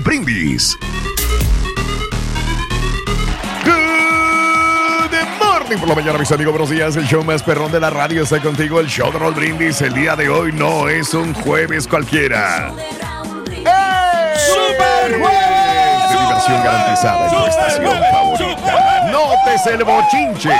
Brindis. 0.00 0.78
Good 3.64 5.28
morning 5.40 5.78
por 5.78 5.88
la 5.88 5.94
mañana, 5.94 6.18
mis 6.18 6.32
amigos. 6.32 6.52
Buenos 6.52 6.70
días. 6.70 6.96
El 6.96 7.06
show 7.06 7.22
más 7.24 7.42
perrón 7.42 7.70
de 7.72 7.80
la 7.80 7.90
radio 7.90 8.22
está 8.22 8.40
contigo. 8.40 8.80
El 8.80 8.88
show 8.88 9.12
de 9.12 9.18
Raúl 9.18 9.34
Brindis. 9.34 9.80
El 9.82 9.94
día 9.94 10.16
de 10.16 10.28
hoy 10.28 10.52
no 10.52 10.88
es 10.88 11.14
un 11.14 11.34
jueves 11.34 11.86
cualquiera. 11.86 12.72
¡Super 14.36 15.18
jueves! 15.18 16.10
De 16.10 16.18
diversión 16.20 16.64
garantizada 16.64 17.28
en 17.28 17.30
tu 17.30 17.46
estación 17.46 17.98
favorita. 18.12 18.93
Notes 19.14 19.64
el 19.66 19.84
bochinche, 19.84 20.50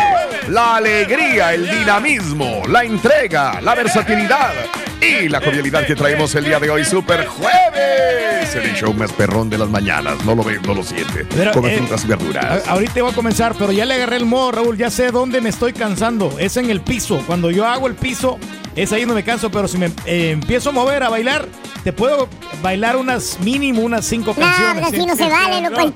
la 0.49 0.77
alegría, 0.77 1.55
el 1.55 1.69
dinamismo, 1.69 2.63
la 2.69 2.85
entrega, 2.85 3.61
la 3.61 3.75
versatilidad 3.75 4.53
y 5.01 5.29
la 5.29 5.41
jovialidad 5.41 5.85
que 5.85 5.97
traemos 5.97 6.33
el 6.37 6.45
día 6.45 6.61
de 6.61 6.71
hoy. 6.71 6.85
Super 6.85 7.27
jueves. 7.27 8.55
El 8.55 8.73
show 8.77 8.95
más 8.95 9.11
perrón 9.11 9.51
de 9.51 9.59
las 9.59 9.69
mañanas. 9.69 10.25
No 10.25 10.37
lo 10.37 10.45
ves, 10.45 10.63
no 10.63 10.73
lo 10.73 10.85
siente. 10.85 11.25
Pero, 11.35 11.51
Come 11.51 11.75
eh, 11.75 11.79
frutas 11.79 12.05
y 12.05 12.07
verduras. 12.07 12.69
Ahorita 12.69 13.03
voy 13.03 13.11
a 13.11 13.15
comenzar, 13.17 13.57
pero 13.59 13.73
ya 13.73 13.85
le 13.85 13.95
agarré 13.95 14.19
el 14.19 14.25
modo, 14.25 14.53
Raúl. 14.53 14.77
Ya 14.77 14.89
sé 14.89 15.11
dónde 15.11 15.41
me 15.41 15.49
estoy 15.49 15.73
cansando. 15.73 16.39
Es 16.39 16.57
en 16.57 16.71
el 16.71 16.81
piso. 16.81 17.25
Cuando 17.27 17.51
yo 17.51 17.67
hago 17.67 17.89
el 17.89 17.97
piso, 17.97 18.39
es 18.77 18.93
ahí 18.93 19.01
donde 19.01 19.17
me 19.17 19.25
canso. 19.25 19.51
Pero 19.51 19.67
si 19.67 19.79
me 19.79 19.87
eh, 20.07 20.31
empiezo 20.31 20.71
a 20.71 20.73
mover, 20.73 21.03
a 21.03 21.09
bailar, 21.09 21.49
te 21.85 21.93
puedo 21.93 22.29
bailar 22.63 22.97
unas 22.97 23.39
mínimo 23.41 23.83
unas 23.83 24.07
cinco 24.07 24.35
No, 24.35 24.41
canciones. 24.41 24.85
así 24.87 25.05
no 25.05 25.15
se 25.15 25.29
vale, 25.29 25.61
loco. 25.61 25.81
El, 25.83 25.93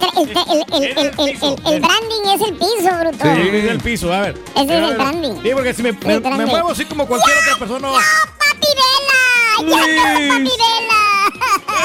branding 1.81 2.25
es 2.35 2.41
el 2.43 2.55
piso, 2.59 2.91
bruto. 3.01 3.25
Sí, 3.25 3.49
es 3.57 3.65
el 3.65 3.81
piso, 3.81 4.13
a 4.13 4.21
ver. 4.21 4.39
Ese 4.55 4.65
es 4.65 4.91
el 4.91 4.95
branding. 4.97 5.43
Sí, 5.43 5.51
porque 5.55 5.73
si 5.73 5.83
me, 5.83 5.93
muevo 5.93 6.71
así 6.71 6.85
como 6.85 7.07
cualquier 7.07 7.39
otra 7.39 7.57
persona. 7.59 7.89
¡Papi 7.89 8.67
Vela! 8.77 9.23
¡Ya 9.61 9.81
no, 9.81 10.29
Papi 10.35 10.53
Vela! 10.59 11.01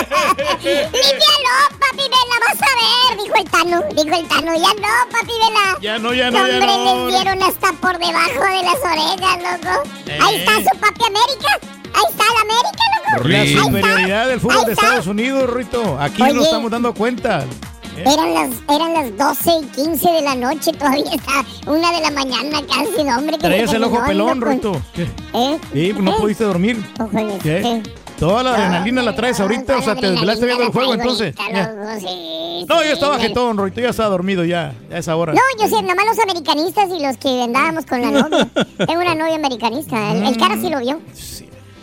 ¡Límpialo, 0.62 1.56
Papi 1.80 2.04
Vela! 2.04 2.36
¡Vas 2.46 2.62
a 2.62 2.72
ver! 2.76 3.24
Dijo 3.24 3.36
el 3.38 3.50
Tano, 3.50 3.84
dijo 3.96 4.16
el 4.20 4.28
Tano. 4.28 4.54
¡Ya 4.54 4.74
no, 4.74 5.12
Papi 5.12 5.34
Vela! 5.40 5.78
Ya 5.82 5.98
no, 5.98 6.14
ya 6.14 6.30
no, 6.30 6.46
ya 6.46 6.60
Hombre, 6.60 6.78
no. 6.78 7.08
les 7.08 7.16
dieron 7.16 7.42
hasta 7.42 7.72
por 7.72 7.98
debajo 7.98 8.44
de 8.44 8.64
las 8.64 8.80
orejas, 8.84 9.62
loco. 9.62 9.84
Eh. 10.08 10.20
Ahí 10.22 10.36
está 10.36 10.56
su 10.58 10.78
Papi 10.78 11.06
América. 11.06 11.83
Ahí 11.94 12.04
está 12.10 12.24
la 12.24 12.42
América, 12.42 12.84
loco. 13.18 13.28
La 13.28 13.40
Ahí 13.40 13.54
está. 13.54 13.64
superioridad 13.64 14.28
del 14.28 14.40
fútbol 14.40 14.58
Ahí 14.60 14.66
de 14.66 14.72
está. 14.74 14.86
Estados 14.86 15.08
Unidos, 15.08 15.50
Rito. 15.54 15.98
Aquí 16.00 16.22
Oye. 16.24 16.34
nos 16.34 16.46
estamos 16.46 16.72
dando 16.72 16.94
cuenta. 16.94 17.46
Eran 17.96 18.34
las, 18.34 18.50
eran 18.76 18.94
las 18.94 19.16
12 19.18 19.52
y 19.62 19.66
15 19.68 20.10
de 20.10 20.22
la 20.24 20.34
noche, 20.34 20.72
todavía 20.74 21.04
está 21.14 21.46
una 21.68 21.92
de 21.92 22.02
la 22.02 22.10
mañana 22.10 22.60
casi, 22.68 23.04
no, 23.04 23.18
hombre. 23.20 23.38
Traías 23.38 23.72
el 23.72 23.84
ojo 23.84 24.04
pelón. 24.08 24.42
Rito. 24.42 24.82
¿Eh? 25.34 25.60
Sí, 25.72 25.94
no 26.00 26.12
¿Eh? 26.12 26.16
pudiste 26.20 26.44
dormir. 26.44 26.84
Ojalá, 27.00 27.38
¿Qué? 27.44 27.82
sí. 27.86 27.92
Toda 28.20 28.42
la 28.42 28.56
adrenalina 28.56 29.02
la 29.04 29.16
traes 29.16 29.40
ahorita, 29.40 29.78
o 29.78 29.82
sea, 29.82 29.96
te 29.96 30.10
desvelaste 30.10 30.46
viendo 30.46 30.64
el 30.64 30.72
juego 30.72 30.94
entonces. 30.94 31.36
Ya. 31.52 31.72
No, 32.68 32.84
yo 32.84 32.94
estaba 32.94 33.20
jetón, 33.20 33.58
Roy, 33.58 33.72
tú 33.72 33.82
ya 33.82 33.90
estaba 33.90 34.10
dormido 34.10 34.46
ya, 34.46 34.74
a 34.92 34.98
esa 34.98 35.16
hora. 35.16 35.34
No, 35.34 35.42
yo 35.60 35.68
sé, 35.68 35.82
nomás 35.84 36.06
los 36.06 36.20
americanistas 36.20 36.90
y 36.90 37.04
los 37.04 37.18
que 37.18 37.44
andábamos 37.44 37.86
con 37.86 38.02
la 38.02 38.12
novia. 38.12 38.48
Tengo 38.88 39.02
una 39.02 39.16
novia 39.16 39.36
americanista. 39.36 40.14
El, 40.14 40.24
el 40.26 40.38
cara 40.38 40.56
sí 40.56 40.70
lo 40.70 40.80
vio. 40.80 41.00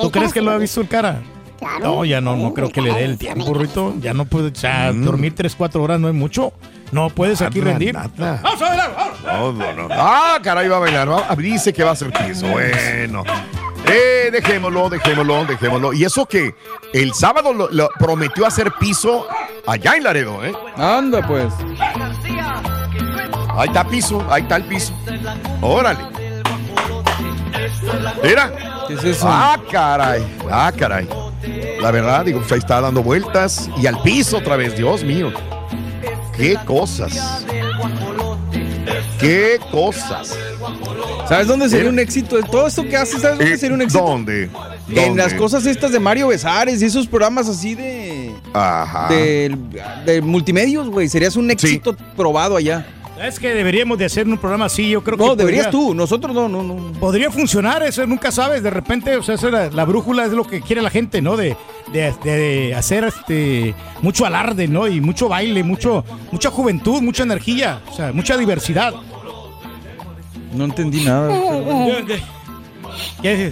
¿Tú 0.00 0.10
crees 0.10 0.32
que 0.32 0.40
lo 0.40 0.58
visto 0.58 0.80
el 0.80 0.88
cara? 0.88 1.20
Claro. 1.58 1.78
No, 1.96 2.04
ya 2.06 2.22
no, 2.22 2.36
no 2.36 2.54
creo 2.54 2.70
que 2.70 2.80
le 2.80 2.90
dé 2.92 3.04
el 3.04 3.18
tiempo, 3.18 3.52
Rito. 3.52 3.94
Ya 4.00 4.14
no 4.14 4.24
puede, 4.24 4.48
o 4.48 4.54
sea, 4.54 4.92
dormir 4.92 5.34
3, 5.36 5.54
4 5.56 5.82
horas 5.82 6.00
no 6.00 6.08
es 6.08 6.14
mucho. 6.14 6.52
No 6.90 7.10
puedes 7.10 7.42
aquí 7.42 7.60
rendir. 7.60 7.94
nada. 7.94 8.40
Vamos 8.42 8.62
a 8.62 8.68
bailar, 8.68 8.94
vamos. 8.96 9.22
No, 9.22 9.72
no, 9.74 9.88
no. 9.88 9.94
Ah, 9.94 10.38
caray, 10.42 10.68
va 10.68 10.78
a 10.78 10.80
bailar. 10.80 11.08
Ah, 11.10 11.36
Dice 11.36 11.72
que 11.72 11.84
va 11.84 11.90
a 11.90 11.96
ser 11.96 12.12
piso. 12.12 12.46
Bueno. 12.48 13.24
Eh, 13.86 14.30
dejémoslo, 14.32 14.88
dejémoslo, 14.88 15.44
dejémoslo. 15.44 15.92
Y 15.92 16.04
eso 16.04 16.24
que 16.24 16.54
el 16.94 17.12
sábado 17.12 17.52
lo, 17.52 17.68
lo 17.70 17.90
prometió 17.98 18.46
hacer 18.46 18.72
piso 18.80 19.26
allá 19.66 19.96
en 19.96 20.04
Laredo, 20.04 20.44
¿eh? 20.44 20.52
Anda, 20.76 21.26
pues. 21.26 21.52
Ahí 23.56 23.68
está 23.68 23.84
piso, 23.86 24.24
ahí 24.30 24.42
está 24.42 24.56
el 24.56 24.64
piso. 24.64 24.92
Órale. 25.60 26.00
Mira. 28.22 28.52
¿Qué 28.88 28.94
es 28.94 29.04
eso? 29.04 29.26
Ah, 29.28 29.56
caray. 29.70 30.22
Ah, 30.50 30.72
caray. 30.76 31.08
La 31.80 31.90
verdad, 31.90 32.24
digo, 32.24 32.40
pues 32.40 32.52
ahí 32.52 32.58
está 32.58 32.80
dando 32.80 33.02
vueltas 33.02 33.70
y 33.80 33.86
al 33.86 34.00
piso 34.02 34.38
otra 34.38 34.56
vez, 34.56 34.76
Dios 34.76 35.04
mío. 35.04 35.32
Qué 36.36 36.56
cosas. 36.66 37.44
Qué 39.18 39.58
cosas. 39.70 40.36
¿Sabes 41.28 41.46
dónde 41.46 41.68
sería 41.68 41.86
Eh, 41.86 41.90
un 41.90 41.98
éxito? 41.98 42.40
Todo 42.42 42.66
esto 42.66 42.82
que 42.84 42.96
haces, 42.96 43.20
¿sabes 43.20 43.38
dónde 43.38 43.54
Eh, 43.54 43.58
sería 43.58 43.74
un 43.74 43.82
éxito? 43.82 44.02
¿Dónde? 44.04 44.50
En 44.88 45.16
las 45.16 45.34
cosas 45.34 45.64
estas 45.66 45.92
de 45.92 46.00
Mario 46.00 46.28
Besares 46.28 46.82
y 46.82 46.86
esos 46.86 47.06
programas 47.06 47.48
así 47.48 47.74
de. 47.76 48.34
Ajá. 48.52 49.06
De, 49.08 49.56
de 50.04 50.20
multimedios, 50.20 50.88
güey. 50.88 51.08
Serías 51.08 51.36
un 51.36 51.50
éxito 51.50 51.94
probado 52.16 52.56
allá. 52.56 52.84
Es 53.22 53.38
que 53.38 53.52
deberíamos 53.54 53.98
de 53.98 54.06
hacer 54.06 54.26
un 54.26 54.38
programa 54.38 54.64
así, 54.64 54.88
yo 54.88 55.04
creo 55.04 55.18
que 55.18 55.24
No, 55.24 55.36
deberías 55.36 55.66
podría- 55.66 55.88
tú. 55.88 55.94
Nosotros 55.94 56.34
no, 56.34 56.48
no, 56.48 56.62
no. 56.62 56.92
Podría 56.98 57.30
funcionar, 57.30 57.82
eso 57.82 58.06
nunca 58.06 58.32
sabes, 58.32 58.62
de 58.62 58.70
repente, 58.70 59.14
o 59.16 59.22
sea, 59.22 59.36
la, 59.50 59.68
la 59.68 59.84
brújula 59.84 60.24
es 60.24 60.32
lo 60.32 60.44
que 60.44 60.62
quiere 60.62 60.80
la 60.80 60.88
gente, 60.90 61.20
¿no? 61.20 61.36
De, 61.36 61.54
de- 61.92 62.14
de 62.24 62.74
hacer 62.74 63.04
este 63.04 63.74
mucho 64.00 64.24
alarde, 64.24 64.68
¿no? 64.68 64.88
Y 64.88 65.02
mucho 65.02 65.28
baile, 65.28 65.62
mucho, 65.62 66.02
mucha 66.32 66.50
juventud, 66.50 67.02
mucha 67.02 67.22
energía, 67.24 67.82
o 67.90 67.94
sea, 67.94 68.12
mucha 68.12 68.38
diversidad. 68.38 68.94
No 70.54 70.64
entendí 70.64 71.04
nada. 71.04 71.28
¿Qué? 73.22 73.50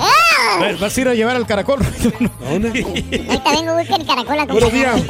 ¿Vas 0.81 0.97
a 0.97 1.00
ir 1.00 1.09
a 1.09 1.15
llevar 1.15 1.37
al 1.37 1.47
caracol? 1.47 1.79
Ahorita 2.49 2.73
vengo, 2.73 3.76
busca 3.79 3.97
el 3.97 4.06
caracol 4.06 4.38
a 4.41 4.44
Buenos 4.47 4.73
días. 4.73 5.03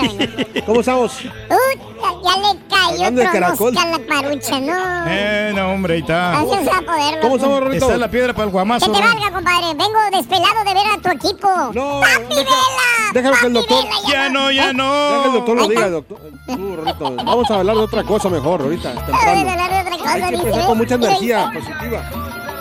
¿Cómo 0.67 0.81
estamos? 0.81 1.13
Puta, 1.13 2.15
ya 2.25 2.37
le 2.43 2.51
Hablando 2.89 3.21
de 3.21 3.29
caracol. 3.31 3.75
la 3.75 3.99
parucha, 4.09 4.61
no. 4.61 5.05
Eh, 5.09 5.53
no, 5.55 5.71
hombre, 5.73 5.95
ahí 5.95 6.01
está. 6.01 6.39
Así 6.39 6.49
se 6.51 6.65
va 6.71 6.79
a 6.79 6.83
poder, 6.83 7.21
¿Cómo 7.21 7.37
estamos, 7.37 7.61
Rorrito? 7.61 7.85
Está 7.87 7.97
la 7.99 8.11
piedra 8.11 8.33
para 8.33 8.45
el 8.45 8.49
Que 8.51 8.53
guamazo. 8.53 8.93
te 8.93 9.01
¿no? 9.01 9.07
valga, 9.07 9.31
compadre. 9.33 9.67
Vengo 9.75 9.99
despelado 10.13 10.65
de 10.65 10.75
ver 10.75 10.87
a 10.87 10.99
tu 11.01 11.09
equipo. 11.11 11.49
No, 11.75 12.01
¡Papi 12.01 12.35
deja- 12.35 12.51
Vela! 12.51 13.13
déjalo 13.15 13.37
que 13.37 13.47
el 13.47 13.53
¡Papi 13.55 13.67
doctor- 13.75 13.85
Ya 14.11 14.29
no, 14.29 14.51
ya 14.51 14.71
¿Eh? 14.71 14.75
no. 14.75 15.09
Deja 15.09 15.23
que 15.23 15.29
el 15.29 15.35
doctor 15.35 15.57
lo 15.57 15.69
diga, 15.69 15.89
doctor. 15.91 16.19
Tú, 16.47 16.77
Rorrito, 16.77 17.11
vamos 17.25 17.51
a 17.51 17.55
hablar 17.57 17.77
de 17.77 17.83
otra 17.83 18.03
cosa 18.05 18.29
mejor 18.29 18.61
ahorita, 18.63 18.89
Vamos 18.95 19.03
a 19.03 19.07
temprano. 19.07 19.51
hablar 19.51 19.71
de 19.71 19.81
otra 19.81 19.99
cosa, 19.99 20.13
Hay 20.15 20.21
que 20.23 20.27
dice, 20.29 20.37
empezar 20.39 20.59
¿ves? 20.59 20.67
con 20.67 20.79
mucha 20.79 20.95
¿Y 20.95 20.99
lo 20.99 21.07
energía 21.07 21.51
positiva. 21.55 22.11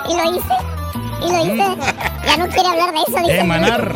¿Y 0.09 0.13
lo 0.15 0.23
hice? 0.37 0.55
¿Y 1.21 1.31
lo 1.31 1.45
hice? 1.45 1.77
Ya 2.27 2.35
no 2.35 2.47
quiere 2.49 2.67
hablar 2.67 2.91
de 2.93 2.99
eso, 2.99 3.17
dice. 3.25 3.39
Emanar. 3.39 3.95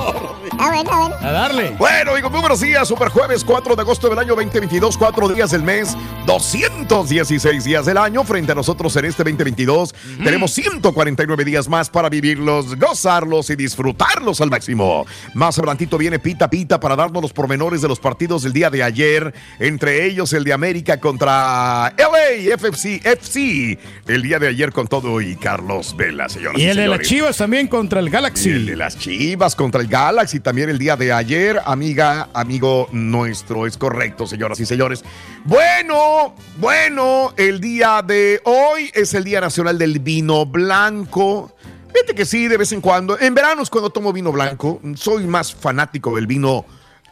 Ah, 0.57 0.69
bueno, 0.69 0.91
a 0.91 1.09
ver. 1.09 1.25
A 1.27 1.31
darle. 1.31 1.75
Bueno, 1.77 2.11
muy 2.29 2.39
buenos 2.39 2.61
días. 2.61 2.87
Super 2.87 3.09
jueves 3.09 3.43
4 3.43 3.75
de 3.75 3.81
agosto 3.81 4.07
del 4.07 4.19
año 4.19 4.35
2022, 4.35 4.97
4 4.97 5.29
días 5.29 5.51
del 5.51 5.63
mes, 5.63 5.97
216 6.25 7.63
días 7.65 7.85
del 7.85 7.97
año. 7.97 8.23
Frente 8.23 8.53
a 8.53 8.55
nosotros 8.55 8.95
en 8.95 9.05
este 9.05 9.23
2022 9.23 9.93
tenemos 10.23 10.51
149 10.51 11.43
días 11.43 11.67
más 11.67 11.89
para 11.89 12.07
vivirlos, 12.07 12.77
gozarlos 12.79 13.49
y 13.49 13.57
disfrutarlos 13.57 14.39
al 14.39 14.49
máximo. 14.49 15.05
Más 15.33 15.57
adelantito 15.57 15.97
viene 15.97 16.17
Pita 16.19 16.49
Pita 16.49 16.79
para 16.79 16.95
darnos 16.95 17.21
los 17.21 17.33
pormenores 17.33 17.81
de 17.81 17.89
los 17.89 17.99
partidos 17.99 18.43
del 18.43 18.53
día 18.53 18.69
de 18.69 18.83
ayer, 18.83 19.33
entre 19.59 20.05
ellos 20.05 20.31
el 20.31 20.45
de 20.45 20.53
América 20.53 21.01
contra 21.01 21.93
LA 21.97 22.57
FFC 22.57 23.01
FC. 23.03 23.77
El 24.07 24.21
día 24.21 24.39
de 24.39 24.47
ayer 24.47 24.71
con 24.71 24.87
todo 24.87 25.19
y 25.19 25.35
Carlos 25.35 25.95
Vela, 25.97 26.29
señoras 26.29 26.59
y, 26.59 26.63
Y 26.63 26.67
el 26.67 26.77
de 26.77 26.87
las 26.87 27.01
chivas 27.01 27.35
también 27.35 27.67
contra 27.67 27.99
el 27.99 28.07
Y 28.07 28.20
El 28.21 28.67
de 28.67 28.75
las 28.75 28.99
Chivas 28.99 29.55
contra 29.55 29.81
el 29.81 29.87
Galaxy 29.87 30.39
también 30.39 30.69
el 30.69 30.77
día 30.77 30.95
de 30.95 31.11
ayer, 31.11 31.59
amiga, 31.65 32.29
amigo 32.35 32.87
nuestro, 32.91 33.65
es 33.65 33.77
correcto, 33.77 34.27
señoras 34.27 34.59
y 34.59 34.67
señores. 34.67 35.03
Bueno, 35.43 36.35
bueno, 36.57 37.33
el 37.35 37.59
día 37.59 38.03
de 38.05 38.39
hoy 38.43 38.91
es 38.93 39.15
el 39.15 39.23
Día 39.23 39.41
Nacional 39.41 39.79
del 39.79 39.97
Vino 39.97 40.45
Blanco. 40.45 41.55
Fíjate 41.91 42.13
que 42.13 42.25
sí, 42.25 42.47
de 42.47 42.57
vez 42.57 42.71
en 42.73 42.81
cuando. 42.81 43.19
En 43.19 43.33
verano 43.33 43.63
es 43.63 43.71
cuando 43.71 43.89
tomo 43.89 44.13
vino 44.13 44.31
blanco. 44.31 44.79
Soy 44.93 45.25
más 45.25 45.51
fanático 45.51 46.15
del 46.15 46.27
vino 46.27 46.63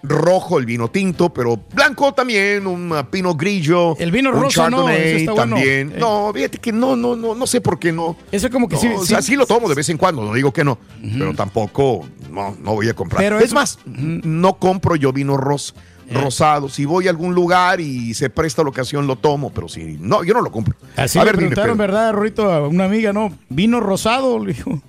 rojo, 0.03 0.57
el 0.59 0.65
vino 0.65 0.89
tinto, 0.89 1.29
pero 1.33 1.59
blanco 1.73 2.13
también, 2.13 2.65
un 2.67 2.91
uh, 2.91 3.03
pino 3.09 3.35
grillo. 3.35 3.97
El 3.97 4.11
vino 4.11 4.31
rosa, 4.31 4.69
no, 4.69 4.87
está 4.89 5.33
también. 5.33 5.91
Eh. 5.93 5.97
No, 5.99 6.31
fíjate 6.33 6.57
que 6.57 6.71
no, 6.71 6.95
no, 6.95 7.15
no, 7.15 7.35
no 7.35 7.47
sé 7.47 7.59
por 7.61 7.77
qué 7.79 7.91
no. 7.91 8.15
Eso 8.31 8.49
como 8.49 8.67
que 8.69 8.75
No, 8.75 8.81
sí. 8.81 8.87
o 8.95 9.05
sea, 9.05 9.21
sí 9.21 9.35
lo 9.35 9.45
tomo 9.45 9.67
de 9.67 9.75
vez 9.75 9.89
en 9.89 9.97
cuando, 9.97 10.23
no 10.23 10.33
digo 10.33 10.51
que 10.53 10.63
no, 10.63 10.77
pero 11.17 11.33
tampoco 11.33 12.07
no, 12.31 12.55
no 12.61 12.73
voy 12.75 12.87
a 12.89 12.93
comprar. 12.93 13.21
Pero 13.21 13.37
es 13.39 13.45
eso- 13.45 13.55
más, 13.55 13.79
no 13.85 14.57
compro 14.57 14.95
yo 14.95 15.11
vino 15.11 15.35
ros, 15.35 15.75
rosado. 16.11 16.69
Si 16.69 16.85
voy 16.85 17.07
a 17.07 17.09
algún 17.11 17.35
lugar 17.35 17.81
y 17.81 18.13
se 18.13 18.29
presta 18.29 18.63
la 18.63 18.69
ocasión, 18.69 19.05
lo 19.05 19.15
tomo, 19.17 19.51
pero 19.51 19.67
si 19.67 19.97
no, 19.99 20.23
yo 20.23 20.33
no 20.33 20.41
lo 20.41 20.51
compro. 20.51 20.75
Así 20.95 21.19
a 21.19 21.23
le 21.23 21.31
ver, 21.31 21.35
dime, 21.37 21.49
preguntaron. 21.49 21.77
¿verdad, 21.77 22.13
Rorito? 22.13 22.51
A 22.51 22.67
una 22.67 22.85
amiga, 22.85 23.11
¿no? 23.13 23.31
Vino 23.49 23.79
rosado, 23.79 24.39
le 24.39 24.53
dijo. 24.53 24.81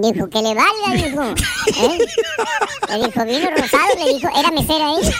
Dijo 0.00 0.28
que 0.28 0.42
le 0.42 0.54
valga, 0.54 0.92
dijo. 0.94 1.22
¿Eh? 1.22 1.98
Le 2.88 3.06
dijo, 3.06 3.24
vino 3.24 3.50
rosado, 3.56 3.88
le 4.04 4.14
dijo, 4.14 4.28
era 4.36 4.50
mesera 4.50 4.90
ella. 4.90 5.14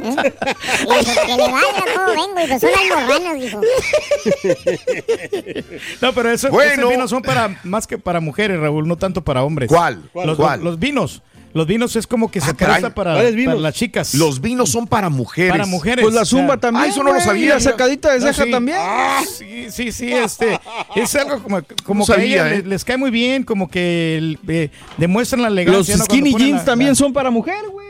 ¿Eh? 0.00 0.32
Dijo, 0.80 1.20
que 1.26 1.36
le 1.36 1.48
valga, 1.50 1.84
¿cómo 1.94 2.06
vengo? 2.08 2.40
Dijo, 2.40 2.58
son 2.60 2.70
almorranas, 2.78 3.40
dijo. 3.40 3.60
No, 6.00 6.12
pero 6.12 6.30
eso, 6.30 6.50
Bueno. 6.50 6.72
esos 6.72 6.90
vinos 6.90 7.10
son 7.10 7.22
para 7.22 7.58
más 7.64 7.86
que 7.86 7.98
para 7.98 8.20
mujeres, 8.20 8.60
Raúl, 8.60 8.86
no 8.86 8.96
tanto 8.96 9.22
para 9.22 9.42
hombres. 9.42 9.68
¿Cuál? 9.68 10.02
Los, 10.14 10.36
¿Cuál? 10.36 10.62
los 10.62 10.78
vinos. 10.78 11.22
Los 11.54 11.66
vinos 11.66 11.96
es 11.96 12.06
como 12.06 12.30
que 12.30 12.40
se 12.40 12.50
Ah, 12.50 12.54
caray. 12.54 12.80
presta 12.82 12.94
para, 12.94 13.14
las 13.22 13.74
chicas. 13.74 14.14
Los 14.14 14.40
vinos 14.40 14.70
son 14.70 14.86
para 14.86 15.08
mujeres. 15.08 15.50
para 15.52 15.66
mujeres. 15.66 16.02
Pues 16.02 16.14
la 16.14 16.22
o 16.22 16.24
sea, 16.24 16.38
zumba 16.38 16.56
también. 16.58 16.84
Ah, 16.84 16.88
eso 16.88 17.02
no 17.02 17.12
lo 17.12 17.20
sabía. 17.20 17.54
La 17.54 17.60
sacadita 17.60 18.12
de 18.12 18.20
No, 18.20 18.26
ceja 18.26 18.44
sí. 18.44 18.50
también. 18.50 18.78
Ah, 18.80 19.22
sí, 19.26 19.66
sí, 19.70 19.90
sí, 19.92 20.12
este, 20.12 20.60
es 20.94 21.14
algo 21.14 21.42
como, 21.42 21.60
como 21.84 22.00
No 22.00 22.06
que 22.14 22.20
a 22.20 22.22
ellas 22.24 22.46
¿eh? 22.52 22.56
les, 22.58 22.66
les 22.66 22.84
cae 22.84 22.96
muy 22.96 23.10
bien, 23.10 23.44
como 23.44 23.68
que 23.70 24.18
el- 24.18 24.38
eh, 24.48 24.70
demuestran 24.98 25.42
la 25.42 25.48
elegancia. 25.48 25.96
Los 25.96 26.04
skinny 26.06 26.34
jeans 26.34 26.58
la- 26.60 26.64
también 26.64 26.90
la- 26.90 26.94
son 26.96 27.12
para 27.12 27.30
mujer, 27.30 27.56
güey. 27.72 27.86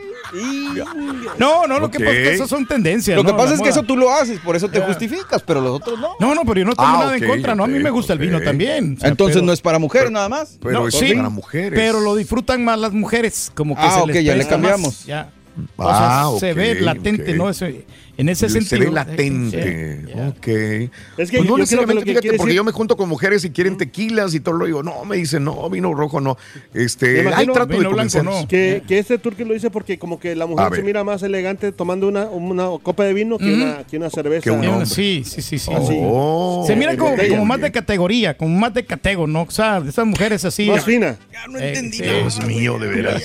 No, 1.37 1.67
no, 1.67 1.79
lo 1.79 1.89
que 1.91 1.99
pasa 1.99 2.11
es 2.11 2.27
que 2.27 2.33
esas 2.35 2.49
son 2.49 2.65
tendencias. 2.67 3.15
Lo 3.15 3.23
que 3.23 3.31
¿no? 3.31 3.37
pasa 3.37 3.53
es 3.55 3.61
que 3.61 3.69
eso 3.69 3.83
tú 3.83 3.97
lo 3.97 4.11
haces, 4.11 4.39
por 4.39 4.55
eso 4.55 4.69
te 4.69 4.79
justificas, 4.81 5.41
pero 5.43 5.61
los 5.61 5.71
otros 5.71 5.99
no. 5.99 6.13
No, 6.19 6.35
no, 6.35 6.41
pero 6.45 6.59
yo 6.59 6.65
no 6.65 6.73
tengo 6.75 6.87
Ah, 6.89 6.97
nada 6.99 7.17
en 7.17 7.25
contra, 7.27 7.55
¿no? 7.55 7.63
A 7.63 7.67
mí 7.67 7.79
me 7.79 7.89
gusta 7.89 8.13
el 8.13 8.19
vino 8.19 8.41
también. 8.41 8.95
o 8.97 8.99
sea, 9.01 9.09
Entonces 9.09 9.35
pero- 9.37 9.45
no 9.45 9.53
es 9.53 9.61
para 9.61 9.79
mujeres 9.79 10.11
nada 10.11 10.29
más. 10.29 10.57
Pero 10.61 10.81
No, 10.81 10.87
eso 10.87 10.99
sí, 10.99 11.07
es 11.07 11.15
para 11.15 11.29
mujeres. 11.29 11.79
Pero 11.79 11.99
lo 11.99 12.15
disfrutan 12.15 12.63
más 12.63 12.79
las 12.79 12.93
mujeres, 12.93 13.51
como 13.55 13.75
que 13.75 13.81
Ah, 13.83 13.99
se 14.01 14.07
les 14.07 14.23
ya 14.23 14.35
le 14.35 14.47
cambiamos. 14.47 14.87
más, 14.99 15.05
ya. 15.05 15.29
O 15.75 15.87
Ah, 15.89 16.29
sea, 16.39 16.39
se 16.39 16.51
ok, 16.51 16.57
ve 16.57 16.75
latente. 16.81 17.33
¿no? 17.33 17.49
Ese- 17.49 17.85
en 18.19 18.29
ese 18.29 18.49
Se 18.49 18.61
sentido. 18.61 18.89
ve 18.91 18.95
latente. 18.95 20.05
Ya. 20.07 20.27
Ok. 20.27 20.47
Es 20.47 20.49
que 20.49 20.89
Pues 21.17 21.31
yo- 21.31 21.43
no 21.45 21.57
necesariamente, 21.57 22.03
fíjate, 22.05 22.27
porque 22.33 22.43
decir- 22.51 22.55
yo 22.57 22.63
me 22.63 22.71
junto 22.71 22.97
con 22.97 23.09
mujeres 23.09 23.43
y 23.45 23.49
quieren 23.51 23.77
tequilas 23.77 24.33
y 24.35 24.39
todo 24.39 24.55
lo 24.55 24.65
digo, 24.65 24.83
no, 24.83 25.05
me 25.05 25.15
dicen, 25.17 25.43
no, 25.43 25.69
vino 25.69 25.93
rojo 25.93 26.19
no. 26.21 26.37
Este, 26.73 27.21
imagino- 27.21 27.37
ahí 27.37 27.45
trato 27.47 27.67
de 27.67 27.77
Vino 27.79 27.89
blanco, 27.91 27.95
convencerlos. 28.13 28.41
no. 28.43 28.47
Que, 28.47 28.83
que 28.87 28.99
este 28.99 29.17
turque 29.17 29.45
lo 29.45 29.53
dice 29.53 29.69
porque 29.71 29.97
como 29.97 30.19
que 30.19 30.35
la 30.35 30.45
mujer 30.45 30.75
se 30.75 30.83
mira 30.83 31.03
más 31.03 31.23
elegante 31.23 31.71
tomando 31.71 32.07
una, 32.07 32.25
una 32.25 32.67
copa 32.83 33.03
de 33.05 33.13
vino 33.13 33.37
que, 33.37 33.53
una, 33.53 33.83
que 33.89 33.97
una 33.97 34.09
cerveza. 34.09 34.43
Que 34.43 34.51
un 34.51 34.63
Eh, 34.63 34.67
hombre. 34.67 34.85
Sí, 34.85 35.23
sí, 35.25 35.41
sí, 35.41 35.57
sí. 35.57 35.71
Oh, 35.73 36.63
Se 36.67 36.75
mira 36.75 36.95
como, 36.97 37.45
más 37.45 37.61
de 37.61 37.71
categoría, 37.71 38.35
como 38.35 38.57
más 38.59 38.73
de 38.73 38.83
catego, 38.85 39.27
¿no? 39.27 39.43
O 39.43 39.51
sea, 39.51 39.79
de 39.81 39.89
esas 39.89 40.05
mujeres 40.05 40.43
así. 40.45 40.69
Más 40.69 40.83
fina. 40.83 41.17
eh, 41.59 41.89
sí. 41.91 42.01
Dios 42.01 42.43
mío, 42.45 42.77
de 42.79 42.87
veras. 42.87 43.23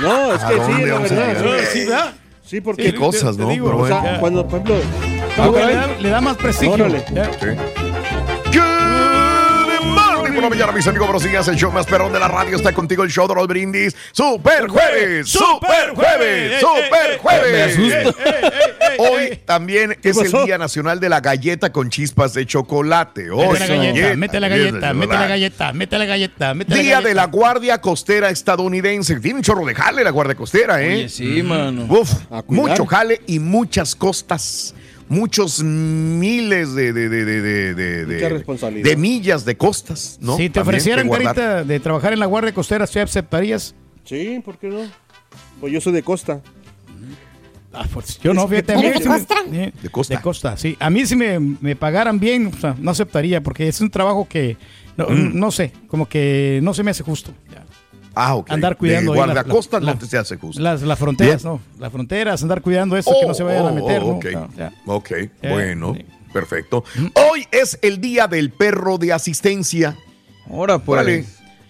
No, 0.00 0.34
es 0.34 0.42
¿A 0.42 0.48
que 0.48 0.54
sí, 0.54 0.82
la 0.86 0.98
verdad. 0.98 1.58
Sí, 1.72 1.78
¿verdad? 1.80 2.14
Sí, 2.44 2.60
porque 2.60 2.82
Qué 2.82 2.94
cosas, 2.94 3.36
te 3.36 3.42
¿no? 3.42 3.48
digo, 3.48 3.66
Pero 3.66 3.76
o 3.76 3.80
bueno. 3.80 4.02
sea, 4.02 4.20
cuando, 4.20 4.46
por 4.46 4.60
ejemplo, 4.60 4.76
Ah, 5.36 5.50
le, 5.52 5.74
da, 5.74 5.86
le 6.00 6.08
da 6.10 6.20
más 6.20 6.36
prestigio. 6.36 6.74
Órale. 6.74 7.04
Ya. 7.12 7.30
Por 10.34 10.42
la 10.42 10.48
mañana, 10.50 10.72
mis 10.72 10.86
amigos, 10.88 11.06
buenos 11.06 11.22
días. 11.22 11.46
El 11.46 11.56
show 11.56 11.70
más 11.70 11.86
perrón 11.86 12.12
de 12.12 12.18
la 12.18 12.26
radio 12.26 12.56
está 12.56 12.72
contigo, 12.72 13.04
el 13.04 13.10
show 13.10 13.28
de 13.28 13.34
los 13.36 13.46
brindis. 13.46 13.94
¡Super 14.10 14.66
jueves! 14.68 15.28
¡Super 15.28 15.94
jueves! 15.94 16.60
¡Super 16.60 17.18
jueves! 17.18 17.78
Hoy 18.98 19.36
también 19.44 19.96
es 20.02 20.16
el? 20.16 20.32
Día 20.44 20.58
Nacional 20.58 20.98
de 20.98 21.08
la 21.08 21.20
Galleta 21.20 21.70
con 21.70 21.88
chispas 21.88 22.34
de 22.34 22.46
chocolate. 22.46 23.30
Hoy, 23.30 23.46
Mete 23.58 23.68
la 23.68 23.76
galleta, 23.76 24.16
mete 24.16 24.40
la 24.40 24.48
galleta, 24.48 24.92
mete 24.94 25.12
la 25.12 25.18
chocolate. 25.20 25.28
galleta, 25.28 25.72
mete 25.72 25.98
la 25.98 26.04
galleta, 26.06 26.54
mete 26.54 26.70
la 26.70 26.76
Día 26.82 26.92
galleta. 26.94 27.08
de 27.08 27.14
la 27.14 27.26
Guardia 27.26 27.80
Costera 27.80 28.30
estadounidense. 28.30 29.20
Tiene 29.20 29.36
un 29.38 29.42
chorro 29.42 29.64
de 29.64 29.74
jale 29.74 30.02
la 30.02 30.10
Guardia 30.10 30.34
Costera, 30.34 30.82
¿eh? 30.82 30.94
Oye, 30.94 31.08
sí, 31.08 31.42
mano. 31.44 31.86
Uf, 31.88 32.10
mucho 32.48 32.86
jale 32.86 33.20
y 33.26 33.38
muchas 33.38 33.94
costas. 33.94 34.74
Muchos 35.14 35.62
miles 35.62 36.74
de, 36.74 36.92
de, 36.92 37.08
de, 37.08 37.24
de, 37.24 37.40
de, 37.42 37.74
de- 37.74 38.04
Mucha 38.14 38.16
de- 38.16 38.28
responsabilidad. 38.28 38.88
de 38.90 38.96
millas 38.96 39.44
de 39.44 39.56
costas, 39.56 40.18
¿no? 40.20 40.36
Si 40.36 40.48
te 40.48 40.54
También 40.60 40.68
ofrecieran. 40.76 41.08
Carita, 41.08 41.64
de 41.64 41.80
trabajar 41.80 42.12
en 42.12 42.20
la 42.20 42.26
Guardia 42.26 42.52
Costera, 42.52 42.86
¿sí 42.86 42.98
aceptarías? 42.98 43.74
sí, 44.04 44.40
¿por 44.44 44.58
qué 44.58 44.68
no? 44.68 44.80
Pues 45.60 45.72
yo 45.72 45.80
soy 45.80 45.92
de 45.92 46.02
costa. 46.02 46.40
Ah, 47.72 47.86
pues 47.92 48.20
yo 48.20 48.32
no, 48.34 48.46
fíjate. 48.46 48.72
a 48.74 48.76
mí 48.76 48.84
¿Eres 48.86 48.98
de 49.00 49.04
sí 49.04 49.08
Costa? 49.10 49.34
eh, 49.52 49.72
De 49.82 49.88
Costa. 49.88 50.14
De 50.14 50.20
Costa, 50.22 50.56
sí. 50.56 50.76
A 50.78 50.90
mí 50.90 51.06
si 51.06 51.16
me, 51.16 51.40
me 51.40 51.74
pagaran 51.74 52.20
bien, 52.20 52.46
o 52.54 52.60
sea, 52.60 52.76
no 52.78 52.90
aceptaría, 52.92 53.40
porque 53.42 53.66
es 53.66 53.80
un 53.80 53.90
trabajo 53.90 54.28
que, 54.28 54.56
no, 54.96 55.06
Mm. 55.08 55.36
no 55.38 55.50
sé, 55.50 55.72
como 55.88 56.06
que 56.08 56.60
no 56.62 56.72
se 56.72 56.82
me 56.84 56.92
hace 56.92 57.02
justo. 57.02 57.32
ya. 57.52 57.63
Ah, 58.14 58.34
ok. 58.36 58.50
Andar 58.50 58.76
cuidando 58.76 59.12
De 59.12 59.20
ahí 59.20 59.26
la- 59.26 59.34
guardacostas 59.34 59.82
la- 59.82 59.92
no 59.94 59.98
te 59.98 60.06
se 60.06 60.18
hace 60.18 60.36
justo. 60.36 60.60
Las, 60.62 60.82
las 60.82 60.98
fronteras, 60.98 61.42
Bien. 61.42 61.54
¿no? 61.54 61.60
Las 61.80 61.92
fronteras, 61.92 62.42
andar 62.42 62.62
cuidando 62.62 62.96
eso, 62.96 63.12
que 63.20 63.26
no 63.26 63.34
se 63.34 63.42
vayan 63.42 63.66
a 63.66 63.70
Oh, 63.70 63.74
meter, 63.74 64.02
oh, 64.02 64.08
ok, 64.16 64.24
No, 64.32 64.48
ya. 64.56 64.72
ok, 64.86 65.10
bueno, 65.42 65.94
sí. 65.96 66.04
perfecto. 66.32 66.84
Hoy 67.30 67.46
es 67.50 67.78
el 67.82 68.00
día 68.00 68.26
del 68.28 68.50
perro 68.50 68.98
de 68.98 69.12
asistencia. 69.12 69.96
Ahora, 70.50 70.78
pues. 70.78 71.06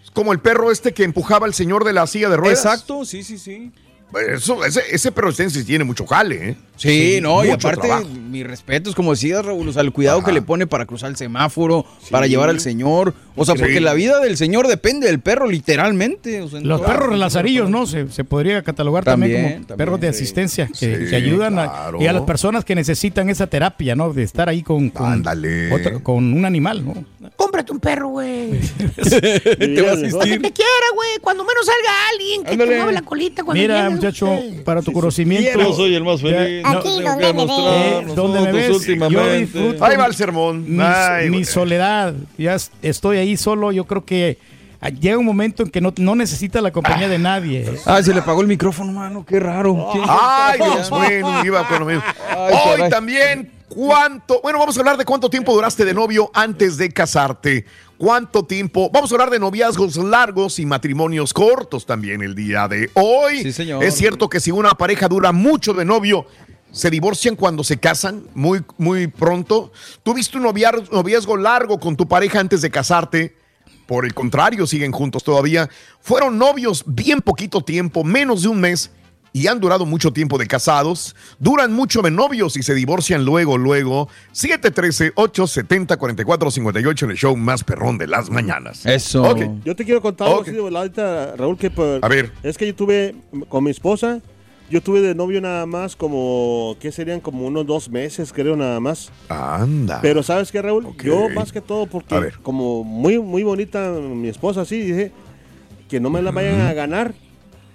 Es 0.04 0.10
Como 0.12 0.32
el 0.32 0.38
perro 0.40 0.70
este 0.70 0.92
que 0.92 1.02
empujaba 1.04 1.46
al 1.46 1.54
señor 1.54 1.84
de 1.84 1.92
la 1.92 2.06
silla 2.06 2.28
de 2.28 2.36
ruedas. 2.36 2.64
Exacto, 2.64 3.04
sí, 3.04 3.22
sí, 3.24 3.36
sí. 3.38 3.72
Eso, 4.20 4.64
ese, 4.64 4.82
ese 4.90 5.10
tiene 5.64 5.84
mucho 5.84 6.06
jale, 6.06 6.50
¿eh? 6.50 6.56
Sí, 6.76 7.20
no, 7.22 7.44
y 7.44 7.50
aparte, 7.50 7.86
trabajo. 7.86 8.08
mi 8.08 8.42
respeto 8.42 8.90
es 8.90 8.96
como 8.96 9.12
decías, 9.12 9.44
Raúl, 9.44 9.68
o 9.68 9.72
sea, 9.72 9.82
el 9.82 9.92
cuidado 9.92 10.18
Ajá. 10.18 10.26
que 10.26 10.32
le 10.32 10.42
pone 10.42 10.66
para 10.66 10.86
cruzar 10.86 11.08
el 11.10 11.16
semáforo, 11.16 11.86
para 12.10 12.26
llevar 12.26 12.48
al 12.48 12.58
señor. 12.58 13.14
O 13.36 13.44
sea, 13.44 13.54
Sí. 13.54 13.60
porque 13.62 13.80
la 13.80 13.94
vida 13.94 14.18
del 14.20 14.36
señor 14.36 14.66
depende 14.66 15.06
del 15.06 15.20
perro, 15.20 15.46
literalmente. 15.48 16.42
o 16.42 16.48
sea, 16.48 16.58
en 16.60 16.68
Los 16.68 16.80
perros 16.80 17.10
las 17.10 17.18
lazarillos, 17.20 17.70
¿no? 17.70 17.86
Se, 17.86 18.10
se 18.10 18.24
podría 18.24 18.62
catalogar 18.62 19.04
también, 19.04 19.32
También, 19.32 19.52
como 19.54 19.66
también, 19.66 19.76
perros 19.86 20.00
de 20.00 20.12
sí. 20.12 20.22
asistencia 20.24 20.66
que, 20.66 20.74
Sí, 21.04 21.10
que 21.10 21.16
ayudan 21.16 21.58
a, 21.58 21.90
y 22.00 22.06
a 22.06 22.12
las 22.12 22.22
personas 22.22 22.64
que 22.64 22.74
necesitan 22.74 23.30
esa 23.30 23.46
terapia, 23.46 23.94
¿no? 23.94 24.12
De 24.12 24.22
estar 24.24 24.48
ahí 24.48 24.62
con, 24.62 24.90
con, 24.90 25.24
otro- 25.72 26.02
con 26.02 26.32
un 26.32 26.44
animal, 26.44 26.84
¿no? 26.84 27.04
Cómprate 27.36 27.72
un 27.72 27.80
perro, 27.80 28.08
güey. 28.08 28.50
Te 28.98 29.82
va 29.82 29.90
a 29.90 29.94
asistir. 29.94 30.40
Que 30.42 30.52
quiera, 30.52 30.86
güey. 30.94 31.08
Cuando 31.20 31.44
menos 31.44 31.64
salga 31.66 31.90
alguien 32.12 32.44
que 32.44 32.50
Ándale. 32.52 32.70
te 32.72 32.76
mueva 32.76 32.92
la 32.92 33.02
colita 33.02 33.42
cuando 33.44 33.60
Mira, 33.62 33.76
llegues, 33.88 33.90
muchacho, 34.08 34.38
para 34.64 34.82
tu 34.82 34.92
conocimiento. 34.92 35.58
Yo 35.58 35.72
soy 35.72 35.94
el 35.94 36.04
más 36.04 36.20
feliz. 36.20 36.62
No, 36.62 36.78
Aquí 36.78 36.88
donde 37.02 37.32
me 37.32 37.46
ves. 37.46 37.56
Eh, 37.58 38.06
donde 38.14 38.40
me 38.40 38.52
ves, 38.52 38.86
yo 39.10 39.32
disfruto 39.32 39.84
Ahí 39.84 39.96
va 39.96 40.06
el 40.06 40.14
sermón. 40.14 40.64
mi, 40.76 40.82
Ay, 40.82 41.26
mi 41.30 41.36
güey. 41.38 41.44
soledad. 41.44 42.14
Ya 42.38 42.54
es- 42.54 42.70
estoy 42.82 43.18
ahí 43.18 43.36
solo. 43.36 43.72
Yo 43.72 43.84
creo 43.84 44.04
que 44.04 44.38
ah, 44.80 44.88
llega 44.90 45.18
un 45.18 45.24
momento 45.24 45.62
en 45.62 45.70
que 45.70 45.80
no, 45.80 45.92
no 45.96 46.14
necesita 46.14 46.60
la 46.60 46.70
compañía 46.70 47.08
de 47.08 47.18
nadie. 47.18 47.60
¿eh? 47.62 47.78
Ah, 47.86 48.02
se 48.02 48.12
le 48.12 48.20
apagó 48.20 48.40
el 48.42 48.46
micrófono, 48.46 48.92
mano. 48.92 49.24
Qué 49.26 49.40
raro. 49.40 49.88
¿Quién- 49.92 50.04
Ay, 50.08 50.58
Dios 50.58 50.90
mío, 50.92 51.44
iba 51.44 51.66
con 51.68 51.80
lo 51.80 51.86
mismo. 51.86 52.02
Ay, 52.30 52.36
Hoy 52.52 52.76
caray. 52.76 52.90
también, 52.90 53.50
¿cuánto? 53.74 54.40
Bueno, 54.42 54.58
vamos 54.58 54.76
a 54.76 54.80
hablar 54.80 54.96
de 54.96 55.04
cuánto 55.04 55.28
tiempo 55.28 55.52
duraste 55.52 55.84
de 55.84 55.94
novio 55.94 56.30
antes 56.32 56.76
de 56.76 56.90
casarte. 56.90 57.64
¿Cuánto 57.98 58.44
tiempo? 58.44 58.90
Vamos 58.92 59.10
a 59.10 59.14
hablar 59.14 59.30
de 59.30 59.38
noviazgos 59.38 59.96
largos 59.96 60.58
y 60.58 60.66
matrimonios 60.66 61.32
cortos 61.32 61.86
también 61.86 62.22
el 62.22 62.34
día 62.34 62.68
de 62.68 62.90
hoy. 62.94 63.42
Sí, 63.42 63.52
señor. 63.52 63.82
Es 63.84 63.94
cierto 63.94 64.28
que 64.28 64.40
si 64.40 64.50
una 64.50 64.70
pareja 64.70 65.08
dura 65.08 65.32
mucho 65.32 65.72
de 65.74 65.84
novio, 65.84 66.26
se 66.72 66.90
divorcian 66.90 67.36
cuando 67.36 67.62
se 67.62 67.78
casan 67.78 68.24
muy, 68.34 68.64
muy 68.78 69.06
pronto. 69.06 69.72
¿Tuviste 70.02 70.38
un 70.38 70.42
noviazgo 70.44 71.36
largo 71.36 71.78
con 71.78 71.96
tu 71.96 72.08
pareja 72.08 72.40
antes 72.40 72.62
de 72.62 72.70
casarte? 72.70 73.36
Por 73.86 74.04
el 74.04 74.14
contrario, 74.14 74.66
siguen 74.66 74.92
juntos 74.92 75.22
todavía. 75.22 75.68
Fueron 76.00 76.38
novios 76.38 76.82
bien 76.86 77.20
poquito 77.20 77.60
tiempo, 77.60 78.02
menos 78.02 78.42
de 78.42 78.48
un 78.48 78.60
mes, 78.60 78.90
y 79.36 79.48
han 79.48 79.58
durado 79.58 79.84
mucho 79.84 80.12
tiempo 80.12 80.38
de 80.38 80.46
casados. 80.46 81.16
Duran 81.40 81.72
mucho 81.72 82.02
de 82.02 82.12
novios 82.12 82.56
y 82.56 82.62
se 82.62 82.72
divorcian 82.72 83.24
luego, 83.24 83.58
luego. 83.58 84.08
713-870-4458 84.32 87.02
en 87.02 87.10
el 87.10 87.16
show 87.16 87.36
más 87.36 87.64
perrón 87.64 87.98
de 87.98 88.06
las 88.06 88.30
mañanas. 88.30 88.86
Eso. 88.86 89.24
Ok. 89.24 89.40
Yo 89.64 89.74
te 89.74 89.84
quiero 89.84 90.00
contar 90.00 90.28
algo 90.28 90.42
así 90.42 90.52
de 90.52 91.34
Raúl, 91.36 91.58
que 91.58 91.68
por- 91.70 91.98
A 92.04 92.08
ver. 92.08 92.30
es 92.44 92.56
que 92.56 92.68
yo 92.68 92.74
tuve 92.76 93.16
con 93.48 93.64
mi 93.64 93.70
esposa, 93.70 94.20
yo 94.70 94.80
tuve 94.80 95.00
de 95.00 95.16
novio 95.16 95.40
nada 95.40 95.66
más 95.66 95.96
como, 95.96 96.76
¿qué 96.80 96.92
serían? 96.92 97.18
Como 97.20 97.44
unos 97.46 97.66
dos 97.66 97.88
meses, 97.88 98.32
creo, 98.32 98.54
nada 98.56 98.78
más. 98.78 99.10
Anda. 99.28 99.98
Pero 100.00 100.22
¿sabes 100.22 100.52
qué, 100.52 100.62
Raúl? 100.62 100.86
Yo 101.02 101.28
más 101.30 101.50
que 101.52 101.60
todo 101.60 101.82
A 101.82 101.86
porque 101.86 102.16
ver. 102.20 102.38
como 102.40 102.84
muy, 102.84 103.18
muy 103.18 103.42
bonita 103.42 103.90
mi 103.90 104.28
esposa, 104.28 104.60
así, 104.60 104.78
dije 104.80 105.10
que 105.88 105.98
no 105.98 106.08
me 106.08 106.22
la 106.22 106.30
vayan 106.30 106.60
a 106.62 106.72
ganar 106.72 107.14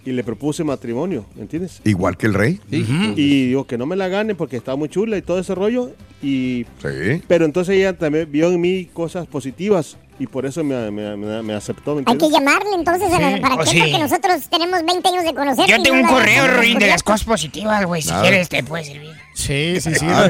y 0.06 0.12
le 0.12 0.24
propuse 0.24 0.64
matrimonio, 0.64 1.26
¿entiendes? 1.38 1.82
Igual 1.84 2.18
que 2.18 2.26
el 2.28 2.34
rey. 2.34 2.60
Y 2.72 3.48
digo 3.48 3.66
que 3.68 3.78
no 3.78 3.86
me 3.86 3.96
la 3.96 4.08
ganen 4.08 4.36
porque 4.38 4.58
estaba 4.58 4.76
muy 4.78 4.90
chula 4.90 5.18
y 5.18 5.22
todo 5.22 5.40
ese 5.40 5.54
rollo. 5.56 5.92
Y, 6.22 6.66
Sí. 6.82 7.22
pero 7.28 7.46
entonces 7.46 7.76
ella 7.78 7.98
también 7.98 8.32
vio 8.32 8.50
en 8.50 8.60
mí 8.62 8.86
cosas 8.94 9.28
positivas 9.28 9.98
y 10.20 10.28
por 10.28 10.46
eso 10.46 10.64
me, 10.64 10.92
me- 10.92 11.16
me- 11.16 11.42
me 11.44 11.54
aceptó. 11.54 11.96
¿me 11.96 12.04
Hay 12.06 12.18
que 12.18 12.30
llamarle 12.30 12.72
entonces 12.76 13.12
a 13.12 13.20
la- 13.20 13.36
Sí. 13.36 13.42
para 13.42 13.56
Oh, 13.56 13.60
qué, 13.60 13.66
sí. 13.70 13.80
porque 13.80 13.98
nosotros 14.00 14.50
tenemos 14.50 14.86
20 14.86 15.08
años 15.10 15.24
de 15.24 15.34
conocer. 15.34 15.66
Yo 15.68 15.82
tengo 15.82 15.98
un 16.02 16.08
correo, 16.08 16.58
Ruin, 16.58 16.78
de 16.80 16.88
las 16.88 17.04
cosas 17.04 17.24
positivas, 17.24 17.86
güey. 17.86 18.02
Si 18.02 18.12
quieres, 18.12 18.50
te 18.50 18.64
puede 18.64 18.84
servir. 18.86 19.12
Sí, 19.40 19.80
sí, 19.80 19.96
sí. 19.96 20.06
Ah. 20.06 20.30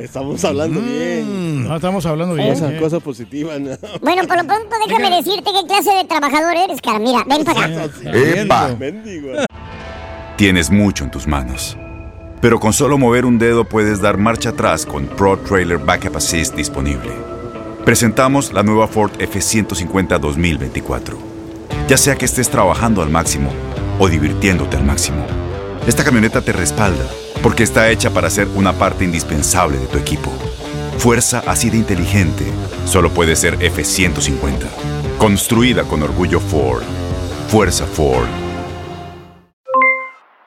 Estamos 0.00 0.44
hablando 0.44 0.80
bien. 0.80 1.68
No, 1.68 1.76
estamos 1.76 2.04
hablando 2.06 2.34
bien. 2.34 2.54
Cosas, 2.54 2.72
eh. 2.72 2.78
cosas 2.80 3.02
positivas. 3.02 3.60
¿no? 3.60 3.70
Bueno, 4.00 4.26
por 4.26 4.36
lo 4.36 4.44
pronto 4.44 4.76
déjame 4.86 5.16
decirte 5.16 5.50
qué 5.52 5.66
clase 5.66 5.92
de 5.92 6.04
trabajador 6.04 6.56
eres, 6.56 6.80
cara. 6.80 6.98
Mira, 6.98 7.24
ven 7.28 7.44
para 7.44 7.64
acá. 7.64 7.88
¡Epa! 8.12 8.76
Tienes 10.36 10.70
mucho 10.70 11.04
en 11.04 11.10
tus 11.12 11.28
manos. 11.28 11.76
Pero 12.40 12.58
con 12.58 12.72
solo 12.72 12.98
mover 12.98 13.26
un 13.26 13.38
dedo 13.38 13.64
puedes 13.64 14.00
dar 14.00 14.18
marcha 14.18 14.50
atrás 14.50 14.84
con 14.84 15.06
Pro 15.06 15.38
Trailer 15.38 15.78
Backup 15.78 16.16
Assist 16.16 16.56
disponible. 16.56 17.12
Presentamos 17.84 18.52
la 18.52 18.64
nueva 18.64 18.88
Ford 18.88 19.12
F150 19.18 20.18
2024. 20.18 21.16
Ya 21.88 21.96
sea 21.96 22.16
que 22.16 22.24
estés 22.24 22.50
trabajando 22.50 23.02
al 23.02 23.10
máximo 23.10 23.50
o 24.00 24.08
divirtiéndote 24.08 24.76
al 24.76 24.84
máximo, 24.84 25.24
esta 25.86 26.04
camioneta 26.04 26.40
te 26.40 26.52
respalda 26.52 27.04
porque 27.48 27.62
está 27.62 27.88
hecha 27.88 28.10
para 28.10 28.28
ser 28.28 28.46
una 28.56 28.74
parte 28.74 29.04
indispensable 29.04 29.78
de 29.78 29.86
tu 29.86 29.96
equipo. 29.96 30.30
Fuerza 30.98 31.42
así 31.46 31.70
de 31.70 31.78
inteligente 31.78 32.44
solo 32.84 33.08
puede 33.08 33.36
ser 33.36 33.58
F150. 33.58 34.66
Construida 35.16 35.84
con 35.84 36.02
orgullo 36.02 36.40
Ford. 36.40 36.82
Fuerza 37.48 37.86
Ford. 37.86 38.28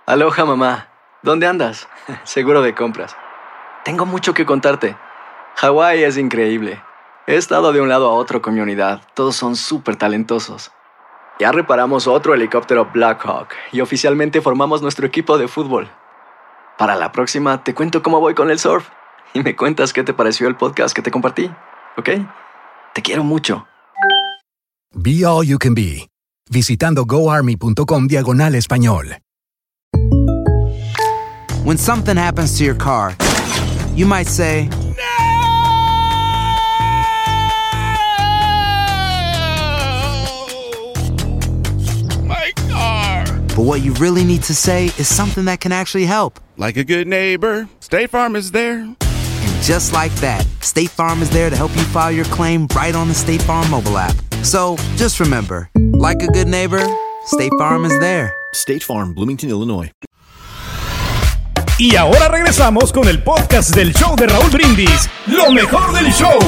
Aloha 0.06 0.46
mamá, 0.46 0.90
¿dónde 1.24 1.48
andas? 1.48 1.90
Seguro 2.24 2.62
de 2.62 2.76
compras. 2.76 3.18
Tengo 3.84 4.06
mucho 4.06 4.36
que 4.36 4.46
contarte. 4.46 4.96
Hawái 5.56 6.04
es 6.04 6.18
increíble. 6.18 6.84
He 7.26 7.36
estado 7.36 7.74
de 7.74 7.82
un 7.82 7.90
lado 7.90 8.12
a 8.12 8.14
otro 8.14 8.44
con 8.44 8.54
mi 8.54 8.60
unidad. 8.60 9.02
Todos 9.16 9.36
son 9.36 9.56
súper 9.56 9.96
talentosos. 9.96 10.72
Ya 11.40 11.52
reparamos 11.52 12.06
otro 12.06 12.36
helicóptero 12.36 12.92
Blackhawk 12.94 13.48
y 13.72 13.82
oficialmente 13.82 14.40
formamos 14.40 14.84
nuestro 14.84 15.08
equipo 15.08 15.40
de 15.40 15.48
fútbol. 15.48 15.90
Para 16.82 16.96
la 16.96 17.12
próxima 17.12 17.64
te 17.64 17.76
cuento 17.76 18.02
cómo 18.02 18.20
voy 18.20 18.34
con 18.34 18.50
el 18.50 18.58
surf 18.58 18.88
y 19.36 19.44
me 19.44 19.56
cuentas 19.56 19.94
qué 19.94 20.04
te 20.04 20.16
pareció 20.16 20.48
el 20.48 20.56
podcast 20.56 20.96
que 20.96 21.04
te 21.04 21.12
compartí, 21.12 21.46
¿ok? 21.96 22.10
Te 22.96 23.04
quiero 23.04 23.24
mucho. 23.24 23.68
Be 24.96 25.24
All 25.24 25.46
You 25.46 25.60
Can 25.60 25.76
Be, 25.76 26.10
visitando 26.50 27.06
goarmy.com 27.06 28.08
diagonal 28.08 28.56
español. 28.56 29.20
When 31.64 31.78
something 31.78 32.18
happens 32.18 32.58
to 32.58 32.64
your 32.64 32.76
car, 32.76 33.16
you 33.96 34.08
might 34.08 34.28
say, 34.28 34.68
but 43.62 43.68
what 43.68 43.84
you 43.84 43.94
really 43.94 44.24
need 44.24 44.42
to 44.42 44.56
say 44.56 44.86
is 44.86 45.08
something 45.08 45.46
that 45.46 45.60
can 45.62 45.72
actually 45.72 46.06
help. 46.06 46.40
Like 46.58 46.78
a 46.78 46.84
good 46.84 47.08
neighbor, 47.08 47.70
State 47.80 48.10
Farm 48.10 48.36
is 48.36 48.50
there. 48.50 48.80
And 48.80 49.62
just 49.62 49.94
like 49.94 50.12
that, 50.16 50.48
State 50.62 50.90
Farm 50.90 51.22
is 51.22 51.30
there 51.30 51.48
to 51.52 51.56
help 51.56 51.70
you 51.76 51.84
file 51.84 52.12
your 52.12 52.26
claim 52.26 52.66
right 52.76 52.96
on 52.96 53.08
the 53.08 53.14
State 53.14 53.44
Farm 53.44 53.70
mobile 53.70 54.00
app. 54.00 54.16
So 54.42 54.78
just 54.96 55.20
remember, 55.20 55.70
like 55.94 56.24
a 56.24 56.28
good 56.28 56.48
neighbor, 56.48 56.84
State 57.26 57.52
Farm 57.60 57.86
is 57.86 58.00
there. 58.00 58.34
State 58.54 58.82
Farm, 58.82 59.14
Bloomington, 59.14 59.52
Illinois. 59.52 59.92
Y 61.78 61.96
ahora 61.98 62.30
regresamos 62.30 62.92
con 62.92 63.08
el 63.08 63.22
podcast 63.22 63.76
del 63.76 63.94
show 63.94 64.16
de 64.16 64.26
Raúl 64.26 64.50
Brindis. 64.50 65.08
Lo 65.28 65.52
mejor 65.52 65.94
del 65.94 66.12
show. 66.12 66.40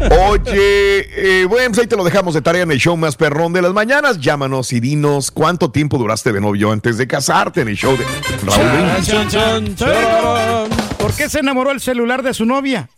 Oye, 0.00 1.40
eh, 1.42 1.44
bueno, 1.46 1.68
pues 1.70 1.78
ahí 1.80 1.86
te 1.86 1.96
lo 1.96 2.04
dejamos 2.04 2.34
de 2.34 2.42
tarea 2.42 2.62
en 2.62 2.70
el 2.70 2.78
show 2.78 2.96
más 2.96 3.16
perrón 3.16 3.52
de 3.52 3.62
las 3.62 3.72
mañanas. 3.72 4.20
Llámanos 4.20 4.72
y 4.72 4.80
dinos 4.80 5.30
cuánto 5.30 5.70
tiempo 5.70 5.98
duraste 5.98 6.32
de 6.32 6.40
novio 6.40 6.70
antes 6.70 6.98
de 6.98 7.06
casarte 7.06 7.62
en 7.62 7.68
el 7.68 7.76
show 7.76 7.96
de 7.96 8.04
Raúl. 8.44 9.04
Chan, 9.04 9.28
chan, 9.28 9.74
chararán. 9.76 10.68
¿Por 10.98 11.14
qué 11.14 11.28
se 11.28 11.38
enamoró 11.40 11.70
el 11.70 11.80
celular 11.80 12.22
de 12.22 12.34
su 12.34 12.44
novia? 12.44 12.88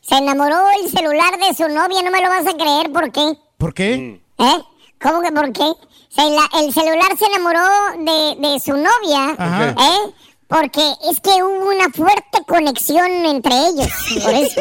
Se 0.00 0.16
enamoró 0.16 0.56
el 0.82 0.90
celular 0.90 1.38
de 1.38 1.54
su 1.54 1.68
novia, 1.68 2.02
no 2.02 2.10
me 2.10 2.20
lo 2.22 2.28
vas 2.28 2.46
a 2.46 2.56
creer, 2.56 2.92
¿por 2.92 3.10
qué? 3.10 3.32
¿Por 3.58 3.72
qué? 3.74 4.20
¿Eh? 4.38 4.58
¿Cómo 5.02 5.22
que 5.22 5.32
por 5.32 5.52
qué? 5.52 5.64
Se 6.08 6.22
la- 6.22 6.50
el 6.60 6.72
celular 6.72 7.08
se 7.18 7.24
enamoró 7.26 7.60
de, 7.98 8.48
de 8.48 8.60
su 8.60 8.72
novia, 8.72 9.34
Ajá. 9.38 9.70
¿eh? 9.70 10.14
Porque 10.54 10.88
es 11.10 11.18
que 11.18 11.30
hubo 11.42 11.68
una 11.68 11.90
fuerte 11.90 12.38
conexión 12.46 13.10
entre 13.26 13.52
ellos. 13.52 13.88
Por 14.22 14.34
eso. 14.34 14.60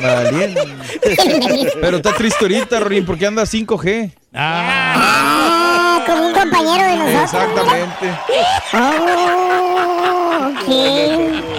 Pero 1.80 1.96
está 1.96 2.14
triste 2.14 2.44
ahorita, 2.44 2.78
Rin, 2.78 3.04
porque 3.04 3.26
anda 3.26 3.42
5G. 3.42 4.12
Ah, 4.32 6.04
como 6.06 6.28
un 6.28 6.32
compañero 6.32 6.84
de 6.84 6.96
nosotros. 6.96 7.24
Exactamente. 7.24 8.18
Oh, 8.72 10.50
ok. 10.52 11.49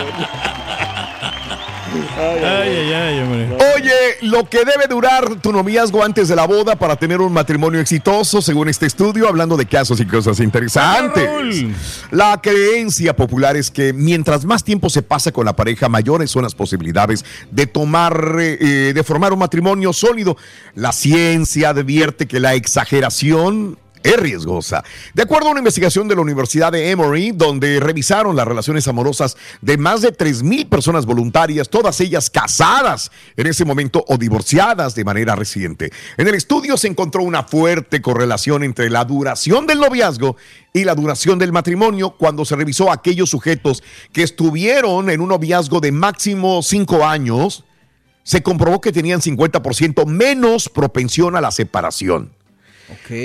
Ay, 2.18 2.44
ay, 2.44 2.94
ay, 2.94 3.20
hombre. 3.20 3.58
Oye, 3.76 3.92
lo 4.22 4.48
que 4.50 4.60
debe 4.60 4.88
durar 4.90 5.36
tu 5.42 5.52
noviazgo 5.52 6.04
antes 6.04 6.28
de 6.28 6.36
la 6.36 6.46
boda 6.46 6.76
para 6.76 6.96
tener 6.96 7.22
un 7.22 7.32
matrimonio 7.32 7.80
exitoso, 7.80 8.42
según 8.42 8.70
este 8.70 8.86
estudio, 8.86 9.28
hablando 9.28 9.58
de 9.58 9.66
casos 9.66 10.00
y 10.00 10.06
cosas 10.06 10.40
interesantes. 10.40 11.66
La 12.12 12.40
creencia 12.42 13.16
popular 13.16 13.56
es 13.56 13.72
que 13.72 13.94
mientras 13.94 14.46
más 14.46 14.64
tiempo 14.64 14.90
se 14.90 15.02
pasa 15.02 15.32
con 15.32 15.46
la 15.46 15.56
pareja, 15.56 15.90
mayores 15.90 16.32
son 16.32 16.44
las 16.44 16.56
posibilidades 16.56 17.26
de 17.50 17.68
tomar, 17.68 18.36
eh, 18.40 18.92
de 18.94 19.04
formar 19.04 19.34
un 19.34 19.40
matrimonio 19.40 19.94
sólido. 19.94 20.38
La 20.76 20.92
ciencia 20.92 21.70
advierte 21.70 22.28
que 22.28 22.40
la 22.40 22.54
exageración 22.56 23.78
es 24.04 24.18
riesgosa. 24.18 24.84
De 25.14 25.24
acuerdo 25.24 25.48
a 25.48 25.52
una 25.52 25.60
investigación 25.60 26.08
de 26.08 26.16
la 26.16 26.22
Universidad 26.22 26.72
de 26.72 26.90
Emory, 26.92 27.32
donde 27.32 27.80
revisaron 27.80 28.36
las 28.36 28.48
relaciones 28.48 28.88
amorosas 28.88 29.38
de 29.62 29.78
más 29.78 30.02
de 30.02 30.16
3.000 30.16 30.70
personas 30.70 31.06
voluntarias, 31.06 31.70
todas 31.70 32.00
ellas 32.02 32.30
casadas 32.30 33.12
en 33.38 33.48
ese 33.48 33.66
momento 33.66 34.04
o 34.08 34.18
divorciadas 34.18 34.96
de 34.96 35.04
manera 35.04 35.36
reciente. 35.36 35.92
En 36.18 36.28
el 36.28 36.36
estudio 36.36 36.78
se 36.78 36.88
encontró 36.88 37.24
una 37.24 37.44
fuerte 37.44 38.02
correlación 38.02 38.64
entre 38.64 38.90
la 38.90 39.06
duración 39.06 39.68
del 39.68 39.80
noviazgo 39.80 40.38
y 40.74 40.84
la 40.84 40.96
duración 40.96 41.40
del 41.40 41.52
matrimonio 41.52 42.12
cuando 42.12 42.46
se 42.46 42.56
revisó 42.56 42.90
a 42.90 42.96
aquellos 42.96 43.30
sujetos 43.30 43.84
que 44.14 44.24
estuvieron 44.24 45.10
en 45.10 45.22
un 45.22 45.30
noviazgo 45.30 45.80
de 45.80 45.92
máximo 45.92 46.62
5 46.62 47.06
años. 47.06 47.66
Se 48.24 48.44
comprobó 48.44 48.80
que 48.80 48.92
tenían 48.92 49.20
50% 49.20 50.06
menos 50.06 50.70
propensión 50.70 51.36
a 51.36 51.42
la 51.42 51.52
separación. 51.52 52.32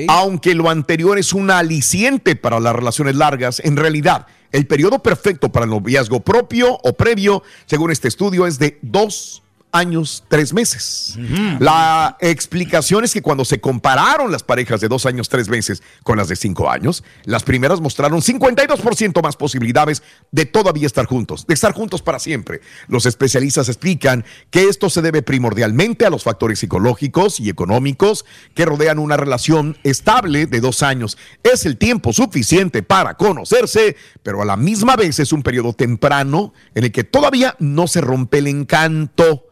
Aunque 0.09 0.55
lo 0.55 0.71
anterior 0.71 1.19
es 1.19 1.33
un 1.33 1.51
aliciente 1.51 2.37
para 2.37 2.61
las 2.61 2.75
relaciones 2.75 3.17
largas, 3.17 3.61
en 3.65 3.77
realidad 3.77 4.27
el 4.53 4.67
periodo 4.67 5.03
perfecto 5.03 5.51
para 5.51 5.65
el 5.65 5.71
noviazgo 5.71 6.21
propio 6.21 6.79
o 6.83 6.93
previo, 6.97 7.43
según 7.67 7.91
este 7.91 8.09
estudio, 8.09 8.47
es 8.47 8.59
de 8.59 8.79
2 8.83 9.43
años, 9.73 10.25
tres 10.29 10.53
meses. 10.53 11.19
La 11.59 12.17
explicación 12.21 13.05
es 13.05 13.13
que 13.13 13.23
cuando 13.23 13.45
se 13.45 13.61
compararon 13.61 14.33
las 14.33 14.43
parejas 14.43 14.81
de 14.81 14.89
dos 14.89 15.07
años, 15.07 15.29
tres 15.29 15.49
meses 15.49 15.83
con 16.03 16.17
las 16.17 16.29
de 16.29 16.37
cinco 16.37 16.71
años, 16.71 17.05
las 17.25 17.43
primeras 17.43 17.81
mostraron 17.81 18.21
52% 18.21 19.23
más 19.23 19.37
posibilidades 19.37 20.03
de 20.31 20.47
todavía 20.47 20.87
estar 20.87 21.07
juntos, 21.07 21.47
de 21.47 21.55
estar 21.55 21.73
juntos 21.73 22.03
para 22.03 22.19
siempre. 22.19 22.61
Los 22.89 23.07
especialistas 23.07 23.69
explican 23.69 24.25
que 24.51 24.69
esto 24.69 24.91
se 24.91 25.03
debe 25.03 25.23
primordialmente 25.23 26.07
a 26.07 26.11
los 26.11 26.25
factores 26.25 26.59
psicológicos 26.59 27.41
y 27.41 27.51
económicos 27.51 28.25
que 28.55 28.65
rodean 28.65 28.99
una 28.99 29.17
relación 29.17 29.77
estable 29.83 30.47
de 30.47 30.61
dos 30.61 30.83
años. 30.83 31.19
Es 31.43 31.67
el 31.67 31.77
tiempo 31.77 32.13
suficiente 32.13 32.83
para 32.83 33.15
conocerse, 33.15 33.97
pero 34.23 34.43
a 34.43 34.45
la 34.45 34.57
misma 34.57 34.97
vez 34.97 35.19
es 35.19 35.33
un 35.33 35.43
periodo 35.43 35.73
temprano 35.73 36.53
en 36.75 36.85
el 36.85 36.93
que 36.93 37.05
todavía 37.05 37.57
no 37.59 37.87
se 37.87 38.01
rompe 38.01 38.39
el 38.39 38.47
encanto. 38.47 39.47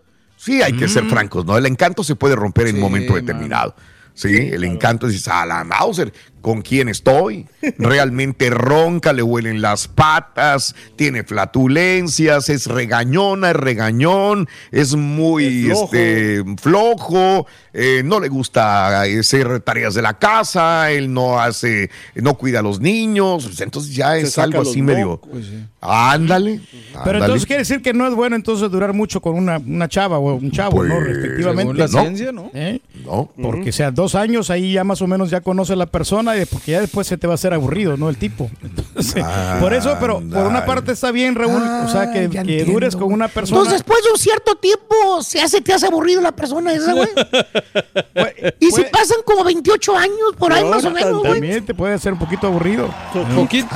Sí, 0.44 0.60
hay 0.60 0.74
que 0.74 0.88
ser 0.88 1.04
francos, 1.04 1.46
¿no? 1.46 1.56
El 1.56 1.64
encanto 1.64 2.04
se 2.04 2.16
puede 2.16 2.36
romper 2.36 2.66
en 2.66 2.74
un 2.74 2.82
momento 2.82 3.14
determinado. 3.14 3.74
Sí, 4.14 4.36
el 4.52 4.62
encanto 4.64 5.08
es 5.08 5.26
a 5.26 5.44
la 5.44 5.64
Mauser, 5.64 6.12
¿con 6.40 6.62
quién 6.62 6.88
estoy? 6.88 7.46
Realmente 7.78 8.48
ronca, 8.48 9.12
le 9.12 9.22
huelen 9.24 9.60
las 9.60 9.88
patas, 9.88 10.76
tiene 10.94 11.24
flatulencias, 11.24 12.48
es 12.48 12.66
regañona, 12.68 13.50
es 13.50 13.56
regañón, 13.56 14.48
es 14.70 14.94
muy 14.94 15.68
Es 15.68 15.78
flojo. 15.78 15.84
este, 15.86 16.44
flojo, 16.62 17.46
eh, 17.72 18.02
no 18.04 18.20
le 18.20 18.28
gusta 18.28 19.04
eh, 19.08 19.18
hacer 19.18 19.60
tareas 19.60 19.94
de 19.94 20.02
la 20.02 20.16
casa, 20.16 20.92
él 20.92 21.12
no 21.12 21.40
hace, 21.40 21.90
no 22.14 22.34
cuida 22.34 22.60
a 22.60 22.62
los 22.62 22.78
niños, 22.80 23.46
pues, 23.46 23.60
entonces 23.62 23.94
ya 23.96 24.12
Se 24.12 24.20
es 24.20 24.38
algo 24.38 24.62
así 24.62 24.80
medio. 24.80 25.20
sí. 25.42 25.64
Ándale. 25.80 26.60
Pero 26.92 27.00
ándale. 27.00 27.18
entonces 27.18 27.46
quiere 27.46 27.60
decir 27.62 27.82
que 27.82 27.92
no 27.92 28.06
es 28.06 28.14
bueno 28.14 28.36
entonces 28.36 28.70
durar 28.70 28.92
mucho 28.92 29.20
con 29.20 29.34
una, 29.34 29.58
una 29.58 29.88
chava 29.88 30.18
o 30.18 30.34
un 30.34 30.50
chavo, 30.50 30.82
¿no? 30.84 30.94
Pues, 30.94 31.08
Respectivamente. 31.08 31.62
según 31.62 31.78
la 31.78 31.86
¿no? 31.88 32.00
ciencia, 32.00 32.32
¿no? 32.32 32.50
¿Eh? 32.54 32.80
No. 33.04 33.30
Porque 33.40 33.72
sea 33.72 33.90
dos 33.90 34.14
años 34.14 34.50
ahí 34.50 34.72
ya 34.72 34.84
más 34.84 35.02
o 35.02 35.06
menos 35.06 35.30
ya 35.30 35.40
conoce 35.40 35.74
a 35.74 35.76
la 35.76 35.86
persona 35.86 36.36
y 36.36 36.44
porque 36.46 36.72
ya 36.72 36.80
después 36.80 37.06
se 37.06 37.16
te 37.16 37.26
va 37.26 37.34
a 37.34 37.36
hacer 37.36 37.52
aburrido, 37.54 37.96
¿no? 37.96 38.08
El 38.08 38.16
tipo. 38.16 38.50
Entonces, 38.62 39.24
por 39.60 39.72
eso, 39.74 39.96
pero 40.00 40.20
por 40.20 40.46
una 40.46 40.64
parte 40.64 40.92
está 40.92 41.10
bien, 41.10 41.34
Raúl, 41.34 41.62
o 41.62 41.88
sea, 41.88 42.12
que, 42.12 42.28
que 42.28 42.64
dures 42.64 42.96
con 42.96 43.12
una 43.12 43.28
persona. 43.28 43.58
Entonces, 43.60 43.80
después 43.80 44.02
de 44.04 44.10
un 44.12 44.18
cierto 44.18 44.54
tiempo, 44.56 45.22
se 45.22 45.40
hace, 45.40 45.60
te 45.60 45.72
hace 45.72 45.86
aburrido 45.86 46.20
la 46.20 46.32
persona 46.32 46.72
esa, 46.72 46.92
güey. 46.94 47.08
y 48.60 48.70
si 48.70 48.82
pasan 48.84 49.18
como 49.24 49.44
28 49.44 49.96
años 49.96 50.18
por 50.38 50.52
ahí, 50.52 50.64
más 50.64 50.84
o 50.84 50.90
menos, 50.90 51.18
güey. 51.20 51.32
También 51.32 51.64
te 51.64 51.74
puede 51.74 51.98
ser 51.98 52.12
un 52.14 52.18
poquito 52.18 52.46
aburrido. 52.46 52.88
Poquito. 53.34 53.68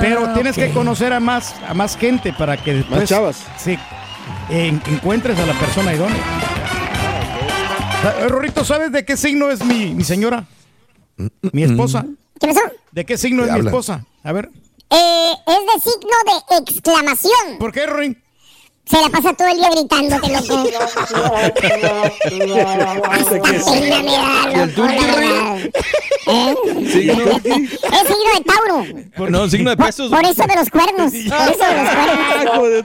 Pero 0.00 0.32
tienes 0.32 0.56
que 0.56 0.70
conocer 0.70 1.12
a 1.12 1.20
más, 1.20 1.54
a 1.68 1.74
más 1.74 1.96
gente 1.96 2.32
para 2.32 2.56
que 2.56 2.74
después. 2.74 3.00
Más 3.00 3.08
chavas. 3.08 3.44
Sí. 3.58 3.78
en- 4.48 4.80
encuentres 4.86 5.38
a 5.38 5.46
la 5.46 5.54
persona 5.54 5.94
idónea. 5.94 6.16
Eh, 8.02 8.28
Rorrito, 8.28 8.64
¿sabes 8.64 8.90
de 8.92 9.04
qué 9.04 9.14
signo 9.16 9.50
es 9.50 9.62
mi, 9.64 9.92
mi 9.94 10.04
señora? 10.04 10.44
Mi 11.52 11.62
esposa. 11.64 12.06
¿Qué 12.40 12.46
pasó? 12.48 12.60
¿De 12.92 13.04
qué 13.04 13.18
signo 13.18 13.42
¿Qué 13.44 13.50
es 13.50 13.54
mi 13.56 13.60
esposa? 13.66 14.04
A 14.24 14.32
ver. 14.32 14.48
Eh, 14.90 15.32
es 15.46 15.58
de 15.84 15.90
signo 15.90 16.16
de 16.26 16.32
exclamación. 16.72 17.58
¿Por 17.58 17.72
qué, 17.72 17.86
Rory? 17.86 18.16
Se 18.86 19.00
la 19.00 19.08
pasa 19.08 19.32
todo 19.34 19.46
el 19.46 19.56
día 19.58 19.70
gritando, 19.70 20.20
que 20.20 20.32
loco. 20.32 20.64
Hasta 23.10 23.40
pena 23.40 24.02
me 24.02 24.12
da, 24.12 24.50
¿Y 24.50 24.54
el 24.54 24.60
loco, 24.60 24.72
turqui, 24.74 24.96
la 24.96 25.12
Rory? 25.14 25.28
verdad. 25.28 25.58
¿Eh? 26.26 26.54
Signo. 26.90 27.30
Es 27.30 27.40
signo 28.08 28.30
de 28.34 28.40
Tauro. 28.44 28.84
No, 29.30 29.48
signo 29.48 29.70
de 29.70 29.76
Por, 29.76 29.86
pesos. 29.86 30.10
por 30.10 30.24
eso 30.24 30.42
de 30.44 30.56
los 30.56 30.68
cuernos. 30.70 31.12
Por 31.12 31.48
eso 31.52 31.64
de 31.66 31.74
los 31.76 31.88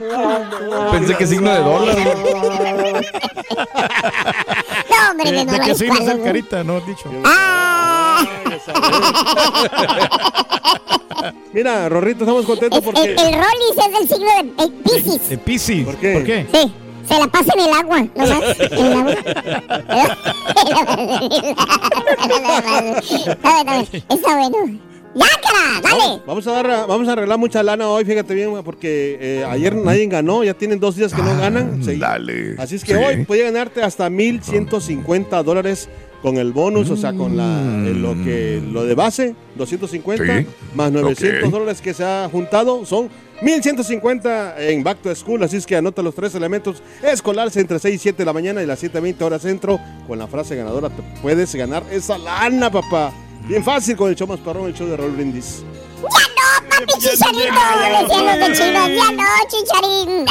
cuernos. 0.00 0.92
Pensé 0.92 1.16
que 1.16 1.26
signo 1.26 1.50
de 1.50 1.58
dólar. 1.60 1.96
No, 5.06 5.10
hombre, 5.12 5.30
¿De, 5.32 5.44
no, 5.44 5.52
de 5.52 5.58
no 5.58 5.74
signo 5.74 5.94
es 5.94 6.00
el 6.00 6.06
cuernos. 6.06 6.26
carita? 6.26 6.64
No, 6.64 6.80
dicho. 6.80 7.10
Ah, 7.24 8.24
Mira, 11.52 11.88
Rorrito, 11.88 12.24
estamos 12.24 12.44
contentos 12.44 12.78
es- 12.78 12.84
porque. 12.84 13.02
el, 13.04 13.10
el 13.10 13.34
Rollis 13.34 13.76
es 13.86 13.92
del 13.98 14.08
signo 14.08 14.30
de 14.36 14.44
Pisces. 14.82 15.28
De 15.28 15.38
Pisces. 15.38 15.84
¿Por 15.84 15.96
qué? 15.96 16.12
¿Por 16.12 16.24
qué? 16.24 16.46
Sí, 16.52 16.72
se 17.08 17.18
la 17.18 17.26
pasa 17.28 17.52
en 17.56 17.60
el 17.60 17.72
agua, 17.72 18.06
nomás. 18.14 18.42
En 18.60 18.86
el 18.86 18.92
agua. 18.92 19.12
Está 23.26 23.62
bueno, 23.62 23.86
está 24.08 24.36
bueno. 24.36 24.78
¡Ya, 25.16 25.26
cara! 25.40 25.80
¡Dale! 25.82 26.22
Vamos 26.26 26.46
a, 26.46 26.52
dar, 26.52 26.86
vamos 26.86 27.08
a 27.08 27.12
arreglar 27.12 27.38
mucha 27.38 27.62
lana 27.62 27.88
hoy, 27.88 28.04
fíjate 28.04 28.34
bien, 28.34 28.50
porque 28.64 29.16
eh, 29.20 29.44
ayer 29.48 29.74
nadie 29.74 30.06
ganó, 30.06 30.44
ya 30.44 30.54
tienen 30.54 30.78
dos 30.78 30.94
días 30.96 31.12
que 31.14 31.22
no 31.22 31.36
ganan. 31.38 31.82
Sí. 31.82 31.96
Dale. 31.96 32.54
Así 32.58 32.76
es 32.76 32.84
que 32.84 32.92
Sí. 32.92 32.98
hoy 32.98 33.24
puede 33.24 33.42
ganarte 33.44 33.82
hasta 33.82 34.08
1.150 34.10 35.42
dólares 35.42 35.88
con 36.22 36.36
el 36.38 36.52
bonus, 36.52 36.90
o 36.90 36.96
sea, 36.96 37.12
con 37.12 37.36
la, 37.36 37.60
eh, 37.86 37.94
lo, 37.94 38.14
que, 38.24 38.60
lo 38.72 38.84
de 38.84 38.94
base, 38.94 39.34
250, 39.56 40.40
Sí. 40.40 40.46
más 40.74 40.90
900 40.92 41.44
Ok. 41.44 41.50
dólares 41.50 41.80
que 41.80 41.94
se 41.94 42.04
ha 42.04 42.28
juntado, 42.30 42.84
son 42.84 43.08
1.150 43.42 44.54
en 44.58 44.82
Back 44.82 45.02
to 45.02 45.14
School, 45.14 45.42
así 45.42 45.56
es 45.56 45.66
que 45.66 45.76
anota 45.76 46.02
los 46.02 46.14
tres 46.14 46.34
elementos 46.34 46.82
escolares 47.02 47.56
entre 47.56 47.78
6 47.78 47.94
y 47.94 47.98
7 47.98 48.18
de 48.18 48.24
la 48.24 48.32
mañana 48.32 48.62
y 48.62 48.66
las 48.66 48.82
7.20 48.82 49.22
horas 49.24 49.42
centro. 49.42 49.78
Con 50.06 50.18
la 50.18 50.26
frase 50.26 50.56
ganadora 50.56 50.88
te 50.88 51.02
puedes 51.22 51.54
ganar 51.54 51.82
esa 51.90 52.16
lana, 52.18 52.70
papá. 52.70 53.12
Bien 53.46 53.62
fácil 53.62 53.96
con 53.96 54.10
el 54.10 54.16
show 54.16 54.26
más 54.26 54.40
perrón, 54.40 54.66
el 54.66 54.74
show 54.74 54.88
de 54.88 54.96
Raúl 54.96 55.12
Brindis. 55.12 55.62
¡Ya 56.02 56.08
no, 56.08 56.68
papi 56.68 56.92
chicharito! 56.98 57.38
Decían 57.38 58.26
los 58.26 58.48
vecinos, 58.48 58.88
ya 58.88 59.12
no, 59.12 59.24
chicharín. 59.48 60.26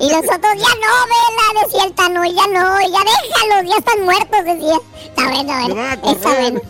Y 0.00 0.10
los 0.10 0.24
otros, 0.24 0.54
ya 0.56 0.72
no, 0.80 0.92
vela, 1.12 1.62
decía 1.62 1.84
el 1.84 1.92
Tano, 1.92 2.24
ya 2.24 2.46
no, 2.46 2.80
ya 2.80 3.00
déjalos, 3.04 3.70
ya 3.70 3.76
están 3.76 4.04
muertos, 4.04 4.44
decía. 4.46 4.80
Está 5.04 5.28
bueno, 5.28 5.52
a 5.52 5.68
bueno, 5.68 6.10
está 6.10 6.34
bueno. 6.40 6.60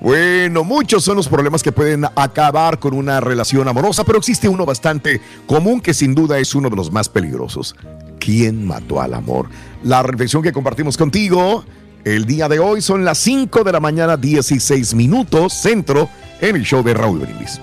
Bueno, 0.00 0.62
muchos 0.62 1.02
son 1.02 1.16
los 1.16 1.28
problemas 1.28 1.62
que 1.62 1.72
pueden 1.72 2.04
acabar 2.14 2.78
con 2.78 2.94
una 2.94 3.20
relación 3.20 3.66
amorosa, 3.66 4.04
pero 4.04 4.18
existe 4.18 4.48
uno 4.48 4.64
bastante 4.64 5.20
común 5.46 5.80
que 5.80 5.94
sin 5.94 6.14
duda 6.14 6.38
es 6.38 6.54
uno 6.54 6.70
de 6.70 6.76
los 6.76 6.92
más 6.92 7.08
peligrosos. 7.08 7.74
¿Quién 8.20 8.64
mató 8.64 9.00
al 9.00 9.14
amor? 9.14 9.48
La 9.82 10.04
reflexión 10.04 10.42
que 10.42 10.52
compartimos 10.52 10.96
contigo 10.96 11.64
el 12.04 12.26
día 12.26 12.48
de 12.48 12.58
hoy 12.58 12.82
son 12.82 13.04
las 13.04 13.18
5 13.18 13.64
de 13.64 13.72
la 13.72 13.80
mañana, 13.80 14.16
16 14.16 14.94
minutos, 14.94 15.54
centro, 15.54 16.10
en 16.40 16.56
el 16.56 16.62
show 16.62 16.82
de 16.82 16.92
Raúl 16.92 17.20
Brindis. 17.20 17.60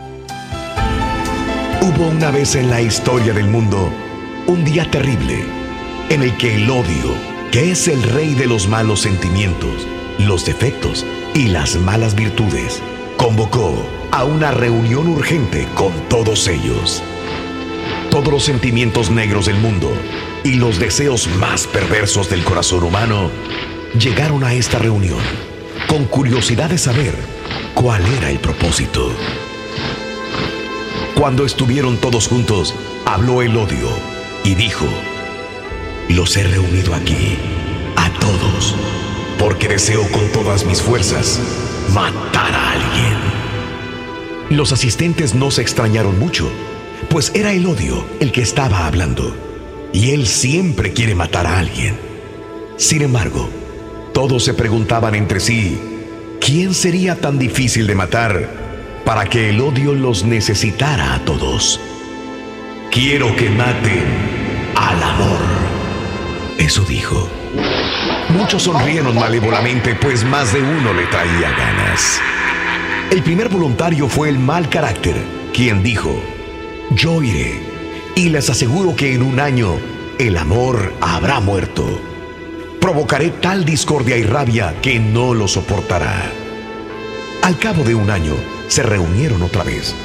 Hubo 1.82 2.08
una 2.08 2.32
vez 2.32 2.56
en 2.56 2.69
la 2.69 2.82
historia 2.82 3.34
del 3.34 3.47
mundo 3.47 3.91
un 4.47 4.65
día 4.65 4.89
terrible 4.89 5.45
en 6.10 6.23
el 6.23 6.36
que 6.38 6.56
el 6.56 6.69
odio, 6.69 7.13
que 7.51 7.71
es 7.71 7.88
el 7.88 8.01
rey 8.01 8.34
de 8.34 8.47
los 8.47 8.67
malos 8.67 9.01
sentimientos, 9.01 9.88
los 10.17 10.45
defectos 10.45 11.06
y 11.36 11.47
las 11.47 11.75
malas 11.75 12.15
virtudes, 12.15 12.82
convocó 13.17 13.75
a 14.12 14.23
una 14.23 14.51
reunión 14.51 15.08
urgente 15.08 15.67
con 15.75 15.93
todos 16.10 16.47
ellos. 16.47 17.04
Todos 18.10 18.27
los 18.27 18.43
sentimientos 18.43 19.12
negros 19.12 19.45
del 19.45 19.58
mundo 19.58 19.91
y 20.43 20.56
los 20.56 20.80
deseos 20.80 21.30
más 21.39 21.67
perversos 21.67 22.30
del 22.30 22.43
corazón 22.43 22.84
humano 22.84 23.30
llegaron 23.97 24.43
a 24.43 24.54
esta 24.54 24.80
reunión 24.80 25.19
con 25.88 26.06
curiosidad 26.06 26.69
de 26.69 26.77
saber 26.77 27.13
cuál 27.73 28.06
era 28.17 28.30
el 28.30 28.39
propósito. 28.39 29.12
Cuando 31.15 31.45
estuvieron 31.45 31.97
todos 31.97 32.27
juntos, 32.27 32.73
habló 33.06 33.41
el 33.41 33.56
odio 33.58 33.89
y 34.43 34.56
dijo, 34.56 34.86
los 36.10 36.36
he 36.38 36.43
reunido 36.43 36.95
aquí, 36.95 37.38
a 37.97 38.10
todos, 38.19 38.75
porque 39.38 39.67
deseo 39.67 40.10
con 40.12 40.32
todas 40.32 40.65
mis 40.65 40.82
fuerzas 40.82 41.39
matar 41.93 42.54
a 42.54 42.71
alguien. 42.71 43.17
Los 44.49 44.71
asistentes 44.71 45.36
no 45.36 45.51
se 45.51 45.62
extrañaron 45.62 46.17
mucho, 46.17 46.49
pues 47.10 47.32
era 47.36 47.51
el 47.51 47.65
odio 47.65 48.06
el 48.19 48.32
que 48.32 48.41
estaba 48.41 48.88
hablando, 48.88 49.36
y 49.93 50.12
él 50.12 50.27
siempre 50.27 50.93
quiere 50.93 51.13
matar 51.13 51.45
a 51.45 51.60
alguien. 51.60 51.97
Sin 52.77 53.01
embargo, 53.01 53.49
todos 54.13 54.43
se 54.43 54.54
preguntaban 54.54 55.15
entre 55.15 55.39
sí, 55.39 55.80
¿quién 56.39 56.74
sería 56.74 57.15
tan 57.15 57.39
difícil 57.39 57.88
de 57.88 57.95
matar 57.95 58.50
para 59.06 59.26
que 59.26 59.50
el 59.50 59.62
odio 59.62 59.93
los 59.93 60.26
necesitara 60.26 61.15
a 61.15 61.19
todos? 61.19 61.80
Quiero 62.91 63.36
que 63.36 63.50
maten 63.50 64.04
al 64.76 65.02
amor. 65.02 65.39
Eso 66.58 66.84
dijo. 66.84 67.30
Muchos 68.30 68.63
sonrieron 68.63 69.15
malévolamente, 69.15 69.95
pues 69.95 70.24
más 70.26 70.54
de 70.54 70.62
uno 70.62 70.93
le 70.93 71.06
traía 71.08 71.52
ganas. 71.52 72.19
El 73.12 73.24
primer 73.24 73.50
voluntario 73.50 74.08
fue 74.08 74.30
el 74.30 74.39
mal 74.39 74.69
carácter, 74.69 75.15
quien 75.54 75.84
dijo, 75.84 76.21
yo 76.91 77.24
iré 77.24 77.62
y 78.15 78.30
les 78.30 78.50
aseguro 78.50 78.95
que 78.95 79.13
en 79.13 79.24
un 79.24 79.39
año 79.39 79.78
el 80.19 80.38
amor 80.38 80.93
habrá 81.02 81.39
muerto. 81.39 82.11
Provocaré 82.81 83.29
tal 83.29 83.63
discordia 83.63 84.17
y 84.17 84.23
rabia 84.23 84.75
que 84.81 84.99
no 84.99 85.35
lo 85.35 85.47
soportará. 85.47 86.31
Al 87.43 87.57
cabo 87.59 87.83
de 87.83 87.93
un 87.93 88.09
año 88.09 88.33
se 88.67 88.81
reunieron 88.81 89.43
otra 89.43 89.63
vez 89.63 89.95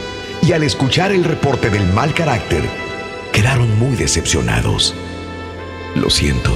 y 0.42 0.52
al 0.52 0.62
escuchar 0.62 1.10
el 1.10 1.24
reporte 1.24 1.70
del 1.70 1.90
mal 1.92 2.12
carácter 2.12 2.62
quedaron 3.32 3.78
muy 3.78 3.96
decepcionados. 3.96 4.94
Lo 5.94 6.10
siento. 6.10 6.52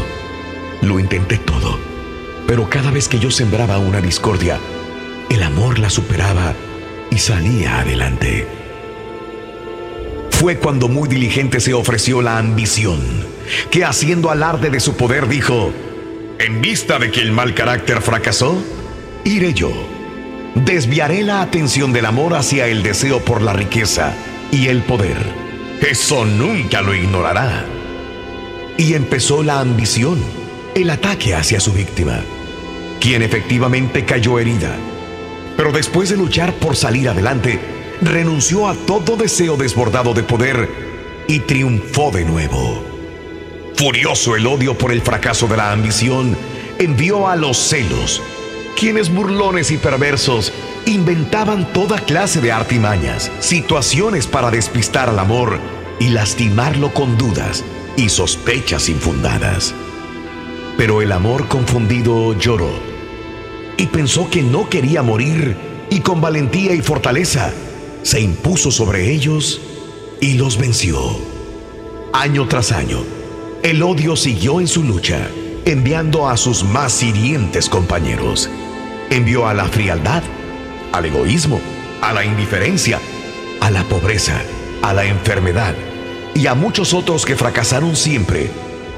Lo 0.83 1.01
intenté 1.01 1.39
todo. 1.39 1.81
Pero 2.47 2.69
cada 2.69 2.91
vez 2.91 3.09
que 3.09 3.19
yo 3.19 3.31
sembraba 3.31 3.79
una 3.79 4.03
discordia, 4.03 4.59
el 5.31 5.43
amor 5.43 5.79
la 5.79 5.89
superaba 5.89 6.55
y 7.11 7.17
salía 7.17 7.81
adelante. 7.81 8.47
Fue 10.33 10.59
cuando 10.59 10.89
muy 10.89 11.09
diligente 11.09 11.61
se 11.61 11.73
ofreció 11.73 12.21
la 12.21 12.39
ambición, 12.39 13.01
que 13.71 13.85
haciendo 13.85 14.31
alarde 14.31 14.69
de 14.69 14.81
su 14.81 14.97
poder 14.97 15.27
dijo, 15.29 15.73
en 16.41 16.63
vista 16.63 16.99
de 16.99 17.11
que 17.11 17.21
el 17.21 17.33
mal 17.33 17.55
carácter 17.55 18.01
fracasó, 18.01 18.63
iré 19.25 19.53
yo. 19.53 19.71
Desviaré 20.55 21.23
la 21.23 21.43
atención 21.43 21.93
del 21.93 22.07
amor 22.07 22.35
hacia 22.35 22.67
el 22.67 22.83
deseo 22.83 23.21
por 23.21 23.43
la 23.43 23.53
riqueza 23.53 24.15
y 24.51 24.69
el 24.69 24.83
poder. 24.83 25.19
Eso 25.83 26.25
nunca 26.25 26.81
lo 26.81 26.95
ignorará. 26.95 27.67
Y 28.79 28.95
empezó 28.95 29.43
la 29.43 29.61
ambición, 29.61 30.19
el 30.75 30.89
ataque 30.89 31.35
hacia 31.35 31.61
su 31.61 31.75
víctima, 31.75 32.21
quien 33.01 33.21
efectivamente 33.21 34.07
cayó 34.07 34.39
herida. 34.39 34.77
Pero 35.59 35.73
después 35.73 36.09
de 36.09 36.17
luchar 36.17 36.55
por 36.55 36.75
salir 36.75 37.11
adelante, 37.11 37.61
renunció 38.01 38.67
a 38.67 38.75
todo 38.75 39.17
deseo 39.17 39.59
desbordado 39.59 40.15
de 40.15 40.23
poder 40.23 40.71
y 41.29 41.41
triunfó 41.41 42.11
de 42.11 42.25
nuevo. 42.25 42.90
Furioso 43.81 44.37
el 44.37 44.47
odio 44.47 44.77
por 44.77 44.93
el 44.93 45.01
fracaso 45.01 45.49
de 45.49 45.57
la 45.57 45.73
ambición, 45.73 46.37
envió 46.79 47.29
a 47.29 47.35
los 47.35 47.57
celos, 47.57 48.21
quienes 48.79 49.11
burlones 49.11 49.71
y 49.71 49.79
perversos 49.79 50.53
inventaban 50.85 51.73
toda 51.73 51.99
clase 51.99 52.43
de 52.43 52.53
artimañas, 52.53 53.33
situaciones 53.41 54.27
para 54.27 54.51
despistar 54.51 55.09
al 55.09 55.19
amor 55.19 55.59
y 55.99 56.09
lastimarlo 56.09 56.93
con 56.93 57.17
dudas 57.17 57.65
y 57.97 58.11
sospechas 58.11 58.91
infundadas. 58.91 59.75
Pero 60.77 61.01
el 61.01 61.11
amor 61.11 61.49
confundido 61.49 62.39
lloró 62.39 62.69
y 63.79 63.87
pensó 63.87 64.29
que 64.29 64.43
no 64.43 64.69
quería 64.69 65.03
morir 65.03 65.57
y 65.89 66.01
con 66.01 66.21
valentía 66.21 66.75
y 66.75 66.83
fortaleza 66.83 67.51
se 68.03 68.21
impuso 68.21 68.71
sobre 68.71 69.11
ellos 69.11 69.59
y 70.21 70.35
los 70.35 70.59
venció. 70.59 71.01
Año 72.13 72.47
tras 72.47 72.73
año, 72.73 73.20
el 73.63 73.83
odio 73.83 74.17
siguió 74.17 74.59
en 74.61 74.67
su 74.67 74.83
lucha, 74.83 75.29
enviando 75.67 76.29
a 76.29 76.39
sus 76.39 76.65
más 76.65 77.03
hirientes 77.03 77.69
compañeros. 77.69 78.49
Envió 79.11 79.47
a 79.47 79.55
la 79.55 79.67
frialdad, 79.67 80.23
al 80.93 81.05
egoísmo, 81.05 81.61
a 82.01 82.13
la 82.15 82.25
indiferencia, 82.25 82.99
a 83.61 83.71
la 83.71 83.85
pobreza, 83.85 84.41
a 84.83 84.95
la 84.95 85.05
enfermedad 85.05 85.75
y 86.35 86.47
a 86.47 86.55
muchos 86.55 86.95
otros 86.95 87.27
que 87.27 87.37
fracasaron 87.37 87.97
siempre, 87.97 88.51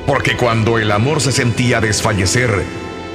porque 0.07 0.37
cuando 0.37 0.79
el 0.79 0.93
amor 0.93 1.21
se 1.21 1.33
sentía 1.33 1.81
desfallecer, 1.81 2.63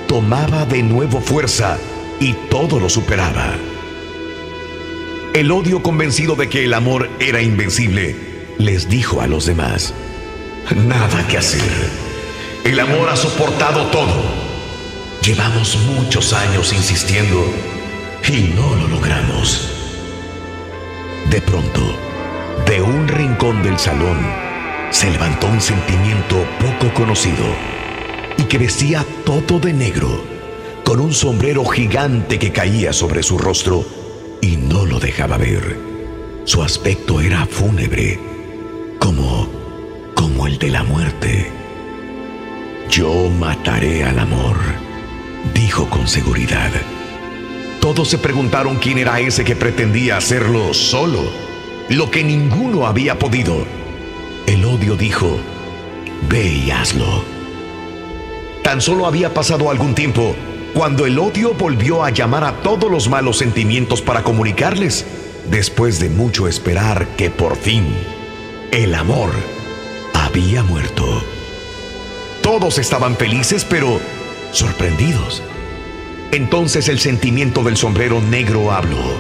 tomaba 0.07 0.65
de 0.65 0.83
nuevo 0.83 1.21
fuerza 1.21 1.77
y 2.19 2.33
todo 2.49 2.79
lo 2.79 2.89
superaba. 2.89 3.55
El 5.33 5.51
odio 5.51 5.81
convencido 5.81 6.35
de 6.35 6.49
que 6.49 6.65
el 6.65 6.73
amor 6.73 7.09
era 7.19 7.41
invencible, 7.41 8.15
les 8.57 8.89
dijo 8.89 9.21
a 9.21 9.27
los 9.27 9.45
demás, 9.45 9.93
nada 10.75 11.25
que 11.27 11.37
hacer. 11.37 12.07
El 12.63 12.79
amor 12.79 13.09
ha 13.09 13.15
soportado 13.15 13.87
todo. 13.87 14.47
Llevamos 15.21 15.77
muchos 15.95 16.33
años 16.33 16.73
insistiendo 16.73 17.45
y 18.27 18.53
no 18.55 18.75
lo 18.75 18.87
logramos. 18.87 19.71
De 21.29 21.41
pronto, 21.41 21.81
de 22.65 22.81
un 22.81 23.07
rincón 23.07 23.63
del 23.63 23.77
salón, 23.77 24.17
se 24.91 25.09
levantó 25.09 25.47
un 25.47 25.61
sentimiento 25.61 26.45
poco 26.59 26.93
conocido 26.93 27.45
y 28.37 28.43
que 28.43 28.57
vestía 28.57 29.05
todo 29.25 29.59
de 29.59 29.73
negro, 29.73 30.23
con 30.83 30.99
un 30.99 31.13
sombrero 31.13 31.65
gigante 31.65 32.39
que 32.39 32.51
caía 32.51 32.93
sobre 32.93 33.23
su 33.23 33.37
rostro 33.37 33.85
y 34.41 34.55
no 34.57 34.85
lo 34.85 34.99
dejaba 34.99 35.37
ver. 35.37 35.77
Su 36.45 36.63
aspecto 36.63 37.19
era 37.19 37.45
fúnebre, 37.45 38.19
el 40.47 40.57
de 40.57 40.69
la 40.69 40.83
muerte. 40.83 41.51
Yo 42.89 43.29
mataré 43.29 44.05
al 44.05 44.17
amor, 44.17 44.55
dijo 45.53 45.89
con 45.89 46.07
seguridad. 46.07 46.71
Todos 47.81 48.07
se 48.07 48.17
preguntaron 48.17 48.77
quién 48.77 48.97
era 48.97 49.19
ese 49.19 49.43
que 49.43 49.57
pretendía 49.57 50.15
hacerlo 50.15 50.73
solo, 50.73 51.19
lo 51.89 52.09
que 52.09 52.23
ninguno 52.23 52.87
había 52.87 53.19
podido. 53.19 53.65
El 54.45 54.63
odio 54.63 54.95
dijo, 54.95 55.37
ve 56.29 56.47
y 56.47 56.71
hazlo. 56.71 57.25
Tan 58.63 58.79
solo 58.79 59.05
había 59.05 59.33
pasado 59.33 59.69
algún 59.69 59.95
tiempo 59.95 60.33
cuando 60.73 61.05
el 61.05 61.19
odio 61.19 61.55
volvió 61.55 62.05
a 62.05 62.09
llamar 62.09 62.45
a 62.45 62.61
todos 62.61 62.89
los 62.89 63.09
malos 63.09 63.37
sentimientos 63.37 64.01
para 64.01 64.23
comunicarles, 64.23 65.05
después 65.51 65.99
de 65.99 66.09
mucho 66.09 66.47
esperar 66.47 67.05
que 67.17 67.29
por 67.29 67.57
fin 67.57 67.85
el 68.71 68.95
amor 68.95 69.56
había 70.37 70.61
muerto. 70.61 71.23
Todos 72.43 72.77
estaban 72.77 73.17
felices, 73.17 73.65
pero 73.65 73.99
sorprendidos. 74.51 75.41
Entonces 76.31 76.89
el 76.89 76.99
sentimiento 76.99 77.63
del 77.63 77.75
sombrero 77.75 78.21
negro 78.21 78.71
habló. 78.71 79.17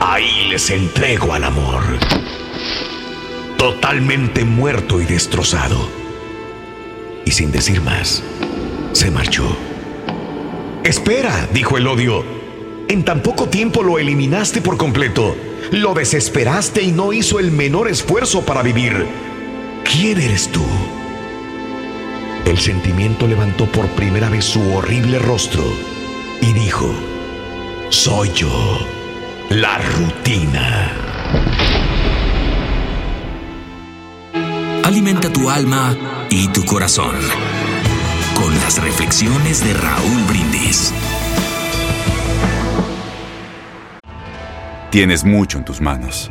Ahí 0.00 0.48
les 0.50 0.68
entrego 0.68 1.32
al 1.32 1.44
amor. 1.44 1.82
Totalmente 3.56 4.44
muerto 4.44 5.00
y 5.00 5.06
destrozado. 5.06 5.88
Y 7.24 7.30
sin 7.30 7.50
decir 7.50 7.80
más, 7.80 8.22
se 8.92 9.10
marchó. 9.10 9.56
Espera, 10.84 11.48
dijo 11.54 11.78
el 11.78 11.86
odio. 11.86 12.22
En 12.88 13.02
tan 13.02 13.22
poco 13.22 13.48
tiempo 13.48 13.82
lo 13.82 13.98
eliminaste 13.98 14.60
por 14.60 14.76
completo. 14.76 15.34
Lo 15.70 15.94
desesperaste 15.94 16.82
y 16.82 16.92
no 16.92 17.14
hizo 17.14 17.38
el 17.38 17.50
menor 17.50 17.88
esfuerzo 17.88 18.42
para 18.42 18.62
vivir. 18.62 19.27
¿Quién 19.90 20.20
eres 20.20 20.52
tú? 20.52 20.66
El 22.44 22.58
sentimiento 22.58 23.26
levantó 23.26 23.64
por 23.64 23.86
primera 23.88 24.28
vez 24.28 24.44
su 24.44 24.60
horrible 24.74 25.18
rostro 25.18 25.64
y 26.42 26.52
dijo, 26.52 26.94
soy 27.88 28.30
yo, 28.34 28.86
la 29.48 29.78
rutina. 29.78 30.92
Alimenta 34.84 35.32
tu 35.32 35.48
alma 35.48 35.96
y 36.28 36.48
tu 36.48 36.66
corazón 36.66 37.16
con 38.34 38.54
las 38.60 38.82
reflexiones 38.82 39.64
de 39.64 39.72
Raúl 39.72 40.22
Brindis. 40.28 40.92
Tienes 44.90 45.24
mucho 45.24 45.56
en 45.56 45.64
tus 45.64 45.80
manos. 45.80 46.30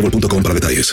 boostmobile.com 0.00 0.42
para 0.42 0.54
detalles. 0.54 0.92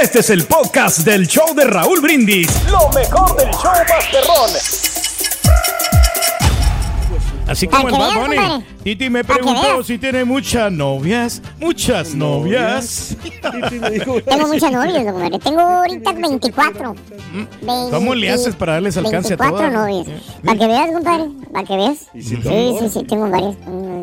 Este 0.00 0.20
es 0.20 0.30
el 0.30 0.44
podcast 0.44 0.98
del 0.98 1.26
show 1.26 1.54
de 1.54 1.64
Raúl 1.64 2.00
Brindis. 2.00 2.48
Lo 2.70 2.88
mejor 2.90 3.36
del 3.36 3.50
show 3.50 3.72
Masterrón. 3.88 4.50
Así 7.46 7.66
como 7.66 7.88
el 7.88 7.94
que 7.94 8.00
Bad 8.00 8.14
Bunny. 8.14 8.64
Compadre. 8.78 8.84
Titi 8.84 9.10
me 9.10 9.20
que 9.22 9.32
preguntó 9.34 9.82
si 9.82 9.98
tiene 9.98 10.24
muchas 10.24 10.72
novias. 10.72 11.42
Muchas 11.60 12.14
novias. 12.14 13.16
Tengo 14.24 14.46
muchas 14.48 14.72
novias, 14.72 15.14
Mario. 15.14 15.38
Tengo 15.38 15.60
ahorita 15.60 16.12
24. 16.12 16.94
¿Cómo 17.90 18.14
le 18.14 18.30
haces 18.30 18.54
para 18.54 18.74
darles 18.74 18.96
alcance 18.96 19.34
a 19.34 19.36
24 19.36 19.56
todas? 19.56 19.72
novias. 19.72 20.22
Para 20.44 20.58
que 20.58 20.66
veas, 20.66 20.90
compadre. 20.92 21.24
Para 21.52 21.66
que 21.66 21.76
veas. 21.76 21.98
Sí, 22.48 22.76
sí, 22.80 22.88
sí, 22.92 23.04
tengo 23.04 23.28
varias. 23.28 23.56
Mm, 23.66 23.98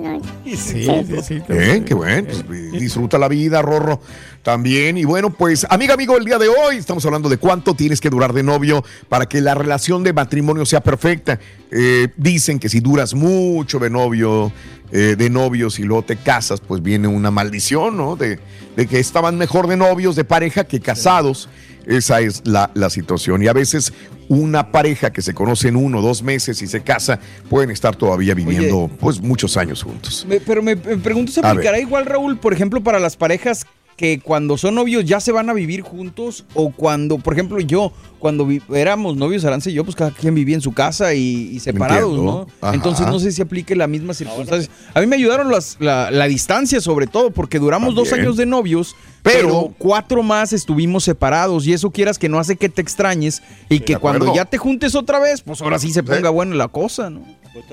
Sí, 0.45 0.55
Sí, 0.57 0.85
sí, 0.85 1.15
sí. 1.23 1.41
Bien, 1.47 1.83
qué 1.83 1.93
bueno. 1.93 2.27
pues, 2.47 2.71
disfruta 2.73 3.17
la 3.17 3.27
vida, 3.27 3.61
Rorro. 3.61 3.99
También. 4.43 4.97
Y 4.97 5.05
bueno, 5.05 5.31
pues, 5.31 5.65
amiga, 5.69 5.95
amigo, 5.95 6.17
el 6.17 6.25
día 6.25 6.37
de 6.37 6.47
hoy 6.47 6.77
estamos 6.77 7.03
hablando 7.05 7.29
de 7.29 7.37
cuánto 7.37 7.73
tienes 7.73 7.99
que 7.99 8.09
durar 8.11 8.31
de 8.33 8.43
novio 8.43 8.83
para 9.09 9.25
que 9.25 9.41
la 9.41 9.55
relación 9.55 10.03
de 10.03 10.13
matrimonio 10.13 10.65
sea 10.65 10.81
perfecta. 10.81 11.39
Eh, 11.71 12.09
dicen 12.15 12.59
que 12.59 12.69
si 12.69 12.79
duras 12.79 13.15
mucho 13.15 13.79
de 13.79 13.89
novio, 13.89 14.51
eh, 14.91 15.15
de 15.17 15.29
novios 15.29 15.79
y 15.79 15.83
luego 15.83 16.03
te 16.03 16.15
casas, 16.17 16.61
pues 16.61 16.81
viene 16.81 17.07
una 17.07 17.31
maldición, 17.31 17.97
¿no? 17.97 18.15
De, 18.15 18.39
de 18.75 18.87
que 18.87 18.99
estaban 18.99 19.37
mejor 19.37 19.67
de 19.67 19.77
novios, 19.77 20.15
de 20.15 20.23
pareja, 20.23 20.63
que 20.63 20.79
casados. 20.79 21.49
Esa 21.87 22.19
es 22.19 22.41
la, 22.45 22.71
la 22.73 22.89
situación. 22.89 23.43
Y 23.43 23.47
a 23.47 23.53
veces 23.53 23.93
una 24.27 24.71
pareja 24.71 25.11
que 25.13 25.21
se 25.21 25.35
conoce 25.35 25.67
en 25.67 25.75
uno 25.75 25.99
o 25.99 26.01
dos 26.01 26.23
meses 26.23 26.59
y 26.63 26.67
se 26.67 26.81
casa, 26.81 27.19
pueden 27.47 27.69
estar 27.69 27.95
todavía 27.95 28.33
viviendo 28.33 28.89
pues 28.99 29.21
muchos 29.21 29.55
años 29.55 29.83
juntos. 29.83 30.25
Me- 30.27 30.39
pero 30.39 30.63
me, 30.63 30.75
me 30.75 30.97
pregunto, 30.97 31.31
¿se 31.31 31.41
aplicará 31.45 31.79
igual, 31.79 32.07
Raúl, 32.07 32.39
por 32.39 32.53
ejemplo, 32.53 32.81
para 32.81 32.99
las 32.99 33.15
parejas 33.15 33.67
que 33.95 34.19
cuando 34.19 34.57
son 34.57 34.75
novios 34.75 35.05
ya 35.05 35.19
se 35.21 35.31
van 35.31 35.49
a 35.49 35.53
vivir 35.53 35.81
juntos? 35.81 36.45
O 36.53 36.71
cuando, 36.71 37.17
por 37.17 37.33
ejemplo, 37.33 37.59
yo, 37.61 37.93
cuando 38.19 38.47
éramos 38.73 39.15
novios, 39.15 39.45
Arance 39.45 39.71
y 39.71 39.73
yo, 39.73 39.83
pues 39.85 39.95
cada 39.95 40.11
quien 40.11 40.35
vivía 40.35 40.55
en 40.55 40.61
su 40.61 40.73
casa 40.73 41.13
y, 41.13 41.49
y 41.53 41.59
separados, 41.59 42.09
Entiendo. 42.11 42.47
¿no? 42.61 42.67
Ajá. 42.67 42.75
Entonces 42.75 43.07
no 43.07 43.19
sé 43.19 43.31
si 43.31 43.41
aplique 43.41 43.75
la 43.75 43.87
misma 43.87 44.13
circunstancia. 44.13 44.69
A 44.93 44.99
mí 44.99 45.07
me 45.07 45.15
ayudaron 45.15 45.49
las- 45.49 45.77
la, 45.79 46.11
la 46.11 46.25
distancia, 46.27 46.81
sobre 46.81 47.07
todo, 47.07 47.31
porque 47.31 47.57
duramos 47.59 47.95
dos 47.95 48.11
años 48.11 48.35
de 48.37 48.45
novios. 48.45 48.95
Pero- 49.23 49.39
Pero, 49.47 49.73
cuatro 49.79 50.21
más 50.21 50.53
estuvimos 50.53 51.03
separados 51.03 51.65
y 51.65 51.73
eso 51.73 51.89
quieras 51.89 52.19
que 52.19 52.29
no 52.29 52.37
hace 52.37 52.57
que 52.57 52.69
te 52.69 52.81
extrañes 52.81 53.41
y 53.69 53.79
que 53.79 53.95
cuando 53.97 54.25
ya 54.35 54.45
te 54.45 54.57
juntes 54.59 54.93
otra 54.93 55.19
vez, 55.19 55.41
pues 55.41 55.61
ahora 55.63 55.79
sí 55.79 55.91
se 55.91 56.03
ponga 56.03 56.29
buena 56.29 56.53
la 56.55 56.67
cosa, 56.67 57.09
¿no? 57.09 57.21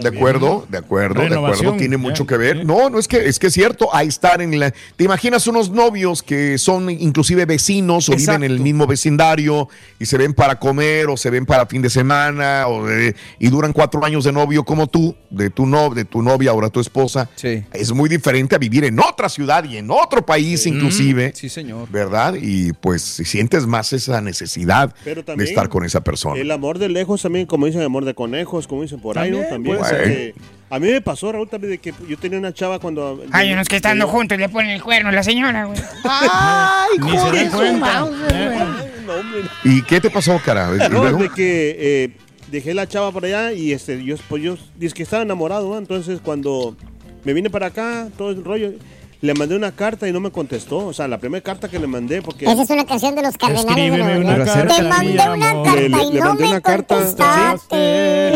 De 0.00 0.08
acuerdo, 0.08 0.66
de 0.68 0.78
acuerdo, 0.78 1.20
de 1.22 1.26
acuerdo, 1.34 1.72
tiene 1.76 1.96
ya, 1.96 2.02
mucho 2.02 2.26
que 2.26 2.36
ver. 2.36 2.64
No, 2.64 2.88
no 2.90 2.98
es 2.98 3.08
que 3.08 3.26
es 3.28 3.38
que 3.38 3.48
es 3.48 3.52
cierto, 3.54 3.94
a 3.94 4.02
estar 4.02 4.40
en 4.40 4.58
la. 4.58 4.70
¿Te 4.96 5.04
imaginas 5.04 5.46
unos 5.46 5.70
novios 5.70 6.22
que 6.22 6.58
son 6.58 6.88
inclusive 6.90 7.44
vecinos 7.46 8.08
o 8.08 8.16
viven 8.16 8.42
en 8.44 8.50
el 8.50 8.60
mismo 8.60 8.86
vecindario 8.86 9.68
y 9.98 10.06
se 10.06 10.16
ven 10.18 10.34
para 10.34 10.58
comer 10.58 11.08
o 11.08 11.16
se 11.16 11.30
ven 11.30 11.46
para 11.46 11.66
fin 11.66 11.82
de 11.82 11.90
semana 11.90 12.66
o 12.68 12.86
de- 12.86 13.14
y 13.38 13.48
duran 13.48 13.72
cuatro 13.72 14.04
años 14.04 14.24
de 14.24 14.32
novio 14.32 14.64
como 14.64 14.86
tú, 14.86 15.16
de 15.30 15.50
tu 15.50 15.66
no, 15.66 15.90
de 15.90 16.04
tu 16.04 16.22
novia 16.22 16.50
ahora 16.50 16.68
tu 16.70 16.80
esposa? 16.80 17.28
Sí. 17.34 17.64
Es 17.72 17.92
muy 17.92 18.08
diferente 18.08 18.54
a 18.54 18.58
vivir 18.58 18.84
en 18.84 18.98
otra 19.00 19.28
ciudad 19.28 19.64
y 19.64 19.76
en 19.78 19.90
otro 19.90 20.24
país 20.24 20.66
inclusive, 20.66 21.32
Sí, 21.34 21.48
señor. 21.48 21.88
¿verdad? 21.90 22.34
Y 22.40 22.72
pues 22.72 23.02
si 23.02 23.24
sientes 23.24 23.66
más 23.66 23.92
esa 23.92 24.20
necesidad 24.20 24.94
Pero 25.04 25.22
de 25.22 25.24
también 25.24 25.48
estar 25.48 25.68
con 25.68 25.84
esa 25.84 26.02
persona. 26.02 26.40
El 26.40 26.50
amor 26.50 26.78
de 26.78 26.88
lejos 26.88 27.22
también, 27.22 27.46
como 27.46 27.66
dicen, 27.66 27.82
amor 27.82 28.04
de 28.04 28.14
conejos, 28.14 28.66
como 28.66 28.82
dicen 28.82 29.00
por 29.00 29.18
ahí, 29.18 29.30
¿no? 29.30 29.38
También. 29.48 29.71
Puede 29.78 29.82
o 29.82 29.96
sea, 29.96 29.98
ser. 29.98 30.08
que 30.08 30.34
a 30.72 30.78
mí 30.78 30.90
me 30.90 31.02
pasó, 31.02 31.30
Raúl, 31.30 31.50
también 31.50 31.72
de 31.72 31.78
que 31.78 31.92
yo 32.08 32.16
tenía 32.16 32.38
una 32.38 32.54
chava 32.54 32.78
cuando... 32.78 33.22
Hay 33.32 33.52
unos 33.52 33.68
que 33.68 33.76
estando 33.76 34.08
juntos 34.08 34.38
le 34.38 34.48
ponen 34.48 34.70
el 34.70 34.82
cuerno 34.82 35.10
a 35.10 35.12
la 35.12 35.22
señora, 35.22 35.66
güey. 35.66 35.78
Ay, 36.04 36.98
Ni 36.98 37.10
se 37.10 37.30
dan 37.30 37.50
cuenta. 37.50 38.06
¿Y 39.64 39.82
qué 39.82 40.00
te 40.00 40.08
pasó, 40.08 40.40
cara? 40.42 40.70
De 40.72 41.30
que 41.34 41.76
eh, 41.78 42.16
dejé 42.50 42.72
la 42.72 42.86
chava 42.86 43.12
por 43.12 43.24
allá 43.24 43.52
y 43.52 43.72
este, 43.72 44.02
yo, 44.02 44.16
pues 44.30 44.42
yo, 44.42 44.56
dice 44.76 44.94
que 44.94 45.02
estaba 45.02 45.22
enamorado, 45.22 45.68
¿no? 45.68 45.76
Entonces 45.76 46.20
cuando 46.22 46.74
me 47.24 47.34
vine 47.34 47.50
para 47.50 47.66
acá, 47.66 48.08
todo 48.16 48.30
el 48.30 48.42
rollo, 48.42 48.72
le 49.22 49.34
mandé 49.34 49.56
una 49.56 49.72
carta 49.72 50.06
y 50.08 50.12
no 50.12 50.20
me 50.20 50.30
contestó. 50.30 50.78
O 50.86 50.92
sea, 50.92 51.08
la 51.08 51.16
primera 51.18 51.42
carta 51.42 51.68
que 51.68 51.78
le 51.78 51.86
mandé, 51.86 52.20
porque... 52.20 52.44
Esa 52.44 52.62
es 52.62 52.70
una 52.70 52.84
canción 52.84 53.14
de 53.14 53.22
los 53.22 53.36
cardenales 53.38 53.76
de 53.92 53.98
Nuevo 53.98 54.22
León. 54.22 54.44
Te 54.44 54.82
mandé 54.82 55.28
una 55.30 55.62
carta 55.64 55.74
Le- 55.76 55.88
le- 55.88 56.04
y 56.04 56.12
le 56.12 56.20
no 56.20 56.26
mandé 56.26 56.42
me 56.44 56.50
una 56.50 56.60
carta. 56.60 56.96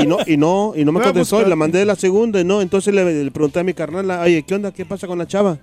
Y 0.03 0.07
no, 0.07 0.18
y 0.27 0.37
no, 0.37 0.72
y 0.77 0.85
no 0.85 0.92
me 0.92 1.01
contestó, 1.03 1.42
y 1.42 1.49
la 1.49 1.57
mandé 1.57 1.85
la 1.85 1.96
segunda, 1.96 2.40
y 2.40 2.44
no. 2.44 2.62
Entonces 2.62 2.94
le, 2.94 3.25
le 3.25 3.31
pregunté 3.31 3.61
a 3.61 3.64
mi 3.64 3.75
carnal, 3.75 4.11
oye, 4.11 4.42
¿qué 4.44 4.55
onda? 4.55 4.72
¿Qué 4.72 4.85
pasa 4.87 5.07
con 5.07 5.18
la 5.18 5.27
chava? 5.27 5.59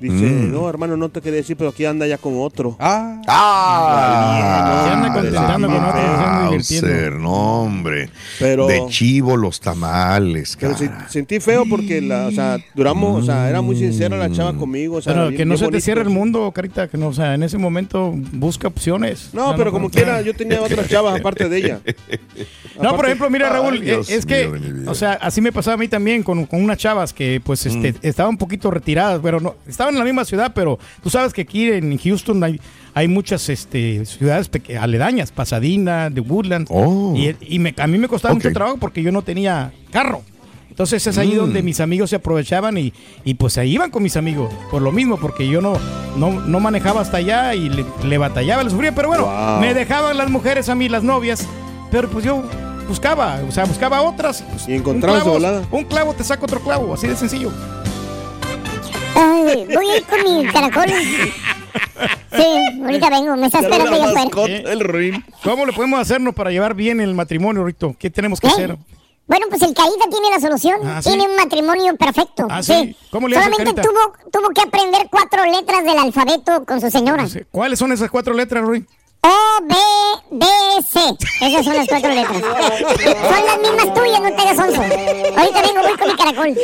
Dice, 0.00 0.24
Mm. 0.26 0.52
no, 0.52 0.68
hermano, 0.68 0.96
no 0.96 1.08
te 1.08 1.20
quería 1.20 1.38
decir, 1.38 1.56
pero 1.56 1.70
aquí 1.70 1.84
anda 1.84 2.06
ya 2.06 2.18
con 2.18 2.34
otro. 2.38 2.76
Ah, 2.80 3.20
¡Ah! 3.26 4.84
Se 4.86 4.92
anda 4.94 5.12
contentando 5.12 5.68
con 5.68 5.76
otros, 5.76 5.92
se 5.94 6.24
anda 6.24 6.50
divirtiendo. 6.50 6.86
Mauser, 6.88 7.12
no, 7.12 7.62
hombre. 7.62 8.10
Pero- 8.38 8.66
De 8.66 8.86
chivo 8.88 9.36
los 9.36 9.60
tamales, 9.60 10.56
Pero 10.60 10.76
se- 10.76 10.90
sentí 11.08 11.40
feo 11.40 11.64
porque, 11.68 12.00
la, 12.00 12.26
o 12.26 12.30
sea, 12.32 12.58
duramos, 12.74 13.22
o 13.22 13.26
sea, 13.26 13.48
era 13.48 13.60
muy 13.60 13.76
sincera 13.76 14.16
la 14.16 14.30
chava 14.30 14.54
conmigo. 14.54 14.96
O 14.96 15.02
sea, 15.02 15.12
Pero 15.12 15.28
bien- 15.28 15.36
que 15.38 15.44
no 15.44 15.54
bien 15.54 15.66
se 15.66 15.72
te 15.72 15.80
cierre 15.80 16.02
el 16.02 16.10
mundo, 16.10 16.50
carita, 16.52 16.88
que 16.88 16.96
no, 16.98 17.08
o 17.08 17.12
sea, 17.14 17.34
en 17.34 17.42
ese 17.42 17.58
momento 17.58 18.12
busca 18.32 18.68
opciones. 18.68 19.30
No, 19.32 19.44
O 19.46 19.48
sea, 19.48 19.56
pero 19.56 19.72
como 19.72 19.90
quiera, 19.90 20.20
yo 20.22 20.34
tenía 20.34 20.60
otras 20.62 20.88
chavas 20.88 21.18
aparte 21.20 21.48
de 21.48 21.56
ella. 21.58 21.80
No, 22.82 22.96
por 22.96 23.04
ejemplo, 23.06 23.30
mira, 23.30 23.48
Raúl, 23.50 23.78
Ay, 23.82 24.00
es 24.08 24.26
que, 24.26 24.50
o 24.88 24.94
sea, 24.96 25.12
así 25.12 25.40
me 25.40 25.52
pasaba 25.52 25.74
a 25.74 25.76
mí 25.76 25.86
también 25.86 26.24
con, 26.24 26.44
con 26.46 26.60
unas 26.62 26.76
chavas 26.76 27.12
que, 27.12 27.40
pues, 27.42 27.66
este, 27.66 27.92
Mm. 27.92 27.96
estaban 28.02 28.30
un 28.30 28.36
poquito 28.36 28.68
retiradas, 28.68 29.20
pero 29.22 29.38
no, 29.38 29.54
estaban 29.68 29.83
en 29.90 29.98
la 29.98 30.04
misma 30.04 30.24
ciudad, 30.24 30.52
pero 30.54 30.78
tú 31.02 31.10
sabes 31.10 31.32
que 31.32 31.42
aquí 31.42 31.70
en 31.70 31.96
Houston 31.98 32.42
hay, 32.44 32.60
hay 32.94 33.08
muchas, 33.08 33.48
este, 33.48 34.04
ciudades 34.06 34.50
aledañas, 34.80 35.32
Pasadena, 35.32 36.10
de 36.10 36.20
Woodlands, 36.20 36.70
Oh. 36.72 37.14
y, 37.16 37.34
y 37.40 37.58
me- 37.58 37.74
a 37.76 37.86
mí 37.86 37.98
me 37.98 38.08
costaba 38.08 38.32
Ok. 38.34 38.42
mucho 38.44 38.52
trabajo 38.54 38.76
porque 38.78 39.02
yo 39.02 39.10
no 39.12 39.22
tenía 39.22 39.72
carro. 39.90 40.22
Entonces 40.70 41.06
es 41.06 41.18
ahí 41.18 41.34
Mm. 41.34 41.36
donde 41.36 41.62
mis 41.62 41.78
amigos 41.78 42.10
se 42.10 42.16
aprovechaban 42.16 42.76
y, 42.78 42.92
y 43.24 43.34
pues 43.34 43.56
ahí 43.58 43.74
iban 43.74 43.90
con 43.92 44.02
mis 44.02 44.16
amigos, 44.16 44.52
por 44.72 44.82
lo 44.82 44.90
mismo, 44.90 45.16
porque 45.18 45.46
yo 45.48 45.60
no, 45.60 45.74
no, 46.16 46.32
no 46.40 46.58
manejaba 46.60 47.00
hasta 47.00 47.18
allá 47.18 47.54
y 47.54 47.68
le, 47.68 47.84
le 48.04 48.18
batallaba, 48.18 48.64
le 48.64 48.70
sufría, 48.70 48.92
pero 48.92 49.06
bueno, 49.08 49.24
Wow. 49.26 49.60
me 49.60 49.72
dejaban 49.72 50.16
las 50.16 50.28
mujeres 50.30 50.68
a 50.68 50.74
mí, 50.74 50.88
las 50.88 51.04
novias, 51.04 51.46
pero 51.92 52.08
pues 52.10 52.24
yo 52.24 52.42
buscaba, 52.88 53.38
o 53.48 53.52
sea, 53.52 53.64
buscaba 53.66 54.02
otras. 54.02 54.42
pues, 54.50 54.68
Y 54.68 54.74
encontrabas 54.74 55.24
un 55.24 55.36
clavo. 55.38 55.66
Un 55.70 55.84
clavo 55.84 56.12
te 56.12 56.24
saca 56.24 56.42
otro 56.44 56.58
clavo, 56.60 56.92
así 56.92 57.06
de 57.06 57.14
sencillo. 57.16 57.52
Ay, 59.16 59.66
voy 59.74 59.88
a 59.90 59.96
ir 59.98 60.04
con 60.04 60.22
mi 60.24 60.46
caracol. 60.46 60.84
Sí, 62.36 62.44
ahorita 62.82 63.10
vengo, 63.10 63.36
me 63.36 63.46
está 63.46 63.60
esperando 63.60 63.92
allá 63.94 64.06
afuera. 64.20 64.70
el 64.72 64.80
ruin. 64.80 65.24
¿Cómo 65.42 65.64
le 65.66 65.72
podemos 65.72 66.00
hacernos 66.00 66.34
para 66.34 66.50
llevar 66.50 66.74
bien 66.74 67.00
el 67.00 67.14
matrimonio, 67.14 67.64
Rito? 67.64 67.94
¿Qué 67.98 68.10
tenemos 68.10 68.40
que 68.40 68.48
¿Eh? 68.48 68.50
hacer? 68.50 68.76
Bueno, 69.26 69.46
pues 69.48 69.62
el 69.62 69.72
Carita 69.72 70.04
tiene 70.10 70.28
la 70.30 70.40
solución. 70.40 70.80
Ah, 70.84 71.00
¿sí? 71.00 71.08
Tiene 71.10 71.26
un 71.28 71.36
matrimonio 71.36 71.96
perfecto. 71.96 72.46
Ah, 72.50 72.62
¿sí? 72.62 72.94
¿Cómo 73.10 73.26
le 73.28 73.36
hace 73.36 73.44
Solamente 73.46 73.74
Carita? 73.74 73.82
tuvo, 73.82 74.30
tuvo 74.30 74.48
que 74.52 74.60
aprender 74.62 75.08
cuatro 75.10 75.44
letras 75.46 75.84
del 75.84 75.96
alfabeto 75.98 76.64
con 76.66 76.80
su 76.80 76.90
señora. 76.90 77.24
¿Cuáles 77.50 77.78
son 77.78 77.92
esas 77.92 78.10
cuatro 78.10 78.34
letras, 78.34 78.62
Rui? 78.64 78.84
O, 79.26 79.58
B, 79.62 79.74
D, 80.32 80.46
C. 80.86 81.00
Esas 81.40 81.64
son 81.64 81.74
las 81.76 81.88
cuatro 81.88 82.10
letras. 82.10 82.42
Son 82.42 83.46
las 83.46 83.58
mismas 83.58 83.94
tuyas, 83.94 84.20
no 84.20 84.34
te 84.34 84.42
hagas 84.42 84.58
onzo. 84.58 84.82
Ahorita 84.82 85.62
vengo, 85.62 85.80
voy 85.80 85.96
con 85.96 86.08
mi 86.08 86.14
caracol. 86.14 86.58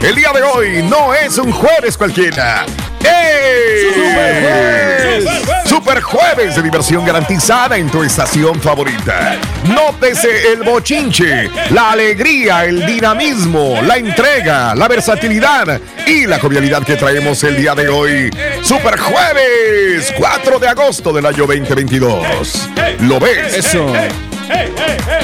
El 0.00 0.14
día 0.14 0.32
de 0.32 0.42
hoy 0.42 0.82
no 0.84 1.12
es 1.12 1.36
un 1.36 1.52
jueves 1.52 1.98
cualquiera. 1.98 2.64
¡Ey! 3.00 3.92
¡Super 3.92 4.40
jueves! 4.40 5.24
Super 5.24 5.44
jueves 5.44 5.57
de 5.78 6.62
diversión 6.62 7.04
garantizada 7.04 7.76
en 7.76 7.88
tu 7.88 8.02
estación 8.02 8.60
favorita. 8.60 9.38
Nótese 9.68 10.52
el 10.52 10.62
bochinche, 10.62 11.48
la 11.70 11.92
alegría, 11.92 12.64
el 12.64 12.84
dinamismo, 12.84 13.80
la 13.82 13.96
entrega, 13.96 14.74
la 14.74 14.88
versatilidad 14.88 15.80
y 16.06 16.26
la 16.26 16.40
jovialidad 16.40 16.82
que 16.82 16.96
traemos 16.96 17.44
el 17.44 17.56
día 17.56 17.74
de 17.74 17.88
hoy. 17.88 18.30
Super 18.62 18.98
jueves, 18.98 20.12
4 20.16 20.58
de 20.58 20.68
agosto 20.68 21.12
del 21.12 21.26
año 21.26 21.46
2022. 21.46 22.68
¿Lo 23.00 23.20
ves? 23.20 23.54
Eso. 23.54 23.92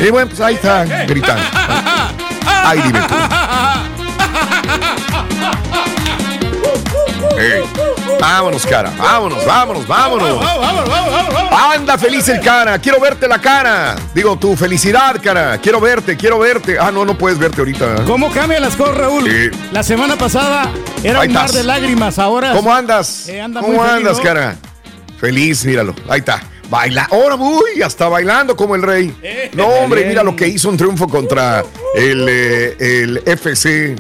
Y 0.01 0.11
bueno, 0.11 0.29
pues 0.29 0.41
ahí 0.41 0.55
está, 0.55 0.85
gritando. 0.85 1.43
Ay, 2.47 2.81
dime 2.81 3.01
tú. 3.09 3.15
Vámonos, 8.21 8.65
cara. 8.67 8.93
Vámonos, 8.97 9.45
vámonos, 9.45 9.87
vámonos. 9.87 10.45
Anda 11.75 11.99
feliz 11.99 12.29
el 12.29 12.41
cara. 12.41 12.79
Quiero 12.79 13.01
verte 13.01 13.27
la 13.29 13.41
cara. 13.41 13.97
Digo, 14.15 14.37
tu 14.39 14.57
felicidad, 14.57 15.21
cara. 15.23 15.59
Quiero 15.59 15.81
verte, 15.81 16.17
quiero 16.17 16.39
verte. 16.39 16.79
Ah, 16.79 16.91
no, 16.93 17.05
no 17.05 17.17
puedes 17.19 17.39
verte 17.39 17.61
ahorita. 17.61 18.05
¿Cómo 18.07 18.31
cambian 18.31 18.63
las 18.63 18.77
cosas, 18.77 18.97
Raúl? 18.97 19.25
Sí. 19.25 19.51
La 19.73 19.83
semana 19.83 20.17
pasada 20.17 20.71
era 21.03 21.21
Ahí 21.21 21.29
un 21.29 21.35
mar 21.35 21.47
estás. 21.47 21.61
de 21.61 21.65
lágrimas, 21.65 22.19
ahora... 22.19 22.53
¿Cómo 22.53 22.73
andas? 22.73 23.29
Eh, 23.29 23.41
anda 23.41 23.61
¿Cómo 23.61 23.81
feliz, 23.83 23.93
andas, 23.93 24.17
¿no? 24.19 24.23
cara? 24.23 24.57
Feliz, 25.19 25.65
míralo. 25.65 25.95
Ahí 26.09 26.21
está. 26.21 26.41
Baila. 26.71 27.09
Ahora, 27.11 27.35
uy, 27.35 27.83
hasta 27.85 28.09
bailando 28.09 28.57
como 28.57 28.75
el 28.75 28.83
rey. 28.83 29.15
Eh. 29.23 29.51
No, 29.55 29.67
hombre, 29.67 30.05
mira 30.07 30.23
lo 30.23 30.35
que 30.35 30.49
hizo 30.49 30.69
un 30.69 30.77
triunfo 30.77 31.09
contra 31.09 31.63
el, 31.95 32.27
eh, 32.29 32.77
el 32.79 33.23
FC 33.27 33.97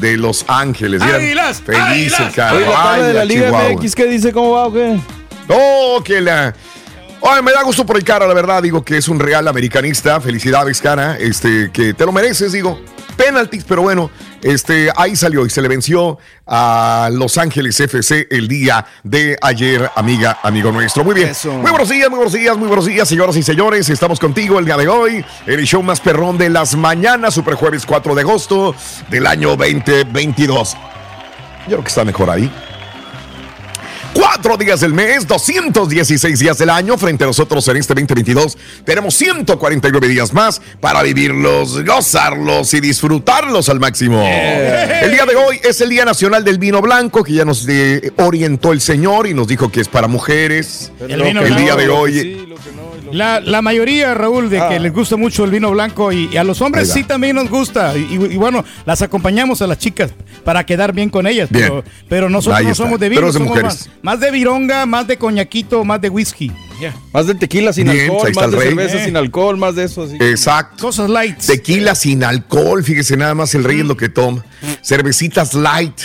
de 0.00 0.16
Los 0.16 0.44
Ángeles. 0.48 1.02
Águilas, 1.02 1.60
feliz 1.60 1.80
águilas. 1.80 2.20
el 2.20 2.32
cara. 2.32 2.56
Oye, 2.56 2.66
la 2.66 2.72
tabla 2.72 3.06
de 3.06 3.14
la 3.14 3.24
Liga 3.24 3.46
Chihuahua. 3.46 3.72
MX, 3.72 3.94
¿qué 3.94 4.04
dice? 4.06 4.32
¿Cómo 4.32 4.52
va 4.52 4.66
o 4.66 4.72
qué? 4.72 4.98
Oh, 5.48 6.02
que 6.04 6.20
la. 6.20 6.54
Ay, 7.22 7.42
me 7.42 7.52
da 7.52 7.62
gusto 7.62 7.84
por 7.84 7.96
el 7.96 8.04
cara, 8.04 8.26
la 8.26 8.34
verdad. 8.34 8.62
Digo 8.62 8.84
que 8.84 8.96
es 8.96 9.08
un 9.08 9.18
real 9.18 9.48
americanista. 9.48 10.20
Felicidades, 10.20 10.80
cara. 10.80 11.16
Este, 11.18 11.70
que 11.72 11.94
te 11.94 12.04
lo 12.04 12.12
mereces, 12.12 12.52
digo. 12.52 12.80
Penaltis, 13.16 13.64
pero 13.66 13.82
bueno, 13.82 14.10
este, 14.42 14.90
ahí 14.96 15.16
salió 15.16 15.46
y 15.46 15.50
se 15.50 15.62
le 15.62 15.68
venció 15.68 16.18
a 16.46 17.08
Los 17.12 17.38
Ángeles 17.38 17.78
FC 17.80 18.28
el 18.30 18.46
día 18.46 18.84
de 19.02 19.36
ayer, 19.40 19.90
amiga, 19.96 20.38
amigo 20.42 20.70
nuestro. 20.70 21.04
Muy 21.04 21.14
bien. 21.14 21.32
Muy 21.44 21.70
buenos 21.70 21.88
días, 21.88 22.08
muy 22.08 22.16
buenos 22.16 22.32
días, 22.32 22.56
muy 22.56 22.68
buenos 22.68 22.86
días, 22.86 23.08
señoras 23.08 23.36
y 23.36 23.42
señores. 23.42 23.88
Estamos 23.88 24.20
contigo 24.20 24.58
el 24.58 24.64
día 24.64 24.76
de 24.76 24.88
hoy. 24.88 25.24
El 25.46 25.64
show 25.64 25.82
más 25.82 26.00
perrón 26.00 26.38
de 26.38 26.50
las 26.50 26.76
mañanas, 26.76 27.34
Super 27.34 27.54
Jueves 27.54 27.86
4 27.86 28.14
de 28.14 28.20
agosto 28.20 28.74
del 29.10 29.26
año 29.26 29.56
2022. 29.56 30.74
Yo 30.74 30.78
creo 31.66 31.82
que 31.82 31.88
está 31.88 32.04
mejor 32.04 32.30
ahí. 32.30 32.50
Cuatro 34.36 34.58
días 34.58 34.80
del 34.80 34.92
mes, 34.92 35.26
216 35.26 36.38
días 36.38 36.58
del 36.58 36.68
año. 36.68 36.98
Frente 36.98 37.24
a 37.24 37.26
nosotros 37.26 37.66
en 37.68 37.78
este 37.78 37.94
2022 37.94 38.58
tenemos 38.84 39.14
149 39.14 40.08
días 40.08 40.34
más 40.34 40.60
para 40.78 41.02
vivirlos, 41.02 41.82
gozarlos 41.86 42.74
y 42.74 42.80
disfrutarlos 42.80 43.70
al 43.70 43.80
máximo. 43.80 44.20
El 44.22 45.10
día 45.10 45.24
de 45.24 45.36
hoy 45.36 45.58
es 45.64 45.80
el 45.80 45.88
Día 45.88 46.04
Nacional 46.04 46.44
del 46.44 46.58
Vino 46.58 46.82
Blanco, 46.82 47.24
que 47.24 47.32
ya 47.32 47.46
nos 47.46 47.66
eh, 47.66 48.12
orientó 48.18 48.72
el 48.72 48.82
señor 48.82 49.26
y 49.26 49.32
nos 49.32 49.48
dijo 49.48 49.72
que 49.72 49.80
es 49.80 49.88
para 49.88 50.06
mujeres. 50.06 50.92
El, 51.00 51.22
vino 51.22 51.42
día 51.42 51.74
blanco, 51.74 51.76
de 51.80 51.88
hoy. 51.88 52.42
La, 53.12 53.40
la 53.40 53.62
mayoría, 53.62 54.12
Raúl, 54.14 54.50
de 54.50 54.60
Ah. 54.60 54.68
que 54.68 54.80
les 54.80 54.92
gusta 54.92 55.16
mucho 55.16 55.44
el 55.44 55.50
vino 55.52 55.70
blanco 55.70 56.10
y, 56.12 56.28
y 56.32 56.36
a 56.38 56.42
los 56.44 56.60
hombres 56.60 56.92
sí 56.92 57.04
también 57.04 57.36
nos 57.36 57.48
gusta. 57.48 57.96
Y, 57.96 58.00
y- 58.00 58.34
y 58.34 58.36
bueno, 58.36 58.64
las 58.84 59.00
acompañamos 59.00 59.62
a 59.62 59.66
las 59.68 59.78
chicas 59.78 60.10
para 60.44 60.66
quedar 60.66 60.92
bien 60.92 61.08
con 61.08 61.24
ellas. 61.26 61.48
Bien. 61.48 61.66
Pero, 61.68 61.84
pero 62.08 62.28
nosotros 62.28 62.64
no 62.64 62.74
somos 62.74 62.98
de 62.98 63.08
vino, 63.08 63.32
somos 63.32 63.48
mujeres. 63.48 63.64
más, 63.86 63.90
más 64.02 64.20
de 64.20 64.25
vironga, 64.30 64.86
más 64.86 65.06
de 65.06 65.16
coñaquito, 65.16 65.84
más 65.84 66.00
de 66.00 66.08
whisky. 66.08 66.52
Más 67.12 67.26
de 67.26 67.34
tequila 67.34 67.72
sin 67.72 67.90
Bien, 67.90 68.10
alcohol, 68.10 68.32
más 68.34 68.50
de 68.50 68.56
rey. 68.58 68.68
cerveza 68.68 68.96
Eh. 68.98 69.04
sin 69.06 69.16
alcohol, 69.16 69.56
más 69.56 69.74
de 69.76 69.84
eso. 69.84 70.02
Así. 70.02 70.16
Exacto. 70.20 70.82
Cosas 70.86 71.08
light. 71.08 71.38
Tequila 71.38 71.94
sin 71.94 72.22
alcohol, 72.22 72.84
fíjese 72.84 73.16
nada 73.16 73.34
más 73.34 73.54
el 73.54 73.64
rey 73.64 73.80
es 73.80 73.86
lo 73.86 73.96
que 73.96 74.08
toma. 74.10 74.44
Cervecitas 74.82 75.54
light. 75.54 75.98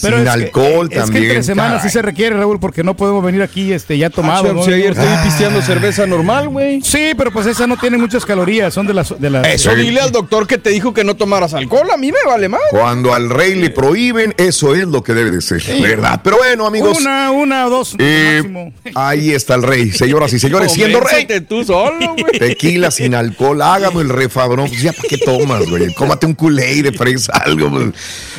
Sin 0.00 0.14
es 0.14 0.22
que- 0.22 0.28
alcohol 0.28 0.88
es 0.90 0.98
también. 0.98 1.22
que 1.24 1.28
entre 1.30 1.42
semanas 1.42 1.82
sí 1.82 1.88
se 1.90 2.02
requiere, 2.02 2.36
Raúl, 2.36 2.58
porque 2.60 2.82
no 2.82 2.94
podemos 2.96 3.22
venir 3.24 3.42
aquí 3.42 3.72
este, 3.72 3.96
ya 3.98 4.10
tomado. 4.10 4.50
Ah, 4.50 4.52
¿no? 4.54 4.62
si 4.64 4.72
ayer 4.72 4.92
estoy 4.92 5.06
Ah. 5.08 5.20
pisteando 5.24 5.60
cerveza 5.62 6.06
normal, 6.06 6.48
güey. 6.48 6.80
Sí, 6.82 7.12
pero 7.16 7.30
pues 7.32 7.46
esa 7.46 7.66
no 7.66 7.76
tiene 7.76 7.98
muchas 7.98 8.24
calorías, 8.24 8.72
son 8.74 8.86
de 8.86 8.94
las... 8.94 9.18
De 9.20 9.30
las 9.30 9.46
Eso 9.46 9.74
dile 9.74 10.00
al 10.00 10.12
doctor 10.12 10.46
que 10.46 10.58
te 10.58 10.70
dijo 10.70 10.92
que 10.94 11.04
no 11.04 11.16
tomaras 11.16 11.54
alcohol. 11.54 11.88
A 11.92 11.96
mí 11.96 12.12
me 12.12 12.18
vale 12.26 12.48
más. 12.48 12.60
Cuando 12.70 13.14
al 13.14 13.30
rey 13.30 13.54
le 13.54 13.70
prohíben, 13.70 14.34
eso 14.38 14.74
es 14.74 14.86
lo 14.86 15.02
que 15.02 15.14
debe 15.14 15.30
de 15.30 15.40
ser, 15.40 15.62
¿verdad? 15.80 16.20
Pero 16.22 16.38
bueno, 16.38 16.66
amigos. 16.66 16.98
Una, 17.00 17.30
una 17.30 17.66
o 17.66 17.70
dos 17.70 17.94
eh, 17.98 18.42
máximo. 18.44 18.72
ahí 18.94 19.30
está 19.32 19.54
el 19.54 19.62
rey, 19.62 19.90
señoras 19.90 20.32
y 20.32 20.38
señores, 20.38 20.72
siendo 20.72 21.00
rey. 21.00 21.26
Convéncete 21.26 21.40
tú 21.42 21.64
solo, 21.64 22.14
güey. 22.18 22.38
Tequila 22.38 22.90
sin 22.90 23.14
alcohol, 23.14 23.60
hágame 23.62 24.02
el 24.02 24.08
refabrón. 24.08 24.68
Pues 24.68 24.82
ya, 24.82 24.92
¿para 24.92 25.08
qué 25.08 25.18
tomas, 25.18 25.68
güey? 25.68 25.92
Cómate 25.94 26.26
un 26.26 26.34
culé 26.34 26.82
de 26.82 26.92
fresa, 26.92 27.32
algo. 27.32 27.70
pues. 27.70 27.86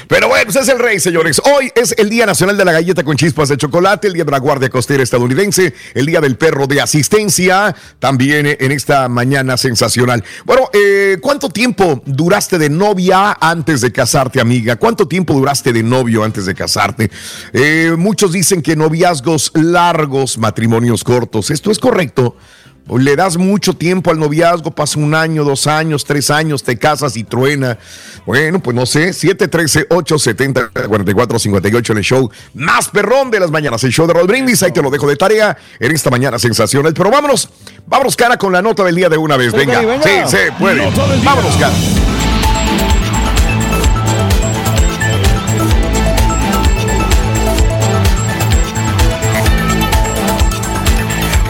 Pero 0.10 0.28
bueno, 0.28 0.46
pues 0.46 0.56
es 0.56 0.68
el 0.70 0.80
rey, 0.80 1.00
señores. 1.00 1.40
Hoy 1.46 1.72
es 1.76 1.94
el 1.96 2.10
Día 2.10 2.26
Nacional 2.26 2.58
de 2.58 2.66
la 2.66 2.72
Galleta 2.72 3.04
con 3.04 3.16
Chispas 3.16 3.48
de 3.48 3.58
Chocolate, 3.58 4.08
el 4.08 4.14
Día 4.16 4.24
de 4.24 4.32
la 4.32 4.40
Guardia 4.40 4.68
Costera 4.68 5.04
Estadounidense, 5.04 5.76
el 5.94 6.08
Día 6.08 6.20
del 6.20 6.36
Perro 6.36 6.66
de 6.66 6.82
Asistencia, 6.82 7.76
también 8.00 8.58
en 8.60 8.72
esta 8.72 9.08
mañana 9.08 9.56
sensacional. 9.56 10.24
Bueno, 10.46 10.68
eh, 10.74 11.20
¿cuánto 11.22 11.50
tiempo 11.50 12.02
duraste 12.08 12.58
de 12.58 12.72
novia 12.72 13.38
antes 13.40 13.82
de 13.82 13.92
casarte, 13.92 14.42
amiga? 14.42 14.78
¿Cuánto 14.78 15.08
tiempo 15.08 15.36
duraste 15.36 15.74
de 15.74 15.84
novio 15.84 16.24
antes 16.24 16.48
de 16.48 16.56
casarte? 16.56 17.12
Eh, 17.54 17.94
muchos 17.96 18.32
dicen 18.32 18.64
que 18.64 18.76
noviazgos 18.76 19.52
largos, 19.54 20.40
matrimonios 20.40 21.04
cortos. 21.04 21.52
¿Esto 21.52 21.70
es 21.70 21.78
correcto? 21.78 22.36
Le 22.98 23.16
das 23.16 23.38
mucho 23.38 23.76
tiempo 23.76 24.10
al 24.12 24.20
noviazgo, 24.20 24.72
pasa 24.72 25.00
un 25.00 25.14
año, 25.14 25.44
dos 25.44 25.68
años, 25.68 26.06
tres 26.06 26.32
años, 26.32 26.64
te 26.64 26.78
casas 26.78 27.18
y 27.18 27.24
truena. 27.24 27.78
Bueno, 28.26 28.62
pues 28.62 28.76
no 28.76 28.86
sé, 28.86 29.10
713-870-4458 29.10 31.92
en 31.92 31.98
el 31.98 32.04
show 32.04 32.30
más 32.54 32.90
perrón 32.90 33.32
de 33.32 33.40
las 33.40 33.50
mañanas, 33.52 33.84
el 33.84 33.92
show 33.92 34.08
de 34.08 34.14
Rod 34.14 34.28
Brindis. 34.28 34.64
Ahí 34.64 34.72
te 34.72 34.82
lo 34.82 34.90
dejo 34.90 35.08
de 35.08 35.16
tarea 35.16 35.58
en 35.80 35.92
esta 35.92 36.10
mañana 36.10 36.40
sensacional. 36.40 36.94
Pero 36.94 37.12
vámonos, 37.12 37.50
vámonos 37.86 38.16
cara 38.16 38.38
con 38.38 38.52
la 38.52 38.62
nota 38.62 38.84
del 38.84 38.96
día 38.96 39.10
de 39.10 39.18
una 39.18 39.38
vez. 39.38 39.54
Venga, 39.54 39.82
venga. 39.82 40.04
sí, 40.04 40.10
se 40.28 40.52
puede. 40.54 40.90
Vámonos, 41.24 41.56
cara. 41.58 41.74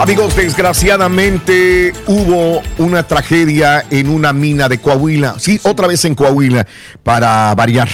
Amigos, 0.09 0.35
desgraciadamente 0.35 1.93
hubo 2.07 2.63
una 2.79 3.03
tragedia 3.03 3.85
en 3.91 4.09
una 4.09 4.33
mina 4.33 4.67
de 4.67 4.79
Coahuila. 4.79 5.35
Sí, 5.37 5.59
otra 5.61 5.85
vez 5.85 6.03
en 6.03 6.15
Coahuila, 6.15 6.65
para 7.03 7.53
variar. 7.53 7.89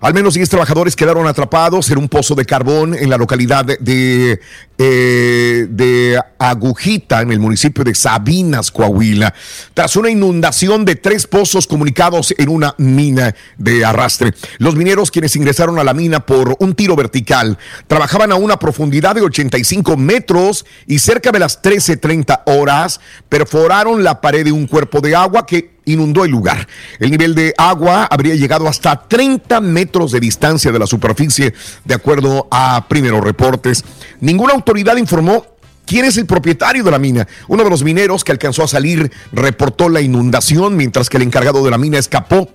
Al 0.00 0.14
menos 0.14 0.32
10 0.32 0.48
trabajadores 0.48 0.96
quedaron 0.96 1.26
atrapados 1.26 1.90
en 1.90 1.98
un 1.98 2.08
pozo 2.08 2.34
de 2.34 2.46
carbón 2.46 2.94
en 2.94 3.10
la 3.10 3.18
localidad 3.18 3.66
de, 3.66 4.40
eh, 4.78 5.66
de 5.68 6.18
Agujita, 6.38 7.20
en 7.20 7.30
el 7.32 7.38
municipio 7.38 7.84
de 7.84 7.94
Sabinas, 7.94 8.70
Coahuila, 8.70 9.34
tras 9.74 9.96
una 9.96 10.08
inundación 10.08 10.86
de 10.86 10.96
tres 10.96 11.26
pozos 11.26 11.66
comunicados 11.66 12.34
en 12.38 12.48
una 12.48 12.74
mina 12.78 13.34
de 13.58 13.84
arrastre. 13.84 14.32
Los 14.56 14.74
mineros, 14.74 15.10
quienes 15.10 15.36
ingresaron 15.36 15.78
a 15.78 15.84
la 15.84 15.92
mina 15.92 16.24
por 16.24 16.56
un 16.60 16.74
tiro 16.74 16.96
vertical, 16.96 17.58
trabajaban 17.86 18.32
a 18.32 18.36
una 18.36 18.58
profundidad 18.58 19.14
de 19.16 19.20
85 19.20 19.98
metros 19.98 20.64
y 20.86 21.00
cerca 21.00 21.30
de 21.30 21.40
las 21.40 21.62
13.30 21.62 22.44
horas 22.46 23.02
perforaron 23.28 24.02
la 24.02 24.22
pared 24.22 24.46
de 24.46 24.52
un 24.52 24.66
cuerpo 24.66 25.02
de 25.02 25.14
agua 25.14 25.44
que 25.44 25.79
inundó 25.90 26.24
el 26.24 26.30
lugar. 26.30 26.66
El 26.98 27.10
nivel 27.10 27.34
de 27.34 27.54
agua 27.56 28.04
habría 28.10 28.34
llegado 28.34 28.68
hasta 28.68 29.08
30 29.08 29.60
metros 29.60 30.12
de 30.12 30.20
distancia 30.20 30.72
de 30.72 30.78
la 30.78 30.86
superficie, 30.86 31.54
de 31.84 31.94
acuerdo 31.94 32.48
a 32.50 32.86
primeros 32.88 33.22
reportes. 33.22 33.84
Ninguna 34.20 34.54
autoridad 34.54 34.96
informó 34.96 35.46
quién 35.86 36.04
es 36.04 36.16
el 36.16 36.26
propietario 36.26 36.84
de 36.84 36.90
la 36.90 36.98
mina. 36.98 37.26
Uno 37.48 37.64
de 37.64 37.70
los 37.70 37.82
mineros 37.82 38.24
que 38.24 38.32
alcanzó 38.32 38.62
a 38.62 38.68
salir 38.68 39.10
reportó 39.32 39.88
la 39.88 40.00
inundación, 40.00 40.76
mientras 40.76 41.08
que 41.08 41.16
el 41.16 41.24
encargado 41.24 41.64
de 41.64 41.70
la 41.70 41.78
mina 41.78 41.98
escapó 41.98 42.48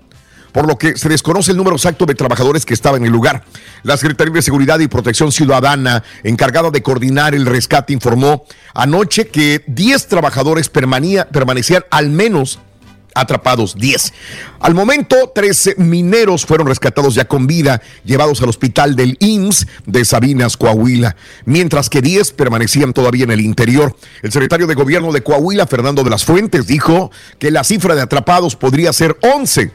por 0.55 0.69
lo 0.69 0.77
que 0.77 0.95
se 0.95 1.09
desconoce 1.09 1.51
el 1.51 1.57
número 1.57 1.75
exacto 1.75 2.05
de 2.05 2.15
trabajadores 2.15 2.65
que 2.65 2.73
estaban 2.73 3.01
en 3.01 3.07
el 3.07 3.11
lugar. 3.11 3.43
La 3.83 3.97
Secretaría 3.97 4.35
de 4.35 4.41
Seguridad 4.41 4.79
y 4.79 4.87
Protección 4.87 5.33
Ciudadana, 5.33 6.01
encargada 6.23 6.71
de 6.71 6.81
coordinar 6.81 7.35
el 7.35 7.45
rescate, 7.45 7.91
informó 7.91 8.45
anoche 8.73 9.27
que 9.27 9.65
10 9.67 10.07
trabajadores 10.07 10.69
permanecían 10.69 11.83
al 11.91 12.09
menos 12.09 12.61
atrapados 13.15 13.75
10. 13.75 14.13
Al 14.59 14.75
momento, 14.75 15.31
13 15.33 15.75
mineros 15.77 16.45
fueron 16.45 16.67
rescatados 16.67 17.15
ya 17.15 17.25
con 17.25 17.47
vida, 17.47 17.81
llevados 18.03 18.41
al 18.41 18.49
hospital 18.49 18.95
del 18.95 19.17
IMSS 19.19 19.65
de 19.85 20.05
Sabinas, 20.05 20.57
Coahuila, 20.57 21.15
mientras 21.45 21.89
que 21.89 22.01
10 22.01 22.33
permanecían 22.33 22.93
todavía 22.93 23.23
en 23.23 23.31
el 23.31 23.41
interior. 23.41 23.95
El 24.21 24.31
secretario 24.31 24.67
de 24.67 24.75
Gobierno 24.75 25.11
de 25.11 25.23
Coahuila, 25.23 25.65
Fernando 25.65 26.03
de 26.03 26.09
las 26.11 26.25
Fuentes, 26.25 26.67
dijo 26.67 27.09
que 27.39 27.49
la 27.49 27.63
cifra 27.63 27.95
de 27.95 28.01
atrapados 28.01 28.55
podría 28.55 28.93
ser 28.93 29.17
11. 29.21 29.71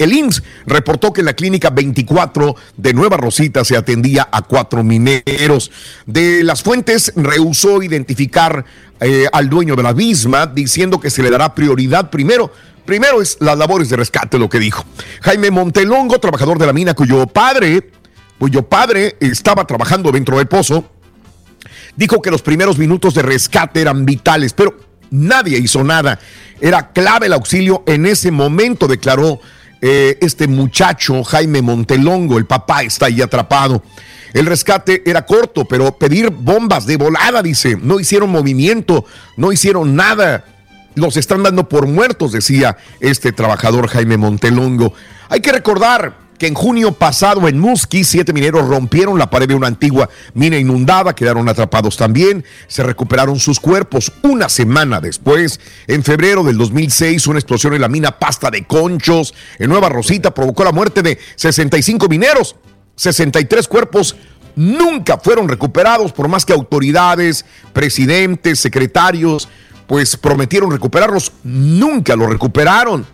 El 0.00 0.14
IMSS 0.14 0.42
reportó 0.64 1.12
que 1.12 1.20
en 1.20 1.26
la 1.26 1.34
clínica 1.34 1.68
24 1.68 2.56
de 2.78 2.94
Nueva 2.94 3.18
Rosita 3.18 3.66
se 3.66 3.76
atendía 3.76 4.26
a 4.32 4.40
cuatro 4.40 4.82
mineros. 4.82 5.70
De 6.06 6.42
las 6.42 6.62
fuentes 6.62 7.12
rehusó 7.16 7.82
identificar 7.82 8.64
eh, 9.00 9.26
al 9.32 9.48
dueño 9.48 9.76
de 9.76 9.82
la 9.82 9.94
misma, 9.94 10.46
diciendo 10.46 11.00
que 11.00 11.10
se 11.10 11.22
le 11.22 11.30
dará 11.30 11.54
prioridad 11.54 12.10
primero. 12.10 12.52
Primero 12.84 13.22
es 13.22 13.36
las 13.40 13.56
labores 13.56 13.88
de 13.88 13.96
rescate, 13.96 14.38
lo 14.38 14.48
que 14.48 14.58
dijo. 14.58 14.84
Jaime 15.22 15.50
Montelongo, 15.50 16.18
trabajador 16.18 16.58
de 16.58 16.66
la 16.66 16.72
mina, 16.72 16.94
cuyo 16.94 17.26
padre, 17.26 17.90
cuyo 18.38 18.62
padre 18.62 19.16
estaba 19.20 19.66
trabajando 19.66 20.10
dentro 20.12 20.38
del 20.38 20.48
pozo, 20.48 20.90
dijo 21.96 22.20
que 22.20 22.30
los 22.30 22.42
primeros 22.42 22.78
minutos 22.78 23.14
de 23.14 23.22
rescate 23.22 23.80
eran 23.80 24.04
vitales, 24.04 24.52
pero 24.52 24.76
nadie 25.10 25.58
hizo 25.58 25.84
nada. 25.84 26.18
Era 26.60 26.92
clave 26.92 27.26
el 27.26 27.32
auxilio 27.32 27.84
en 27.86 28.06
ese 28.06 28.30
momento, 28.30 28.86
declaró 28.86 29.40
eh, 29.80 30.18
este 30.20 30.46
muchacho, 30.46 31.24
Jaime 31.24 31.62
Montelongo, 31.62 32.38
el 32.38 32.46
papá 32.46 32.82
está 32.82 33.06
ahí 33.06 33.22
atrapado. 33.22 33.82
El 34.32 34.46
rescate 34.46 35.02
era 35.06 35.26
corto, 35.26 35.64
pero 35.64 35.96
pedir 35.96 36.30
bombas 36.30 36.86
de 36.86 36.96
volada, 36.96 37.42
dice, 37.42 37.76
no 37.80 38.00
hicieron 38.00 38.30
movimiento, 38.30 39.04
no 39.36 39.52
hicieron 39.52 39.96
nada. 39.96 40.44
Los 40.94 41.16
están 41.16 41.42
dando 41.42 41.68
por 41.68 41.86
muertos, 41.86 42.32
decía 42.32 42.76
este 43.00 43.32
trabajador 43.32 43.88
Jaime 43.88 44.16
Montelongo. 44.16 44.92
Hay 45.28 45.40
que 45.40 45.52
recordar 45.52 46.30
que 46.40 46.46
en 46.46 46.54
junio 46.54 46.92
pasado 46.92 47.48
en 47.48 47.58
Musqui, 47.60 48.02
siete 48.02 48.32
mineros 48.32 48.66
rompieron 48.66 49.18
la 49.18 49.28
pared 49.28 49.46
de 49.46 49.54
una 49.54 49.66
antigua 49.66 50.08
mina 50.32 50.56
inundada, 50.56 51.14
quedaron 51.14 51.46
atrapados 51.50 51.98
también, 51.98 52.46
se 52.66 52.82
recuperaron 52.82 53.38
sus 53.38 53.60
cuerpos. 53.60 54.10
Una 54.22 54.48
semana 54.48 55.02
después, 55.02 55.60
en 55.86 56.02
febrero 56.02 56.42
del 56.42 56.56
2006, 56.56 57.26
una 57.26 57.38
explosión 57.38 57.74
en 57.74 57.82
la 57.82 57.88
mina 57.88 58.18
Pasta 58.18 58.50
de 58.50 58.64
Conchos, 58.64 59.34
en 59.58 59.68
Nueva 59.68 59.90
Rosita, 59.90 60.32
provocó 60.32 60.64
la 60.64 60.72
muerte 60.72 61.02
de 61.02 61.18
65 61.36 62.08
mineros. 62.08 62.56
63 63.00 63.66
cuerpos 63.66 64.14
nunca 64.56 65.16
fueron 65.16 65.48
recuperados 65.48 66.12
por 66.12 66.28
más 66.28 66.44
que 66.44 66.52
autoridades, 66.52 67.46
presidentes, 67.72 68.60
secretarios, 68.60 69.48
pues 69.86 70.18
prometieron 70.18 70.70
recuperarlos, 70.70 71.32
nunca 71.42 72.14
lo 72.14 72.26
recuperaron. 72.26 73.06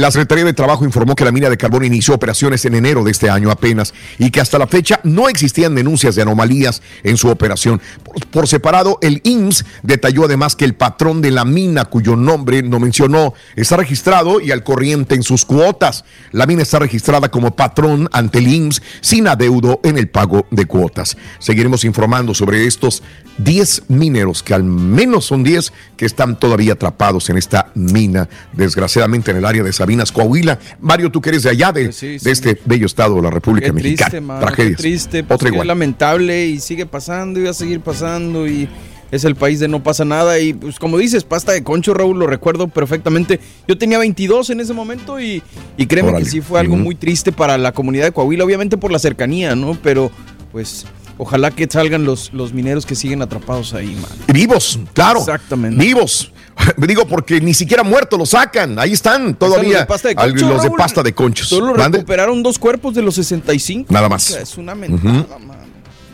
La 0.00 0.10
Secretaría 0.10 0.46
de 0.46 0.54
Trabajo 0.54 0.86
informó 0.86 1.14
que 1.14 1.26
la 1.26 1.30
mina 1.30 1.50
de 1.50 1.58
carbón 1.58 1.84
inició 1.84 2.14
operaciones 2.14 2.64
en 2.64 2.74
enero 2.74 3.04
de 3.04 3.10
este 3.10 3.28
año 3.28 3.50
apenas 3.50 3.92
y 4.18 4.30
que 4.30 4.40
hasta 4.40 4.58
la 4.58 4.66
fecha 4.66 4.98
no 5.04 5.28
existían 5.28 5.74
denuncias 5.74 6.14
de 6.14 6.22
anomalías 6.22 6.80
en 7.02 7.18
su 7.18 7.28
operación. 7.28 7.82
Por, 8.30 8.48
separado, 8.48 8.98
el 9.02 9.20
IMSS 9.24 9.66
detalló 9.82 10.24
además 10.24 10.56
que 10.56 10.64
el 10.64 10.74
patrón 10.74 11.20
de 11.20 11.30
la 11.30 11.44
mina, 11.44 11.84
cuyo 11.84 12.16
nombre 12.16 12.62
no 12.62 12.80
mencionó, 12.80 13.34
está 13.56 13.76
registrado 13.76 14.40
y 14.40 14.52
al 14.52 14.64
corriente 14.64 15.16
en 15.16 15.22
sus 15.22 15.44
cuotas. 15.44 16.06
La 16.32 16.46
mina 16.46 16.62
está 16.62 16.78
registrada 16.78 17.30
como 17.30 17.54
patrón 17.54 18.08
ante 18.10 18.38
el 18.38 18.48
IMSS 18.48 18.82
sin 19.02 19.28
adeudo 19.28 19.80
en 19.84 19.98
el 19.98 20.08
pago 20.08 20.46
de 20.50 20.64
cuotas. 20.64 21.18
Seguiremos 21.40 21.84
informando 21.84 22.32
sobre 22.32 22.66
estos 22.66 23.02
10 23.36 23.84
mineros, 23.88 24.42
que 24.42 24.54
al 24.54 24.64
menos 24.64 25.26
son 25.26 25.42
10 25.42 25.72
que 25.96 26.06
están 26.06 26.38
todavía 26.38 26.74
atrapados 26.74 27.30
en 27.30 27.36
esta 27.36 27.70
mina, 27.74 28.28
desgraciadamente 28.52 29.30
en 29.30 29.38
el 29.38 29.44
área 29.44 29.62
de 29.62 29.72
Sabinas, 29.90 30.12
Coahuila. 30.12 30.58
Mario, 30.80 31.10
tú 31.10 31.20
que 31.20 31.30
eres 31.30 31.42
de 31.42 31.50
allá, 31.50 31.72
de, 31.72 31.92
sí, 31.92 32.18
sí. 32.18 32.24
de 32.24 32.30
este 32.30 32.60
bello 32.64 32.86
estado 32.86 33.16
de 33.16 33.22
la 33.22 33.30
República 33.30 33.66
qué 33.66 33.72
Mexicana. 33.72 34.10
Triste, 34.10 34.20
mano, 34.20 34.40
Tragedias. 34.40 34.76
Qué 34.76 34.82
triste, 34.82 35.24
pues, 35.24 35.34
Otra 35.34 35.48
igual. 35.48 35.66
lamentable 35.66 36.46
y 36.46 36.60
sigue 36.60 36.86
pasando 36.86 37.40
y 37.40 37.44
va 37.44 37.50
a 37.50 37.54
seguir 37.54 37.80
pasando 37.80 38.46
y 38.46 38.68
es 39.10 39.24
el 39.24 39.34
país 39.34 39.58
de 39.58 39.66
no 39.66 39.82
pasa 39.82 40.04
nada 40.04 40.38
y 40.38 40.52
pues 40.52 40.78
como 40.78 40.96
dices, 40.96 41.24
pasta 41.24 41.50
de 41.50 41.64
concho, 41.64 41.92
Raúl, 41.92 42.20
lo 42.20 42.28
recuerdo 42.28 42.68
perfectamente. 42.68 43.40
Yo 43.66 43.76
tenía 43.76 43.98
22 43.98 44.50
en 44.50 44.60
ese 44.60 44.72
momento 44.72 45.18
y, 45.18 45.42
y 45.76 45.86
créeme 45.86 46.10
Órale. 46.10 46.24
que 46.24 46.30
sí 46.30 46.40
fue 46.40 46.60
algo 46.60 46.76
muy 46.76 46.94
triste 46.94 47.32
para 47.32 47.58
la 47.58 47.72
comunidad 47.72 48.04
de 48.04 48.12
Coahuila, 48.12 48.44
obviamente 48.44 48.76
por 48.76 48.92
la 48.92 49.00
cercanía, 49.00 49.56
¿no? 49.56 49.76
Pero 49.82 50.12
pues 50.52 50.86
ojalá 51.18 51.50
que 51.50 51.66
salgan 51.68 52.04
los, 52.04 52.32
los 52.32 52.52
mineros 52.52 52.86
que 52.86 52.94
siguen 52.94 53.22
atrapados 53.22 53.74
ahí, 53.74 53.96
man. 53.96 54.12
Vivos, 54.32 54.78
claro. 54.92 55.18
Exactamente. 55.18 55.84
Vivos. 55.84 56.32
Digo, 56.76 57.06
porque 57.06 57.40
ni 57.40 57.54
siquiera 57.54 57.82
muertos 57.82 58.18
los 58.18 58.30
sacan. 58.30 58.78
Ahí 58.78 58.92
están 58.92 59.34
todavía 59.34 59.70
los 59.70 59.80
de 59.80 59.86
pasta 59.86 60.08
de, 60.08 60.14
concho, 60.14 60.48
los 60.48 60.62
de, 60.62 60.68
Raúl, 60.68 60.78
pasta 60.78 61.02
de 61.02 61.12
conchos. 61.14 61.48
Solo 61.48 61.74
recuperaron 61.74 62.42
dos 62.42 62.58
cuerpos 62.58 62.94
de 62.94 63.02
los 63.02 63.14
65. 63.14 63.92
Nada 63.92 64.08
más. 64.08 64.30
O 64.30 64.32
sea, 64.34 64.42
es 64.42 64.56
una 64.58 64.74
mentada, 64.74 65.18
uh 65.18 65.22
-huh. 65.22 65.60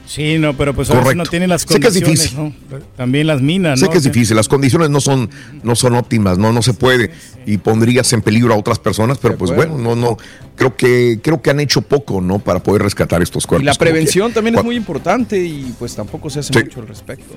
Sí, 0.07 0.39
no, 0.39 0.57
pero 0.57 0.73
pues 0.73 0.89
a 0.91 1.01
veces 1.01 1.17
no 1.17 1.25
tienen 1.25 1.49
las 1.49 1.67
condiciones. 1.67 1.95
Sé 1.95 2.01
que 2.01 2.13
es 2.13 2.19
difícil. 2.21 2.39
¿no? 2.71 2.81
También 2.97 3.27
las 3.27 3.43
minas, 3.43 3.81
Sé 3.81 3.87
¿no? 3.87 3.93
que 3.93 3.99
es 3.99 4.05
difícil, 4.05 4.37
las 4.37 4.47
condiciones 4.47 4.89
no 4.89 5.01
son, 5.01 5.29
no 5.65 5.75
son 5.75 5.95
óptimas, 5.97 6.39
no, 6.39 6.53
no 6.53 6.63
se 6.63 6.75
puede. 6.75 7.11
Y 7.45 7.59
pondrías 7.59 8.13
en 8.13 8.23
peligro 8.23 8.55
a 8.55 8.57
otras 8.57 8.79
personas, 8.79 9.19
pero 9.19 9.37
pues 9.37 9.53
bueno, 9.55 9.77
no, 9.77 9.97
no. 9.97 10.17
Creo 10.55 10.77
que, 10.77 11.19
creo 11.23 11.43
que 11.43 11.51
han 11.51 11.61
hecho 11.61 11.83
poco, 11.83 12.21
¿no? 12.21 12.39
Para 12.39 12.63
poder 12.63 12.83
rescatar 12.83 13.21
estos 13.21 13.47
cuerpos. 13.47 13.63
Y 13.63 13.67
la 13.67 13.75
prevención 13.75 14.33
también 14.33 14.57
es 14.57 14.65
muy 14.65 14.77
importante 14.77 15.39
y 15.39 15.75
pues 15.79 15.97
tampoco 15.97 16.31
se 16.31 16.41
hace 16.41 16.53
sí. 16.53 16.61
mucho 16.61 16.81
al 16.81 16.89
respecto. 16.89 17.35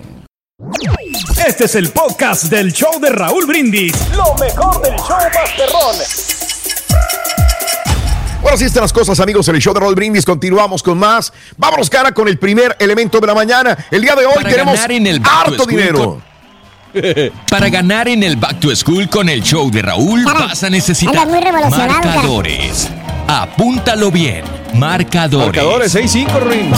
Este 1.47 1.66
es 1.66 1.76
el 1.76 1.89
podcast 1.89 2.45
del 2.45 2.74
show 2.74 2.99
de 2.99 3.10
Raúl 3.10 3.45
Brindis. 3.45 3.93
Lo 4.12 4.36
mejor 4.36 4.82
del 4.82 4.93
show 4.97 5.18
Masterrón. 5.34 5.95
Bueno, 8.41 8.55
así 8.55 8.66
están 8.66 8.82
las 8.82 8.91
cosas, 8.91 9.22
amigos, 9.22 9.47
en 9.47 9.55
el 9.55 9.62
show 9.62 9.74
de 9.74 9.80
Roll 9.80 9.95
Brindis. 9.95 10.26
Continuamos 10.26 10.84
con 10.84 10.97
más. 10.97 11.32
Vámonos, 11.55 11.89
cara, 11.89 12.12
con 12.12 12.28
el 12.28 12.38
primer 12.38 12.76
elemento 12.80 13.22
de 13.22 13.28
la 13.28 13.36
mañana. 13.36 13.78
El 13.89 14.01
día 14.01 14.16
de 14.16 14.26
hoy 14.26 14.36
Para 14.36 14.49
tenemos 14.49 14.76
ganar 14.76 14.91
en 14.91 15.07
el 15.07 15.22
harto 15.24 15.66
dinero. 15.66 16.22
Con... 16.93 17.01
Para 17.49 17.70
ganar 17.70 18.10
en 18.10 18.24
el 18.24 18.36
Back 18.36 18.60
to 18.60 18.76
School 18.76 19.07
con 19.07 19.30
el 19.30 19.41
show 19.41 19.72
de 19.72 19.82
Raúl 19.82 20.26
vas 20.26 20.64
a 20.64 20.70
necesitar 20.70 21.26
muy 21.26 21.39
revolucionado, 21.39 22.01
cara. 22.01 22.22
Apúntalo 23.32 24.09
bien. 24.09 24.43
Marcadores. 24.73 25.45
Marcadores 25.45 25.95
6-5, 25.95 26.39
Ruin. 26.39 26.71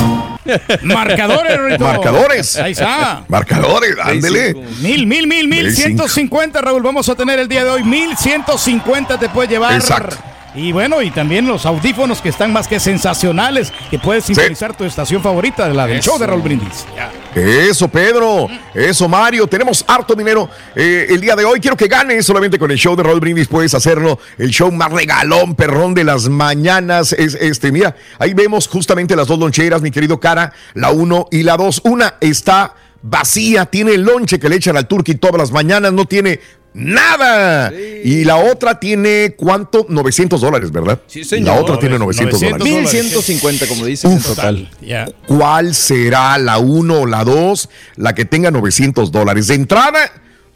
Marcadores, 0.83 1.57
Rito. 1.65 1.83
Marcadores. 1.85 2.57
Ahí 2.57 2.73
está. 2.73 3.23
Marcadores, 3.29 3.95
ándele. 4.03 4.53
Mil, 4.81 5.07
mil, 5.07 5.27
mil, 5.27 5.47
mil, 5.47 5.73
cinco. 5.73 6.09
150, 6.09 6.59
Raúl. 6.59 6.83
Vamos 6.83 7.07
a 7.07 7.15
tener 7.15 7.39
el 7.39 7.47
día 7.47 7.63
de 7.63 7.69
hoy. 7.69 7.83
Mil 7.83 8.17
150 8.17 9.17
te 9.17 9.29
puede 9.29 9.47
llevar. 9.47 9.75
Exacto. 9.75 10.17
Y 10.53 10.73
bueno, 10.73 11.01
y 11.01 11.11
también 11.11 11.47
los 11.47 11.65
audífonos 11.65 12.21
que 12.21 12.27
están 12.29 12.51
más 12.51 12.67
que 12.67 12.79
sensacionales, 12.79 13.71
que 13.89 13.97
puedes 13.97 14.25
sintonizar 14.25 14.75
tu 14.75 14.83
estación 14.83 15.21
favorita, 15.23 15.69
la 15.69 15.87
del 15.87 15.99
Eso. 15.99 16.11
show 16.11 16.19
de 16.19 16.27
Raúl 16.27 16.41
Brindis. 16.41 16.85
Ya. 16.95 17.09
Eso, 17.33 17.87
Pedro. 17.87 18.47
Eso, 18.73 19.07
Mario. 19.07 19.47
Tenemos 19.47 19.85
harto 19.87 20.13
dinero 20.13 20.49
eh, 20.75 21.07
el 21.09 21.21
día 21.21 21.37
de 21.37 21.45
hoy. 21.45 21.61
Quiero 21.61 21.77
que 21.77 21.87
ganes 21.87 22.25
solamente 22.25 22.59
con 22.59 22.69
el 22.69 22.77
show 22.77 22.97
de 22.97 23.03
Raúl 23.03 23.21
Brindis. 23.21 23.47
Puedes 23.47 23.73
hacerlo. 23.73 24.19
El 24.37 24.49
show 24.49 24.69
más 24.71 24.91
regalón, 24.91 25.55
perrón 25.55 25.93
de 25.93 26.03
las 26.03 26.27
mañanas. 26.27 27.13
Es 27.13 27.35
este, 27.35 27.71
mira, 27.71 27.95
ahí 28.19 28.33
vemos 28.33 28.67
justamente 28.67 29.15
las 29.15 29.27
dos 29.27 29.39
loncheras, 29.39 29.81
mi 29.81 29.91
querido 29.91 30.19
cara, 30.19 30.51
la 30.73 30.91
uno 30.91 31.27
y 31.31 31.43
la 31.43 31.55
dos. 31.55 31.79
Una 31.85 32.15
está 32.19 32.75
vacía, 33.01 33.65
tiene 33.65 33.93
el 33.93 34.01
lonche 34.03 34.39
que 34.39 34.49
le 34.49 34.57
echan 34.57 34.77
al 34.77 34.87
turqui 34.87 35.15
todas 35.15 35.37
las 35.37 35.51
mañanas, 35.51 35.93
no 35.93 36.05
tiene 36.05 36.39
nada. 36.73 37.71
Y 37.73 38.23
la 38.23 38.37
otra 38.37 38.79
tiene, 38.79 39.35
¿cuánto? 39.37 39.85
900 39.89 40.41
dólares, 40.41 40.71
¿verdad? 40.71 41.01
Sí, 41.07 41.23
señor. 41.23 41.55
La 41.55 41.61
otra 41.61 41.79
tiene 41.79 41.99
900, 41.99 42.41
900 42.41 42.67
dólares. 42.67 42.93
1150, 42.93 43.67
como 43.67 43.85
dices 43.85 44.11
en 44.11 44.21
total. 44.21 44.71
Ya. 44.81 45.07
¿Cuál 45.27 45.75
será 45.75 46.37
la 46.37 46.57
1 46.57 47.01
o 47.01 47.05
la 47.05 47.23
2? 47.23 47.69
La 47.97 48.15
que 48.15 48.25
tenga 48.25 48.51
900 48.51 49.11
dólares. 49.11 49.47
De 49.47 49.55
entrada, 49.55 49.99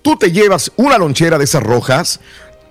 tú 0.01 0.16
te 0.18 0.32
llevas 0.32 0.72
una 0.76 0.97
lonchera 0.97 1.38
de 1.38 1.43
esas 1.43 1.63
rojas. 1.63 2.20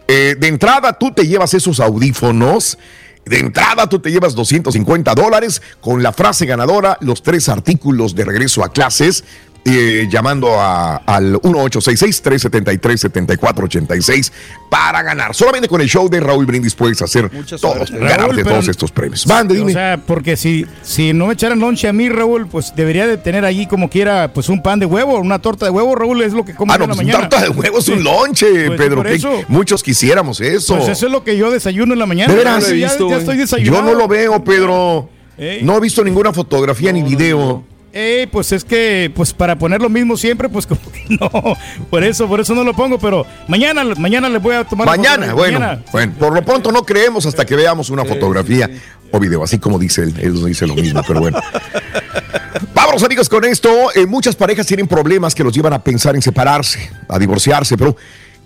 Eh, 0.09 0.37
de 0.39 0.49
entrada, 0.49 0.99
tú 0.99 1.13
te 1.13 1.27
llevas 1.27 1.55
esos 1.55 1.81
audífonos. 1.81 2.79
De 3.25 3.39
entrada, 3.39 3.89
tú 3.89 4.01
te 4.01 4.11
llevas 4.11 4.35
250 4.35 5.15
dólares 5.15 5.63
con 5.81 6.03
la 6.03 6.13
frase 6.13 6.45
ganadora, 6.45 6.99
los 7.01 7.23
tres 7.23 7.49
artículos 7.49 8.15
de 8.15 8.25
regreso 8.25 8.63
a 8.63 8.71
clases. 8.71 9.25
Eh, 9.67 10.07
llamando 10.11 10.61
a- 10.61 10.97
al 11.07 11.41
1866-373-7486 11.41 14.33
para 14.69 15.03
ganar. 15.03 15.35
Solamente 15.35 15.69
con 15.69 15.81
el 15.81 15.89
show 15.89 16.09
de 16.09 16.21
Raúl 16.21 16.47
Brindis 16.47 16.75
puedes 16.75 17.01
hacer 17.03 17.31
todos, 17.61 17.91
Raúl, 17.91 18.35
pero- 18.37 18.51
todos 18.51 18.69
estos 18.69 18.91
premios. 18.93 19.27
O 19.27 19.69
sea, 19.71 20.01
porque 20.07 20.37
si, 20.37 20.67
si 20.83 21.13
no 21.13 21.27
me 21.29 21.35
echaran 21.35 21.59
lonche 21.61 21.87
a 21.89 21.93
mí, 21.93 22.09
Raúl, 22.09 22.47
pues 22.47 22.73
debería 22.77 23.07
de 23.07 23.17
tener 23.17 23.45
allí 23.45 23.67
como 23.67 23.89
quiera, 23.89 24.33
pues 24.33 24.49
un 24.49 24.63
pan 24.63 24.79
de 24.81 24.87
huevo, 24.87 25.19
una 25.19 25.39
torta 25.39 25.65
de 25.67 25.71
huevo, 25.71 25.95
Raúl, 25.95 26.23
es 26.23 26.33
lo 26.33 26.45
que 26.45 26.55
como 26.55 26.73
Ah, 26.73 26.79
no, 26.79 26.85
en 26.85 26.91
la 26.91 26.97
pues 26.97 27.07
mañana. 27.07 27.29
tarta 27.29 27.45
de 27.45 27.51
huevo 27.51 27.79
es 27.79 27.89
un 27.89 28.03
lonche, 28.05 28.67
Pues, 28.67 28.79
Pedro. 28.79 28.97
por 28.97 29.07
que 29.07 29.15
eso. 29.15 29.33
muchos 29.49 29.83
quisiéramos 29.83 30.41
eso. 30.41 30.77
Pues 30.77 30.89
eso 30.89 31.07
es 31.07 31.13
lo 31.13 31.23
que 31.25 31.37
yo 31.37 31.51
desayuno 31.51 31.93
en 31.93 31.99
la 32.01 32.07
mañana. 32.07 32.33
¿De 32.33 32.39
veras? 32.39 32.55
Ya- 32.55 32.61
No 32.61 32.67
lo 32.69 32.75
he 32.75 32.79
ya, 32.81 32.87
visto, 32.89 33.09
ya 33.11 33.19
güey. 33.21 33.41
estoy 33.41 33.65
Yo 33.65 33.83
no 33.83 33.95
lo 33.95 34.09
veo, 34.09 34.43
Pedro. 34.45 35.09
Ey. 35.37 35.63
No 35.63 35.77
he 35.77 35.81
visto 35.81 36.05
ninguna 36.05 36.33
fotografía 36.33 36.93
ni 36.93 37.03
video. 37.03 37.65
Eh, 37.97 38.27
pues 38.33 38.51
es 38.51 38.65
que, 38.65 39.13
pues 39.15 39.33
para 39.33 39.57
poner 39.57 39.81
lo 39.81 39.89
mismo 39.89 40.17
siempre, 40.17 40.49
pues 40.49 40.67
como 40.67 40.81
que 40.91 41.05
no. 41.21 41.31
Por 41.91 42.03
eso, 42.03 42.27
por 42.27 42.41
eso 42.41 42.53
no 42.53 42.65
lo 42.65 42.75
pongo, 42.75 42.99
pero 42.99 43.25
mañana, 43.47 43.85
mañana 43.97 44.29
les 44.29 44.43
voy 44.43 44.57
a 44.57 44.65
tomar. 44.65 44.87
la 44.89 44.97
Mañana, 44.97 45.27
foto, 45.27 45.37
bueno, 45.37 45.61
mañana. 45.61 45.83
bueno, 45.93 46.13
por 46.19 46.35
lo 46.35 46.45
pronto 46.45 46.73
no 46.73 46.83
creemos 46.85 47.25
hasta 47.25 47.45
que 47.47 47.55
veamos 47.55 47.91
una 47.91 48.05
fotografía 48.05 48.69
o 49.13 49.21
video, 49.21 49.45
así 49.45 49.61
como 49.61 49.79
dice 49.79 50.03
él, 50.03 50.15
él 50.21 50.35
no 50.35 50.47
dice 50.47 50.67
lo 50.67 50.75
mismo, 50.75 51.03
pero 51.07 51.21
bueno. 51.21 51.39
Vámonos 52.75 53.05
amigos 53.05 53.29
con 53.29 53.45
esto. 53.45 53.71
Eh, 53.95 54.07
muchas 54.07 54.35
parejas 54.35 54.67
tienen 54.67 54.89
problemas 54.89 55.33
que 55.33 55.45
los 55.45 55.55
llevan 55.55 55.73
a 55.73 55.85
pensar 55.85 56.17
en 56.17 56.23
separarse, 56.23 56.91
a 57.09 57.17
divorciarse, 57.19 57.77
pero 57.79 57.97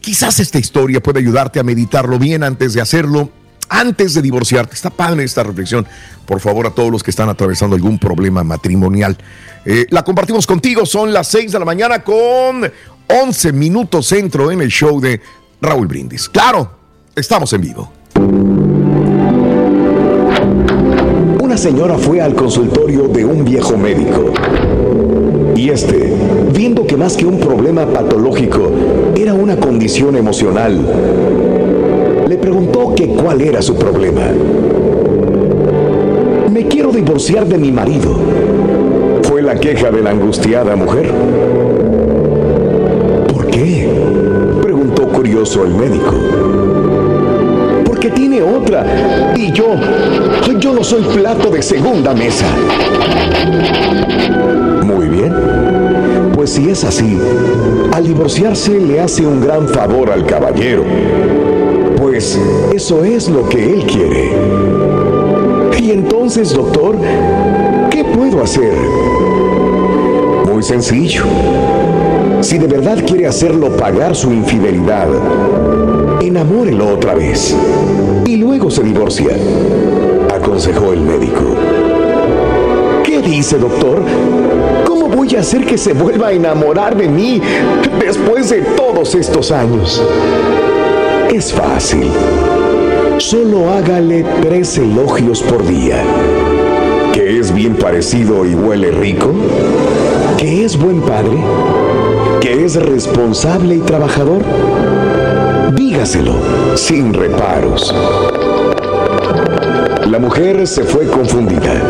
quizás 0.01 0.41
esta 0.41 0.59
historia 0.59 1.03
puede 1.03 1.21
ayudarte 1.21 1.59
a 1.59 1.63
meditarlo 1.63 2.19
bien 2.19 2.43
antes 2.45 2.75
de 2.75 2.83
hacerlo, 2.83 3.31
antes 3.69 4.15
de 4.15 4.23
divorciarte. 4.23 4.75
Está 4.75 4.91
padre 4.91 5.25
esta 5.25 5.43
reflexión. 5.43 5.87
Por 6.27 6.41
favor, 6.41 6.67
a 6.67 6.71
todos 6.71 6.91
los 6.91 7.03
que 7.03 7.11
están 7.11 7.29
atravesando 7.29 7.77
algún 7.77 7.99
problema 7.99 8.45
matrimonial. 8.45 9.17
Eh, 9.65 9.87
la 9.91 10.03
compartimos 10.03 10.47
contigo. 10.47 10.87
Son 10.87 11.13
las 11.13 11.29
6 11.29 11.53
de 11.53 11.59
la 11.59 11.65
mañana 11.65 12.03
con 12.03 12.71
11 13.09 13.53
minutos 13.53 14.07
centro 14.07 14.51
en 14.51 14.61
el 14.61 14.69
show 14.69 15.01
de 15.01 15.21
Raúl 15.61 15.87
Brindis. 15.87 16.29
Claro, 16.29 16.71
estamos 17.15 17.53
en 17.53 17.61
vivo. 17.61 17.93
Una 21.41 21.57
señora 21.57 21.97
fue 21.97 22.21
al 22.21 22.35
consultorio 22.35 23.09
de 23.09 23.25
un 23.25 23.45
viejo 23.45 23.77
médico. 23.77 24.33
Y 25.57 25.71
este, 25.71 26.15
viendo 26.53 26.87
que 26.87 26.97
más 26.97 27.17
que 27.17 27.25
un 27.25 27.41
problema 27.41 27.87
patológico, 27.87 28.71
era 29.17 29.35
una 29.35 29.57
condición 29.57 30.15
emocional, 30.15 31.58
preguntó 32.39 32.95
que 32.95 33.09
cuál 33.09 33.41
era 33.41 33.61
su 33.61 33.75
problema. 33.75 34.23
Me 36.51 36.67
quiero 36.67 36.91
divorciar 36.91 37.47
de 37.47 37.59
mi 37.59 37.71
marido. 37.71 38.17
Fue 39.23 39.43
la 39.43 39.55
queja 39.57 39.91
de 39.91 40.03
la 40.03 40.11
angustiada 40.11 40.75
mujer. 40.77 41.13
¿Por 43.33 43.47
qué? 43.49 43.89
Preguntó 44.63 45.09
curioso 45.09 45.65
el 45.65 45.75
médico. 45.75 46.15
Porque 47.85 48.11
tiene 48.11 48.43
otra. 48.43 49.35
Y 49.37 49.53
yo, 49.53 49.67
yo 50.59 50.73
no 50.73 50.83
soy 50.83 51.03
plato 51.03 51.51
de 51.51 51.63
segunda 51.63 52.15
mesa. 52.15 52.47
Muy 54.85 55.09
bien. 55.09 55.33
Pues 56.35 56.51
si 56.51 56.71
es 56.71 56.85
así, 56.85 57.19
al 57.93 58.05
divorciarse 58.05 58.79
le 58.79 59.01
hace 59.01 59.27
un 59.27 59.41
gran 59.41 59.69
favor 59.69 60.11
al 60.11 60.25
caballero. 60.25 60.85
Pues 61.99 62.39
eso 62.73 63.03
es 63.03 63.29
lo 63.29 63.49
que 63.49 63.75
él 63.75 63.85
quiere. 63.85 64.31
Y 65.81 65.91
entonces, 65.91 66.55
doctor, 66.55 66.97
¿qué 67.91 68.05
puedo 68.05 68.41
hacer? 68.41 68.73
Muy 70.47 70.63
sencillo. 70.63 71.25
Si 72.41 72.57
de 72.57 72.69
verdad 72.69 72.99
quiere 73.05 73.27
hacerlo 73.27 73.77
pagar 73.77 74.15
su 74.15 74.33
infidelidad, 74.33 75.09
enamórelo 76.21 76.95
otra 76.95 77.15
vez. 77.15 77.57
Y 78.27 78.37
luego 78.37 78.71
se 78.71 78.85
divorcia, 78.85 79.37
aconsejó 80.33 80.93
el 80.93 81.01
médico. 81.01 81.43
¿Qué 83.03 83.21
dice, 83.21 83.59
doctor? 83.59 84.03
¿Cómo 84.87 85.09
voy 85.09 85.35
a 85.35 85.41
hacer 85.41 85.67
que 85.67 85.77
se 85.77 85.95
vuelva 85.95 86.29
a 86.29 86.33
enamorar 86.33 86.97
de 86.97 87.09
mí 87.09 87.43
después 87.99 88.51
de 88.51 88.63
todos 88.63 89.17
estos 89.17 89.51
años? 89.51 90.01
Es 91.33 91.53
fácil. 91.53 92.11
Solo 93.19 93.71
hágale 93.71 94.25
tres 94.41 94.79
elogios 94.79 95.43
por 95.43 95.67
día. 95.67 96.03
Que 97.13 97.39
es 97.39 97.53
bien 97.53 97.75
parecido 97.77 98.47
y 98.47 98.55
huele 98.55 98.91
rico. 98.91 99.33
Que 100.39 100.65
es 100.65 100.79
buen 100.79 101.03
padre. 101.03 101.37
Que 102.41 102.65
es 102.65 102.77
responsable 102.77 103.77
y 103.77 103.81
trabajador. 103.81 104.43
Dígaselo 105.75 106.35
sin 106.77 107.13
reparos. 107.13 107.95
La 110.07 110.19
mujer 110.19 110.67
se 110.67 110.85
fue 110.85 111.07
confundida, 111.07 111.83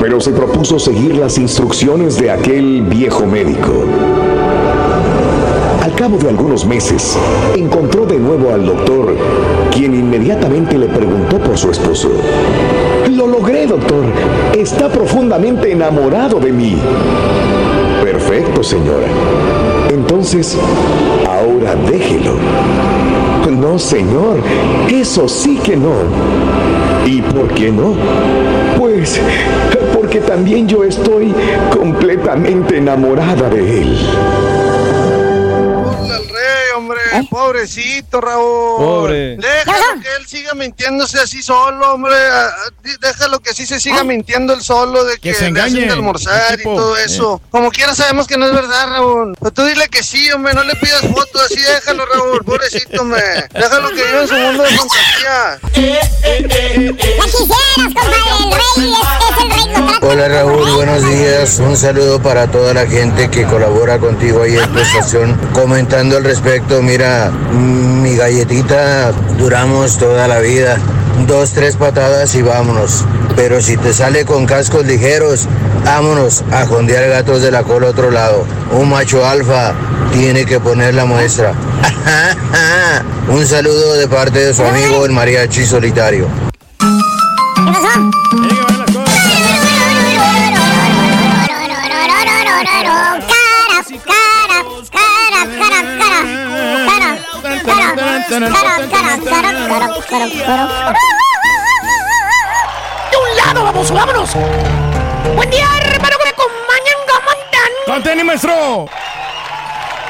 pero 0.00 0.20
se 0.20 0.30
propuso 0.30 0.78
seguir 0.78 1.16
las 1.16 1.36
instrucciones 1.36 2.16
de 2.16 2.30
aquel 2.30 2.82
viejo 2.82 3.26
médico. 3.26 3.84
Al 6.00 6.06
cabo 6.06 6.16
de 6.16 6.30
algunos 6.30 6.64
meses, 6.64 7.14
encontró 7.54 8.06
de 8.06 8.18
nuevo 8.18 8.54
al 8.54 8.64
doctor, 8.64 9.14
quien 9.70 9.92
inmediatamente 9.92 10.78
le 10.78 10.86
preguntó 10.86 11.36
por 11.36 11.58
su 11.58 11.70
esposo. 11.70 12.08
Lo 13.10 13.26
logré, 13.26 13.66
doctor. 13.66 14.06
Está 14.56 14.88
profundamente 14.88 15.70
enamorado 15.70 16.40
de 16.40 16.52
mí. 16.52 16.78
Perfecto, 18.02 18.62
señora. 18.62 19.08
Entonces, 19.90 20.56
ahora 21.28 21.74
déjelo. 21.74 22.36
No, 23.50 23.78
señor. 23.78 24.38
Eso 24.90 25.28
sí 25.28 25.60
que 25.62 25.76
no. 25.76 25.92
¿Y 27.04 27.20
por 27.20 27.48
qué 27.48 27.70
no? 27.70 27.92
Pues 28.78 29.20
porque 29.94 30.20
también 30.20 30.66
yo 30.66 30.82
estoy 30.82 31.34
completamente 31.76 32.78
enamorada 32.78 33.50
de 33.50 33.82
él. 33.82 33.98
Hombre, 37.12 37.28
pobrecito 37.30 38.20
Raúl. 38.20 38.78
Pobre. 38.78 39.36
Déjalo 39.36 40.00
que 40.00 40.08
él 40.16 40.26
siga 40.26 40.54
mintiéndose 40.54 41.20
así 41.20 41.42
solo, 41.42 41.94
hombre. 41.94 42.14
Ah, 43.02 43.06
ah, 43.06 43.12
Déjalo 43.12 43.40
que 43.40 43.50
así 43.50 43.66
se 43.66 43.80
siga 43.80 44.04
mintiendo 44.04 44.52
él 44.52 44.62
solo 44.62 45.04
de 45.04 45.14
que, 45.14 45.30
Que 45.30 45.34
se 45.34 45.50
le 45.50 45.60
hacen 45.60 45.72
engañe, 45.74 45.86
de 45.86 45.92
almorzar 45.92 46.60
y 46.60 46.62
todo 46.62 46.96
eso. 46.96 47.40
Como 47.50 47.70
quiera 47.70 47.94
sabemos 47.94 48.26
que 48.26 48.36
no 48.36 48.46
es 48.46 48.52
verdad, 48.52 48.88
Raúl. 48.90 49.34
Pero 49.38 49.50
tú 49.52 49.64
dile 49.64 49.88
que 49.88 50.02
sí, 50.02 50.30
hombre, 50.32 50.52
no 50.54 50.62
le 50.64 50.74
pidas 50.76 51.00
fotos 51.02 51.42
así, 51.46 51.60
déjalo, 51.60 52.04
Raúl, 52.06 52.44
pobrecito, 52.44 53.00
hombre. 53.02 53.22
Déjalo 53.54 53.88
que 53.90 54.02
viva 54.04 54.22
en 54.22 54.28
su 54.28 54.34
mundo 54.34 54.62
de 54.62 54.70
fantasía. 54.70 55.58
La 55.62 57.24
quisieras, 57.24 57.32
compadre. 57.32 58.16
El 58.36 58.52
rey 58.52 58.92
es, 58.92 59.28
es 59.30 59.42
el 59.42 59.50
rey. 59.50 59.72
No 59.80 59.86
trata- 59.86 60.06
Hola 60.06 60.28
Raúl, 60.28 60.70
buenos 60.74 61.02
días. 61.08 61.58
Un 61.58 61.76
saludo 61.76 62.20
para 62.22 62.50
toda 62.50 62.74
la 62.74 62.86
gente 62.86 63.30
que 63.30 63.44
colabora 63.44 63.98
contigo 63.98 64.42
ahí 64.42 64.56
en 64.56 64.72
tu 64.72 64.78
estación. 64.78 65.36
Comentando 65.52 66.16
al 66.16 66.24
respecto, 66.24 66.82
mira, 66.82 67.30
mi 67.30 68.14
galletita 68.16 69.12
duramos 69.38 69.98
toda 69.98 70.26
la 70.28 70.38
vida. 70.40 70.78
Dos, 71.26 71.52
tres 71.52 71.76
patadas 71.76 72.34
y 72.34 72.42
vámonos. 72.42 73.04
Pero 73.36 73.60
si 73.60 73.76
te 73.76 73.92
sale 73.92 74.24
con 74.24 74.46
cascos 74.46 74.84
ligeros, 74.86 75.46
vámonos 75.84 76.42
a 76.50 76.66
jondear 76.66 77.08
gatos 77.08 77.42
de 77.42 77.50
la 77.50 77.62
cola 77.62 77.88
a 77.88 77.90
otro 77.90 78.10
lado. 78.10 78.44
Un 78.72 78.90
macho 78.90 79.24
alfa 79.24 79.74
tiene 80.12 80.44
que 80.44 80.60
poner 80.60 80.94
la 80.94 81.04
muestra. 81.04 81.52
Un 83.28 83.46
saludo 83.46 83.94
de 83.94 84.08
parte 84.08 84.38
de 84.38 84.54
su 84.54 84.64
amigo 84.64 85.04
el 85.04 85.12
mariachi 85.12 85.64
solitario. 85.64 86.26
¿Qué? 88.42 88.49
De 98.40 98.46
un 103.16 103.36
lado, 103.36 103.64
vamos, 103.64 103.90
vámonos. 103.90 104.30
Buen 105.34 105.50
día, 105.50 105.66
hermano, 105.82 106.16
que 106.16 106.24
me 106.24 106.30
acompañan, 106.30 106.96
Gamantan. 107.06 107.70
¡Conteni, 107.86 108.24
maestro! 108.24 108.86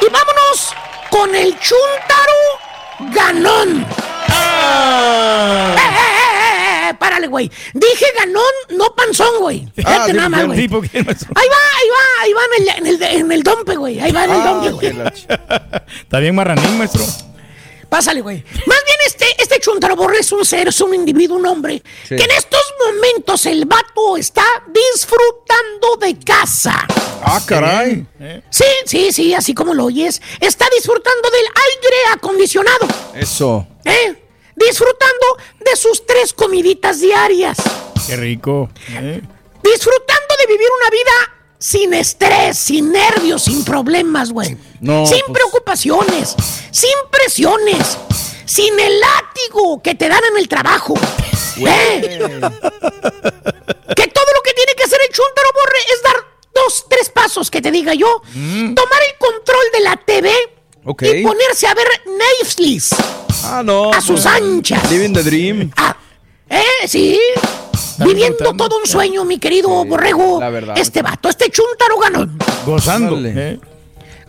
Y 0.00 0.08
vámonos 0.10 0.72
con 1.10 1.34
el 1.34 1.58
Chuntaro 1.58 2.32
Ganón. 3.12 3.84
Ah. 4.28 5.74
Eh, 5.76 5.80
eh, 5.80 6.86
eh, 6.86 6.90
eh, 6.90 6.94
párale, 6.94 7.26
güey. 7.26 7.50
Dije 7.74 8.06
ganón, 8.16 8.44
no 8.78 8.94
panzón, 8.94 9.40
güey. 9.40 9.66
Ah, 9.84 10.06
nada 10.14 10.28
más, 10.28 10.46
güey. 10.46 10.60
Ahí 10.60 10.68
va, 10.68 10.78
ahí 11.34 11.48
va, 11.90 12.22
ahí 12.22 12.32
va 12.32 12.42
en 12.44 12.52
el, 12.62 12.68
en 12.68 12.86
el, 12.86 13.02
en 13.02 13.32
el 13.32 13.42
dompe, 13.42 13.74
güey. 13.74 13.98
Ahí 13.98 14.12
va 14.12 14.22
en 14.24 14.30
el 14.30 14.40
Ah, 14.40 14.44
dompe, 14.44 14.70
güey. 14.70 14.86
Está 16.02 16.20
bien 16.20 16.36
marranín, 16.36 16.78
maestro. 16.78 17.02
Pásale, 17.90 18.20
güey. 18.20 18.42
Más 18.66 18.78
bien 18.86 18.96
este, 19.04 19.26
este 19.42 19.58
chuntaro 19.60 19.96
es 20.12 20.30
un 20.30 20.44
ser, 20.44 20.68
es 20.68 20.80
un 20.80 20.94
individuo, 20.94 21.36
un 21.36 21.46
hombre, 21.46 21.82
Sí. 22.08 22.16
que 22.16 22.22
en 22.22 22.30
estos 22.30 22.60
momentos 22.86 23.44
el 23.46 23.64
vato 23.66 24.16
está 24.16 24.44
disfrutando 24.68 25.96
de 26.00 26.18
casa. 26.24 26.86
Ah, 27.22 27.40
caray. 27.44 28.06
Sí, 28.48 28.64
sí, 28.86 29.12
sí, 29.12 29.34
así 29.34 29.54
como 29.54 29.74
lo 29.74 29.86
oyes. 29.86 30.22
Está 30.40 30.66
disfrutando 30.74 31.30
del 31.30 31.44
aire 31.46 31.96
acondicionado. 32.14 32.86
Eso. 33.14 33.66
¿Eh? 33.84 34.24
Disfrutando 34.54 35.36
de 35.58 35.76
sus 35.76 36.06
tres 36.06 36.32
comiditas 36.32 37.00
diarias. 37.00 37.58
Qué 38.06 38.16
rico. 38.16 38.70
¿eh? 38.90 39.20
Disfrutando 39.62 40.34
de 40.40 40.46
vivir 40.46 40.68
una 40.80 40.90
vida 40.90 41.36
sin 41.58 41.92
estrés, 41.92 42.56
sin 42.58 42.92
nervios, 42.92 43.42
sin 43.42 43.64
problemas, 43.64 44.30
güey. 44.32 44.56
No, 44.80 45.06
sin 45.06 45.20
pues- 45.26 45.38
preocupaciones, 45.38 46.34
sin 46.70 46.90
presiones, 47.10 47.98
sin 48.46 48.78
el 48.78 49.00
látigo 49.00 49.82
que 49.82 49.94
te 49.94 50.08
dan 50.08 50.22
en 50.32 50.38
el 50.38 50.48
trabajo. 50.48 50.94
¿Eh? 51.58 52.00
que 52.00 54.06
todo 54.06 54.24
lo 54.34 54.42
que 54.42 54.54
tiene 54.54 54.74
que 54.76 54.84
hacer 54.84 54.98
el 55.06 55.14
chuntaro 55.14 55.48
borre 55.54 55.78
es 55.92 56.02
dar 56.02 56.14
dos, 56.54 56.86
tres 56.88 57.10
pasos 57.10 57.50
que 57.50 57.60
te 57.60 57.70
diga 57.70 57.92
yo. 57.94 58.22
Tomar 58.32 59.02
el 59.08 59.18
control 59.18 59.64
de 59.72 59.80
la 59.80 59.96
TV 59.96 60.32
y 61.02 61.22
ponerse 61.22 61.66
a 61.66 61.74
ver 61.74 61.86
Netflix. 62.40 62.94
Ah, 63.44 63.62
no. 63.64 63.92
A 63.92 64.00
sus 64.00 64.22
pues, 64.22 64.26
anchas. 64.26 64.90
Living 64.90 65.12
the 65.12 65.22
dream. 65.22 65.70
¿Eh? 66.48 66.62
Sí. 66.88 67.18
Viviendo 67.98 68.54
todo 68.54 68.78
un 68.78 68.86
sueño, 68.86 69.24
mi 69.24 69.38
querido 69.38 69.84
borrego. 69.84 70.40
la 70.40 70.50
verdad. 70.50 70.78
Este 70.78 71.02
vato, 71.02 71.28
este 71.28 71.50
chuntaro 71.50 71.98
ganón. 71.98 72.38
¿eh? 73.26 73.60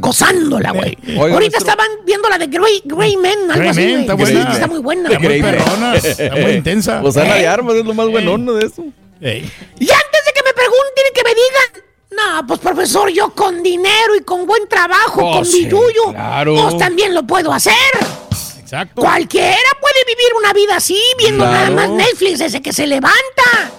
Gozándola, 0.02 0.72
güey. 0.72 0.98
Ahorita 1.18 1.58
estaban 1.58 1.88
viendo 2.06 2.28
la 2.28 2.38
de 2.38 2.48
Grey, 2.48 2.82
Grey 2.86 3.16
Men, 3.18 3.40
algo 3.52 3.54
Grey 3.56 3.70
así, 3.70 3.82
güey. 3.82 4.02
está 4.02 4.14
Sí, 4.18 4.22
buena. 4.34 4.54
Está 4.54 4.68
muy 4.68 4.80
buena. 4.80 5.10
Está 5.10 5.20
muy 5.20 5.42
Man. 5.42 5.52
perrona. 5.52 5.96
Está 6.04 6.36
muy 6.36 6.52
intensa. 6.52 7.02
Pues 7.02 7.16
Eh. 7.18 7.22
de 7.22 7.48
Armas 7.48 7.76
es 7.76 7.86
lo 7.86 7.94
más 7.94 8.08
buenón 8.10 8.46
de 8.46 8.66
eso. 8.66 8.84
Ey. 9.22 9.42
Y 9.80 9.90
antes 9.92 10.26
de 10.26 10.34
que 10.34 10.42
me 10.44 10.54
pregunten 10.54 11.04
y 11.10 11.14
que 11.14 11.24
me 11.24 11.30
digan, 11.30 11.86
no, 12.12 12.48
pues 12.48 12.60
profesor, 12.60 13.10
yo 13.12 13.30
con 13.34 13.62
dinero 13.64 14.16
y 14.20 14.22
con 14.24 14.46
buen 14.46 14.68
trabajo, 14.68 15.22
Oh, 15.24 15.32
con 15.38 15.46
sí, 15.46 15.66
billuyo, 15.66 16.12
claro. 16.12 16.56
pues 16.56 16.78
también 16.78 17.14
lo 17.14 17.24
puedo 17.24 17.54
hacer. 17.54 17.74
Exacto. 18.60 19.02
Cualquiera 19.02 19.56
puede 19.80 20.04
vivir 20.08 20.34
una 20.38 20.54
vida 20.54 20.78
así, 20.78 21.00
viendo 21.18 21.44
Claro. 21.46 21.74
nada 21.74 21.88
más 21.88 21.90
Netflix 21.90 22.40
desde 22.40 22.62
que 22.62 22.74
se 22.74 22.88
levanta. 22.88 23.72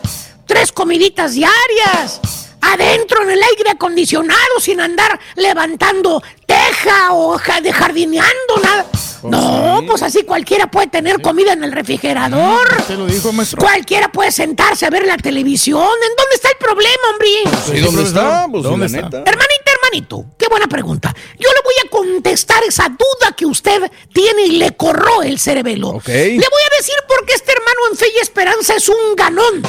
Tres 0.47 0.71
comiditas 0.71 1.33
diarias. 1.35 2.21
Adentro 2.63 3.23
en 3.23 3.31
el 3.31 3.43
aire 3.43 3.71
acondicionado 3.71 4.61
sin 4.61 4.81
andar 4.81 5.19
levantando 5.37 6.23
teja 6.47 7.13
o 7.13 7.37
de 7.63 7.73
jardineando, 7.73 8.57
nada. 8.63 8.87
No, 9.25 9.83
pues 9.87 10.03
así 10.03 10.25
cualquiera 10.25 10.69
puede 10.71 10.89
tener 10.89 11.21
comida 11.23 11.53
en 11.53 11.63
el 11.63 11.73
refrigerador. 11.73 12.83
Te 12.87 12.97
lo 12.97 13.07
dijo, 13.07 13.33
maestro. 13.33 13.61
Cualquiera 13.61 14.11
puede 14.11 14.33
sentarse 14.33 14.87
a 14.87 14.91
ver 14.91 15.07
la 15.07 15.17
televisión. 15.17 15.83
¿En 15.83 16.17
dónde 16.17 16.35
está 16.35 16.49
el 16.51 16.57
problema, 16.57 17.03
hombre? 17.13 17.79
¿Y 17.79 17.81
dónde 17.81 18.03
está? 18.03 18.47
Pues 18.51 18.63
¿Dónde 18.65 18.79
la 18.79 18.87
está? 18.87 19.03
neta. 19.03 19.31
Hermanita, 19.31 19.71
hermanito, 19.77 20.25
qué 20.39 20.49
buena 20.49 20.67
pregunta. 20.67 21.15
Yo 21.39 21.49
le 21.53 21.61
voy 21.63 21.75
a 21.85 21.91
contestar 21.91 22.63
esa 22.65 22.89
duda 22.89 23.33
que 23.37 23.47
usted 23.47 23.91
tiene 24.13 24.43
y 24.43 24.53
le 24.53 24.77
corró 24.77 25.23
el 25.23 25.39
cerebelo. 25.39 26.01
Le 26.05 26.37
voy 26.37 26.63
a 26.73 26.77
decir 26.77 26.95
por 27.07 27.25
qué 27.27 27.35
este 27.35 27.53
hermano 27.53 27.81
en 27.91 27.97
fe 27.97 28.07
y 28.17 28.19
esperanza 28.21 28.75
es 28.75 28.89
un 28.89 29.15
ganón. 29.17 29.63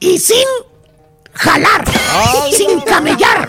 Y 0.00 0.18
sin 0.18 0.46
jalar, 1.34 1.84
sin 2.52 2.80
camellar. 2.80 3.48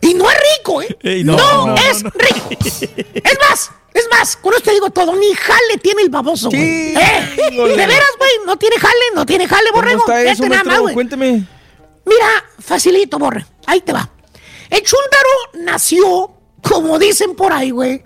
Y 0.00 0.14
no 0.14 0.30
es 0.30 0.36
rico, 0.56 0.82
¿eh? 0.82 0.96
Ey, 1.02 1.24
no, 1.24 1.36
no, 1.36 1.66
no, 1.68 1.74
es 1.76 2.02
no. 2.02 2.10
rico. 2.10 2.48
Es 2.60 3.38
más, 3.48 3.70
es 3.94 4.08
más, 4.10 4.36
con 4.36 4.52
esto 4.54 4.64
te 4.66 4.72
digo 4.72 4.90
todo, 4.90 5.14
ni 5.16 5.32
jale 5.34 5.78
tiene 5.82 6.02
el 6.02 6.10
baboso, 6.10 6.48
güey. 6.48 6.60
Sí, 6.60 6.94
¿Eh? 6.96 7.50
De 7.50 7.76
veras, 7.86 8.10
güey, 8.18 8.30
no 8.46 8.56
tiene 8.56 8.76
jale, 8.78 9.04
no 9.14 9.26
tiene 9.26 9.46
jale, 9.48 9.70
¿Cómo 9.70 9.82
borrego. 9.82 10.00
está 10.00 10.22
eso, 10.22 10.48
nada 10.48 10.64
más, 10.64 10.80
güey. 10.80 10.94
Cuénteme. 10.94 11.44
Mira, 12.04 12.44
facilito, 12.58 13.18
borre. 13.18 13.44
Ahí 13.66 13.80
te 13.80 13.92
va. 13.92 14.08
El 14.70 14.82
chúndaro 14.82 15.64
nació, 15.66 16.32
como 16.62 16.98
dicen 16.98 17.34
por 17.34 17.52
ahí, 17.52 17.70
güey, 17.70 18.02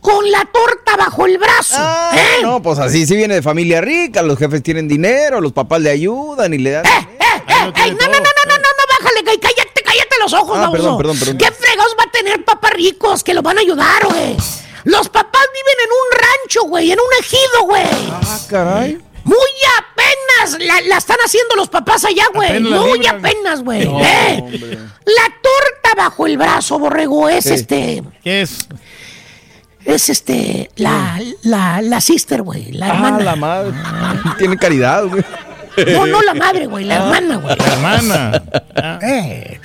con 0.00 0.30
la 0.30 0.44
torta 0.44 0.96
bajo 0.96 1.26
el 1.26 1.38
brazo. 1.38 1.76
Ah, 1.78 2.12
¿eh? 2.14 2.42
no, 2.42 2.62
pues 2.62 2.78
así 2.78 3.06
sí 3.06 3.16
viene 3.16 3.34
de 3.34 3.42
familia 3.42 3.80
rica, 3.80 4.22
los 4.22 4.38
jefes 4.38 4.62
tienen 4.62 4.88
dinero, 4.88 5.40
los 5.40 5.52
papás 5.52 5.80
le 5.80 5.90
ayudan 5.90 6.52
y 6.54 6.58
le 6.58 6.70
dan. 6.70 6.86
¡Eh, 6.86 7.08
eh! 7.36 7.72
¡Ey, 7.84 7.90
no, 7.92 8.06
no, 8.06 8.12
no, 8.12 8.18
no, 8.18 8.44
no, 8.46 8.56
no, 8.56 8.56
no, 8.58 8.84
bájale, 8.98 9.22
güey, 9.24 9.38
cállate, 9.38 9.82
cállate 9.82 10.16
los 10.20 10.32
ojos, 10.32 10.58
Ah, 10.58 10.70
perdón, 10.70 10.96
perdón, 10.98 11.18
perdón. 11.18 11.38
¿Qué 11.38 11.50
fregados 11.50 11.94
va 11.98 12.04
a 12.04 12.10
tener 12.10 12.44
papás 12.44 12.72
ricos 12.72 13.22
que 13.24 13.34
lo 13.34 13.42
van 13.42 13.58
a 13.58 13.60
ayudar, 13.60 14.04
güey? 14.06 14.36
Los 14.84 15.08
papás 15.08 15.42
viven 15.52 15.84
en 15.84 15.90
un 15.92 16.18
rancho, 16.18 16.62
güey, 16.68 16.90
en 16.92 16.98
un 16.98 17.06
ejido, 17.20 17.62
güey. 17.64 18.12
Ah, 18.12 18.38
caray. 18.48 18.98
Muy 19.22 19.36
apenas 19.78 20.58
la, 20.66 20.80
la 20.88 20.96
están 20.96 21.18
haciendo 21.24 21.54
los 21.54 21.68
papás 21.68 22.04
allá, 22.06 22.24
güey. 22.34 22.48
Apenas 22.48 22.80
Muy 22.80 23.06
apenas, 23.06 23.62
güey. 23.62 23.84
No, 23.86 24.00
Eh. 24.00 24.78
La 25.04 25.24
torta 25.42 25.94
bajo 25.96 26.26
el 26.26 26.38
brazo, 26.38 26.78
borrego, 26.78 27.28
es 27.28 27.46
este. 27.46 28.02
¿Qué 28.24 28.40
es? 28.42 28.66
Es 29.84 30.08
este. 30.08 30.70
La, 30.76 31.20
la, 31.42 31.82
la 31.82 32.00
sister, 32.00 32.40
güey. 32.42 32.72
La 32.72 32.86
Ah, 32.86 32.88
hermana. 32.94 33.18
la 33.20 33.36
madre. 33.36 33.72
Tiene 34.38 34.56
caridad, 34.56 35.04
güey. 35.06 35.22
No, 35.76 36.06
no 36.06 36.22
la 36.22 36.34
madre, 36.34 36.66
güey. 36.66 36.84
La 36.84 36.96
hermana, 36.96 37.36
güey. 37.36 37.56
La 37.56 37.64
hermana. 37.66 38.42
Ah, 38.76 38.98
Eh. 39.02 39.60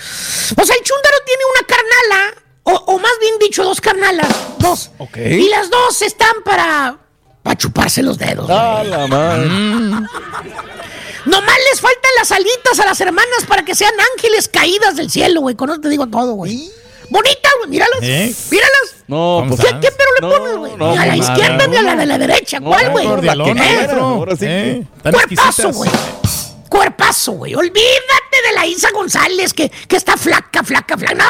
O 0.58 0.66
sea, 0.66 0.76
el 0.76 0.84
chúndaro 0.84 1.18
tiene 1.26 1.44
una 1.54 1.68
carnala. 1.68 2.42
O, 2.64 2.72
o 2.94 3.00
más 3.00 3.12
bien 3.22 3.36
dicho, 3.40 3.64
dos 3.64 3.80
carnalas. 3.82 4.28
Dos. 4.60 4.92
Ok. 4.98 5.18
Y 5.18 5.50
las 5.50 5.70
dos 5.70 6.02
están 6.02 6.34
para. 6.44 6.98
Para 7.44 7.58
chuparse 7.58 8.02
los 8.02 8.18
dedos. 8.18 8.48
güey. 8.48 8.58
Ah, 8.60 8.84
la 8.84 9.08
madre. 9.08 9.48
Nomás 11.26 11.56
les 11.72 11.82
faltan 11.82 12.12
las 12.18 12.32
alitas 12.32 12.80
a 12.80 12.86
las 12.86 13.02
hermanas 13.02 13.46
para 13.48 13.64
que 13.66 13.74
sean 13.76 13.94
ángeles 14.16 14.48
caídas 14.48 14.96
del 14.96 15.10
cielo, 15.10 15.42
güey. 15.42 15.56
Con 15.56 15.70
eso 15.70 15.80
te 15.80 15.90
digo 15.90 16.08
todo, 16.08 16.34
güey. 16.34 16.72
Güey. 17.60 17.70
Míralas. 17.70 18.00
¿Eh? 18.02 18.34
Míralas. 18.52 18.96
No, 19.08 19.46
pues. 19.48 19.60
¿Qué, 19.62 19.68
qué 19.82 19.90
pero 19.92 20.10
le 20.16 20.22
No, 20.22 20.30
pones, 20.40 20.56
güey? 20.58 20.76
no, 20.78 20.92
ni 20.92 20.98
a 20.98 21.06
la 21.06 21.16
pues, 21.16 21.30
izquierda 21.30 21.58
nada, 21.58 21.68
ni 21.68 21.78
a 21.78 21.82
la 21.82 21.96
de 21.96 22.06
la 22.06 22.18
derecha. 22.18 22.60
No, 22.60 22.70
¿Cuál, 22.70 22.90
güey? 22.92 23.06
ahora 23.08 24.36
sí. 24.36 24.46
Eh, 24.48 24.84
Cuerpazo, 25.04 25.72
güey. 25.72 25.92
Cuerpazo, 26.70 27.32
güey. 27.34 27.56
Olvídate 27.56 28.38
de 28.50 28.54
la 28.56 28.66
Isa 28.66 28.90
González, 28.92 29.54
que, 29.54 29.70
que 29.70 29.96
está 29.96 30.18
flaca, 30.18 30.64
flaca, 30.64 30.98
flaca. 30.98 31.14
No, 31.16 31.24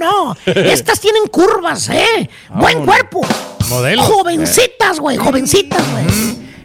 no, 0.00 0.34
no. 0.44 0.52
Estas 0.62 1.00
tienen 1.00 1.26
curvas, 1.28 1.88
¿eh? 1.88 2.28
Buen 2.50 2.84
cuerpo. 2.84 3.20
Modelos. 3.68 4.06
Jovencitas, 4.06 4.98
güey. 4.98 5.16
Jovencitas, 5.16 5.82
güey. 5.92 6.04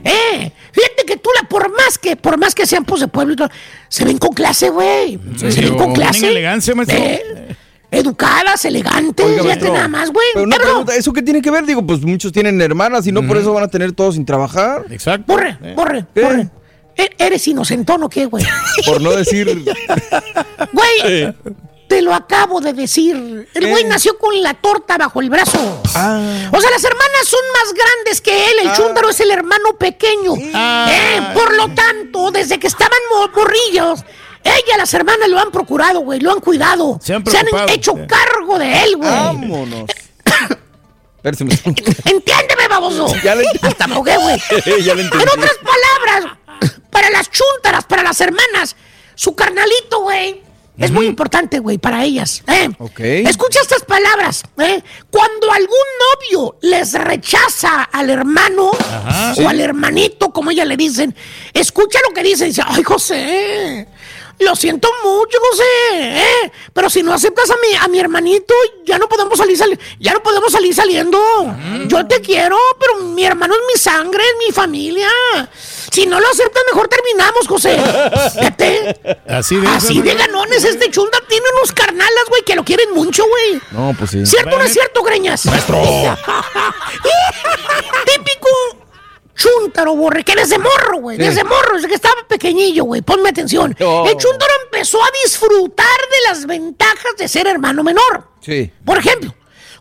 Eh, 0.04 0.52
fíjate 0.72 1.04
que 1.06 1.18
tú 1.18 1.30
la, 1.42 1.48
por 1.48 1.70
más 1.72 1.98
que, 1.98 2.16
por 2.16 2.38
más 2.38 2.54
que 2.54 2.66
sean 2.66 2.84
pues 2.86 3.02
de 3.02 3.08
pueblo 3.08 3.34
y 3.34 3.36
todo, 3.38 3.50
se 3.90 4.04
ven 4.06 4.18
con 4.18 4.34
clase, 4.34 4.70
güey. 4.70 5.20
Se 5.38 5.46
ven 5.48 5.70
con 5.70 5.78
tienen 5.78 5.94
clase. 5.94 6.28
elegancia, 6.30 6.76
maestro. 6.76 6.98
Eh, 6.98 7.56
educadas, 8.00 8.66
elegantes, 8.66 9.26
Oiga, 9.26 9.44
fíjate 9.44 9.48
maestro, 9.62 9.74
nada 9.74 9.88
más, 9.88 10.12
güey. 10.12 10.28
Pero 10.34 10.44
una 10.46 10.56
Pero- 10.58 10.68
pregunta, 10.70 10.96
¿eso 10.96 11.14
qué 11.14 11.22
tiene 11.22 11.42
que 11.42 11.52
ver? 11.52 11.66
Digo, 11.66 11.86
pues 11.86 12.02
muchos 12.02 12.32
tienen 12.32 12.62
hermanas 12.62 13.08
y 13.08 13.12
no 13.12 13.26
por 13.26 13.38
eso 13.38 13.54
van 13.54 13.64
a 13.64 13.68
tener 13.68 13.92
todos 13.94 14.16
sin 14.16 14.26
trabajar. 14.26 14.86
Exacto. 14.90 15.26
Borre, 15.34 15.58
Eh. 15.64 15.74
borre, 15.76 16.06
¿Qué? 16.14 16.22
borre. 16.22 16.50
E- 16.98 17.12
¿Eres 17.18 17.46
inocentón 17.48 18.04
o 18.04 18.10
qué, 18.10 18.26
güey? 18.26 18.46
Por 18.86 19.02
no 19.02 19.12
decir. 19.12 19.66
Güey, 20.72 21.34
te 21.88 22.02
lo 22.02 22.14
acabo 22.14 22.62
de 22.62 22.74
decir. 22.74 23.48
El 23.54 23.68
güey 23.70 23.84
nació 23.84 24.18
con 24.18 24.42
la 24.42 24.54
torta 24.56 24.98
bajo 24.98 25.22
el 25.22 25.30
brazo. 25.30 25.82
Ah. 25.94 26.50
O 26.52 26.60
sea, 26.62 26.70
las 26.72 26.84
hermanas 26.84 27.26
son 27.28 27.40
más 27.54 27.74
grandes 27.74 28.22
que 28.22 28.32
él. 28.50 28.54
El 28.64 28.68
Ah. 28.70 28.74
chúndaro 28.76 29.10
es 29.10 29.20
el 29.20 29.32
hermano 29.32 29.78
pequeño. 29.78 30.34
Ah. 30.54 30.88
Eh, 30.90 31.22
por 31.34 31.54
lo 31.56 31.70
tanto, 31.74 32.32
desde 32.32 32.60
que 32.60 32.68
estaban 32.68 32.98
mo- 33.12 33.30
morrillos, 33.36 34.04
ella, 34.46 34.78
las 34.78 34.94
hermanas 34.94 35.28
lo 35.28 35.40
han 35.40 35.52
procurado, 35.52 36.00
güey. 36.02 36.20
Lo 36.20 36.32
han 36.32 36.40
cuidado. 36.40 37.00
Se 37.04 37.14
han 37.16 37.24
hecho 37.70 37.94
Sí. 37.96 38.02
cargo 38.08 38.58
de 38.60 38.84
él, 38.84 38.96
güey. 38.98 39.10
Vámonos. 39.10 39.90
Entiéndeme, 41.24 42.68
baboso. 42.70 43.08
Ya 43.24 43.36
le 43.36 43.44
entendí. 43.44 43.68
Hasta 43.68 43.88
me 43.88 43.96
ahogué, 43.96 44.16
güey. 44.18 44.40
En 44.66 45.30
otras 45.30 45.58
palabras, 45.64 46.38
para 46.92 47.10
las 47.10 47.30
chuntaras, 47.32 47.86
para 47.86 48.04
las 48.04 48.22
hermanas, 48.22 48.76
su 49.16 49.36
carnalito, 49.36 50.02
güey, 50.02 50.44
es 50.78 50.92
muy 50.92 51.06
importante, 51.08 51.60
güey, 51.60 51.78
para 51.78 52.04
ellas. 52.04 52.44
¿eh? 52.48 52.70
Ok. 52.80 53.00
Escucha 53.00 53.62
estas 53.62 53.84
palabras. 53.84 54.44
¿eh? 54.60 54.84
Cuando 55.10 55.52
algún 55.52 55.88
novio 56.30 56.58
les 56.62 56.94
rechaza 56.94 57.84
al 57.84 58.10
hermano 58.10 58.72
Ajá. 58.78 59.34
o 59.42 59.48
al 59.48 59.62
hermanito, 59.62 60.32
como 60.32 60.52
ella 60.52 60.66
le 60.66 60.76
dicen, 60.76 61.16
escucha 61.54 61.98
lo 62.08 62.14
que 62.14 62.24
dice. 62.24 62.46
Dice, 62.46 62.62
ay, 62.66 62.84
José. 62.84 63.88
Lo 64.40 64.56
siento 64.56 64.90
mucho, 65.04 65.38
José, 65.50 65.64
¿eh? 65.94 66.52
pero 66.74 66.90
si 66.90 67.02
no 67.04 67.14
aceptas 67.14 67.50
a 67.50 67.56
mi, 67.56 67.74
a 67.76 67.88
mi 67.88 68.00
hermanito, 68.00 68.54
ya 68.86 68.98
no 68.98 69.08
podemos 69.08 69.38
salir, 69.38 69.58
sali- 69.58 69.80
ya 70.00 70.14
no 70.14 70.22
podemos 70.22 70.52
salir 70.52 70.74
saliendo. 70.76 71.18
Yo 71.88 72.06
te 72.06 72.20
quiero, 72.22 72.58
pero 72.80 72.98
mi 73.06 73.24
hermano 73.26 73.54
es 73.54 73.62
mi 73.74 73.80
sangre, 73.80 74.22
es 74.24 74.48
mi 74.48 74.52
familia. 74.54 75.10
Si 75.92 76.06
no 76.06 76.20
lo 76.20 76.28
aceptas, 76.28 76.62
mejor 76.72 76.90
terminamos, 76.90 77.48
José. 77.48 77.78
Fíjate. 78.34 79.00
Así 79.28 79.56
de 79.56 79.68
Así 79.68 80.02
de 80.02 80.14
ganones 80.16 80.66
este 80.66 80.92
chunda 80.92 81.18
tiene 81.30 81.46
unos 81.58 81.72
carnalas, 81.72 82.26
güey, 82.28 82.42
que 82.44 82.56
lo 82.56 82.66
quieren 82.66 82.92
mucho, 82.94 83.24
güey. 83.26 83.62
No, 83.72 83.96
pues 83.98 84.12
sí. 84.12 84.26
¿Cierto 84.26 84.56
o 84.56 84.60
no 84.60 84.66
es 84.66 84.74
cierto, 84.74 85.02
Greñas? 85.04 85.46
Maestro. 85.46 85.78
Típico 89.36 89.66
chúntaro, 89.76 89.96
borre, 89.96 90.24
que 90.24 90.36
desde 90.36 90.58
morro, 90.58 91.00
güey. 91.00 91.18
Desde 91.18 91.44
morro, 91.44 91.76
desde 91.76 91.88
que 91.88 91.96
estaba 91.96 92.16
pequeñillo, 92.28 92.86
güey. 92.86 93.02
Ponme 93.02 93.30
atención. 93.30 93.76
Oh. 93.82 94.06
El 94.08 94.18
chúntaro 94.18 94.52
empezó 94.66 95.04
a 95.04 95.08
disfrutar 95.24 95.86
de 95.86 96.30
las 96.30 96.46
ventajas 96.46 97.16
de 97.18 97.28
ser 97.28 97.48
hermano 97.48 97.84
menor. 97.84 98.30
Sí. 98.42 98.72
Por 98.86 98.98
ejemplo, 98.98 99.34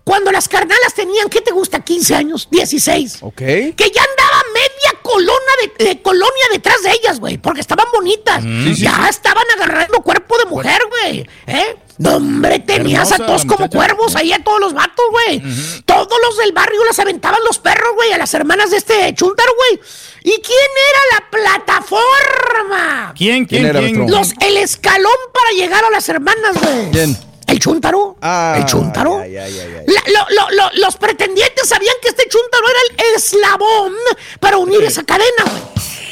cuando 0.02 0.30
las 0.32 0.48
carnalas 0.48 0.94
tenían, 0.94 1.28
¿qué 1.28 1.40
te 1.40 1.52
gusta? 1.52 1.80
15 1.80 2.14
años, 2.14 2.48
16. 2.50 3.18
Ok. 3.22 3.36
Que 3.36 3.74
ya 3.94 4.02
andaba 4.02 4.42
media 4.52 5.00
colonia, 5.02 5.72
de, 5.78 5.84
de 5.84 6.02
colonia 6.02 6.44
detrás 6.52 6.82
de 6.82 6.90
ellas, 6.92 7.20
güey, 7.20 7.38
porque 7.38 7.60
estaban 7.60 7.86
bonitas. 7.92 8.42
ya 8.76 9.08
estaban 9.08 9.44
agarrando 9.56 10.02
cuerpo 10.02 10.36
de 10.38 10.44
mujer, 10.46 10.82
güey. 10.90 11.26
¿Eh? 11.46 11.76
No, 11.98 12.16
hombre, 12.16 12.58
tenías 12.58 13.10
Hermosa 13.12 13.22
a 13.22 13.26
todos 13.26 13.44
como 13.44 13.70
cuervos 13.70 14.16
ahí 14.16 14.32
a 14.32 14.42
todos 14.42 14.58
los 14.60 14.72
vatos, 14.74 15.04
güey. 15.10 15.40
Todos 15.84 16.08
los 16.26 16.36
del 16.38 16.52
barrio 16.52 16.84
las 16.84 16.98
aventaban 16.98 17.38
los 17.44 17.58
perros, 17.58 17.94
güey, 17.94 18.12
a 18.12 18.18
las 18.18 18.34
hermanas 18.34 18.70
de 18.70 18.78
este 18.78 19.14
chúntaro, 19.14 19.50
güey. 19.56 19.80
¿Y 20.24 20.40
quién 20.40 20.70
era 20.90 21.00
la 21.20 21.30
plataforma? 21.30 23.12
¿Quién, 23.16 23.44
¿Quién 23.46 23.62
quién, 23.62 23.66
era, 23.66 23.80
quién? 23.80 24.10
Los, 24.10 24.32
el 24.40 24.56
escalón 24.56 25.12
para 25.32 25.50
llegar 25.52 25.84
a 25.84 25.90
las 25.90 26.08
hermanas, 26.08 26.56
güey. 26.60 26.90
¿Quién? 26.90 27.16
El 27.46 27.58
chúntaro. 27.60 28.16
Ah, 28.22 28.54
el 28.58 28.64
chúntaro. 28.64 29.18
ay, 29.18 29.36
ay, 29.36 29.58
ay, 29.60 29.74
ay. 29.80 29.84
La- 29.86 30.02
lo- 30.12 30.26
lo- 30.30 30.50
lo- 30.50 30.70
los 30.80 30.96
pretendientes 30.96 31.68
sabían 31.68 31.94
que 32.02 32.08
este 32.08 32.26
chúntaro 32.28 32.64
era 32.68 33.06
el 33.08 33.14
eslabón 33.16 33.92
para 34.40 34.56
unir 34.58 34.82
esa 34.84 35.04
cadena, 35.04 35.44
güey. 35.44 35.62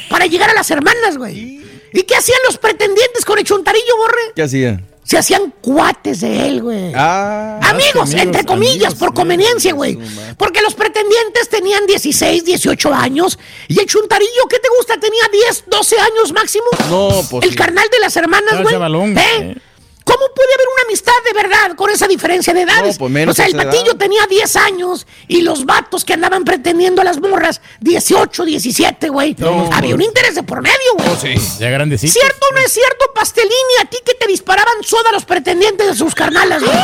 Para 0.09 0.27
llegar 0.27 0.49
a 0.51 0.53
las 0.53 0.69
hermanas, 0.69 1.17
güey. 1.17 1.61
¿Y 1.91 2.03
qué 2.03 2.15
hacían 2.15 2.39
los 2.45 2.57
pretendientes 2.57 3.25
con 3.25 3.37
el 3.39 3.43
chuntarillo, 3.43 3.97
borre? 3.97 4.21
¿Qué 4.35 4.43
hacía? 4.43 4.79
Se 5.03 5.17
hacían 5.17 5.53
cuates 5.61 6.21
de 6.21 6.47
él, 6.47 6.61
güey. 6.61 6.93
Ah. 6.95 7.59
Amigos, 7.61 8.03
amigos, 8.03 8.13
entre 8.13 8.45
comillas, 8.45 8.75
amigos, 8.75 8.93
por 8.95 9.13
conveniencia, 9.13 9.73
güey. 9.73 9.99
Porque 10.37 10.61
los 10.61 10.73
pretendientes 10.75 11.49
tenían 11.49 11.85
16, 11.85 12.45
18 12.45 12.93
años. 12.93 13.37
Y 13.67 13.79
el 13.79 13.85
chuntarillo, 13.85 14.47
¿qué 14.49 14.59
te 14.59 14.69
gusta? 14.77 14.97
Tenía 14.99 15.23
10, 15.31 15.65
12 15.67 15.99
años 15.99 16.31
máximo. 16.33 16.65
No, 16.89 17.09
pues. 17.29 17.43
el 17.43 17.51
sí. 17.51 17.55
carnal 17.55 17.87
de 17.91 17.99
las 17.99 18.15
hermanas, 18.15 18.61
güey. 18.61 18.73
chavalón, 18.73 19.17
¿Eh? 19.17 19.23
eh. 19.39 19.57
¿Cómo 20.05 20.19
puede 20.35 20.53
haber 20.53 20.67
una 20.73 20.83
amistad 20.89 21.13
de 21.25 21.33
verdad 21.33 21.75
con 21.77 21.89
esa 21.89 22.07
diferencia 22.07 22.53
de 22.53 22.63
edades? 22.63 22.95
No, 22.95 22.99
pues 22.99 23.11
menos 23.11 23.33
o 23.33 23.35
sea, 23.37 23.45
el 23.45 23.53
esa 23.53 23.63
edad. 23.63 23.71
batillo 23.71 23.95
tenía 23.95 24.27
10 24.27 24.55
años 24.57 25.07
y 25.29 25.41
los 25.41 25.65
vatos 25.65 26.03
que 26.03 26.13
andaban 26.13 26.43
pretendiendo 26.43 27.01
a 27.01 27.05
las 27.05 27.21
morras, 27.21 27.61
18, 27.79 28.43
17, 28.43 29.07
güey. 29.09 29.33
No, 29.39 29.69
Había 29.71 29.79
pues. 29.79 29.93
un 29.93 30.01
interés 30.01 30.35
de 30.35 30.43
por 30.43 30.61
medio, 30.61 30.75
güey. 30.97 31.07
Oh, 31.09 31.17
sí, 31.17 31.35
ya 31.57 31.69
grandecito. 31.69 32.11
¿Cierto 32.11 32.45
o 32.51 32.53
no 32.53 32.59
es 32.59 32.71
cierto, 32.73 33.05
Pastelini? 33.15 33.53
A 33.81 33.85
ti 33.85 33.97
que 34.05 34.12
te 34.23 34.27
disparaban 34.31 34.81
soda 34.83 35.11
los 35.11 35.25
pretendientes 35.25 35.87
de 35.87 35.95
sus 35.95 36.15
carnalas, 36.15 36.63
güey. 36.63 36.77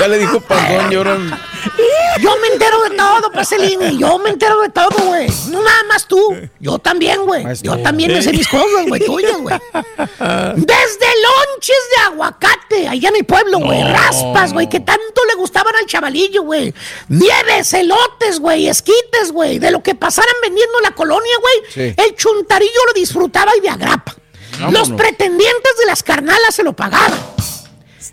Ya 0.00 0.08
le 0.08 0.18
dijo 0.18 0.40
panzón, 0.40 0.90
lloran. 0.90 1.40
Yo 2.20 2.36
me 2.40 2.48
entero 2.48 2.82
de 2.82 2.96
todo, 2.96 3.30
Paselini. 3.32 3.98
Yo 3.98 4.18
me 4.18 4.30
entero 4.30 4.60
de 4.60 4.70
todo, 4.70 4.96
güey. 5.06 5.28
No 5.50 5.62
nada 5.62 5.82
más 5.88 6.06
tú. 6.06 6.36
Yo 6.58 6.78
también, 6.78 7.24
güey. 7.24 7.44
Yo 7.62 7.76
también 7.78 8.12
me 8.12 8.22
sé 8.22 8.32
mis 8.32 8.48
cosas, 8.48 8.86
güey, 8.86 9.04
tuyas, 9.04 9.36
güey. 9.38 9.56
Desde 10.56 11.06
lonches 11.22 11.84
de 11.96 12.02
aguacate, 12.06 12.88
allá 12.88 13.08
en 13.10 13.16
el 13.16 13.24
pueblo, 13.24 13.58
güey. 13.58 13.82
No. 13.82 13.88
Raspas, 13.88 14.52
güey, 14.52 14.68
que 14.68 14.80
tanto 14.80 15.24
le 15.28 15.34
gustaban 15.34 15.74
al 15.76 15.86
chavalillo, 15.86 16.42
güey. 16.42 16.74
Nieves, 17.08 17.72
elotes, 17.74 18.40
güey, 18.40 18.68
esquites, 18.68 19.32
güey. 19.32 19.58
De 19.58 19.70
lo 19.70 19.82
que 19.82 19.94
pasaran 19.94 20.34
vendiendo 20.42 20.78
en 20.78 20.84
la 20.84 20.94
colonia, 20.94 21.34
güey. 21.40 21.54
Sí. 21.72 21.94
El 22.02 22.16
chuntarillo 22.16 22.86
lo 22.86 22.92
disfrutaba 22.94 23.56
y 23.56 23.60
de 23.60 23.68
agrapa. 23.68 24.16
Vámonos. 24.60 24.88
Los 24.88 24.98
pretendientes 24.98 25.72
de 25.80 25.86
las 25.86 26.02
carnalas 26.02 26.54
se 26.54 26.62
lo 26.62 26.72
pagaban. 26.74 27.12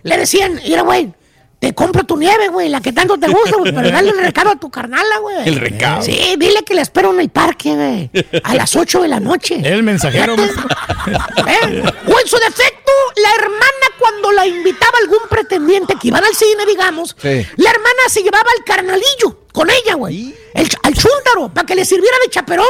Le 0.03 0.17
decían, 0.17 0.59
mira, 0.63 0.81
güey, 0.83 1.11
te 1.59 1.73
compro 1.73 2.03
tu 2.03 2.15
nieve, 2.17 2.49
güey, 2.49 2.69
la 2.69 2.79
que 2.81 2.93
tanto 2.93 3.17
te 3.17 3.27
gusta, 3.27 3.57
güey, 3.57 3.73
pero 3.73 3.89
dale 3.89 4.11
el 4.11 4.17
recado 4.19 4.51
a 4.51 4.55
tu 4.55 4.69
carnala, 4.69 5.17
güey. 5.19 5.47
El 5.47 5.55
recado. 5.55 6.03
Sí, 6.03 6.35
dile 6.37 6.63
que 6.63 6.75
la 6.75 6.81
espero 6.83 7.11
en 7.13 7.21
el 7.21 7.29
parque, 7.29 7.73
güey, 7.73 8.11
a 8.43 8.53
las 8.53 8.75
8 8.75 9.01
de 9.01 9.07
la 9.07 9.19
noche. 9.19 9.61
El 9.63 9.81
mensajero. 9.81 10.35
¿Eh? 10.35 11.83
O 12.07 12.19
en 12.19 12.27
su 12.27 12.37
defecto, 12.37 12.91
la 13.15 13.29
hermana 13.43 13.85
cuando 13.99 14.31
la 14.31 14.45
invitaba 14.45 14.91
a 14.97 15.01
algún 15.01 15.27
pretendiente 15.29 15.95
que 15.99 16.09
iban 16.09 16.23
al 16.23 16.35
cine, 16.35 16.65
digamos, 16.67 17.15
Sí. 17.19 17.45
la 17.55 17.69
hermana 17.71 18.01
se 18.09 18.21
llevaba 18.21 18.49
al 18.57 18.63
carnalillo 18.63 19.45
con 19.51 19.69
ella, 19.69 19.95
güey. 19.95 20.35
Al 20.83 20.93
chúntaro, 20.93 21.51
para 21.53 21.65
que 21.65 21.75
le 21.75 21.85
sirviera 21.85 22.15
de 22.23 22.29
chaperón. 22.29 22.67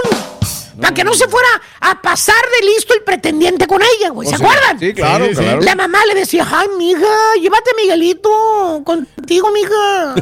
Para 0.80 0.94
que 0.94 1.04
no 1.04 1.14
se 1.14 1.28
fuera 1.28 1.48
a 1.82 2.02
pasar 2.02 2.36
de 2.60 2.66
listo 2.68 2.94
el 2.94 3.04
pretendiente 3.04 3.68
con 3.68 3.82
ella, 3.82 4.10
güey. 4.10 4.28
¿Se 4.28 4.36
Oh, 4.36 4.38
sí. 4.38 4.44
acuerdan? 4.44 4.80
Sí, 4.80 4.94
claro, 4.94 5.26
Sí, 5.28 5.36
claro. 5.36 5.62
La 5.62 5.76
mamá 5.76 6.06
le 6.06 6.16
decía, 6.16 6.48
ay, 6.52 6.68
mija, 6.78 7.08
llévate 7.42 7.72
a 7.72 7.74
Miguelito 7.82 8.82
contigo, 8.86 9.52
mija. 9.52 10.16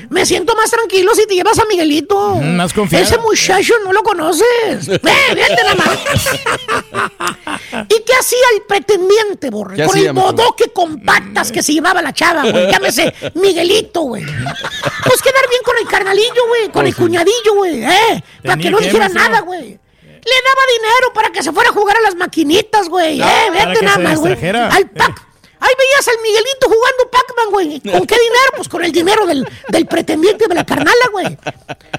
Me 0.10 0.26
siento 0.26 0.54
más 0.56 0.70
tranquilo 0.70 1.14
si 1.14 1.26
te 1.26 1.34
llevas 1.34 1.58
a 1.58 1.64
Miguelito. 1.66 2.36
Mm, 2.36 2.56
más 2.56 2.72
confiada. 2.72 3.04
Ese 3.04 3.18
muchacho 3.18 3.74
no 3.84 3.92
lo 3.92 4.02
conoces. 4.02 4.88
Eh, 5.10 5.34
vete 5.34 5.56
nada 5.64 5.74
más. 5.74 5.98
¿Y 7.88 8.02
qué 8.04 8.12
hacía 8.18 8.38
el 8.54 8.62
pretendiente, 8.62 9.50
borre? 9.50 9.76
¿Qué 9.76 9.84
Con 9.84 9.98
el 9.98 10.12
bodoque 10.12 10.70
con 10.72 11.00
patas 11.00 11.50
que 11.52 11.62
se 11.62 11.72
llevaba 11.72 12.00
la 12.02 12.12
chava, 12.12 12.42
güey. 12.42 12.70
Llámese 12.70 13.12
Miguelito, 13.34 14.02
güey. 14.02 14.24
Pues 14.24 15.22
quedar 15.22 15.48
bien 15.48 15.62
con 15.64 15.76
el 15.78 15.86
carnalillo, 15.88 16.46
güey. 16.48 16.68
Con 16.70 16.86
el 16.86 16.94
cuñadillo, 16.94 17.54
güey. 17.56 17.82
Eh, 17.84 18.22
para 18.44 18.56
que 18.56 18.70
no 18.70 18.78
dijera 18.78 19.08
nada, 19.08 19.40
güey. 19.40 19.78
Le 20.24 20.36
daba 20.44 20.62
dinero 20.76 21.12
para 21.14 21.30
que 21.30 21.42
se 21.42 21.52
fuera 21.52 21.70
a 21.70 21.72
jugar 21.72 21.96
a 21.96 22.00
las 22.00 22.14
maquinitas, 22.14 22.88
güey. 22.88 23.20
Ah, 23.22 23.46
eh, 23.46 23.50
vete 23.50 23.84
nada 23.84 23.98
más, 23.98 24.18
güey. 24.18 24.32
Al 24.32 24.90
Pac. 24.90 25.30
Ahí 25.62 25.74
veías 25.78 26.08
al 26.08 26.22
Miguelito 26.22 26.68
jugando 26.68 27.10
Pac-Man, 27.10 27.50
güey. 27.50 27.80
¿Con 27.80 28.06
qué 28.06 28.14
dinero? 28.14 28.52
Pues 28.56 28.68
con 28.68 28.82
el 28.82 28.92
dinero 28.92 29.26
del, 29.26 29.46
del 29.68 29.86
pretendiente 29.86 30.46
de 30.48 30.54
la 30.54 30.64
carnala, 30.64 31.08
güey. 31.12 31.36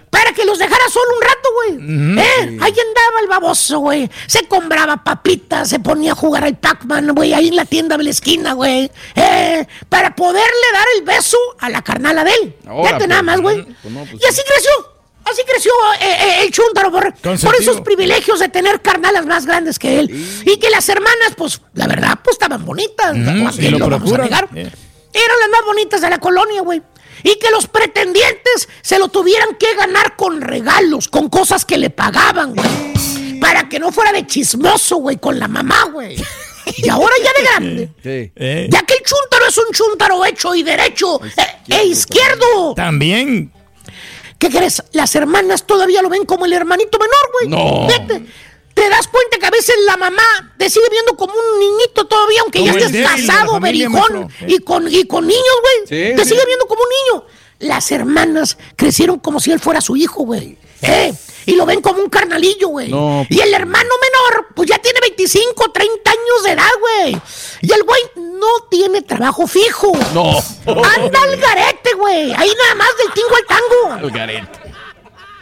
Para 0.10 0.34
que 0.34 0.46
los 0.46 0.58
dejara 0.58 0.90
solo 0.90 1.16
un 1.16 1.22
rato, 1.22 1.50
güey. 1.54 2.20
¿Eh? 2.20 2.58
Ahí 2.60 2.72
andaba 2.72 3.20
el 3.22 3.28
baboso, 3.28 3.78
güey. 3.80 4.10
Se 4.26 4.48
compraba 4.48 5.04
papitas, 5.04 5.70
se 5.70 5.80
ponía 5.80 6.14
a 6.14 6.16
jugar 6.16 6.44
al 6.44 6.58
Pac-Man, 6.58 7.14
güey, 7.14 7.34
ahí 7.36 7.50
en 7.50 7.56
la 7.56 7.66
tienda 7.66 7.98
de 7.98 8.04
la 8.04 8.10
esquina, 8.10 8.54
güey. 8.54 8.90
¿Eh? 9.16 9.68
Para 9.90 10.16
poderle 10.16 10.72
dar 10.74 10.88
el 10.98 11.04
beso 11.04 11.38
a 11.60 11.70
la 11.70 11.84
carnala 11.84 12.24
de 12.24 12.32
él. 12.34 12.56
Ahora, 12.68 12.94
Vete 12.94 13.08
nada 13.08 13.22
pues, 13.22 13.26
más, 13.32 13.42
güey. 13.42 13.64
pues 13.64 13.94
no, 13.94 14.06
pues 14.10 14.24
y 14.24 14.26
así 14.26 14.42
creció. 14.44 14.72
Así 15.32 15.42
creció 15.48 15.72
eh, 16.00 16.06
eh, 16.06 16.44
el 16.44 16.52
chúntaro 16.52 16.92
por, 16.92 17.14
esos 17.60 17.82
privilegios 17.82 18.40
de 18.40 18.50
tener 18.50 18.82
carnalas 18.82 19.26
más 19.26 19.46
grandes 19.46 19.80
que 19.80 20.00
él. 20.00 20.44
Y 20.46 20.58
que 20.58 20.70
las 20.70 20.90
hermanas, 20.90 21.34
pues, 21.38 21.62
la 21.74 21.88
verdad, 21.88 22.20
pues 22.24 22.36
estaban 22.36 22.66
bonitas. 22.66 23.16
Mm, 23.16 23.44
¿Para 23.44 23.52
sí, 23.52 23.62
qué 23.62 23.72
lo 23.72 23.80
lo 23.80 23.90
vamos 23.90 24.12
a 24.12 24.18
negar? 24.18 24.50
Eh. 24.56 24.70
Eran 25.14 25.40
las 25.40 25.50
más 25.50 25.66
bonitas 25.66 26.02
de 26.02 26.10
la 26.10 26.20
colonia, 26.20 26.62
güey. 26.62 26.82
Y 27.24 27.36
que 27.36 27.52
los 27.52 27.68
pretendientes 27.68 28.68
se 28.82 29.00
lo 29.00 29.10
tuvieran 29.10 29.56
que 29.56 29.74
ganar 29.76 30.16
con 30.16 30.42
regalos, 30.42 31.08
con 31.08 31.30
cosas 31.30 31.66
que 31.66 31.78
le 31.78 31.90
pagaban, 31.90 32.56
güey. 32.56 33.40
Para 33.40 33.70
que 33.70 33.80
no 33.80 33.92
fuera 33.92 34.12
de 34.12 34.26
chismoso, 34.26 34.98
güey, 34.98 35.18
con 35.18 35.40
la 35.40 35.48
mamá, 35.48 35.86
güey. 35.92 36.18
Y 36.78 36.90
ahora 36.90 37.14
ya 37.24 37.32
de 37.38 37.48
grande. 37.48 37.90
Sí. 38.04 38.32
Ya 38.70 38.82
que 38.82 38.96
el 38.96 39.04
chúntaro 39.04 39.48
es 39.48 39.58
un 39.58 39.72
chúntaro 39.72 40.26
hecho 40.26 40.56
y 40.56 40.64
derecho 40.64 41.20
e 41.70 41.86
izquierdo. 41.86 42.74
También. 42.76 43.52
¿Qué 44.42 44.50
crees? 44.50 44.82
Las 44.92 45.14
hermanas 45.14 45.68
todavía 45.68 46.02
lo 46.02 46.10
ven 46.10 46.26
como 46.26 46.48
el 46.48 46.54
hermanito 46.54 46.98
menor, 46.98 47.32
güey. 47.32 47.48
No. 47.48 47.88
Vete. 47.88 48.26
Te 48.74 48.90
das 48.90 49.08
cuenta 49.08 49.38
que 49.38 49.46
a 49.46 49.52
veces 49.52 49.76
la 49.86 49.98
mamá 49.98 50.56
te 50.58 50.68
sigue 50.68 50.88
viendo 50.90 51.16
como 51.16 51.32
un 51.32 51.60
niñito 51.60 52.08
todavía, 52.08 52.42
aunque 52.42 52.64
ya 52.64 52.72
Como 52.72 52.78
estés 52.80 52.92
débil 52.92 53.08
casado, 53.08 53.60
berijón, 53.60 54.30
y 54.48 54.58
con, 54.58 54.88
y 54.92 55.06
con 55.06 55.28
niños, 55.28 55.56
güey. 55.62 55.80
Sí, 55.82 56.16
te 56.16 56.24
sí. 56.24 56.30
sigue 56.32 56.44
viendo 56.48 56.66
como 56.66 56.82
un 56.82 56.90
niño. 56.90 57.26
Las 57.60 57.92
hermanas 57.92 58.58
crecieron 58.76 59.20
como 59.20 59.40
si 59.40 59.52
él 59.52 59.60
fuera 59.60 59.80
su 59.80 59.96
hijo, 59.96 60.24
güey. 60.24 60.58
¿Eh? 60.82 61.14
Y 61.46 61.56
lo 61.56 61.66
ven 61.66 61.82
como 61.82 62.02
un 62.02 62.10
carnalillo, 62.10 62.70
güey. 62.70 62.90
No. 62.90 63.26
Y 63.30 63.40
el 63.40 63.54
hermano 63.54 63.90
menor, 64.02 64.48
pues 64.56 64.70
ya 64.70 64.78
tiene 64.78 65.00
25, 65.00 65.72
30 65.72 66.12
años 66.12 66.44
de 66.44 66.52
edad, 66.52 66.70
güey. 66.80 67.22
Y 67.62 67.72
el 67.72 67.84
güey 67.84 68.02
no 68.16 68.68
tiene 68.70 69.02
trabajo 69.02 69.48
fijo. 69.48 69.92
No. 70.14 70.38
Anda 70.68 71.22
al 71.22 71.38
garete, 71.38 71.94
güey. 71.98 72.32
Ahí 72.34 72.52
nada 72.58 72.76
más 72.76 72.90
del 72.98 73.14
tingo 73.14 73.36
al 73.36 73.46
tango. 73.46 74.08
El 74.08 74.12
garete. 74.12 74.60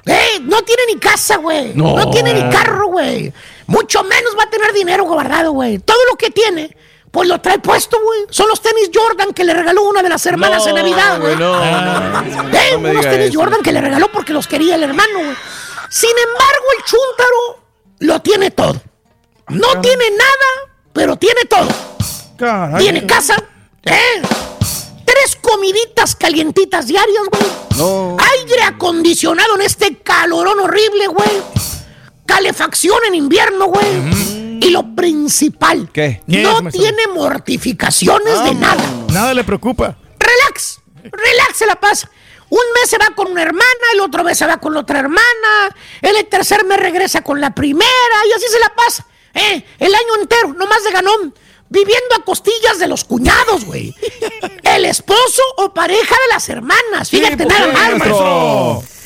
¡Eh! 0.05 0.39
No 0.41 0.61
tiene 0.63 0.83
ni 0.87 0.99
casa, 0.99 1.37
güey. 1.37 1.73
No. 1.75 1.95
No. 1.95 2.09
tiene 2.09 2.33
ni 2.33 2.49
carro, 2.49 2.87
güey. 2.87 3.31
Mucho 3.67 4.03
menos 4.03 4.35
va 4.37 4.43
a 4.43 4.49
tener 4.49 4.73
dinero 4.73 5.03
guardado, 5.03 5.51
güey. 5.51 5.79
Todo 5.79 5.99
lo 6.09 6.15
que 6.15 6.31
tiene, 6.31 6.75
pues 7.11 7.27
lo 7.27 7.39
trae 7.41 7.59
puesto, 7.59 7.97
güey. 8.03 8.19
Son 8.29 8.47
los 8.47 8.61
tenis 8.61 8.89
Jordan 8.93 9.33
que 9.33 9.43
le 9.43 9.53
regaló 9.53 9.83
una 9.83 10.01
de 10.03 10.09
las 10.09 10.25
hermanas 10.25 10.63
No, 10.63 10.69
en 10.69 10.75
Navidad, 10.75 11.19
güey. 11.19 11.35
güey, 11.35 11.37
no, 11.37 11.55
Ah. 11.55 12.23
no, 12.25 12.43
no, 12.43 12.57
Eh, 12.57 12.77
no 12.79 12.89
unos 12.89 13.05
tenis 13.05 13.29
eso. 13.29 13.39
Jordan 13.39 13.61
que 13.63 13.71
le 13.71 13.81
regaló 13.81 14.11
porque 14.11 14.33
los 14.33 14.47
quería 14.47 14.75
el 14.75 14.83
hermano, 14.83 15.19
güey. 15.19 15.35
Sin 15.89 16.11
embargo, 16.11 16.65
el 16.77 16.83
chúntaro 16.85 17.63
lo 17.99 18.21
tiene 18.21 18.51
todo. 18.51 18.79
No 19.49 19.81
tiene 19.81 20.05
nada, 20.11 20.73
pero 20.93 21.15
tiene 21.15 21.41
todo. 21.45 21.67
Tiene 22.77 23.05
casa, 23.07 23.35
¿eh? 23.83 24.21
Tres 25.03 25.35
comiditas 25.41 26.15
calientitas 26.15 26.85
diarias, 26.85 27.23
güey. 27.31 27.51
No. 27.77 28.15
Aire 28.37 28.61
acondicionado 28.63 29.55
en 29.55 29.61
este 29.63 29.97
calorón 29.97 30.59
horrible, 30.59 31.07
güey. 31.07 31.41
Calefacción 32.27 32.99
en 33.07 33.15
invierno, 33.15 33.65
güey. 33.65 33.87
Y 34.61 34.69
lo 34.71 34.95
principal, 34.95 35.89
¿Qué? 35.91 36.21
no 36.27 36.69
tiene 36.69 37.07
mortificaciones 37.13 38.43
de 38.43 38.53
nada. 38.55 38.83
Nada 39.11 39.33
le 39.33 39.43
preocupa. 39.43 39.97
Relax, 40.19 40.81
relax 41.03 41.57
se 41.57 41.65
la 41.65 41.75
pasa. 41.75 42.09
Un 42.49 42.59
mes 42.75 42.89
se 42.89 42.97
va 42.97 43.07
con 43.15 43.31
una 43.31 43.43
hermana, 43.43 43.63
el 43.93 43.99
otro 44.01 44.23
mes 44.23 44.37
se 44.37 44.45
va 44.47 44.57
con 44.57 44.73
la 44.73 44.79
otra 44.79 44.99
hermana, 44.99 45.75
el 46.01 46.25
tercer 46.25 46.65
mes 46.65 46.79
regresa 46.79 47.21
con 47.21 47.39
la 47.39 47.53
primera 47.53 47.85
y 48.27 48.31
así 48.33 48.45
se 48.51 48.59
la 48.59 48.69
pasa. 48.69 49.05
¿eh? 49.35 49.63
El 49.77 49.93
año 49.93 50.21
entero, 50.21 50.53
nomás 50.53 50.83
de 50.83 50.91
ganón, 50.91 51.35
viviendo 51.69 52.15
a 52.17 52.23
costillas 52.25 52.79
de 52.79 52.87
los 52.87 53.03
cuñados, 53.03 53.65
güey. 53.65 53.95
El 54.63 54.85
esposo 54.85 55.43
o 55.57 55.73
pareja 55.73 56.15
de 56.15 56.33
las 56.33 56.49
hermanas, 56.49 57.09
fíjate 57.09 57.37
pues, 57.37 57.47
nada 57.47 57.67
más, 57.71 57.97
maestro. 57.97 58.79
maestro. 58.79 58.98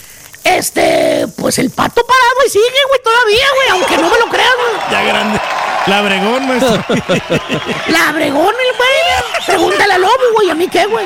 Este, 0.43 1.27
pues 1.37 1.57
el 1.59 1.69
pato 1.69 2.05
parado 2.05 2.45
y 2.45 2.49
sigue, 2.49 2.65
güey, 2.89 3.01
todavía, 3.03 3.45
güey, 3.55 3.69
aunque 3.71 3.97
no 3.97 4.09
me 4.09 4.19
lo 4.19 4.29
creas, 4.29 4.51
güey. 4.57 4.91
Ya 4.91 5.01
grande. 5.03 5.39
La 5.87 6.01
bregón, 6.01 6.47
maestro. 6.47 6.83
La 7.87 8.11
bregón, 8.13 8.53
el 8.53 8.77
güey. 8.77 9.45
Pregúntale 9.45 9.93
al 9.93 10.01
lobo, 10.01 10.13
güey. 10.35 10.49
¿A 10.49 10.55
mí 10.55 10.67
qué, 10.69 10.85
güey? 10.85 11.05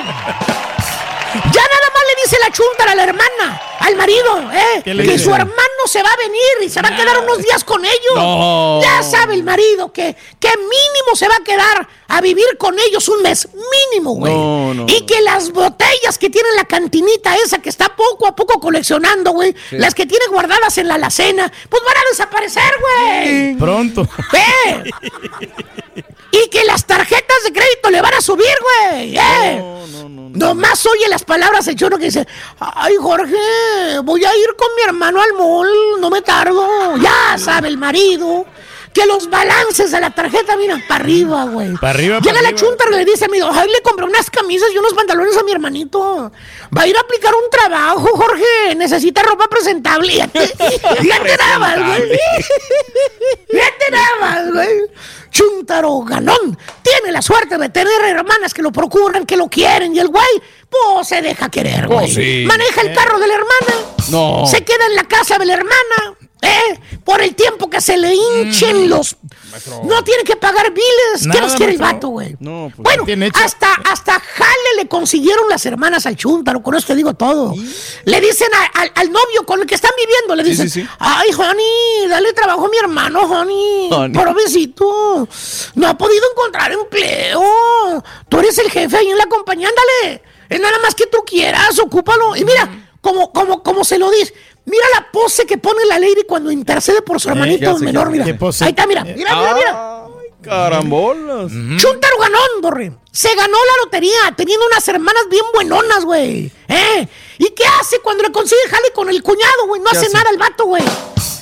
Ya 1.33 1.61
nada 1.61 1.87
más 1.93 2.03
le 2.07 2.21
dice 2.23 2.37
la 2.41 2.51
chuntara 2.51 2.91
a 2.91 2.95
la 2.95 3.03
hermana, 3.03 3.61
al 3.79 3.95
marido, 3.95 4.51
¿eh? 4.53 4.81
¿Qué 4.83 4.93
le 4.93 5.03
Que 5.03 5.11
dice? 5.13 5.23
su 5.25 5.33
hermano 5.33 5.53
se 5.85 6.01
va 6.01 6.09
a 6.09 6.17
venir 6.17 6.41
y 6.65 6.69
se 6.69 6.81
va 6.81 6.89
a 6.89 6.95
quedar 6.95 7.17
unos 7.19 7.37
días 7.39 7.63
con 7.63 7.83
ellos. 7.83 8.15
No. 8.15 8.79
Ya 8.81 9.03
sabe 9.03 9.33
el 9.35 9.43
marido 9.43 9.91
que, 9.93 10.15
que 10.39 10.49
mínimo 10.57 11.15
se 11.15 11.27
va 11.27 11.35
a 11.35 11.43
quedar 11.43 11.87
a 12.09 12.21
vivir 12.21 12.45
con 12.57 12.77
ellos 12.79 13.07
un 13.09 13.21
mes. 13.21 13.47
Mínimo, 13.91 14.13
güey. 14.15 14.33
No, 14.33 14.73
no, 14.73 14.85
y 14.87 15.05
que 15.05 15.21
las 15.21 15.51
botellas 15.51 16.17
que 16.17 16.29
tiene 16.29 16.49
en 16.49 16.55
la 16.55 16.65
cantinita 16.65 17.35
esa 17.37 17.59
que 17.59 17.69
está 17.69 17.95
poco 17.95 18.27
a 18.27 18.35
poco 18.35 18.59
coleccionando, 18.59 19.31
güey, 19.31 19.53
Sí. 19.69 19.77
las 19.77 19.93
que 19.93 20.05
tiene 20.05 20.25
guardadas 20.27 20.77
en 20.77 20.87
la 20.87 20.95
alacena, 20.95 21.51
pues 21.69 21.83
van 21.85 21.97
a 21.97 22.09
desaparecer, 22.09 22.73
güey. 22.79 23.55
Pronto. 23.55 24.07
¡Eh! 24.33 24.83
Y 26.31 26.49
que 26.49 26.63
las 26.65 26.85
tarjetas 26.85 27.43
de 27.45 27.53
crédito 27.53 27.89
le 27.89 28.01
van 28.01 28.13
a 28.13 28.21
subir, 28.21 28.45
güey. 28.61 29.17
¿eh? 29.17 29.63
Nomás 30.33 30.85
oye 30.85 31.07
las 31.09 31.23
palabras 31.23 31.65
del 31.65 31.75
chorro 31.75 31.97
que 31.97 32.05
dice, 32.05 32.27
ay 32.59 32.95
Jorge, 32.99 33.99
voy 34.03 34.23
a 34.23 34.35
ir 34.35 34.55
con 34.57 34.67
mi 34.75 34.83
hermano 34.83 35.21
al 35.21 35.33
mall, 35.33 35.67
no 35.99 36.09
me 36.09 36.21
tardo. 36.21 36.67
Ya 36.97 37.37
sabe 37.37 37.69
el 37.69 37.77
marido 37.77 38.45
que 38.93 39.05
los 39.05 39.29
balances 39.29 39.91
de 39.91 39.99
la 39.99 40.09
tarjeta 40.09 40.55
miran 40.57 40.81
para 40.87 41.03
arriba, 41.03 41.43
güey. 41.45 41.73
Pa' 41.77 41.91
arriba, 41.91 42.19
Llega 42.19 42.33
pa' 42.35 42.41
la 42.41 42.47
arriba. 42.49 42.59
chunta 42.59 42.83
y 42.89 42.93
le 42.95 43.05
dice 43.05 43.25
a 43.25 43.27
mi 43.27 43.37
hijo, 43.37 43.49
ay, 43.51 43.69
le 43.69 43.81
compré 43.81 44.05
unas 44.05 44.29
camisas 44.29 44.69
y 44.73 44.77
unos 44.77 44.93
pantalones 44.93 45.37
a 45.37 45.43
mi 45.43 45.51
hermanito. 45.51 46.31
Va 46.75 46.81
a 46.81 46.87
ir 46.87 46.97
a 46.97 47.01
aplicar 47.01 47.33
un 47.33 47.49
trabajo, 47.49 48.07
Jorge. 48.15 48.75
Necesita 48.75 49.23
ropa 49.23 49.47
presentable. 49.47 50.13
Ya 50.17 50.27
te, 50.27 50.39
ya 51.03 51.23
te 51.23 51.37
nada 51.37 51.59
más, 51.59 51.77
güey. 51.79 52.19
Ya 53.49 53.65
te 53.79 53.91
nada 53.91 54.15
más, 54.19 54.51
güey. 54.53 54.77
Chuntaro 55.37 55.99
Ganón 55.99 56.57
tiene 56.81 57.11
la 57.11 57.21
suerte 57.21 57.59
de 57.59 57.69
tener 57.69 58.01
hermanas 58.05 58.55
que 58.55 58.63
lo 58.63 58.71
procuran, 58.71 59.23
que 59.23 59.37
lo 59.37 59.47
quieren 59.47 59.95
y 59.95 59.99
el 59.99 60.07
güey, 60.07 60.25
pues 60.67 61.07
se 61.07 61.21
deja 61.21 61.47
querer, 61.49 61.85
güey. 61.85 62.05
Oh, 62.05 62.07
sí. 62.07 62.43
Maneja 62.47 62.81
el 62.81 62.95
carro 62.95 63.19
de 63.19 63.27
la 63.27 63.35
hermana. 63.35 63.85
No. 64.09 64.47
Se 64.47 64.63
queda 64.65 64.87
en 64.87 64.95
la 64.95 65.03
casa 65.03 65.37
de 65.37 65.45
la 65.45 65.53
hermana. 65.53 66.16
¿Eh? 66.41 66.79
Por 67.03 67.21
el 67.21 67.33
tiempo 67.33 67.69
que 67.69 67.81
se 67.81 67.97
le 67.97 68.13
hinchen 68.13 68.89
los. 68.89 69.15
No 69.85 70.03
tiene 70.03 70.23
que 70.23 70.35
pagar 70.35 70.71
biles. 70.71 71.27
¿Qué 71.31 71.41
nos 71.41 71.55
quiere 71.55 71.71
el 71.73 71.79
vato, 71.79 72.09
güey? 72.09 72.35
No, 72.39 72.71
pues, 72.75 72.97
Bueno, 72.97 73.25
hecho. 73.25 73.39
hasta, 73.43 73.73
hasta 73.89 74.19
jale 74.19 74.75
le 74.77 74.87
consiguieron 74.87 75.49
las 75.49 75.65
hermanas 75.65 76.05
al 76.05 76.15
chúntaro, 76.15 76.61
con 76.61 76.75
eso 76.75 76.85
te 76.87 76.95
digo 76.95 77.15
todo. 77.15 77.55
Le 78.05 78.21
dicen 78.21 78.49
a- 78.53 78.81
al, 78.81 78.91
al 78.93 79.11
novio 79.11 79.45
con 79.47 79.61
el 79.61 79.65
que 79.65 79.73
están 79.75 79.91
viviendo, 79.97 80.35
le 80.35 80.43
dicen, 80.43 80.69
sí, 80.69 80.81
sí. 80.81 80.87
ay, 80.99 81.29
Honey, 81.35 82.07
dale 82.07 82.33
trabajo 82.33 82.65
a 82.67 82.69
mi 82.69 82.77
hermano, 82.77 83.21
Honey. 83.21 83.89
Honey. 83.91 84.13
Pobrecito, 84.23 85.27
no 85.75 85.87
ha 85.87 85.97
podido 85.97 86.23
encontrar 86.31 86.71
empleo. 86.71 87.41
Tú 88.29 88.39
eres 88.39 88.57
el 88.59 88.69
jefe 88.69 88.95
ahí 88.97 89.09
en 89.09 89.17
la 89.17 89.25
compañía, 89.25 89.69
ándale. 89.69 90.21
Es 90.49 90.59
nada 90.59 90.77
más 90.83 90.93
que 90.93 91.07
tú 91.07 91.23
quieras, 91.25 91.77
ocúpalo. 91.79 92.35
Y 92.35 92.45
mira, 92.45 92.83
como, 93.01 93.31
como, 93.31 93.63
como 93.63 93.83
se 93.83 93.97
lo 93.97 94.09
dices, 94.11 94.33
mira 94.67 94.85
la 94.93 95.11
pose 95.11 95.45
que 95.47 95.57
pone 95.57 95.83
la 95.85 95.97
lady 95.97 96.23
cuando 96.27 96.51
intercede 96.51 97.01
por 97.01 97.19
su 97.19 97.29
¿qué 97.29 97.33
hermanito 97.33 97.79
menor, 97.79 98.11
¿Qué 98.11 98.11
mira. 98.11 98.25
Ahí 98.25 98.69
está, 98.69 98.85
mira, 98.85 99.03
mira, 99.03 99.35
mira, 99.35 99.53
mira. 99.55 100.03
Carambolas. 100.41 101.51
Chuntaro 101.51 102.17
ganón, 102.19 102.61
Borre. 102.61 102.91
Se 103.11 103.33
ganó 103.35 103.57
la 103.57 103.83
lotería 103.83 104.33
teniendo 104.35 104.65
unas 104.67 104.87
hermanas 104.87 105.23
bien 105.29 105.43
buenonas, 105.53 106.05
güey. 106.05 106.51
¿Eh? 106.67 107.07
¿Y 107.39 107.49
qué 107.51 107.63
hace 107.79 107.99
cuando 107.99 108.23
le 108.23 108.31
consigue 108.31 108.61
jale 108.69 108.91
con 108.93 109.09
el 109.09 109.23
cuñado, 109.23 109.67
güey? 109.67 109.81
No 109.81 109.89
¿Qué 109.91 109.97
hace, 109.97 110.05
hace? 110.07 110.15
nada 110.15 110.29
el 110.29 110.37
vato, 110.37 110.65
güey. 110.65 110.83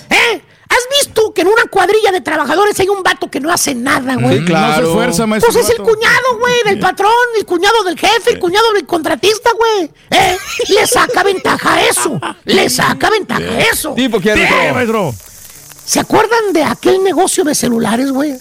¿Eh? 0.09 0.41
¿Has 0.75 1.05
visto 1.05 1.33
que 1.33 1.41
en 1.41 1.47
una 1.47 1.63
cuadrilla 1.69 2.11
de 2.11 2.21
trabajadores 2.21 2.77
hay 2.79 2.89
un 2.89 3.01
vato 3.01 3.29
que 3.29 3.39
no 3.39 3.51
hace 3.51 3.73
nada, 3.73 4.15
güey? 4.15 4.39
Sí, 4.39 4.45
claro. 4.45 4.67
No 4.67 4.75
se 4.75 4.83
esfuerza, 4.83 5.27
maestro, 5.27 5.53
Pues 5.53 5.65
es 5.65 5.71
el 5.71 5.83
cuñado, 5.83 6.39
güey, 6.39 6.53
del 6.65 6.79
patrón, 6.79 7.11
el 7.37 7.45
cuñado 7.45 7.83
del 7.83 7.97
jefe, 7.97 8.31
el 8.31 8.39
cuñado 8.39 8.73
del 8.73 8.85
contratista, 8.85 9.51
güey. 9.55 9.89
¿Eh? 10.11 10.37
Le 10.69 10.87
saca 10.87 11.23
ventaja 11.23 11.75
a 11.75 11.85
eso. 11.85 12.19
Le 12.43 12.69
saca 12.69 13.09
ventaja 13.09 13.43
a 13.43 13.59
eso. 13.61 13.93
Tipo, 13.93 14.19
¿quién, 14.19 14.37
maestro. 14.73 15.13
¿Se 15.85 15.99
acuerdan 15.99 16.51
de 16.51 16.63
aquel 16.63 17.03
negocio 17.03 17.43
de 17.43 17.53
celulares, 17.55 18.11
güey? 18.11 18.33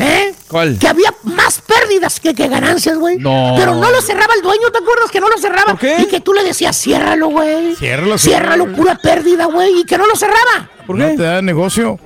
¿Eh? 0.00 0.34
¿Cuál? 0.48 0.78
Que 0.78 0.88
había 0.88 1.12
más 1.24 1.60
pérdidas 1.60 2.18
que, 2.20 2.34
que 2.34 2.48
ganancias, 2.48 2.96
güey. 2.98 3.18
No. 3.18 3.54
Pero 3.56 3.74
no 3.74 3.90
lo 3.90 4.00
cerraba 4.00 4.34
el 4.34 4.42
dueño, 4.42 4.70
¿te 4.72 4.78
acuerdas 4.78 5.10
que 5.10 5.20
no 5.20 5.28
lo 5.28 5.38
cerraba? 5.38 5.72
¿Por 5.72 5.78
qué? 5.80 5.96
Y 6.00 6.06
que 6.06 6.20
tú 6.20 6.32
le 6.32 6.42
decías, 6.42 6.76
ciérralo, 6.80 7.28
güey. 7.28 7.74
Ciérralo, 7.76 8.18
Ciérralo, 8.18 8.64
ciérralo. 8.64 8.76
pura 8.76 8.96
pérdida, 8.96 9.44
güey. 9.46 9.80
Y 9.80 9.84
que 9.84 9.98
no 9.98 10.06
lo 10.06 10.16
cerraba. 10.16 10.68
¿Por 10.86 10.96
¿No 10.96 11.06
qué? 11.08 11.16
te 11.16 11.22
da 11.22 11.42
negocio? 11.42 11.98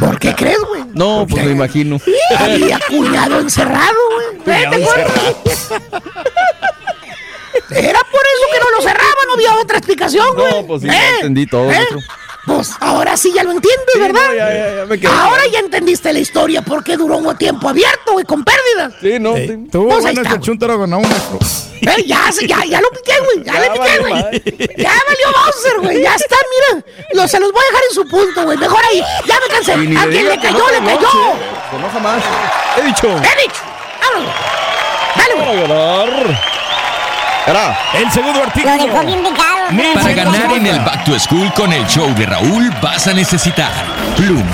¿Por 0.00 0.18
qué 0.18 0.34
crees, 0.34 0.60
güey? 0.60 0.84
No, 0.94 1.26
pues 1.28 1.44
me 1.44 1.50
imagino. 1.52 1.98
Había 2.38 2.78
cuñado 2.88 3.40
encerrado, 3.40 3.96
güey. 4.14 4.44
¿Te 4.44 4.66
acuerdas? 4.66 5.70
Era 7.70 7.98
por 8.10 8.20
eso 8.22 8.46
que 8.52 8.58
no 8.60 8.70
lo 8.76 8.82
cerraba, 8.82 9.14
no 9.26 9.34
había 9.34 9.54
otra 9.56 9.78
explicación, 9.78 10.26
güey. 10.34 10.52
No, 10.52 10.66
pues 10.66 10.82
sí, 10.82 10.88
¿Eh? 10.88 11.00
entendí 11.16 11.46
todo, 11.46 11.70
¿Eh? 11.70 11.86
Pues 12.48 12.70
ahora 12.80 13.16
sí 13.16 13.30
ya 13.34 13.44
lo 13.44 13.52
entiendes, 13.52 13.86
Sí, 13.92 14.00
¿verdad? 14.00 14.20
no, 14.28 14.34
ya, 14.34 14.48
ya, 14.52 14.76
ya 14.76 14.86
me 14.86 14.98
quedé 14.98 15.08
ahora 15.12 15.36
claro. 15.36 15.50
ya 15.52 15.58
entendiste 15.60 16.12
la 16.12 16.18
historia, 16.18 16.62
por 16.62 16.82
qué 16.82 16.96
duró 16.96 17.18
un 17.18 17.36
tiempo 17.36 17.68
abierto, 17.68 18.12
güey, 18.12 18.24
con 18.24 18.42
pérdidas. 18.42 18.94
Sí, 19.00 19.18
no. 19.20 19.36
Sí. 19.36 19.66
Tuvo 19.70 19.88
Pues 19.90 20.02
bueno 20.02 20.22
está, 20.22 20.40
chuntaro 20.40 20.78
maestro. 20.86 21.38
Eh, 21.82 22.04
ya, 22.06 22.30
ya, 22.46 22.64
ya 22.64 22.80
lo 22.80 22.90
piqué, 22.90 23.12
güey. 23.20 23.44
Ya, 23.44 23.52
Ya 23.52 23.60
le 23.60 23.70
piqué, 23.70 23.98
güey. 24.00 24.12
Ya 24.76 24.92
valió 25.06 25.44
Bowser, 25.44 25.80
güey. 25.80 26.02
Ya 26.02 26.14
está, 26.14 26.36
mira. 26.72 26.84
Lo- 27.12 27.28
se 27.28 27.38
los 27.38 27.52
voy 27.52 27.62
a 27.62 27.66
dejar 27.70 27.82
en 27.88 27.94
su 27.94 28.08
punto, 28.08 28.42
güey. 28.44 28.58
Mejor 28.58 28.80
ahí. 28.90 29.02
Ya 29.26 29.34
me 29.40 29.54
cansé. 29.54 29.72
A 29.74 29.76
le 29.76 29.86
quien 30.10 30.28
le 30.28 30.36
cayó, 30.40 30.58
no 30.58 30.68
le 30.70 30.78
cayó. 30.78 30.98
enoje. 30.98 31.38
Se 31.70 31.76
enoja 31.76 31.98
más. 32.00 32.22
He 32.78 32.82
dicho. 32.86 33.06
He 33.08 33.42
dicho. 33.42 33.62
Vámonos. 34.00 34.34
Dale, 35.16 35.34
güey. 35.34 36.36
Era. 37.48 37.78
El 37.94 38.10
segundo 38.10 38.40
Lo 38.40 38.44
artículo. 38.44 38.74
dejó 38.76 39.06
bien 39.06 39.20
picado. 39.20 39.70
Mil 39.70 39.92
Para 39.94 40.12
ganar 40.12 40.52
en 40.52 40.66
el. 40.66 40.80
Back 40.80 41.04
to 41.04 41.18
School 41.18 41.50
con 41.54 41.72
el 41.72 41.86
show 41.86 42.12
de 42.14 42.26
Raúl 42.26 42.70
vas 42.82 43.06
a 43.06 43.14
necesitar 43.14 43.72
pluma. 44.16 44.44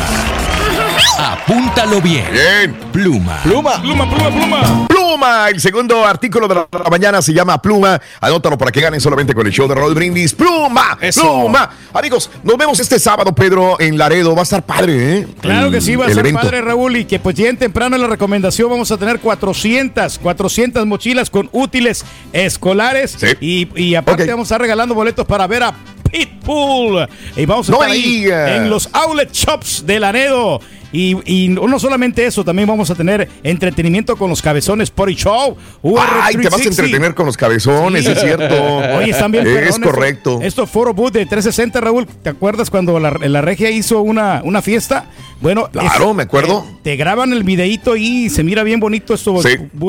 Apúntalo 1.19 2.01
bien. 2.01 2.27
Bien. 2.33 2.73
Pluma. 2.93 3.39
Pluma. 3.43 3.81
Pluma, 3.81 4.09
pluma, 4.09 4.31
pluma. 4.31 4.87
Pluma, 5.05 5.49
el 5.51 5.61
segundo 5.61 6.05
artículo 6.05 6.49
de 6.49 6.55
la, 6.55 6.69
la 6.73 6.91
mañana 6.91 7.21
se 7.21 7.33
llama 7.35 7.61
Pluma. 7.61 8.01
Anótalo 8.21 8.57
para 8.57 8.73
que 8.73 8.81
ganen 8.81 9.01
solamente 9.01 9.35
con 9.35 9.47
el 9.47 9.53
show 9.53 9.69
de 9.69 9.75
Raúl 9.75 9.95
Brindis. 9.95 10.33
Pluma, 10.33 10.97
Eso. 11.01 11.21
Pluma. 11.21 11.71
Amigos, 11.93 12.31
nos 12.43 12.57
vemos 12.57 12.81
este 12.81 12.99
sábado, 12.99 13.35
Pedro, 13.35 13.79
en 13.79 13.99
Laredo. 13.99 14.35
Va 14.35 14.41
a 14.41 14.45
estar 14.45 14.65
padre, 14.65 15.19
¿eh? 15.19 15.27
Claro 15.41 15.71
que 15.71 15.81
sí, 15.83 15.95
va 15.95 16.07
a 16.07 16.11
evento. 16.11 16.41
padre, 16.41 16.63
Raúl, 16.63 16.97
y 16.97 17.05
que 17.05 17.19
pues 17.19 17.37
lleguen 17.37 17.59
temprano 17.59 17.97
en 17.97 18.03
la 18.03 18.09
recomendación. 18.09 18.71
Vamos 18.71 18.91
a 18.91 18.97
tener 18.97 19.21
400, 19.21 20.19
400 20.19 20.87
mochilas 20.87 21.29
con 21.29 21.51
útiles 21.53 22.05
escolares. 22.33 23.15
Sí. 23.19 23.27
Y, 23.41 23.69
y 23.83 23.95
aparte 23.97 24.27
vamos 24.27 24.47
a 24.47 24.55
estar 24.55 24.61
regalando 24.63 24.95
boletos 24.95 25.27
para 25.27 25.47
ver 25.47 25.65
a 25.65 25.75
Pitbull. 26.11 27.07
Y 27.37 27.45
vamos 27.45 27.69
a 27.69 27.73
No 27.73 27.79
estar 27.83 27.91
ahí 27.91 28.27
en 28.31 28.71
los 28.71 28.89
outlet 28.93 29.31
shops 29.33 29.85
de 29.87 30.01
Laredo. 30.01 30.61
Y, 30.95 31.17
y 31.45 31.49
no 31.49 31.79
solamente 31.81 32.25
eso, 32.25 32.45
también 32.45 32.69
vamos 32.69 32.89
a 32.91 32.95
tener 32.95 33.29
entretenimiento 33.43 34.17
con 34.17 34.31
los 34.31 34.41
cabezones 34.41 34.91
Potty 34.91 35.15
Show. 35.17 35.57
Ay, 35.99 36.37
te 36.37 36.49
vas 36.49 36.55
a 36.61 36.65
UR360. 36.65 36.67
entretener 36.69 37.15
con 37.15 37.27
los 37.27 37.37
cabezones, 37.37 38.05
Sí. 38.05 38.13
es 38.13 38.21
cierto. 38.21 38.55
Oye, 38.99 39.11
están 39.11 39.33
bien 39.33 39.47
Es 39.47 39.53
perrones. 39.55 39.79
correcto. 39.81 40.39
Esto 40.41 40.67
Foro 40.67 40.95
Boot 40.95 41.13
de 41.15 41.27
360, 41.27 41.81
Raúl. 41.81 42.07
¿Te 42.07 42.31
acuerdas 42.31 42.71
cuando 42.71 42.99
la, 43.01 43.11
la 43.11 43.41
regia 43.41 43.71
hizo 43.71 44.01
una, 44.03 44.41
una 44.45 44.63
fiesta? 44.63 45.07
Bueno, 45.41 45.69
Claro, 45.73 46.15
me 46.15 46.23
acuerdo. 46.23 46.65
eh, 46.67 46.77
te 46.85 46.97
graban 46.97 47.33
el 47.33 47.43
videíto 47.43 47.97
y 47.97 48.31
se 48.31 48.43
mira 48.45 48.63
bien 48.63 48.79
bonito 48.81 49.15
esto, 49.15 49.43
Sí. 49.43 49.49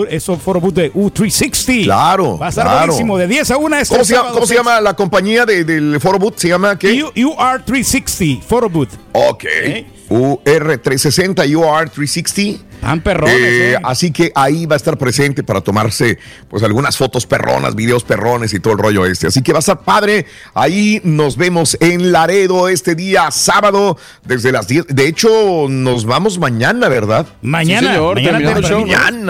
esto 0.10 0.38
Foro 0.38 0.60
Boot 0.60 0.74
de 0.76 0.92
U360. 0.92 1.84
Claro, 1.86 2.38
Va 2.40 2.48
a 2.48 2.50
estar 2.50 2.66
claro. 2.66 2.80
buenísimo, 2.88 3.18
de 3.18 3.28
10 3.28 3.52
a 3.52 3.58
1 3.58 3.78
este 3.78 3.94
¿Cómo, 3.96 4.04
se 4.04 4.14
llama, 4.14 4.22
sábado 4.24 4.34
cómo 4.34 4.46
se 4.48 4.54
seis. 4.56 4.60
llama 4.66 4.82
la 4.82 4.94
compañía 4.96 5.46
de- 5.46 5.64
del 5.64 6.00
Foro 6.02 6.18
Boot? 6.18 6.38
¿Se 6.40 6.48
llama 6.50 6.78
qué? 6.80 7.04
U- 7.04 7.12
UR360, 7.16 8.42
Foro 8.42 8.70
Boot. 8.70 8.90
Ok. 9.14 9.44
¿Eh? 9.46 9.86
UR360, 10.10 11.46
UR360. 11.48 12.60
Tan 12.82 13.02
perrones, 13.02 13.36
Eh, 13.36 13.74
eh. 13.74 13.78
Así 13.84 14.12
que 14.12 14.32
ahí 14.36 14.66
va 14.66 14.76
a 14.76 14.78
estar 14.78 14.98
presente 14.98 15.44
para 15.44 15.62
tomarse 15.62 16.20
pues 16.50 16.62
algunas 16.64 16.98
fotos 16.98 17.26
perronas, 17.26 17.74
videos 17.76 18.04
perrones 18.04 18.54
y 18.54 18.60
todo 18.60 18.74
el 18.74 18.80
rollo 18.80 19.06
este. 19.06 19.28
Así 19.28 19.42
que 19.42 19.52
va 19.54 19.60
a 19.60 19.62
estar 19.62 19.80
padre. 19.82 20.26
Ahí 20.54 21.02
nos 21.04 21.38
vemos 21.38 21.78
en 21.80 22.12
Laredo 22.12 22.68
este 22.70 22.94
día 22.96 23.32
sábado 23.32 23.98
desde 24.26 24.52
las 24.52 24.68
10. 24.68 24.88
De 24.88 25.08
hecho, 25.08 25.66
nos 25.70 26.06
vamos 26.06 26.38
mañana, 26.38 26.88
¿verdad? 26.90 27.26
Mañana, 27.42 27.88
Sí, 27.90 27.94
señor, 27.96 28.16
mañana 28.22 28.62
show, 28.62 28.86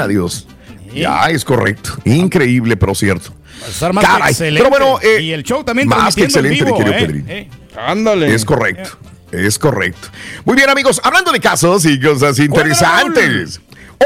Dios. 0.10 0.48
Ya, 0.94 1.26
es 1.30 1.44
correcto. 1.46 1.92
Increíble, 2.06 2.78
pero 2.78 2.96
cierto. 2.96 3.32
Va 3.62 3.68
a 3.68 3.70
estar 3.70 3.94
más 3.94 4.04
Caray. 4.06 4.32
excelente. 4.32 4.70
Pero 4.70 4.70
bueno, 4.70 5.00
eh, 5.02 5.22
y 5.22 5.32
el 5.32 5.44
show 5.44 5.64
también 5.64 5.88
más 5.88 6.16
que 6.16 6.24
excelente, 6.24 6.64
vivo, 6.64 6.78
mi 6.78 6.84
querido 6.84 6.98
eh, 6.98 7.06
Pedrín. 7.06 7.26
eh. 7.30 7.50
Ándale. 7.78 8.34
Es 8.34 8.46
correcto. 8.46 8.92
Es 9.36 9.60
correcto. 9.60 10.08
Muy 10.46 10.56
bien, 10.56 10.70
amigos, 10.70 11.02
hablando 11.04 11.32
de 11.32 11.40
casos 11.40 11.86
y 11.86 12.00
cosas 12.00 12.40
interesantes. 12.40 13.60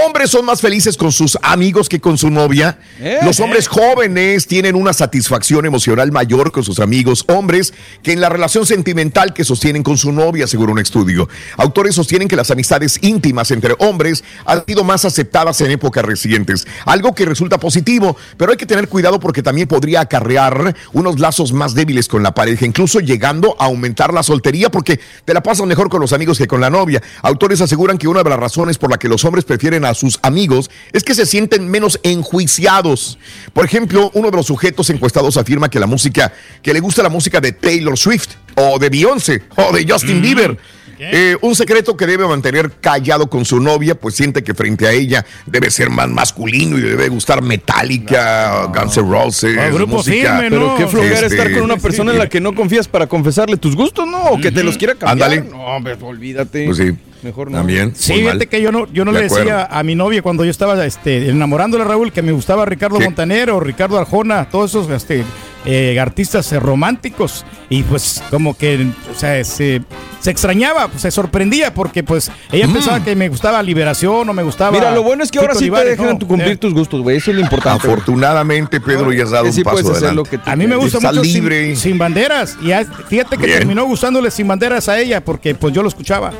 Hombres 0.06 0.30
son 0.30 0.46
más 0.46 0.62
felices 0.62 0.98
con 0.98 1.12
sus 1.12 1.38
amigos 1.42 1.90
que 1.90 2.00
con 2.00 2.18
su 2.18 2.30
novia. 2.30 2.78
Eh, 3.00 3.20
Los 3.24 3.40
hombres 3.40 3.68
jóvenes 3.68 4.46
tienen 4.46 4.76
una 4.76 4.94
satisfacción 4.94 5.66
emocional 5.66 6.12
mayor 6.12 6.52
con 6.52 6.64
sus 6.64 6.80
amigos 6.80 7.26
hombres 7.28 7.74
que 8.04 8.12
en 8.12 8.22
la 8.22 8.30
relación 8.30 8.66
sentimental 8.66 9.34
que 9.34 9.44
sostienen 9.44 9.82
con 9.82 9.98
su 9.98 10.12
novia, 10.12 10.46
según 10.48 10.70
un 10.70 10.80
estudio. 10.80 11.28
Autores 11.58 11.96
sostienen 11.96 12.28
que 12.28 12.36
las 12.36 12.52
amistades 12.52 13.00
íntimas 13.02 13.50
entre 13.52 13.76
hombres 13.80 14.24
han 14.46 14.64
sido 14.66 14.84
más 14.84 15.06
aceptadas 15.06 15.60
en 15.62 15.72
épocas 15.72 16.06
recientes, 16.06 16.68
algo 16.86 17.16
que 17.16 17.26
resulta 17.26 17.58
positivo, 17.58 18.16
pero 18.38 18.52
hay 18.52 18.58
que 18.58 18.66
tener 18.68 18.88
cuidado 18.90 19.20
porque 19.20 19.42
también 19.42 19.68
podría 19.68 20.02
acarrear 20.02 20.76
unos 20.94 21.20
lazos 21.20 21.52
más 21.52 21.74
débiles 21.74 22.08
con 22.08 22.22
la 22.22 22.34
pareja, 22.34 22.66
incluso 22.66 23.00
llegando 23.00 23.56
a 23.60 23.66
aumentar 23.66 24.14
la 24.14 24.22
soltería 24.24 24.70
porque 24.70 25.00
te 25.26 25.34
la 25.34 25.42
pasas 25.42 25.66
mejor 25.66 25.90
con 25.90 26.00
los 26.00 26.14
amigos 26.14 26.38
que 26.38 26.48
con 26.48 26.62
la 26.62 26.70
novia. 26.70 27.02
Autores 27.24 27.60
aseguran 27.62 27.98
que 27.98 28.08
una 28.08 28.24
de 28.24 28.30
las 28.30 28.40
razones 28.40 28.78
por 28.78 28.92
la 28.92 28.98
que 28.98 29.10
los 29.10 29.26
hombres 29.26 29.46
prefieren 29.46 29.79
a 29.86 29.94
sus 29.94 30.20
amigos 30.24 30.70
es 30.94 31.04
que 31.04 31.16
se 31.16 31.26
sienten 31.26 31.70
menos 31.70 32.00
enjuiciados. 32.04 33.18
Por 33.54 33.66
ejemplo, 33.66 34.12
uno 34.14 34.32
de 34.32 34.38
los 34.38 34.46
sujetos 34.48 34.90
encuestados 34.90 35.38
afirma 35.38 35.70
que 35.70 35.80
la 35.80 35.88
música, 35.88 36.32
que 36.62 36.74
le 36.74 36.80
gusta 36.80 37.04
la 37.04 37.10
música 37.10 37.40
de 37.42 37.52
Taylor 37.52 37.98
Swift 37.98 38.30
o 38.56 38.80
de 38.80 38.90
Beyoncé 38.90 39.44
o 39.56 39.72
de 39.76 39.86
Justin 39.90 40.22
Bieber. 40.22 40.58
Eh, 41.02 41.38
un 41.42 41.56
secreto 41.56 41.96
que 41.96 42.06
debe 42.06 42.28
mantener 42.28 42.72
callado 42.82 43.30
con 43.30 43.46
su 43.46 43.62
novia, 43.62 43.96
pues 43.96 44.16
siente 44.16 44.44
que 44.44 44.54
frente 44.54 44.86
a 44.86 44.92
ella 44.92 45.26
debe 45.46 45.72
ser 45.72 45.90
más 45.90 46.10
masculino 46.10 46.78
y 46.78 46.82
debe 46.82 47.08
gustar 47.08 47.42
Metallica, 47.42 48.66
Guns 48.66 48.98
N' 48.98 49.10
Roses, 49.10 49.74
grupo 49.74 49.96
música. 49.98 50.40
firme, 50.40 50.50
Pero 50.50 50.68
No, 50.72 50.76
qué 50.78 50.88
flojera 50.88 51.14
este- 51.22 51.28
estar 51.28 51.54
con 51.54 51.62
una 51.64 51.78
persona 51.78 52.12
en 52.12 52.18
la 52.18 52.28
que 52.28 52.42
no 52.42 52.54
confías 52.54 52.90
para 52.90 53.08
confesarle 53.08 53.56
tus 53.56 53.78
gustos, 53.78 54.06
¿no? 54.10 54.24
O 54.26 54.42
que 54.42 54.52
te 54.52 54.62
los 54.62 54.78
quiera 54.78 54.94
cambiar. 54.96 55.32
Ándale. 55.32 55.50
No, 55.50 55.58
hombre, 55.68 55.96
olvídate. 56.02 56.66
Pues 56.66 56.78
sí. 56.78 56.92
Mejor 57.24 57.52
no. 57.52 57.58
También. 57.58 57.94
Sí, 57.96 58.14
fíjate 58.14 58.38
mal. 58.38 58.48
que 58.48 58.62
yo 58.62 58.72
no, 58.72 58.88
yo 58.94 59.04
no 59.06 59.12
De 59.12 59.18
le 59.20 59.24
decía 59.26 59.42
acuerdo. 59.64 59.68
a 59.78 59.84
mi 59.84 59.96
novia 59.96 60.22
cuando 60.22 60.46
yo 60.46 60.52
estaba 60.52 60.86
este, 60.86 61.30
enamorándole 61.30 61.84
a 61.84 61.88
Raúl 61.88 62.12
que 62.12 62.22
me 62.22 62.32
gustaba 62.32 62.66
Ricardo 62.66 62.98
¿Qué? 62.98 63.06
Montaner 63.06 63.50
o 63.52 63.60
Ricardo 63.60 63.98
Arjona, 64.00 64.48
todos 64.50 64.72
esos 64.72 64.90
este, 64.90 65.24
eh, 65.66 66.00
artistas 66.00 66.52
eh, 66.54 66.60
románticos 66.60 67.46
y 67.70 67.84
pues 67.84 68.24
como 68.30 68.58
que 68.58 68.88
o 69.14 69.20
sea, 69.20 69.44
se, 69.44 69.82
se 70.22 70.32
extrañaba, 70.32 70.88
pues, 70.88 71.02
se 71.02 71.12
sorprendía 71.12 71.74
porque 71.74 72.04
pues 72.04 72.32
ella 72.54 72.68
Mm. 72.68 72.74
pensaba 72.74 73.04
que 73.04 73.16
me 73.18 73.28
gustaba 73.28 73.62
Liberación 73.62 74.30
o 74.30 74.34
me 74.34 74.44
gustaba... 74.44 74.72
Mira, 74.72 74.92
lo 74.96 75.04
bueno 75.04 75.22
es 75.24 75.30
que 75.32 75.40
ahora 75.40 75.50
Tito 75.54 75.60
sí 75.60 75.66
te 75.66 75.72
Olivares, 75.72 75.98
dejan 75.98 76.14
¿no? 76.14 76.18
tu 76.20 76.28
cumplir 76.28 76.52
Eh. 76.54 76.58
tus 76.58 76.74
gustos, 76.74 77.02
güey. 77.02 77.18
Eso 77.18 77.32
es 77.32 77.36
lo 77.38 77.42
importante. 77.44 77.86
Afortunadamente, 77.86 78.80
Pedro, 78.80 79.12
ya 79.12 79.24
has 79.24 79.32
dado 79.32 79.46
un 79.48 79.54
sí 79.54 79.64
paso 79.64 79.80
hacer 79.80 79.92
adelante. 79.92 80.16
lo 80.16 80.24
que 80.24 80.38
tú 80.38 80.50
A 80.50 80.56
mí 80.56 80.66
me 80.68 80.78
gusta 80.78 81.00
mucho 81.02 81.24
Sin- 81.24 81.34
libre. 81.34 81.76
sin, 81.76 81.98
banderas. 81.98 82.58
Y 82.62 82.68
ya- 82.68 82.86
fíjate 82.86 83.38
que 83.38 83.46
Bien. 83.46 83.58
terminó 83.60 83.86
gustándole 83.86 84.32
sin 84.32 84.48
banderas 84.48 84.88
a 84.88 84.98
ella 85.00 85.24
porque 85.24 85.54
pues 85.56 85.74
yo 85.74 85.82
lo 85.84 85.90
escuchaba. 85.90 86.32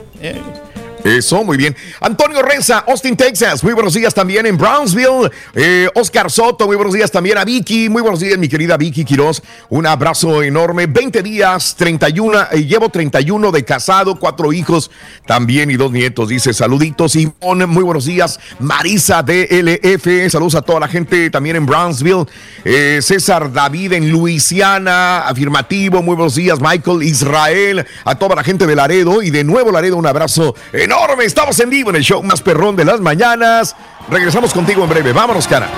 Eso, 1.04 1.44
muy 1.46 1.56
bien. 1.56 1.76
Antonio 2.02 2.42
Reza, 2.42 2.80
Austin, 2.80 3.16
Texas. 3.16 3.64
Muy 3.64 3.72
buenos 3.74 3.94
días 3.94 4.14
también 4.14 4.46
en 4.46 4.58
Brownsville. 4.58 5.32
Eh, 5.56 5.88
Oscar 5.96 6.30
Soto, 6.30 6.68
muy 6.68 6.76
buenos 6.76 6.94
días 6.94 7.10
también 7.10 7.38
a 7.38 7.46
Vicky. 7.46 7.88
Muy 7.88 8.02
buenos 8.02 8.20
días, 8.20 8.38
mi 8.38 8.50
querida 8.50 8.76
Vicky 8.76 9.06
Quiroz. 9.06 9.42
Un 9.70 9.86
abrazo 9.86 10.44
enorme. 10.44 10.88
20 10.88 11.24
días, 11.24 11.76
31. 11.78 12.42
eh, 12.52 12.66
llevo 12.66 12.90
31 12.90 13.52
de 13.52 13.64
casado, 13.64 14.20
cuatro 14.20 14.52
hijos 14.52 14.92
también 15.26 15.72
y 15.72 15.78
dos 15.78 15.92
nietos. 15.92 16.28
Dice 16.28 16.54
saluditos. 16.54 17.16
Ivonne, 17.16 17.66
muy 17.66 17.84
buenos 17.84 18.06
días. 18.06 18.38
Marisa 18.60 19.24
DLF. 19.24 20.30
Saludos 20.30 20.56
a 20.56 20.62
toda 20.62 20.82
la 20.82 20.90
gente 20.90 21.30
también 21.30 21.56
en 21.56 21.66
Brownsville. 21.66 22.26
Eh, 22.66 23.00
César 23.02 23.54
David 23.54 23.94
en 23.94 24.12
Luisiana. 24.12 25.20
Afirmativo. 25.22 26.04
Muy 26.04 26.16
buenos 26.18 26.36
días, 26.36 26.60
Michael 26.60 27.04
Israel. 27.04 27.86
A 28.04 28.16
toda 28.16 28.36
la 28.36 28.44
gente 28.44 28.68
de 28.68 28.76
Laredo. 28.76 29.24
Y 29.24 29.30
de 29.30 29.46
nuevo, 29.46 29.72
Laredo, 29.72 29.96
un 29.96 30.06
abrazo 30.06 30.56
enorme. 30.74 30.89
Estamos 31.30 31.60
en 31.60 31.70
vivo 31.70 31.90
en 31.90 31.98
el 31.98 32.04
show 32.04 32.24
más 32.24 32.42
perrón 32.42 32.76
de 32.76 32.86
las 32.86 33.02
mañanas. 33.02 33.76
Regresamos 34.10 34.54
contigo 34.54 34.84
en 34.84 34.90
breve. 34.90 35.14
Vámonos, 35.14 35.48
cara. 35.48 35.70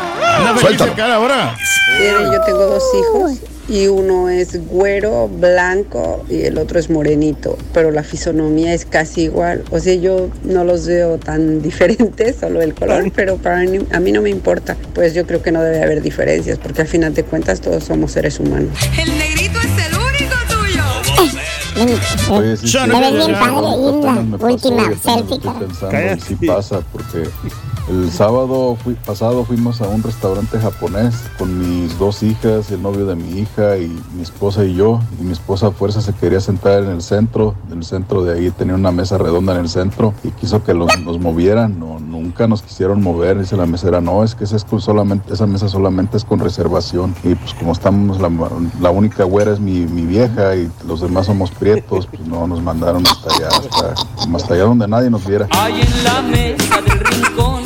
Suéltalo. 0.59 0.95
cara 0.95 1.15
ahora. 1.15 1.55
Yo 1.99 2.41
tengo 2.45 2.65
dos 2.65 2.83
hijos 2.97 3.31
y 3.67 3.87
uno 3.87 4.29
es 4.29 4.65
güero, 4.67 5.27
blanco 5.27 6.23
y 6.29 6.43
el 6.43 6.57
otro 6.57 6.79
es 6.79 6.89
morenito, 6.89 7.57
pero 7.73 7.91
la 7.91 8.03
fisonomía 8.03 8.73
es 8.73 8.85
casi 8.85 9.23
igual. 9.23 9.63
O 9.71 9.79
sea, 9.79 9.95
yo 9.95 10.29
no 10.43 10.63
los 10.63 10.85
veo 10.85 11.17
tan 11.17 11.61
diferentes, 11.63 12.37
solo 12.39 12.61
el 12.61 12.73
color, 12.73 13.11
pero 13.15 13.37
para 13.37 13.59
mí, 13.61 13.79
a 13.91 13.99
mí 13.99 14.11
no 14.11 14.21
me 14.21 14.29
importa. 14.29 14.77
Pues 14.93 15.13
yo 15.13 15.25
creo 15.25 15.41
que 15.41 15.51
no 15.51 15.61
debe 15.61 15.81
haber 15.81 16.01
diferencias, 16.01 16.57
porque 16.59 16.81
al 16.81 16.87
final 16.87 17.13
de 17.13 17.23
cuentas 17.23 17.61
todos 17.61 17.83
somos 17.83 18.11
seres 18.11 18.39
humanos. 18.39 18.71
El. 18.97 19.40
Oye, 22.29 22.57
sí, 22.57 22.67
sí, 22.67 22.77
bien 23.11 23.33
padre 23.39 23.61
la 23.61 24.47
última 24.47 24.85
selfie, 25.01 25.35
estoy 25.35 25.51
pensando, 25.59 25.91
pasa, 26.47 26.81
porque 26.91 27.29
el 27.91 28.09
sábado 28.11 28.77
fui, 28.81 28.93
pasado 28.93 29.43
fuimos 29.43 29.81
a 29.81 29.87
un 29.87 30.01
restaurante 30.01 30.57
japonés 30.59 31.13
con 31.37 31.57
mis 31.59 31.97
dos 31.99 32.23
hijas, 32.23 32.71
el 32.71 32.81
novio 32.81 33.05
de 33.05 33.15
mi 33.15 33.39
hija 33.39 33.77
y 33.77 33.87
mi 34.15 34.21
esposa 34.21 34.63
y 34.63 34.75
yo. 34.75 35.01
Y 35.19 35.23
mi 35.23 35.33
esposa 35.33 35.67
a 35.67 35.71
fuerza 35.71 35.99
se 36.01 36.13
quería 36.13 36.39
sentar 36.39 36.83
en 36.83 36.89
el 36.89 37.01
centro, 37.01 37.53
en 37.69 37.79
el 37.79 37.83
centro 37.83 38.23
de 38.23 38.37
ahí 38.39 38.49
tenía 38.51 38.75
una 38.75 38.91
mesa 38.91 39.17
redonda 39.17 39.53
en 39.55 39.59
el 39.61 39.69
centro 39.69 40.13
y 40.23 40.29
quiso 40.31 40.63
que 40.63 40.73
los- 40.73 40.97
nos 41.01 41.19
movieran. 41.19 41.79
No, 41.79 41.99
nunca 41.99 42.47
nos 42.47 42.61
quisieron 42.61 43.01
mover, 43.03 43.39
dice 43.39 43.57
la 43.57 43.65
mesera, 43.65 43.99
no, 43.99 44.23
es 44.23 44.35
que 44.35 44.45
esa, 44.45 44.55
es 44.55 44.63
con 44.63 44.79
solamente, 44.79 45.33
esa 45.33 45.45
mesa 45.45 45.67
solamente 45.67 46.15
es 46.17 46.23
con 46.23 46.39
reservación. 46.39 47.13
Y 47.23 47.35
pues 47.35 47.53
como 47.55 47.73
estamos, 47.73 48.19
la, 48.21 48.29
la 48.79 48.89
única 48.89 49.25
güera 49.25 49.51
es 49.51 49.59
mi, 49.59 49.81
mi 49.81 50.03
vieja 50.03 50.55
y 50.55 50.71
los 50.87 51.01
demás 51.01 51.25
somos 51.25 51.51
prietos, 51.51 52.07
pues 52.07 52.25
no, 52.25 52.47
nos 52.47 52.61
mandaron 52.61 53.05
hasta 53.05 53.35
allá, 53.35 53.47
hasta, 53.49 53.93
hasta 54.37 54.53
allá 54.53 54.63
donde 54.63 54.87
nadie 54.87 55.09
nos 55.09 55.25
viera. 55.25 55.47
Ahí 55.51 55.81
en 55.81 56.03
la 56.05 56.21
mesa 56.21 56.81
del 56.81 56.99
rincón. 56.99 57.61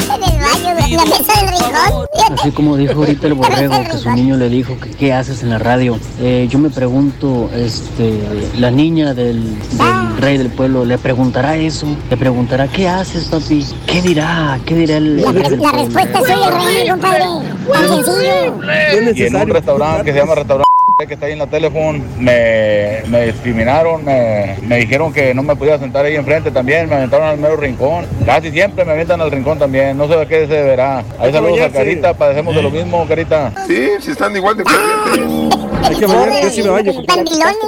La 0.91 1.05
mesa 1.05 1.33
del 1.39 1.47
rincón. 1.49 2.05
Así 2.39 2.51
como 2.51 2.77
dijo 2.77 2.93
ahorita 2.93 3.27
el 3.27 3.33
borrego 3.35 3.83
que 3.83 3.97
su 3.97 4.09
niño 4.11 4.37
le 4.37 4.49
dijo 4.49 4.77
que 4.79 4.89
qué 4.91 5.13
haces 5.13 5.43
en 5.43 5.49
la 5.51 5.59
radio. 5.59 5.97
Eh, 6.19 6.47
yo 6.49 6.59
me 6.59 6.69
pregunto, 6.69 7.49
este, 7.55 8.19
la 8.57 8.71
niña 8.71 9.13
del, 9.13 9.43
del 9.69 10.17
rey 10.19 10.37
del 10.37 10.49
pueblo 10.49 10.85
le 10.85 10.97
preguntará 10.97 11.55
eso, 11.57 11.87
le 12.09 12.17
preguntará 12.17 12.67
qué 12.67 12.87
haces, 12.87 13.25
papi, 13.25 13.65
qué 13.87 14.01
dirá, 14.01 14.59
qué 14.65 14.75
dirá 14.75 14.97
el, 14.97 15.21
La, 15.21 15.29
el 15.29 15.33
rey 15.35 15.43
del 15.43 15.51
la 15.51 15.57
pueblo? 15.57 15.83
respuesta 15.83 16.19
es 16.19 16.25
soy 16.27 16.43
el 16.43 16.65
rey, 16.65 16.89
compadre. 16.89 17.25
Tan 17.71 17.87
sencillo. 18.05 19.13
Y 19.15 19.23
en 19.23 19.35
un 19.35 19.49
restaurante 19.49 20.03
que 20.05 20.13
se 20.13 20.19
llama 20.19 20.35
Restaurante 20.35 20.65
que 21.03 21.15
está 21.15 21.25
ahí 21.25 21.33
en 21.33 21.39
la 21.39 21.47
teléfono, 21.47 22.01
me, 22.17 23.01
me 23.09 23.25
discriminaron, 23.25 24.05
me, 24.05 24.55
me 24.61 24.77
dijeron 24.77 25.11
que 25.11 25.33
no 25.33 25.43
me 25.43 25.53
podía 25.53 25.77
sentar 25.77 26.05
ahí 26.05 26.15
enfrente 26.15 26.51
también, 26.51 26.87
me 26.87 26.95
aventaron 26.95 27.27
al 27.27 27.37
mero 27.37 27.57
rincón. 27.57 28.05
Casi 28.25 28.49
siempre 28.49 28.85
me 28.85 28.93
aventan 28.93 29.19
al 29.19 29.29
rincón 29.29 29.59
también, 29.59 29.97
no 29.97 30.07
sé 30.07 30.15
de 30.15 30.25
qué 30.25 30.47
se 30.47 30.53
deberá. 30.53 31.03
Ahí 31.19 31.33
saludos 31.33 31.59
a 31.59 31.69
Carita, 31.69 32.13
padecemos 32.13 32.55
de 32.55 32.61
lo 32.61 32.71
mismo, 32.71 33.05
Carita. 33.09 33.51
Sí, 33.67 33.89
si 33.99 34.11
están 34.11 34.33
igual 34.37 34.55
de 34.55 34.63
Hay 35.87 35.95
que 35.95 36.05
bañar, 36.07 36.43
yo 36.43 36.49
sí 36.49 36.63
me 36.63 36.69
baño. 36.69 36.91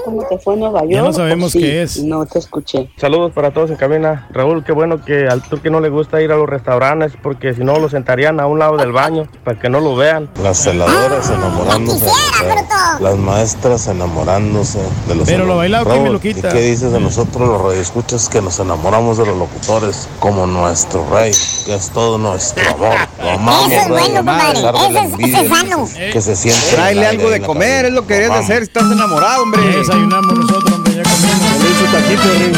¿Cómo 0.05 0.23
te 0.27 0.37
fue 0.39 0.53
en 0.55 0.59
Nueva 0.61 0.79
York? 0.81 0.91
Ya 0.91 1.01
no 1.01 1.13
sabemos 1.13 1.51
Sí, 1.51 1.59
qué 1.59 1.83
es. 1.83 2.03
No 2.03 2.25
te 2.25 2.39
escuché. 2.39 2.89
Saludos 2.97 3.31
para 3.33 3.51
todos 3.51 3.69
en 3.69 3.75
cabina. 3.75 4.27
Raúl, 4.31 4.63
qué 4.63 4.71
bueno 4.71 5.03
que 5.03 5.27
al 5.27 5.41
turque 5.43 5.69
no 5.69 5.79
le 5.79 5.89
gusta 5.89 6.21
ir 6.21 6.31
a 6.31 6.37
los 6.37 6.47
restaurantes 6.49 7.13
porque 7.21 7.53
si 7.53 7.63
no 7.63 7.77
lo 7.79 7.89
sentarían 7.89 8.39
a 8.39 8.47
un 8.47 8.59
lado 8.59 8.77
del 8.77 8.91
baño 8.91 9.27
para 9.43 9.59
que 9.59 9.69
no 9.69 9.79
lo 9.79 9.95
vean. 9.95 10.29
Las 10.41 10.63
celadoras 10.63 11.29
enamorándose, 11.29 12.05
las 12.99 13.15
maestras 13.17 13.87
enamorándose 13.87 14.79
de 15.07 15.15
los 15.15 15.27
Pero 15.27 15.45
lo 15.45 15.57
bailado, 15.57 15.85
¿quién 15.89 16.03
me 16.03 16.09
lo 16.09 16.19
quita? 16.19 16.49
¿y 16.49 16.51
qué 16.53 16.61
dices 16.61 16.91
de 16.91 16.99
nosotros 16.99 17.47
los 17.47 17.61
radioescuchas 17.61 18.29
que 18.29 18.41
nos 18.41 18.59
enamoramos 18.59 19.17
de 19.17 19.25
los 19.25 19.37
locutores 19.37 20.07
como 20.19 20.47
nuestro 20.47 21.05
rey, 21.11 21.31
que 21.65 21.75
es 21.75 21.89
todo 21.91 22.17
nuestro 22.17 22.63
amor? 22.71 22.95
Lo 23.21 23.29
amamos, 23.31 23.71
Eso 23.71 23.81
es 23.81 23.89
bueno, 23.89 24.15
compadre. 24.17 24.59
Eso 24.59 25.37
es- 25.41 25.49
sano. 25.49 25.87
que 26.13 26.21
se- 26.21 26.35
siente. 26.35 26.59
en 26.59 26.69
el 26.69 26.75
Tráele 26.75 27.07
algo 27.07 27.29
de 27.29 27.41
comer, 27.41 27.85
es 27.85 27.91
lo 27.91 28.06
que 28.07 28.13
querías 28.13 28.29
Lo 28.29 28.33
amamos. 28.35 28.49
hacer, 28.51 28.63
estás 28.63 28.91
enamorado, 28.91 29.43
hombre. 29.43 29.61
Ya 29.71 29.77
desayunamos 29.79 30.37
nosotros, 30.37 30.71
hombre, 30.73 30.93
ya 30.95 31.03
comimos. 31.03 32.57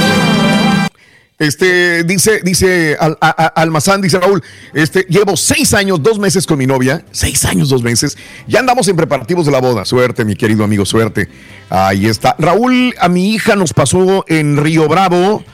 Este, 1.38 2.04
dice, 2.04 2.42
dice 2.44 2.98
Al- 3.00 3.18
a- 3.22 3.30
a- 3.46 3.48
Almazán, 3.62 4.02
dice 4.02 4.20
Raúl, 4.20 4.44
este, 4.74 5.06
llevo 5.08 5.38
seis 5.38 5.74
años, 5.74 6.04
dos 6.04 6.20
meses 6.20 6.46
con 6.46 6.58
mi 6.58 6.68
novia, 6.68 7.06
seis 7.12 7.46
años, 7.46 7.70
dos 7.70 7.82
meses, 7.82 8.18
ya 8.46 8.60
andamos 8.60 8.90
en 8.90 8.98
preparativos 8.98 9.46
de 9.46 9.54
la 9.54 9.62
boda, 9.62 9.86
suerte, 9.86 10.26
mi 10.26 10.36
querido 10.36 10.66
amigo, 10.66 10.86
suerte. 10.86 11.30
Ahí 11.70 12.08
está. 12.08 12.36
Raúl, 12.40 12.94
a 13.00 13.08
mi 13.08 13.34
hija 13.34 13.56
nos 13.56 13.72
pasó 13.72 14.26
en 14.28 14.58
Río 14.58 14.90
Bravo, 14.90 15.46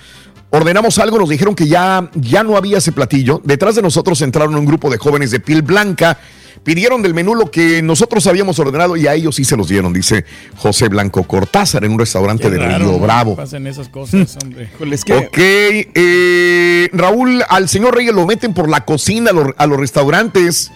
ordenamos 0.55 0.97
algo, 0.99 1.19
nos 1.19 1.29
dijeron 1.29 1.55
que 1.55 1.67
ya, 1.67 2.09
ya 2.15 2.43
no 2.43 2.57
había 2.57 2.77
ese 2.77 2.91
platillo, 2.91 3.41
detrás 3.43 3.75
de 3.75 3.81
nosotros 3.81 4.21
entraron 4.21 4.55
un 4.55 4.65
grupo 4.65 4.89
de 4.89 4.97
jóvenes 4.97 5.31
de 5.31 5.39
piel 5.39 5.61
blanca, 5.61 6.17
pidieron 6.63 7.01
del 7.01 7.13
menú 7.13 7.35
lo 7.35 7.51
que 7.51 7.81
nosotros 7.81 8.25
habíamos 8.27 8.57
ordenado 8.59 8.95
y 8.97 9.07
a 9.07 9.13
ellos 9.13 9.35
sí 9.35 9.45
se 9.45 9.55
los 9.55 9.67
dieron, 9.67 9.93
dice 9.93 10.25
José 10.57 10.87
Blanco 10.87 11.23
Cortázar 11.23 11.83
en 11.83 11.91
un 11.91 11.99
restaurante 11.99 12.49
de 12.49 12.57
Raro, 12.57 12.89
Río. 12.89 12.99
Bravo. 12.99 13.35
Pasan 13.35 13.67
esas 13.67 13.89
cosas, 13.89 14.37
hombre. 14.43 14.69
Ok, 14.79 15.37
eh, 15.37 16.89
Raúl, 16.93 17.43
al 17.47 17.69
señor 17.69 17.95
Reyes 17.95 18.13
lo 18.13 18.25
meten 18.25 18.53
por 18.53 18.69
la 18.69 18.85
cocina 18.85 19.31
a 19.31 19.33
los, 19.33 19.47
a 19.57 19.67
los 19.67 19.79
restaurantes, 19.79 20.71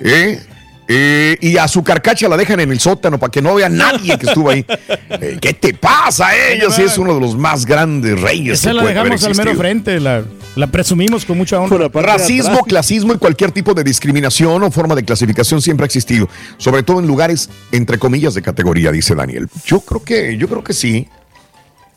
¿eh? 0.00 0.40
Eh, 0.88 1.36
y 1.40 1.56
a 1.56 1.66
su 1.66 1.82
carcacha 1.82 2.28
la 2.28 2.36
dejan 2.36 2.60
en 2.60 2.70
el 2.70 2.78
sótano 2.78 3.18
para 3.18 3.30
que 3.30 3.42
no 3.42 3.54
vea 3.56 3.68
nadie 3.68 4.18
que 4.18 4.26
estuvo 4.26 4.50
ahí. 4.50 4.64
Eh, 5.08 5.38
¿Qué 5.40 5.54
te 5.54 5.72
pasa? 5.72 6.36
Ella 6.36 6.68
sí 6.70 6.82
es 6.82 6.98
uno 6.98 7.14
de 7.14 7.20
los 7.20 7.36
más 7.36 7.64
grandes 7.64 8.20
reyes. 8.20 8.58
Esa 8.58 8.70
que 8.70 8.74
la 8.74 8.82
puede 8.82 8.98
haber 8.98 9.12
dejamos 9.12 9.38
al 9.38 9.44
mero 9.44 9.56
frente, 9.56 10.00
la, 10.00 10.24
la 10.56 10.66
presumimos 10.66 11.24
con 11.24 11.38
mucha 11.38 11.60
honra. 11.60 11.88
Racismo, 11.88 12.64
clasismo 12.64 13.14
y 13.14 13.18
cualquier 13.18 13.52
tipo 13.52 13.72
de 13.72 13.84
discriminación 13.84 14.62
o 14.62 14.70
forma 14.70 14.94
de 14.94 15.04
clasificación 15.04 15.62
siempre 15.62 15.84
ha 15.84 15.86
existido, 15.86 16.28
sobre 16.58 16.82
todo 16.82 16.98
en 16.98 17.06
lugares 17.06 17.48
entre 17.72 17.98
comillas 17.98 18.34
de 18.34 18.42
categoría, 18.42 18.90
dice 18.90 19.14
Daniel. 19.14 19.48
Yo 19.64 19.80
creo 19.80 20.02
que, 20.02 20.36
yo 20.36 20.48
creo 20.48 20.64
que 20.64 20.72
sí. 20.72 21.08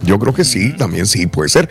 Yo 0.02 0.18
creo 0.18 0.34
que 0.34 0.46
sí, 0.46 0.74
también 0.78 1.06
sí, 1.06 1.28
puede 1.28 1.50
ser. 1.50 1.68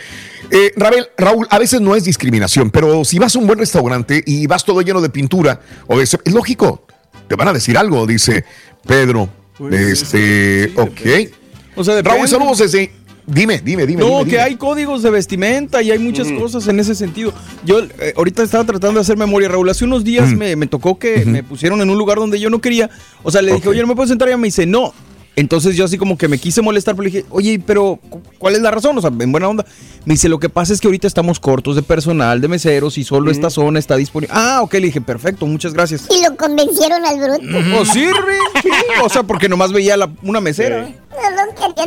Eh, 0.50 0.72
Rabel, 0.76 1.08
Raúl, 1.16 1.46
a 1.50 1.58
veces 1.58 1.80
no 1.80 1.96
es 1.96 2.04
discriminación, 2.04 2.70
pero 2.70 3.04
si 3.04 3.18
vas 3.18 3.34
a 3.34 3.38
un 3.38 3.46
buen 3.46 3.58
restaurante 3.58 4.22
y 4.26 4.46
vas 4.46 4.64
todo 4.64 4.82
lleno 4.82 5.00
de 5.00 5.08
pintura, 5.08 5.60
o 5.86 5.96
de, 5.96 6.04
es 6.04 6.18
lógico, 6.32 6.84
te 7.28 7.36
van 7.36 7.48
a 7.48 7.52
decir 7.52 7.76
algo, 7.78 8.06
dice 8.06 8.44
Pedro. 8.86 9.28
este, 9.70 10.72
ok. 10.76 11.30
O 11.76 11.84
sea, 11.84 12.00
Raúl, 12.02 12.28
saludos 12.28 12.58
desde. 12.58 12.92
Dime, 13.26 13.60
dime, 13.62 13.86
dime. 13.86 14.00
No, 14.00 14.08
dime, 14.08 14.24
que 14.24 14.30
dime. 14.30 14.42
hay 14.42 14.56
códigos 14.56 15.02
de 15.02 15.10
vestimenta 15.10 15.82
y 15.82 15.90
hay 15.90 15.98
muchas 15.98 16.32
cosas 16.32 16.66
en 16.66 16.80
ese 16.80 16.94
sentido. 16.94 17.34
Yo 17.62 17.80
eh, 17.80 18.14
ahorita 18.16 18.42
estaba 18.42 18.64
tratando 18.64 18.94
de 18.94 19.02
hacer 19.02 19.18
memoria, 19.18 19.48
Raúl. 19.48 19.68
Hace 19.68 19.84
unos 19.84 20.02
días 20.02 20.32
me, 20.32 20.56
me 20.56 20.66
tocó 20.66 20.98
que 20.98 21.26
me 21.26 21.42
pusieron 21.42 21.82
en 21.82 21.90
un 21.90 21.98
lugar 21.98 22.16
donde 22.16 22.40
yo 22.40 22.48
no 22.48 22.60
quería. 22.60 22.88
O 23.22 23.30
sea, 23.30 23.42
le 23.42 23.52
dije, 23.52 23.68
oye, 23.68 23.82
¿no 23.82 23.86
me 23.86 23.94
puedo 23.94 24.08
sentar? 24.08 24.28
Y 24.28 24.30
ella 24.30 24.38
me 24.38 24.48
dice, 24.48 24.64
no. 24.64 24.94
Entonces 25.38 25.76
yo 25.76 25.84
así 25.84 25.98
como 25.98 26.18
que 26.18 26.26
me 26.26 26.36
quise 26.38 26.62
molestar, 26.62 26.96
pero 26.96 27.04
le 27.04 27.10
dije, 27.10 27.24
oye, 27.30 27.62
pero 27.64 28.00
cu- 28.10 28.20
¿cuál 28.38 28.56
es 28.56 28.60
la 28.60 28.72
razón? 28.72 28.98
O 28.98 29.00
sea, 29.00 29.10
en 29.16 29.30
buena 29.30 29.48
onda. 29.48 29.64
Me 30.04 30.14
dice, 30.14 30.28
lo 30.28 30.40
que 30.40 30.48
pasa 30.48 30.72
es 30.72 30.80
que 30.80 30.88
ahorita 30.88 31.06
estamos 31.06 31.38
cortos 31.38 31.76
de 31.76 31.82
personal, 31.82 32.40
de 32.40 32.48
meseros 32.48 32.98
y 32.98 33.04
solo 33.04 33.30
esta 33.30 33.48
zona 33.48 33.78
está 33.78 33.94
disponible. 33.96 34.34
Ah, 34.36 34.60
ok, 34.62 34.74
le 34.74 34.80
dije, 34.80 35.00
perfecto, 35.00 35.46
muchas 35.46 35.74
gracias. 35.74 36.06
Y 36.10 36.24
lo 36.28 36.36
convencieron 36.36 37.04
al 37.04 37.18
bruto. 37.20 37.58
Pues 37.76 37.88
sirve, 37.90 38.36
sí, 38.62 38.68
o 39.04 39.08
sea, 39.08 39.22
porque 39.22 39.48
nomás 39.48 39.72
veía 39.72 39.96
la- 39.96 40.10
una 40.22 40.40
mesera. 40.40 40.88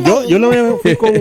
no, 0.00 0.22
Yo, 0.22 0.28
yo 0.28 0.38
no 0.38 0.78
fui 0.78 0.96
con 0.96 1.12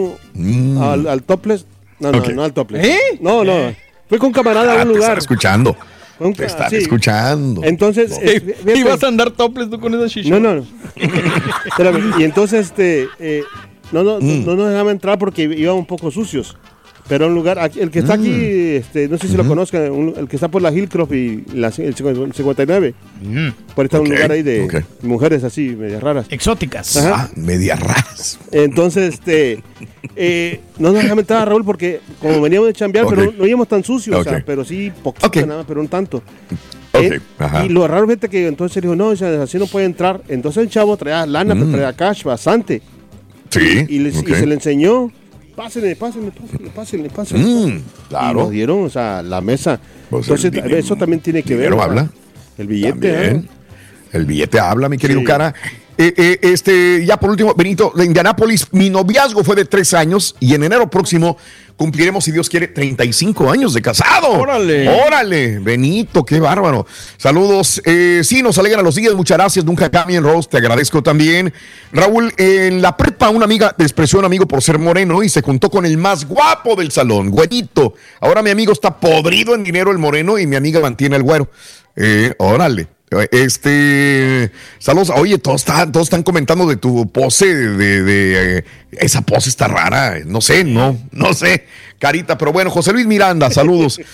al, 0.82 1.08
al 1.08 1.24
topless. 1.24 1.66
No, 2.00 2.12
no, 2.12 2.20
no 2.22 2.44
al 2.44 2.54
topless. 2.54 2.86
¿Eh? 2.86 3.00
No, 3.20 3.44
no. 3.44 3.76
Fui 4.08 4.18
con 4.20 4.32
camarada 4.32 4.72
a 4.74 4.76
Ah, 4.76 4.84
un 4.84 4.90
te 4.90 4.96
lugar. 4.96 5.02
están 5.04 5.18
escuchando. 5.18 5.76
Nunca, 6.20 6.38
Te 6.38 6.45
están 6.45 6.70
sí. 6.70 6.76
escuchando. 6.78 7.62
Entonces, 7.64 8.18
eh, 8.22 8.39
fíjate- 8.64 8.78
¿Y 8.80 8.84
vas 8.84 9.03
a 9.03 9.07
andar 9.07 9.32
topless 9.32 9.70
tú 9.70 9.80
con 9.80 9.93
esa 9.95 10.07
chicha? 10.07 10.30
No, 10.30 10.39
no, 10.39 10.55
no. 10.55 10.66
Espérame. 11.66 12.14
Y 12.20 12.24
entonces, 12.24 12.68
este, 12.68 13.07
eh, 13.20 13.43
no, 13.91 14.03
no, 14.03 14.20
Mm. 14.20 14.45
no, 14.45 14.51
no 14.51 14.55
nos 14.64 14.70
dejaban 14.70 14.91
entrar 14.91 15.18
porque 15.18 15.43
íbamos 15.43 15.80
un 15.80 15.86
poco 15.88 16.12
sucios. 16.12 16.55
Pero 17.12 17.28
un 17.28 17.36
lugar, 17.36 17.59
aquí- 17.59 17.82
el 17.82 17.91
que 17.91 17.99
está 17.99 18.14
aquí, 18.14 18.30
Mm. 18.30 18.76
este, 18.78 19.09
no 19.09 19.18
sé 19.18 19.28
si 19.28 19.36
lo 19.36 19.45
conozcan, 19.45 19.91
un- 19.91 20.14
el 20.18 20.30
que 20.30 20.38
está 20.38 20.47
por 20.47 20.62
la 20.62 20.72
Hillcroft 20.72 21.12
y 21.12 21.43
la, 21.53 21.68
el 21.68 21.93
59. 21.93 22.93
Por 23.76 23.84
ahí 23.84 23.86
está 23.88 23.99
un 23.99 24.09
lugar 24.09 24.32
ahí 24.32 24.43
de 24.43 24.86
mujeres 25.01 25.43
así, 25.43 25.76
medias 25.78 26.01
raras. 26.01 26.28
Exóticas. 26.30 26.95
Ajá. 26.95 27.14
Ah, 27.14 27.30
media 27.36 27.76
raras. 27.76 28.39
Entonces, 28.53 29.16
este, 29.16 29.62
eh, 30.16 30.62
no 30.80 30.93
nos 30.93 31.03
entrar, 31.03 31.49
Raúl, 31.49 31.66
porque 31.66 31.99
como 32.22 32.39
veníamos 32.39 32.68
de 32.68 32.74
chambear, 32.76 33.05
pero 33.09 33.26
no, 33.26 33.32
no 33.39 33.45
íbamos 33.45 33.68
tan 33.68 33.84
sucios, 33.84 34.16
o 34.18 34.24
sea, 34.24 34.41
pero 34.45 34.64
sí 34.64 34.89
poquito 35.03 35.45
nada, 35.45 35.66
pero 35.68 35.82
un 35.82 35.89
tanto. 35.89 36.24
Eh, 36.93 37.20
y 37.66 37.70
lo 37.70 37.89
raro, 37.89 38.07
fíjate 38.07 38.30
que 38.30 38.47
entonces 38.47 38.82
dijo, 38.82 38.95
no, 38.95 39.07
o 39.07 39.16
sea, 39.18 39.43
así 39.43 39.57
no 39.57 39.66
puede 39.68 39.86
entrar. 39.86 40.22
Entonces 40.30 40.64
el 40.64 40.70
chavo 40.70 40.95
traía 40.95 41.26
lana, 41.26 41.55
pero 41.55 41.66
Mm. 41.68 41.72
traía 41.74 41.91
cash 41.91 42.24
bastante. 42.24 42.82
Sí. 43.49 43.86
Y, 43.89 43.99
les- 43.99 44.16
y 44.16 44.20
ok. 44.20 44.28
se 44.34 44.45
le 44.45 44.55
enseñó, 44.55 45.12
pásenle, 45.56 45.95
pásenle, 45.95 46.32
pásenle, 46.32 46.70
pásenle, 46.72 47.10
pásenle. 47.10 47.43
Mm, 47.74 47.82
claro. 48.10 48.32
Y 48.39 48.43
nos 48.43 48.52
dieron, 48.52 48.84
o 48.86 48.89
sea, 48.89 49.22
la 49.22 49.41
mesa. 49.41 49.80
Pues 50.10 50.26
entonces, 50.28 50.52
el 50.54 50.74
eso 50.74 50.95
también 50.95 51.22
tiene 51.22 51.43
que 51.43 51.56
ver. 51.56 51.70
sea, 51.70 51.82
habla. 51.82 52.10
El 52.58 52.68
billete, 52.68 53.12
También. 53.14 53.36
¿eh? 53.38 53.49
El 54.14 54.26
billete 54.26 54.60
habla, 54.60 54.89
mi 54.89 54.97
querido 54.97 55.22
Sí. 55.22 55.26
cara. 55.26 55.54
Eh, 55.98 56.14
eh, 56.18 56.39
este, 56.42 57.06
ya 57.06 57.18
por 57.18 57.30
último, 57.30 57.54
Benito, 57.56 57.92
de 57.96 58.06
Indianápolis, 58.06 58.68
mi 58.72 58.89
noviazgo 58.89 59.44
fue 59.44 59.56
de 59.56 59.66
tres 59.66 59.94
años 59.94 60.36
y 60.39 60.56
en 60.56 60.64
enero 60.64 60.89
próximo 60.89 61.38
cumpliremos, 61.82 62.24
si 62.24 62.32
Dios 62.32 62.48
quiere, 62.48 62.68
35 62.68 63.50
años 63.50 63.74
de 63.74 63.82
casado. 63.82 64.30
¡Órale! 64.34 64.88
¡Órale! 64.88 65.58
Benito, 65.58 66.24
qué 66.24 66.39
bárbaro. 66.39 66.86
Saludos. 67.18 67.82
Eh, 67.86 68.22
sí, 68.24 68.44
nos 68.44 68.60
alegran 68.60 68.86
los 68.86 68.94
días. 68.94 69.16
Muchas 69.16 69.39
gracias. 69.39 69.66
Nunca 69.66 69.89
cambien, 69.89 70.24
Rose. 70.24 70.48
Te 70.48 70.58
agradezco 70.58 71.02
también. 71.02 71.52
Raúl, 71.92 72.32
en 72.38 72.84
la 72.84 72.96
prepa, 72.96 73.30
una 73.30 73.46
amiga 73.46 73.74
despreció 73.76 74.20
a 74.20 74.22
un 74.22 74.26
amigo 74.26 74.48
por 74.48 74.62
ser 74.62 74.78
moreno 74.78 75.24
y 75.24 75.30
se 75.30 75.42
juntó 75.42 75.72
con 75.72 75.84
el 75.88 75.98
más 75.98 76.26
guapo 76.26 76.76
del 76.76 76.92
salón, 76.92 77.32
güerito. 77.32 77.96
Ahora 78.20 78.44
mi 78.44 78.52
amigo 78.52 78.74
está 78.74 79.00
podrido 79.00 79.56
en 79.56 79.64
dinero, 79.64 79.92
el 79.92 79.98
moreno, 79.98 80.38
y 80.38 80.46
mi 80.46 80.58
amiga 80.58 80.80
mantiene 80.82 81.16
el 81.16 81.24
güero. 81.24 81.50
Eh, 81.96 82.36
órale. 82.38 83.01
Este, 83.32 84.51
saludos. 84.80 85.12
Oye, 85.14 85.38
todos 85.38 85.62
están, 85.62 85.91
todos 85.91 86.05
están 86.07 86.24
comentando 86.24 86.66
de 86.66 86.78
tu 86.78 87.12
pose, 87.12 87.53
de, 87.53 87.76
de- 87.78 88.03
de, 88.03 88.57
eh, 88.59 88.64
esa 88.93 89.22
pose 89.22 89.49
está 89.49 89.68
rara. 89.68 90.20
No 90.26 90.39
sé, 90.39 90.64
no, 90.64 90.97
no 91.12 91.34
sé, 91.34 91.66
carita. 91.99 92.38
Pero 92.38 92.53
bueno, 92.53 92.70
José 92.70 92.93
Luis 92.93 93.05
Miranda, 93.05 93.51
saludos. 93.51 93.99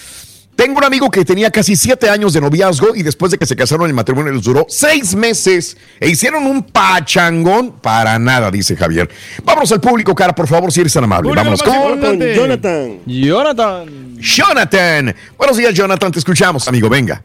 Tengo 0.56 0.80
un 0.80 0.84
amigo 0.84 1.12
que 1.12 1.24
tenía 1.24 1.52
casi 1.52 1.76
siete 1.76 2.10
años 2.10 2.34
de 2.34 2.42
noviazgo 2.42 2.96
y 2.96 3.04
después 3.04 3.32
de 3.32 3.38
que 3.38 3.46
se 3.46 3.56
casaron 3.56 3.86
el 3.86 3.94
matrimonio 3.94 4.34
les 4.34 4.42
duró 4.42 4.66
seis 4.68 5.14
meses 5.14 5.78
e 6.00 6.10
hicieron 6.10 6.48
un 6.48 6.64
pachangón 6.64 7.74
para 7.80 8.18
nada, 8.18 8.50
dice 8.50 8.76
Javier. 8.76 9.08
Vámonos 9.44 9.72
al 9.72 9.80
público, 9.80 10.16
cara, 10.16 10.34
por 10.34 10.48
favor, 10.48 10.72
si 10.74 10.82
eres 10.82 10.94
tan 10.94 11.04
amable. 11.04 11.30
Público, 11.30 11.44
Vámonos 11.44 11.62
con 11.62 11.76
importante. 11.94 12.36
Jonathan. 12.36 13.00
Jonathan. 13.06 14.18
Jonathan. 14.18 15.16
Buenos 15.38 15.58
días, 15.58 15.76
Jonathan, 15.76 16.12
te 16.12 16.18
escuchamos, 16.18 16.68
amigo, 16.68 16.90
venga. 16.90 17.22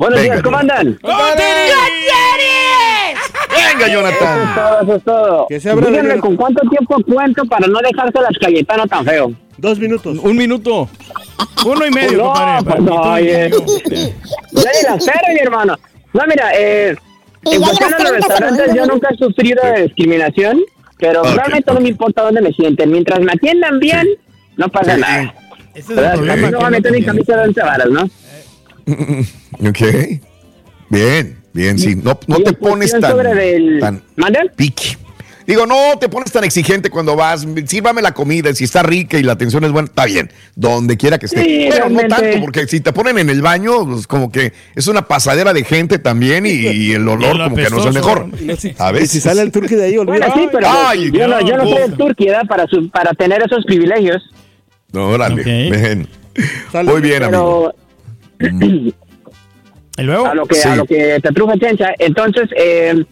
Buenos 0.00 0.18
Venga, 0.18 0.32
días, 0.32 0.42
¿cómo 0.42 0.56
andan? 0.56 0.98
Venga, 1.02 1.34
Eso 3.76 3.84
es 3.86 3.92
Jonathan. 3.92 4.54
todo, 4.54 4.80
eso 4.82 4.94
es 4.96 5.04
todo. 5.04 5.46
Que 5.46 5.60
se 5.60 5.70
abra 5.70 5.86
Díganme 5.88 6.08
Jonathan. 6.08 6.20
con 6.22 6.36
cuánto 6.36 6.68
tiempo 6.70 6.96
cuento 7.06 7.44
para 7.44 7.66
no 7.66 7.78
dejarse 7.80 8.18
las 8.18 8.38
Cayetano 8.40 8.86
tan 8.86 9.04
feo. 9.04 9.32
Dos 9.58 9.78
minutos. 9.78 10.16
Un 10.22 10.36
minuto. 10.38 10.88
Uno 11.66 11.84
y 11.86 11.90
medio, 11.90 12.16
no, 12.16 12.24
compadre. 12.32 12.64
pues 12.64 12.80
no, 12.80 12.94
oye. 12.94 13.50
Ya 14.52 14.70
ni 14.72 14.96
espero, 14.96 15.20
mi 15.34 15.38
hermano. 15.42 15.76
No, 16.14 16.22
mira, 16.26 16.50
eh, 16.54 16.96
en 17.44 17.60
cuestión 17.62 17.90
de 17.90 17.98
los 17.98 18.08
30 18.12 18.26
restaurantes 18.28 18.74
yo 18.74 18.86
nunca 18.86 19.08
he 19.10 19.16
sufrido 19.18 19.62
de 19.74 19.82
discriminación, 19.82 20.60
pero 20.98 21.22
realmente 21.24 21.74
no 21.74 21.80
me 21.80 21.90
importa 21.90 22.22
dónde 22.22 22.40
me 22.40 22.52
sienten. 22.52 22.90
Mientras 22.90 23.20
me 23.20 23.32
atiendan 23.32 23.78
bien, 23.78 24.08
no 24.56 24.70
pasa 24.70 24.96
nada. 24.96 25.34
Ese 25.74 25.92
es 25.92 25.98
el 25.98 26.10
problema. 26.12 26.50
No 26.52 26.56
voy 26.58 26.66
a 26.68 26.70
meter 26.70 26.90
mi 26.90 27.02
camisa 27.02 27.36
de 27.36 27.48
once 27.48 27.60
varas, 27.60 27.90
¿no? 27.90 28.08
Ok. 29.68 30.20
Bien, 30.88 31.38
bien, 31.52 31.78
sí. 31.78 31.94
No, 31.94 32.18
no 32.26 32.38
te 32.40 32.52
pones 32.52 32.90
tan, 32.98 33.16
del- 33.18 33.78
tan 33.80 34.02
piqui. 34.56 34.96
Digo, 35.46 35.66
no 35.66 35.98
te 35.98 36.08
pones 36.08 36.30
tan 36.30 36.44
exigente 36.44 36.90
cuando 36.90 37.16
vas. 37.16 37.44
Sírvame 37.66 38.02
la 38.02 38.12
comida. 38.14 38.54
Si 38.54 38.64
está 38.64 38.84
rica 38.84 39.18
y 39.18 39.22
la 39.24 39.32
atención 39.32 39.64
es 39.64 39.72
buena, 39.72 39.86
está 39.88 40.04
bien. 40.04 40.30
Donde 40.54 40.96
quiera 40.96 41.18
que 41.18 41.26
esté. 41.26 41.42
Sí, 41.42 41.68
Pero 41.70 41.88
no 41.88 42.00
tanto, 42.06 42.40
porque 42.40 42.68
si 42.68 42.80
te 42.80 42.92
ponen 42.92 43.18
en 43.18 43.30
el 43.30 43.42
baño, 43.42 43.84
pues 43.84 44.06
como 44.06 44.30
que 44.30 44.52
es 44.76 44.86
una 44.86 45.08
pasadera 45.08 45.52
de 45.52 45.64
gente 45.64 45.98
también 45.98 46.46
y, 46.46 46.50
y 46.50 46.92
el 46.92 47.08
olor 47.08 47.36
Y 47.36 47.38
el 47.40 47.44
como 47.44 47.56
que 47.56 47.70
no 47.70 47.78
es 47.80 47.86
el 47.86 47.92
mejor. 47.94 48.26
A 48.78 48.90
Y 48.90 48.92
veces. 48.92 49.10
si 49.10 49.20
sale 49.20 49.42
el 49.42 49.50
turqui 49.50 49.74
de 49.74 49.84
ahí, 49.86 49.96
Bueno, 49.96 50.26
sí, 50.34 50.48
pero 50.52 50.68
Ay, 50.70 51.10
yo, 51.10 51.26
no, 51.26 51.40
yo 51.40 51.56
no 51.56 51.64
soy 51.68 51.90
Turquía 51.96 52.32
¿verdad? 52.32 52.46
para, 52.48 52.66
su- 52.68 52.88
para 52.90 53.12
tener 53.14 53.42
esos 53.42 53.64
privilegios. 53.64 54.22
No, 54.92 55.08
órale. 55.08 55.40
Ok. 55.40 55.46
Ven. 55.72 56.08
Sale. 56.70 56.90
Muy 56.92 57.00
bien, 57.00 57.24
amigo. 57.24 57.74
¿Y 58.40 60.02
luego? 60.02 60.26
a 60.26 60.34
lo 60.34 60.46
que 60.46 60.54
Sí. 60.54 60.68
a 60.68 60.76
lo 60.76 60.84
que 60.86 61.18
te 61.22 61.32
truja 61.32 61.58
Chencha, 61.58 61.92
entonces 61.98 62.48
eh, 62.56 63.04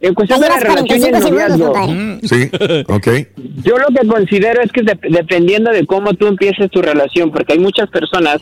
en 0.00 0.14
cuestión 0.14 0.40
de 0.40 0.48
la 0.48 0.58
relación 0.60 0.86
y 0.86 0.92
el 0.92 1.00
45 1.00 1.20
segundos, 1.22 1.58
noviazgo, 1.58 1.72
compadre. 1.72 2.20
Sí, 2.22 2.84
ok. 2.88 3.62
yo 3.64 3.78
lo 3.78 3.86
que 3.88 4.06
considero 4.06 4.62
es 4.62 4.70
que 4.70 4.82
dep- 4.82 5.10
dependiendo 5.10 5.70
de 5.72 5.86
cómo 5.86 6.14
tú 6.14 6.26
empieces 6.26 6.70
tu 6.70 6.82
relación, 6.82 7.30
porque 7.32 7.54
hay 7.54 7.58
muchas 7.58 7.88
personas 7.90 8.38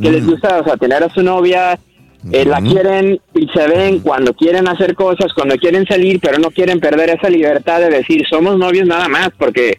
que 0.00 0.10
les 0.10 0.24
gusta, 0.26 0.60
o 0.60 0.64
sea, 0.64 0.76
tener 0.76 1.02
a 1.02 1.10
su 1.12 1.22
novia, 1.22 1.78
eh, 2.32 2.44
la 2.44 2.60
quieren 2.60 3.18
y 3.34 3.48
se 3.48 3.66
ven 3.66 4.00
cuando 4.00 4.32
quieren 4.34 4.68
hacer 4.68 4.94
cosas, 4.94 5.32
cuando 5.34 5.56
quieren 5.56 5.86
salir, 5.86 6.20
pero 6.20 6.38
no 6.38 6.50
quieren 6.50 6.78
perder 6.80 7.10
esa 7.10 7.28
libertad 7.28 7.80
de 7.80 7.88
decir, 7.90 8.22
somos 8.28 8.56
novios 8.58 8.86
nada 8.86 9.08
más, 9.08 9.30
porque, 9.38 9.78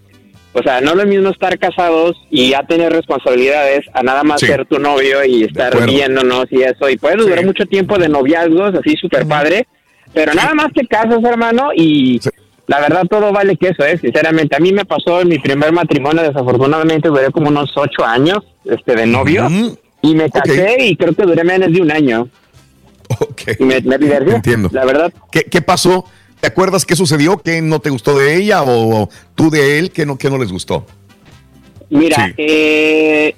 o 0.53 0.61
sea, 0.63 0.81
no 0.81 0.91
es 0.91 0.97
lo 0.97 1.05
mismo 1.05 1.29
estar 1.29 1.57
casados 1.57 2.15
y 2.29 2.49
ya 2.51 2.63
tener 2.63 2.91
responsabilidades 2.91 3.81
a 3.93 4.03
nada 4.03 4.23
más 4.23 4.39
Sí. 4.41 4.47
ser 4.47 4.65
tu 4.65 4.79
novio 4.79 5.23
y 5.25 5.43
estar 5.43 5.85
viéndonos 5.85 6.45
y 6.51 6.61
eso, 6.63 6.89
y 6.89 6.97
puede 6.97 7.17
durar 7.17 7.39
Sí. 7.39 7.45
mucho 7.45 7.65
tiempo 7.65 7.97
de 7.97 8.09
noviazgos, 8.09 8.73
así 8.75 8.95
súper 8.97 9.25
padre, 9.27 9.67
pero 10.13 10.33
nada 10.33 10.53
más 10.53 10.67
te 10.73 10.85
casas, 10.87 11.23
hermano, 11.23 11.69
y... 11.75 12.19
Sí. 12.21 12.29
La 12.67 12.79
verdad, 12.79 13.03
todo 13.09 13.33
vale 13.33 13.57
que 13.57 13.69
eso, 13.69 13.83
¿eh? 13.83 13.97
Sinceramente, 13.97 14.55
a 14.55 14.59
mí 14.59 14.71
me 14.71 14.85
pasó 14.85 15.19
en 15.19 15.27
mi 15.27 15.39
primer 15.39 15.73
matrimonio, 15.73 16.21
desafortunadamente 16.23 17.09
duré 17.09 17.29
como 17.31 17.49
unos 17.49 17.69
ocho 17.75 18.05
años 18.05 18.37
este, 18.63 18.95
de 18.95 19.05
novio 19.07 19.49
y 20.01 20.15
me 20.15 20.29
casé 20.29 20.77
y 20.79 20.95
creo 20.95 21.13
que 21.13 21.23
duré 21.23 21.43
menos 21.43 21.73
de 21.73 21.81
un 21.81 21.91
año. 21.91 22.29
Ok. 23.19 23.41
Y 23.59 23.63
me, 23.65 23.81
me 23.81 23.97
divertí. 23.97 24.31
Entiendo. 24.35 24.69
La 24.71 24.85
verdad, 24.85 25.11
¿Qué, 25.31 25.43
qué 25.43 25.61
pasó? 25.61 26.05
¿Te 26.41 26.47
acuerdas 26.47 26.85
qué 26.85 26.95
sucedió? 26.95 27.37
¿Qué 27.37 27.61
no 27.61 27.79
te 27.79 27.89
gustó 27.91 28.17
de 28.17 28.35
ella 28.35 28.63
o 28.63 29.09
tú 29.35 29.49
de 29.49 29.79
él? 29.79 29.91
¿Qué 29.91 30.05
no, 30.05 30.17
qué 30.17 30.29
no 30.29 30.37
les 30.37 30.51
gustó? 30.51 30.85
mira, 31.89 32.27
Sí. 32.27 32.33
eh, 32.37 33.35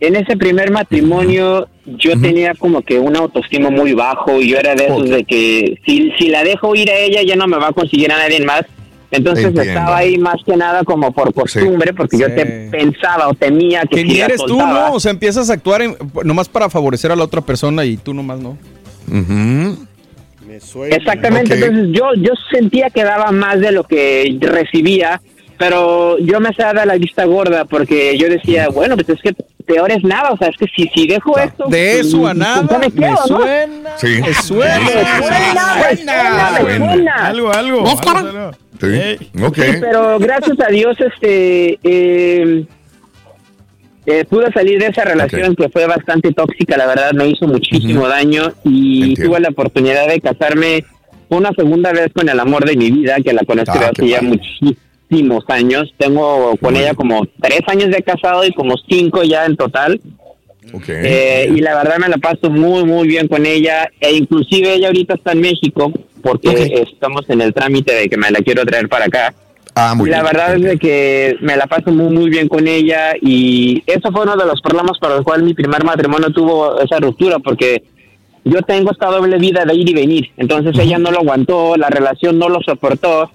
en 0.00 0.14
ese 0.16 0.36
primer 0.36 0.70
matrimonio 0.70 1.68
yo 1.84 2.12
tenía 2.20 2.54
como 2.54 2.80
que 2.82 2.98
un 2.98 3.16
autoestima 3.16 3.70
muy 3.70 3.92
bajo 3.92 4.40
y 4.40 4.48
yo 4.50 4.58
era 4.58 4.74
de 4.76 4.84
esos 4.86 5.08
de 5.10 5.24
que 5.24 5.78
si, 5.84 6.10
si 6.18 6.28
la 6.28 6.44
dejo 6.44 6.74
ir 6.76 6.88
a 6.90 6.96
ella 6.96 7.22
ya 7.26 7.34
no 7.36 7.46
me 7.48 7.56
va 7.56 7.68
a 7.68 7.72
conseguir 7.72 8.10
a 8.12 8.18
nadie 8.18 8.44
más. 8.44 8.62
Entonces 9.10 9.46
Entiendo. 9.46 9.70
estaba 9.72 9.96
ahí 9.98 10.16
más 10.16 10.36
que 10.46 10.56
nada 10.56 10.84
como 10.84 11.12
por 11.12 11.34
costumbre, 11.34 11.92
porque 11.92 12.16
yo 12.18 12.32
te 12.34 12.46
pensaba 12.70 13.28
o 13.28 13.34
temía 13.34 13.82
que, 13.82 13.96
Que 13.96 14.02
si 14.02 14.08
ni 14.08 14.20
eres 14.20 14.40
tú, 14.46 14.56
¿no? 14.58 14.94
O 14.94 15.00
sea, 15.00 15.10
empiezas 15.10 15.50
a 15.50 15.52
actuar 15.54 15.82
en- 15.82 15.96
nomás 16.24 16.48
para 16.48 16.70
favorecer 16.70 17.10
a 17.12 17.16
la 17.16 17.24
otra 17.24 17.40
persona 17.42 17.84
y 17.84 17.96
tú 17.98 18.14
nomás 18.14 18.38
no. 18.40 18.56
Ujú. 19.10 19.86
Me 20.52 20.60
suena. 20.60 20.96
Exactamente, 20.96 21.54
entonces 21.54 21.88
yo, 21.92 22.10
yo 22.16 22.32
sentía 22.50 22.90
que 22.90 23.04
daba 23.04 23.32
más 23.32 23.58
de 23.60 23.72
lo 23.72 23.84
que 23.84 24.36
recibía, 24.40 25.20
pero 25.58 26.18
yo 26.18 26.40
me 26.40 26.50
hacía 26.50 26.72
de 26.74 26.84
la 26.84 26.96
vista 26.96 27.24
gorda 27.24 27.64
porque 27.64 28.18
yo 28.18 28.28
decía, 28.28 28.68
bueno, 28.68 28.96
pues 28.96 29.08
es 29.08 29.22
que 29.22 29.34
peor 29.64 29.90
es 29.90 30.04
nada, 30.04 30.30
o 30.30 30.36
sea, 30.36 30.48
es 30.48 30.56
que 30.58 30.66
si, 30.76 30.88
si 30.94 31.06
dejo 31.06 31.38
esto... 31.38 31.64
De 31.68 31.94
pues, 31.94 32.06
eso 32.06 32.18
a 32.18 32.30
pues, 32.30 32.36
nada, 32.36 32.78
me 32.78 32.88
me 32.88 32.92
quedo, 32.92 33.10
¿no? 33.10 33.38
suena. 33.38 33.90
Sí. 33.96 34.20
Me 34.20 34.34
suena. 34.34 34.78
Me 34.80 34.86
suena, 34.90 35.76
me 35.88 35.96
suena, 35.96 36.50
me 36.52 36.60
Suena. 36.60 36.86
suena. 36.86 37.26
Algo, 37.28 37.52
algo. 37.52 37.86
Sí. 38.80 38.86
Ey. 38.86 39.30
Ok. 39.42 39.56
Sí, 39.56 39.72
pero 39.80 40.18
gracias 40.18 40.60
a 40.60 40.70
Dios, 40.70 40.96
este, 41.00 41.78
eh, 41.82 42.64
eh, 44.06 44.24
pude 44.24 44.52
salir 44.52 44.78
de 44.80 44.86
esa 44.88 45.04
relación 45.04 45.54
que 45.54 45.68
fue 45.68 45.86
bastante 45.86 46.32
tóxica, 46.32 46.76
la 46.76 46.86
verdad, 46.86 47.12
me 47.12 47.28
hizo 47.28 47.46
muchísimo 47.46 48.08
daño 48.08 48.52
y 48.64 49.10
Entiendo. 49.10 49.24
tuve 49.30 49.40
la 49.40 49.48
oportunidad 49.50 50.08
de 50.08 50.20
casarme 50.20 50.84
una 51.28 51.50
segunda 51.52 51.92
vez 51.92 52.08
con 52.14 52.28
el 52.28 52.38
amor 52.40 52.64
de 52.64 52.76
mi 52.76 52.90
vida, 52.90 53.16
que 53.24 53.32
la 53.32 53.42
conocí 53.44 53.70
Ah, 53.74 53.90
hace 53.92 54.08
ya 54.08 54.20
padre. 54.20 54.38
muchísimos 54.60 55.44
años. 55.48 55.94
Tengo 55.96 56.56
con 56.60 56.76
ella 56.76 56.94
como 56.94 57.26
tres 57.40 57.60
años 57.68 57.90
de 57.90 58.02
casado 58.02 58.44
y 58.44 58.52
como 58.52 58.74
cinco 58.88 59.22
ya 59.22 59.46
en 59.46 59.56
total. 59.56 60.00
Eh, 60.88 61.50
y 61.54 61.60
la 61.60 61.74
verdad 61.76 61.98
me 61.98 62.08
la 62.08 62.18
paso 62.18 62.50
muy, 62.50 62.84
muy 62.84 63.08
bien 63.08 63.28
con 63.28 63.44
ella. 63.46 63.88
E 64.00 64.12
inclusive 64.12 64.74
ella 64.74 64.88
ahorita 64.88 65.14
está 65.14 65.32
en 65.32 65.40
México 65.40 65.92
porque 66.22 66.84
estamos 66.92 67.28
en 67.30 67.40
el 67.40 67.52
trámite 67.52 67.94
de 67.94 68.08
que 68.08 68.16
me 68.16 68.30
la 68.30 68.40
quiero 68.40 68.64
traer 68.64 68.88
para 68.88 69.06
acá. 69.06 69.34
Ah, 69.74 69.94
muy 69.94 70.10
la 70.10 70.22
bien. 70.22 70.32
verdad 70.32 70.54
es 70.56 70.62
de 70.62 70.78
que 70.78 71.36
me 71.40 71.56
la 71.56 71.66
paso 71.66 71.90
muy, 71.92 72.12
muy 72.14 72.28
bien 72.28 72.48
con 72.48 72.68
ella 72.68 73.14
y 73.20 73.82
eso 73.86 74.12
fue 74.12 74.22
uno 74.22 74.36
de 74.36 74.44
los 74.44 74.60
problemas 74.60 74.98
para 74.98 75.16
los 75.16 75.24
cuales 75.24 75.44
mi 75.46 75.54
primer 75.54 75.82
matrimonio 75.84 76.30
tuvo 76.30 76.78
esa 76.80 76.98
ruptura 76.98 77.38
porque 77.38 77.82
yo 78.44 78.60
tengo 78.62 78.90
esta 78.90 79.06
doble 79.06 79.38
vida 79.38 79.64
de 79.64 79.74
ir 79.74 79.88
y 79.88 79.94
venir. 79.94 80.30
Entonces 80.36 80.78
ella 80.78 80.98
no 80.98 81.10
lo 81.10 81.20
aguantó, 81.20 81.76
la 81.76 81.88
relación 81.88 82.38
no 82.38 82.48
lo 82.48 82.60
soportó 82.60 83.30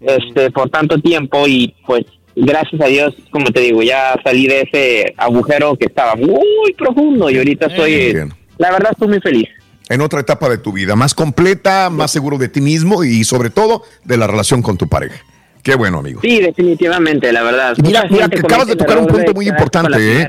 este 0.00 0.50
por 0.50 0.68
tanto 0.70 0.98
tiempo 0.98 1.46
y 1.46 1.74
pues 1.86 2.04
gracias 2.36 2.80
a 2.80 2.86
Dios, 2.86 3.14
como 3.30 3.46
te 3.46 3.60
digo, 3.60 3.82
ya 3.82 4.14
salí 4.22 4.46
de 4.46 4.62
ese 4.62 5.14
agujero 5.16 5.76
que 5.76 5.86
estaba 5.86 6.14
muy 6.14 6.74
profundo 6.76 7.30
y 7.30 7.38
ahorita 7.38 7.66
estoy, 7.66 8.14
la 8.58 8.70
verdad 8.70 8.92
estoy 8.92 9.08
muy 9.08 9.20
feliz. 9.20 9.48
En 9.88 10.00
otra 10.02 10.20
etapa 10.20 10.48
de 10.48 10.58
tu 10.58 10.72
vida, 10.72 10.94
más 10.94 11.14
completa, 11.14 11.90
más 11.90 12.12
seguro 12.12 12.38
de 12.38 12.48
ti 12.48 12.60
mismo 12.60 13.02
y 13.02 13.24
sobre 13.24 13.50
todo 13.50 13.82
de 14.04 14.16
la 14.16 14.26
relación 14.26 14.62
con 14.62 14.76
tu 14.76 14.88
pareja. 14.88 15.24
Qué 15.62 15.74
bueno, 15.74 15.98
amigo. 15.98 16.20
Sí, 16.22 16.40
definitivamente, 16.40 17.32
la 17.32 17.42
verdad. 17.42 17.76
Mira, 17.82 18.04
mira, 18.10 18.26
acabas 18.26 18.66
de 18.66 18.76
tocar 18.76 18.98
un 18.98 19.06
punto 19.06 19.34
muy 19.34 19.48
importante, 19.48 20.22
¿eh? 20.22 20.28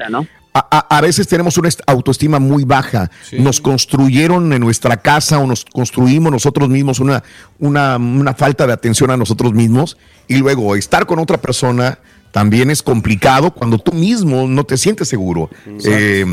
A, 0.53 0.67
a- 0.79 0.97
a 0.97 1.01
veces 1.01 1.27
tenemos 1.29 1.57
una 1.57 1.69
est- 1.69 1.79
autoestima 1.87 2.37
muy 2.39 2.65
baja. 2.65 3.09
Nos 3.39 3.61
construyeron 3.61 4.51
en 4.51 4.59
nuestra 4.59 4.97
casa 4.97 5.39
o 5.39 5.47
nos 5.47 5.63
construimos 5.63 6.29
nosotros 6.29 6.67
mismos 6.67 6.99
una, 6.99 7.23
una, 7.59 7.95
una 7.95 8.33
falta 8.33 8.67
de 8.67 8.73
atención 8.73 9.09
a 9.11 9.15
nosotros 9.17 9.53
mismos. 9.53 9.97
Y 10.27 10.37
luego 10.39 10.75
estar 10.75 11.05
con 11.05 11.19
otra 11.19 11.37
persona 11.37 11.99
también 12.33 12.69
es 12.69 12.83
complicado 12.83 13.51
cuando 13.51 13.77
tú 13.77 13.93
mismo 13.93 14.45
no 14.47 14.65
te 14.65 14.77
sientes 14.77 15.07
seguro. 15.07 15.49
Eh, 15.85 16.25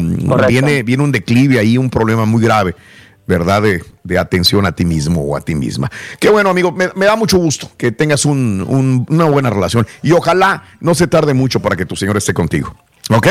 viene, 0.48 0.82
viene 0.82 1.02
un 1.04 1.12
declive 1.12 1.60
ahí, 1.60 1.78
un 1.78 1.88
problema 1.90 2.24
muy 2.24 2.42
grave. 2.42 2.74
¿Verdad? 3.28 3.62
De, 3.62 3.84
de 4.04 4.18
atención 4.18 4.64
a 4.66 4.72
ti 4.72 4.84
mismo 4.86 5.20
o 5.22 5.36
a 5.36 5.40
ti 5.42 5.54
misma. 5.54 5.88
Qué 6.18 6.30
bueno, 6.30 6.48
amigo. 6.50 6.72
Me, 6.72 6.88
me 6.96 7.04
da 7.06 7.14
mucho 7.14 7.36
gusto 7.38 7.70
que 7.76 7.92
tengas 7.92 8.24
un- 8.24 8.64
un- 8.66 9.06
una 9.08 9.26
buena 9.26 9.50
relación. 9.50 9.86
Y 10.02 10.12
ojalá 10.12 10.64
no 10.80 10.94
se 10.94 11.06
tarde 11.06 11.34
mucho 11.34 11.60
para 11.60 11.76
que 11.76 11.84
tu 11.84 11.94
señor 11.94 12.16
esté 12.16 12.32
contigo. 12.34 12.74
¿Ok? 13.10 13.28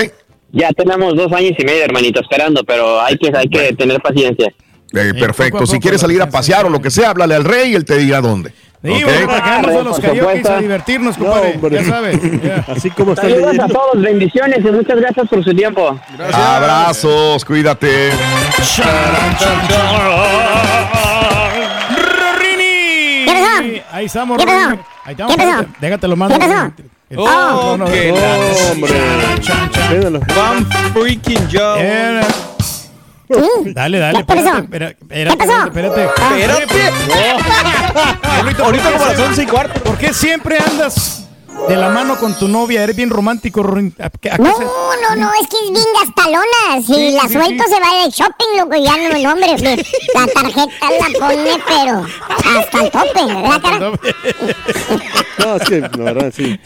Ya 0.53 0.69
tenemos 0.71 1.15
dos 1.17 1.33
años 1.33 1.53
y 1.57 1.65
medio, 1.65 1.83
hermanito, 1.83 2.21
esperando, 2.21 2.63
pero 2.63 3.01
hay 3.01 3.17
que, 3.17 3.35
hay 3.35 3.49
que 3.49 3.73
tener 3.73 3.99
paciencia. 4.01 4.53
Eh, 4.93 5.13
perfecto. 5.19 5.57
poco 5.59 5.63
a 5.63 5.67
si 5.73 5.79
quieres 5.79 5.99
salir 5.99 6.21
a 6.21 6.29
pasear 6.29 6.65
o 6.65 6.69
lo 6.69 6.79
que 6.81 6.89
sea, 6.91 7.09
háblale 7.09 7.35
al 7.35 7.43
rey 7.43 7.71
y 7.71 7.75
él 7.75 7.83
te 7.83 7.97
dirá 7.97 8.21
dónde. 8.21 8.53
Sí, 8.83 9.03
bueno, 9.03 9.27
para 9.27 9.43
quedarnos 9.43 9.75
a 9.75 9.81
los 9.83 9.99
karaoke 9.99 10.47
a 10.47 10.57
divertirnos, 10.59 11.17
compadre. 11.17 11.59
ya 11.71 11.83
sabes. 11.83 12.19
Así 12.67 12.89
como 12.91 13.13
está 13.13 13.23
Saludos 13.23 13.59
a 13.59 13.67
todos, 13.67 14.01
bendiciones 14.01 14.59
y 14.59 14.71
muchas 14.71 14.97
gracias 14.99 15.27
por 15.27 15.43
su 15.43 15.53
tiempo. 15.55 15.99
Abrazos, 16.33 17.43
cuídate. 17.43 18.11
¡Rini! 22.39 23.25
¿Qué 23.25 23.31
pasó? 23.33 23.95
Ahí 23.95 24.05
estamos, 24.05 24.37
¿Qué 24.37 24.45
pasó? 24.45 24.69
Rini. 24.69 24.79
Ahí 25.05 25.11
estamos. 25.11 25.35
¿Qué 25.35 25.43
pasó? 25.43 25.65
déjate- 25.79 26.07
lo 26.07 26.15
mando. 26.15 26.39
¿Qué 26.39 26.47
pasó? 26.47 26.71
El- 27.09 27.19
Oh, 27.19 27.77
no, 27.77 27.77
no, 27.77 27.85
qué 27.85 28.11
no. 28.11 28.17
la- 28.19 28.71
Hombre. 28.71 28.93
Véndalo. 29.89 30.19
Van 30.35 30.65
freaking 30.93 31.47
Joe. 31.51 32.21
Dale, 33.73 33.99
dale. 33.99 34.17
¿Qué 34.19 34.25
pasó? 34.25 34.57
Espérate, 34.59 34.97
espérate, 35.01 35.37
¿Qué 35.37 35.45
pasó? 35.47 35.67
espérate, 35.67 36.03
espérate. 36.03 36.63
Espérate. 36.63 37.86
Ahorita 38.01 38.91
como 38.91 39.05
las 39.05 39.19
11 39.19 39.43
y 39.43 39.45
cuarto. 39.45 39.83
¿Por 39.83 39.97
qué 39.97 40.13
siempre 40.13 40.57
andas 40.59 41.23
de 41.67 41.75
la 41.75 41.89
mano 41.89 42.17
con 42.17 42.37
tu 42.37 42.47
novia? 42.47 42.83
Eres 42.83 42.95
bien 42.95 43.09
romántico, 43.09 43.63
Rin. 43.63 43.93
¿A 43.99 44.09
qué- 44.09 44.29
a 44.31 44.35
qué 44.37 44.41
No, 44.43 44.55
se- 44.57 44.63
no, 44.63 45.15
no, 45.15 45.31
es 45.41 45.47
que 45.47 45.57
es 45.65 45.71
bien 45.71 45.85
gastalona. 45.99 46.85
Si 46.85 46.93
Sí, 46.93 47.11
la 47.11 47.21
suelto 47.27 47.63
sí. 47.67 47.73
se 47.73 47.79
va 47.79 48.03
de 48.03 48.09
shopping, 48.11 48.57
loco, 48.57 48.75
ya 48.75 48.97
no, 48.97 49.17
no, 49.23 49.31
hombre. 49.33 49.55
me- 49.61 49.77
La 50.13 50.27
tarjeta 50.27 50.87
la 50.99 51.19
pone, 51.19 51.63
pero 51.67 52.05
hasta 52.59 52.83
el 52.83 52.91
tope, 52.91 53.25
¿verdad, 53.25 53.61
cara? 53.61 53.91
No, 55.39 55.55
es 55.55 55.63
que, 55.69 55.79
la 55.81 55.87
verdad, 56.13 56.33
sí. 56.35 56.59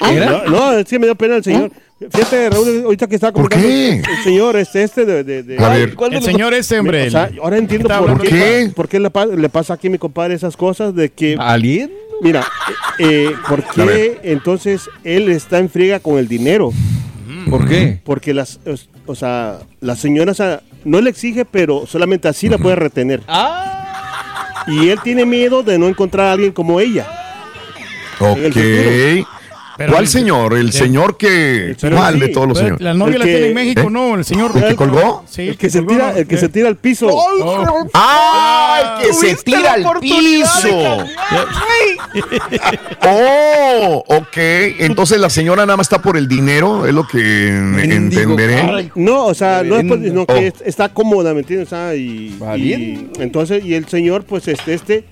¿Era? 0.00 0.26
No, 0.26 0.44
no, 0.46 0.72
es 0.72 0.86
que 0.86 0.98
me 0.98 1.06
dio 1.06 1.14
pena 1.16 1.36
el 1.36 1.44
señor. 1.44 1.70
Fíjate, 2.10 2.48
Raúl, 2.50 2.82
ahorita 2.84 3.06
que 3.06 3.14
estaba 3.16 3.32
¿Por 3.32 3.50
comentando. 3.50 3.68
qué? 3.68 4.12
El 4.18 4.24
señor, 4.24 4.56
este, 4.56 4.82
este 4.82 5.04
de. 5.04 5.22
de, 5.22 5.42
de- 5.42 5.62
A 5.62 5.68
ver. 5.68 5.94
¿Cuál 5.94 6.10
de 6.12 6.16
El 6.16 6.22
los- 6.24 6.32
señor 6.32 6.54
ese, 6.54 6.78
hombre. 6.78 7.08
o 7.08 7.10
sea, 7.10 7.24
el- 7.26 7.38
ahora 7.40 7.58
entiendo 7.58 7.88
por 7.88 8.06
qué, 8.06 8.12
¿Por 8.14 8.28
qué? 8.28 8.72
por 8.74 8.88
qué 8.88 9.00
le, 9.00 9.10
pa- 9.10 9.26
le 9.26 9.48
pasa 9.50 9.74
aquí 9.74 9.88
a 9.88 9.90
mi 9.90 9.98
compadre 9.98 10.34
esas 10.34 10.56
cosas 10.56 10.94
de 10.94 11.10
que. 11.10 11.36
¿Alguien? 11.38 11.90
Mira, 12.22 12.44
eh, 12.98 13.30
¿por 13.48 13.62
A 13.76 13.84
ver. 13.84 13.96
qué 14.20 14.20
entonces 14.32 14.88
él 15.04 15.28
está 15.30 15.58
en 15.58 15.68
friega 15.70 16.00
con 16.00 16.18
el 16.18 16.26
dinero? 16.28 16.72
¿Por 17.48 17.66
qué? 17.68 17.98
Porque 18.04 18.34
las, 18.34 18.60
o 19.06 19.14
sea, 19.14 19.58
la 19.80 19.96
señora 19.96 20.32
o 20.32 20.34
sea, 20.34 20.60
no 20.84 21.00
le 21.00 21.10
exige, 21.10 21.44
pero 21.44 21.86
solamente 21.86 22.28
así 22.28 22.48
la 22.48 22.58
puede 22.58 22.76
retener. 22.76 23.22
Ah. 23.28 24.64
Y 24.66 24.88
él 24.90 24.98
tiene 25.02 25.24
miedo 25.24 25.62
de 25.62 25.78
no 25.78 25.88
encontrar 25.88 26.26
a 26.28 26.32
alguien 26.32 26.52
como 26.52 26.80
ella. 26.80 27.06
En 28.20 28.44
el 28.44 28.52
futuro. 28.52 29.22
Ok. 29.22 29.39
Pero 29.76 29.92
¿Cuál 29.92 30.04
el- 30.04 30.08
señor? 30.10 30.52
El 30.54 30.60
el- 30.66 30.72
señor 30.72 31.16
que. 31.16 31.76
¿Cuál 31.80 32.14
sí, 32.14 32.20
de 32.20 32.28
todos 32.28 32.48
los 32.48 32.58
señores? 32.58 32.80
La 32.80 32.92
novia 32.94 33.14
El 33.14 33.18
la 33.20 33.24
que- 33.24 33.30
tiene 33.32 33.46
en 33.48 33.54
México, 33.54 33.80
¿Eh? 33.82 33.90
¿no? 33.90 34.14
El 34.14 34.24
señor. 34.24 34.52
¿El 34.54 34.64
que 34.68 34.76
colgó? 34.76 35.24
Sí, 35.28 35.48
El 35.48 35.56
que 35.56 35.70
se 35.70 35.78
colgó, 35.78 35.92
tira, 35.94 36.12
¿no? 36.12 36.18
el 36.18 36.26
que 36.26 36.36
se 36.38 36.48
tira 36.48 36.68
al 36.68 36.76
piso. 36.76 37.08
Oh. 37.10 37.86
¡Ah! 37.94 38.98
El 39.02 39.06
que 39.08 39.14
se 39.14 39.34
tira 39.36 39.72
al 39.74 39.86
piso. 40.00 40.68
Oh, 43.06 44.04
ok. 44.06 44.36
Entonces 44.80 45.18
la 45.20 45.30
señora 45.30 45.64
nada 45.66 45.76
más 45.76 45.86
está 45.86 46.00
por 46.02 46.16
el 46.16 46.28
dinero, 46.28 46.86
es 46.86 46.94
lo 46.94 47.06
que 47.06 47.18
Mendigo 47.18 48.22
entenderé. 48.32 48.90
No, 48.94 49.26
o 49.26 49.34
sea, 49.34 49.62
no 49.62 49.76
es 49.76 49.84
por- 49.84 50.00
sino 50.02 50.26
que 50.26 50.32
Oh. 50.32 50.36
es- 50.36 50.54
está 50.64 50.88
cómoda, 50.88 51.32
¿me 51.34 51.40
entiendes? 51.40 51.68
O 51.68 51.70
sea, 51.70 51.94
y, 51.94 52.34
Valiendo. 52.38 53.10
y 53.18 53.22
entonces, 53.22 53.64
y 53.64 53.74
el 53.74 53.86
señor, 53.88 54.24
pues, 54.24 54.48
este, 54.48 54.74
este, 54.74 55.04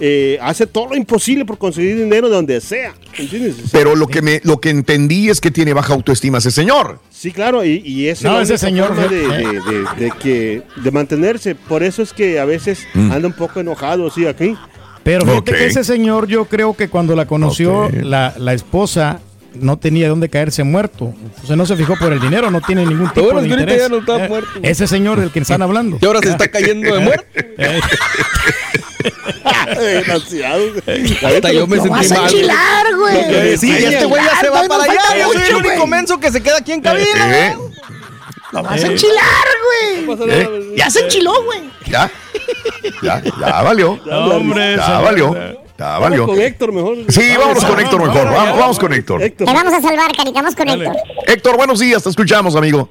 eh, 0.00 0.38
hace 0.40 0.66
todo 0.66 0.88
lo 0.90 0.96
imposible 0.96 1.44
por 1.44 1.58
conseguir 1.58 1.96
dinero 1.96 2.28
de 2.28 2.34
donde 2.36 2.60
sea, 2.60 2.94
¿entiendes? 3.16 3.56
Pero 3.72 3.96
lo 3.96 4.06
que 4.06 4.22
me, 4.22 4.40
lo 4.44 4.60
que 4.60 4.70
entendí 4.70 5.28
es 5.28 5.40
que 5.40 5.50
tiene 5.50 5.72
baja 5.72 5.94
autoestima 5.94 6.38
ese 6.38 6.50
señor. 6.50 7.00
sí, 7.10 7.32
claro, 7.32 7.64
y, 7.64 7.82
y 7.84 8.08
esa 8.08 8.28
No, 8.28 8.40
es 8.40 8.48
la 8.48 8.54
ese 8.54 8.66
señor, 8.66 8.88
forma 8.88 9.06
de, 9.08 9.24
eh. 9.24 9.28
de- 9.28 9.72
de- 9.72 10.04
de 10.04 10.10
que, 10.20 10.62
de 10.76 10.90
mantenerse. 10.92 11.54
Por 11.56 11.82
eso 11.82 12.02
es 12.02 12.12
que 12.12 12.38
a 12.38 12.44
veces 12.44 12.86
Mm. 12.94 13.10
anda 13.12 13.26
un 13.28 13.34
poco 13.34 13.58
enojado, 13.60 14.08
sí, 14.10 14.26
aquí. 14.26 14.54
Pero 15.02 15.24
fíjate 15.26 15.52
que 15.52 15.66
ese 15.66 15.82
señor, 15.84 16.26
yo 16.28 16.44
creo 16.44 16.74
que 16.74 16.88
cuando 16.88 17.16
la 17.16 17.26
conoció, 17.26 17.88
la, 17.90 18.34
la 18.38 18.52
esposa 18.52 19.20
no 19.54 19.78
tenía 19.78 20.08
dónde 20.08 20.28
caerse 20.28 20.62
muerto. 20.62 21.14
O 21.42 21.46
sea, 21.46 21.56
no 21.56 21.64
se 21.66 21.74
fijó 21.76 21.96
por 21.96 22.12
el 22.12 22.20
dinero, 22.20 22.50
no 22.50 22.60
tiene 22.60 22.84
ningún 22.84 23.08
tipo 23.12 23.40
de 23.40 23.48
interés. 23.48 23.78
ya 23.82 23.88
no 23.88 23.98
está 23.98 24.24
Eh, 24.24 24.28
muerto. 24.28 24.50
Ese 24.62 24.86
señor 24.86 25.18
del 25.18 25.30
que 25.30 25.40
están 25.40 25.62
hablando. 25.62 25.98
Y 26.00 26.04
ahora 26.06 26.20
se 26.22 26.28
está 26.30 26.48
cayendo 26.48 26.94
de 26.94 27.00
muerto. 27.04 27.24
Eh, 29.70 29.76
Desgraciado. 29.78 30.64
Hasta 31.26 31.52
yo 31.52 31.66
me 31.66 31.76
vas 31.78 32.06
sentí 32.06 32.14
a 32.14 32.18
mal. 32.20 32.32
enchilar, 32.32 32.86
güey. 32.96 33.58
Sí, 33.58 33.70
este 33.70 34.04
güey 34.06 34.24
ya 34.24 34.40
se 34.40 34.48
va 34.48 34.62
para 34.66 34.84
allá. 34.84 35.00
Yo 35.18 35.32
soy 35.32 35.42
el 35.42 35.56
único 35.56 35.74
güey. 35.76 35.86
menso 35.88 36.18
que 36.18 36.32
se 36.32 36.42
queda 36.42 36.56
aquí 36.58 36.72
en 36.72 36.80
cabina. 36.80 37.48
¿Eh? 37.48 37.56
Lo 38.52 38.62
vas 38.62 38.82
a 38.82 38.86
enchilar, 38.86 40.06
güey. 40.06 40.30
¿Eh? 40.30 40.72
Ya 40.76 40.90
se 40.90 41.00
enchiló, 41.00 41.42
güey. 41.44 41.60
Ya, 41.86 42.10
ya, 43.02 43.22
ya 43.22 43.62
valió. 43.62 43.92
hombre, 44.10 44.76
Ya 44.76 45.00
valió. 45.00 45.34
Ya 45.34 45.84
Vamos 45.84 46.00
valió. 46.00 46.26
con 46.26 46.40
Héctor 46.40 46.72
mejor. 46.72 46.96
Sí, 47.08 47.36
vámonos 47.38 47.64
con 47.64 47.78
Héctor 47.78 48.00
mejor. 48.06 48.24
Vamos, 48.32 48.58
vamos 48.58 48.78
con 48.78 48.92
Héctor. 48.92 49.22
Héctor. 49.22 49.46
Te 49.46 49.52
vamos 49.54 49.72
a 49.74 49.80
salvar, 49.80 50.10
caricamos 50.16 50.54
con 50.56 50.66
Dale. 50.66 50.86
Héctor. 50.86 51.02
Héctor, 51.26 51.56
buenos 51.56 51.78
días, 51.78 52.02
te 52.02 52.08
escuchamos, 52.10 52.56
amigo. 52.56 52.88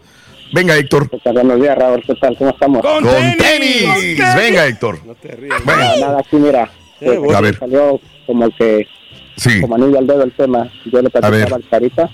Venga, 0.53 0.77
Héctor. 0.77 1.09
Buenos 1.33 1.59
días, 1.61 1.77
Raúl, 1.77 2.03
¿qué 2.05 2.15
tal? 2.15 2.37
¿Cómo 2.37 2.51
estamos? 2.51 2.81
Con 2.81 3.03
Con 3.03 3.13
tenis. 3.13 3.37
tenis. 3.37 4.19
Venga, 4.35 4.67
Héctor. 4.67 4.99
No 5.05 5.15
te 5.15 5.29
rías. 5.35 5.59
Venga. 5.65 5.97
Nada, 5.99 6.19
aquí 6.19 6.35
mira, 6.37 6.69
Eh, 6.99 7.15
pues, 7.19 7.35
A 7.35 7.41
ver. 7.41 7.57
salió 7.59 7.99
como 8.25 8.49
que 8.51 8.87
Sí, 9.35 9.61
como 9.61 9.75
anillo 9.75 9.99
al 9.99 10.07
dedo 10.07 10.23
el 10.23 10.31
tema. 10.31 10.67
Yo 10.85 11.01
le 11.01 11.09
platicaba 11.09 11.55
al 11.57 11.63
Carita. 11.69 12.09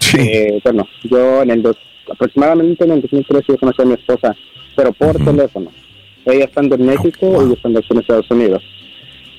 sí. 0.00 0.16
Eh, 0.20 0.60
bueno, 0.64 0.86
yo 1.04 1.42
en 1.42 1.50
el 1.50 1.62
dos, 1.62 1.76
aproximadamente 2.10 2.84
en 2.84 2.92
el 2.92 3.02
2013 3.02 3.44
yo 3.48 3.58
conocí 3.58 3.82
a 3.82 3.84
mi 3.84 3.94
esposa, 3.94 4.34
pero 4.74 4.92
por 4.92 5.16
teléfono. 5.22 5.70
Ella 6.24 6.44
estando 6.44 6.76
en 6.76 6.86
México 6.86 7.26
y 7.44 7.48
yo 7.48 7.52
estando 7.54 7.80
en 7.90 7.98
Estados 7.98 8.30
Unidos. 8.30 8.62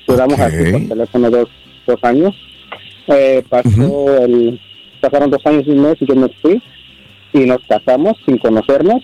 Duramos 0.06 0.34
Ok. 0.34 0.40
así 0.40 0.70
por 0.72 0.88
teléfono 0.88 1.30
dos, 1.30 1.48
dos 1.86 2.04
años. 2.04 2.34
Eh, 3.08 3.42
pasó 3.48 3.68
Ujú. 3.68 4.10
el, 4.22 4.60
pasaron 5.00 5.30
dos 5.30 5.44
años 5.46 5.64
y 5.66 5.70
un 5.70 5.82
mes 5.82 5.96
y 6.00 6.06
yo 6.06 6.14
me 6.14 6.28
fui 6.40 6.62
y 7.34 7.40
nos 7.40 7.60
casamos 7.68 8.14
sin 8.24 8.38
conocernos, 8.38 9.02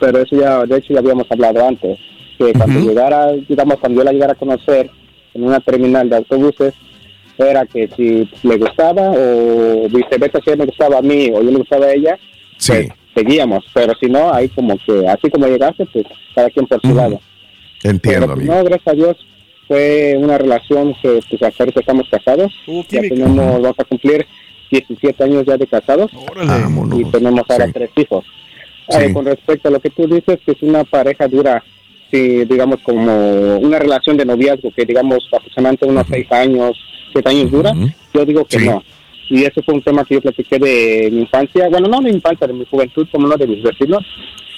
pero 0.00 0.18
eso 0.20 0.34
ya, 0.36 0.64
de 0.66 0.78
hecho 0.78 0.94
ya 0.94 0.98
habíamos 1.00 1.26
hablado 1.30 1.64
antes, 1.64 1.98
que 2.38 2.52
cuando 2.54 2.80
llegara, 2.80 3.32
digamos, 3.48 3.76
cuando 3.78 4.00
yo 4.00 4.04
la 4.04 4.12
llegara 4.12 4.32
a 4.32 4.36
conocer 4.36 4.90
en 5.34 5.44
una 5.44 5.60
terminal 5.60 6.08
de 6.10 6.16
autobuses, 6.16 6.74
era 7.38 7.64
que 7.66 7.88
si 7.96 8.28
le 8.42 8.56
gustaba 8.56 9.12
o 9.12 9.88
viceversa, 9.88 10.40
si 10.42 10.50
ella 10.50 10.56
me 10.56 10.66
gustaba 10.66 10.98
a 10.98 11.02
mí 11.02 11.30
o 11.32 11.42
yo 11.42 11.50
le 11.50 11.58
gustaba 11.58 11.86
a 11.86 11.92
ella, 11.92 12.18
Sí. 12.56 12.72
pues 12.72 12.88
seguíamos, 13.14 13.64
pero 13.72 13.92
si 14.00 14.06
no, 14.06 14.32
ahí 14.32 14.48
como 14.48 14.76
que, 14.78 15.06
así 15.08 15.30
como 15.30 15.46
llegaste, 15.46 15.86
pues 15.86 16.04
cada 16.34 16.50
quien 16.50 16.66
por 16.66 16.80
su 16.82 16.94
lado. 16.94 17.20
Entiendo, 17.82 18.26
Pero, 18.26 18.32
amigo. 18.34 18.54
no, 18.54 18.64
gracias 18.64 18.88
a 18.88 18.92
Dios, 18.96 19.16
fue 19.68 20.14
una 20.18 20.36
relación 20.38 20.94
que 21.02 21.20
pues 21.28 21.42
hasta 21.42 21.62
ahorita 21.62 21.80
estamos 21.80 22.08
casados, 22.10 22.52
Hubo 22.66 22.84
ya 22.88 23.00
tenemos, 23.02 23.36
vamos 23.62 23.78
a 23.78 23.84
cumplir 23.84 24.26
17 24.70 25.24
años 25.24 25.44
ya 25.46 25.56
de 25.56 25.66
casados 25.66 26.10
y 26.96 27.04
tenemos 27.10 27.44
ahora 27.48 27.66
Sí. 27.66 27.72
tres 27.72 27.90
hijos. 27.96 28.24
Sí. 28.88 28.98
Eh, 28.98 29.12
con 29.12 29.24
respecto 29.24 29.68
a 29.68 29.70
lo 29.70 29.80
que 29.80 29.90
tú 29.90 30.06
dices, 30.06 30.38
que 30.44 30.52
es 30.52 30.62
una 30.62 30.84
pareja 30.84 31.28
dura, 31.28 31.62
si, 32.10 32.44
digamos, 32.44 32.80
como 32.82 33.56
una 33.58 33.78
relación 33.78 34.16
de 34.16 34.24
noviazgo 34.24 34.72
que, 34.72 34.84
digamos, 34.84 35.28
aproximadamente 35.32 35.86
unos 35.86 36.06
seis 36.08 36.26
años, 36.32 36.76
siete 37.12 37.28
años 37.30 37.50
dura, 37.52 37.72
yo 38.12 38.24
digo 38.24 38.44
que 38.44 38.58
no. 38.58 38.82
Y 39.28 39.44
ese 39.44 39.62
fue 39.62 39.74
un 39.74 39.82
tema 39.82 40.04
que 40.04 40.14
yo 40.14 40.20
platiqué 40.20 40.58
de 40.58 41.08
mi 41.12 41.20
infancia, 41.20 41.68
bueno, 41.68 41.86
no 41.86 41.98
de 42.00 42.10
mi 42.10 42.16
infancia, 42.16 42.48
de 42.48 42.52
mi 42.52 42.64
juventud, 42.64 43.06
como 43.12 43.26
uno 43.26 43.36
de 43.36 43.46
mis 43.46 43.62
vecinos, 43.62 44.04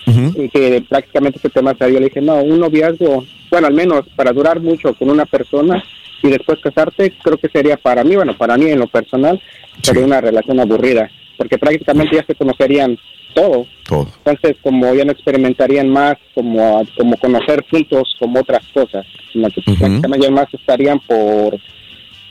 y 0.06 0.48
que 0.48 0.84
prácticamente 0.88 1.38
ese 1.38 1.50
tema 1.50 1.74
salió. 1.78 1.98
Le 2.00 2.06
dije, 2.06 2.20
no, 2.20 2.42
un 2.42 2.58
noviazgo, 2.58 3.24
bueno, 3.50 3.66
al 3.66 3.74
menos 3.74 4.02
para 4.16 4.32
durar 4.32 4.60
mucho 4.60 4.94
con 4.94 5.10
una 5.10 5.26
persona 5.26 5.82
y 6.22 6.28
después 6.28 6.60
casarte, 6.60 7.12
creo 7.22 7.36
que 7.36 7.48
sería 7.48 7.76
para 7.76 8.04
mí, 8.04 8.14
bueno, 8.16 8.36
para 8.36 8.56
mí 8.56 8.66
en 8.66 8.78
lo 8.78 8.86
personal, 8.86 9.40
sería 9.82 10.04
una 10.04 10.20
relación 10.20 10.60
aburrida, 10.60 11.10
porque 11.36 11.58
prácticamente 11.58 12.16
ya 12.16 12.24
se 12.24 12.34
conocerían 12.34 12.98
todo. 13.34 13.66
Todo. 13.88 14.08
Entonces, 14.24 14.56
como 14.62 14.94
ya 14.94 15.04
no 15.04 15.12
experimentarían 15.12 15.88
más, 15.88 16.16
como, 16.34 16.86
como 16.96 17.16
conocer 17.16 17.64
juntos 17.70 18.14
como 18.18 18.40
otras 18.40 18.64
cosas, 18.72 19.04
sino 19.32 19.48
que 19.50 19.62
prácticamente 19.62 20.26
ya 20.26 20.30
más 20.30 20.46
estarían 20.52 21.00
por, 21.00 21.58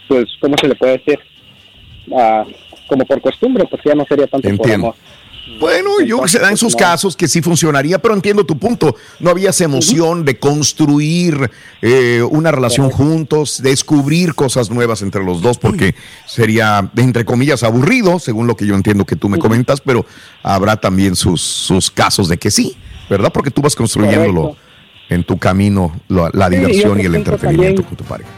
pues, 0.07 0.25
¿cómo 0.39 0.55
se 0.59 0.67
le 0.67 0.75
puede 0.75 0.97
decir? 0.99 1.19
Ah, 2.15 2.45
como 2.87 3.05
por 3.05 3.21
costumbre, 3.21 3.65
pues 3.69 3.81
ya 3.85 3.95
no 3.95 4.05
sería 4.05 4.27
tanto 4.27 4.49
por 4.55 4.71
amor. 4.71 4.95
Bueno, 5.59 5.99
yo 6.01 6.17
creo 6.17 6.21
que 6.23 6.29
se 6.29 6.39
da 6.39 6.49
en 6.49 6.57
sus 6.57 6.75
casos 6.75 7.15
que 7.15 7.27
sí 7.27 7.41
funcionaría, 7.41 7.99
pero 7.99 8.13
entiendo 8.13 8.45
tu 8.45 8.57
punto. 8.57 8.95
No 9.19 9.31
había 9.31 9.49
esa 9.49 9.63
emoción 9.63 10.23
de 10.23 10.37
construir 10.39 11.49
eh, 11.81 12.21
una 12.29 12.51
relación 12.51 12.89
juntos, 12.89 13.61
descubrir 13.61 14.35
cosas 14.35 14.69
nuevas 14.69 15.01
entre 15.01 15.23
los 15.23 15.41
dos, 15.41 15.57
porque 15.57 15.95
sería, 16.27 16.89
entre 16.95 17.25
comillas, 17.25 17.63
aburrido, 17.63 18.19
según 18.19 18.47
lo 18.47 18.55
que 18.55 18.65
yo 18.65 18.75
entiendo 18.75 19.05
que 19.05 19.15
tú 19.15 19.29
me 19.29 19.39
comentas, 19.39 19.81
pero 19.81 20.05
habrá 20.43 20.77
también 20.77 21.15
sus, 21.15 21.41
sus 21.41 21.89
casos 21.89 22.27
de 22.27 22.37
que 22.37 22.51
sí, 22.51 22.77
¿verdad? 23.09 23.31
Porque 23.33 23.51
tú 23.51 23.61
vas 23.61 23.75
construyéndolo 23.75 24.55
en 25.09 25.23
tu 25.23 25.37
camino, 25.37 25.99
la, 26.07 26.49
diversión 26.49 26.99
y 27.01 27.05
el 27.05 27.15
entretenimiento 27.15 27.81
también- 27.81 27.83
con 27.83 27.97
tu 27.97 28.03
pareja. 28.03 28.29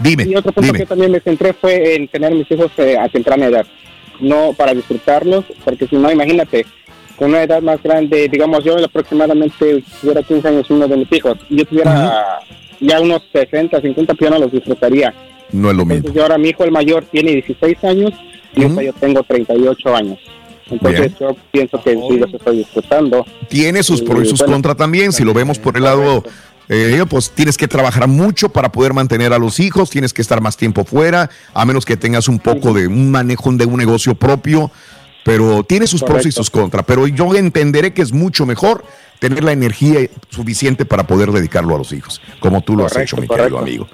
Dime, 0.00 0.24
Y 0.24 0.36
otro 0.36 0.52
punto 0.52 0.66
dime. 0.66 0.78
que 0.78 0.86
también 0.86 1.10
me 1.10 1.20
centré 1.20 1.52
fue 1.52 1.96
en 1.96 2.06
tener 2.06 2.32
mis 2.32 2.48
hijos 2.50 2.70
eh, 2.76 2.96
a 2.96 3.08
temprana 3.08 3.46
edad, 3.46 3.66
no 4.20 4.52
para 4.56 4.74
disfrutarlos, 4.74 5.44
porque 5.64 5.86
si 5.86 5.96
no, 5.96 6.10
imagínate, 6.10 6.66
con 7.16 7.30
una 7.30 7.42
edad 7.42 7.60
más 7.62 7.82
grande, 7.82 8.28
digamos 8.28 8.62
yo 8.64 8.76
aproximadamente 8.82 9.82
tuviera 10.00 10.22
15 10.22 10.48
años 10.48 10.70
uno 10.70 10.86
de 10.86 10.96
mis 10.96 11.12
hijos, 11.12 11.36
yo 11.50 11.64
tuviera 11.64 12.40
ya 12.80 13.00
unos 13.00 13.22
60, 13.32 13.80
50, 13.80 14.14
pues 14.14 14.30
yo 14.30 14.34
no 14.34 14.40
los 14.40 14.52
disfrutaría. 14.52 15.12
No 15.50 15.70
es 15.70 15.76
lo 15.76 15.84
mismo. 15.84 15.96
Entonces 15.96 16.16
yo 16.16 16.22
ahora 16.22 16.38
mi 16.38 16.50
hijo 16.50 16.64
el 16.64 16.70
mayor 16.70 17.04
tiene 17.06 17.32
16 17.32 17.84
años 17.84 18.12
y 18.54 18.62
ahorita 18.62 18.82
yo 18.82 18.92
tengo 18.94 19.22
38 19.22 19.96
años. 19.96 20.18
Entonces 20.70 21.00
Bien. 21.00 21.16
yo 21.18 21.36
pienso 21.50 21.82
que 21.82 21.94
sí 21.94 22.18
los 22.18 22.34
estoy 22.34 22.58
disfrutando. 22.58 23.26
Tiene 23.48 23.82
sus 23.82 24.02
pros 24.02 24.24
y 24.24 24.28
sus 24.28 24.38
bueno, 24.40 24.54
contras 24.54 24.76
también. 24.76 25.12
Si 25.12 25.24
lo 25.24 25.32
vemos 25.32 25.58
por 25.58 25.76
el 25.76 25.84
lado, 25.84 26.22
eh, 26.68 27.04
pues 27.08 27.30
tienes 27.30 27.56
que 27.56 27.66
trabajar 27.68 28.06
mucho 28.08 28.48
para 28.50 28.70
poder 28.70 28.92
mantener 28.94 29.32
a 29.32 29.38
los 29.38 29.58
hijos, 29.60 29.90
tienes 29.90 30.12
que 30.12 30.22
estar 30.22 30.40
más 30.40 30.56
tiempo 30.56 30.84
fuera, 30.84 31.30
a 31.54 31.64
menos 31.64 31.84
que 31.84 31.96
tengas 31.96 32.28
un 32.28 32.38
poco 32.38 32.72
de 32.72 32.86
un 32.86 33.10
manejo 33.10 33.50
de 33.52 33.64
un 33.66 33.76
negocio 33.78 34.14
propio. 34.14 34.70
Pero 35.24 35.62
tiene 35.62 35.86
sus 35.86 36.02
pros 36.02 36.24
y 36.24 36.32
sus 36.32 36.48
contras. 36.48 36.84
Pero 36.86 37.06
yo 37.06 37.34
entenderé 37.34 37.92
que 37.92 38.00
es 38.00 38.12
mucho 38.12 38.46
mejor 38.46 38.82
tener 39.18 39.44
la 39.44 39.52
energía 39.52 40.08
suficiente 40.30 40.86
para 40.86 41.06
poder 41.06 41.32
dedicarlo 41.32 41.74
a 41.74 41.78
los 41.78 41.92
hijos, 41.92 42.22
como 42.40 42.62
tú 42.62 42.76
lo 42.76 42.86
has 42.86 42.96
hecho, 42.96 43.16
mi 43.16 43.26
correcto. 43.26 43.56
querido 43.58 43.58
amigo. 43.58 43.88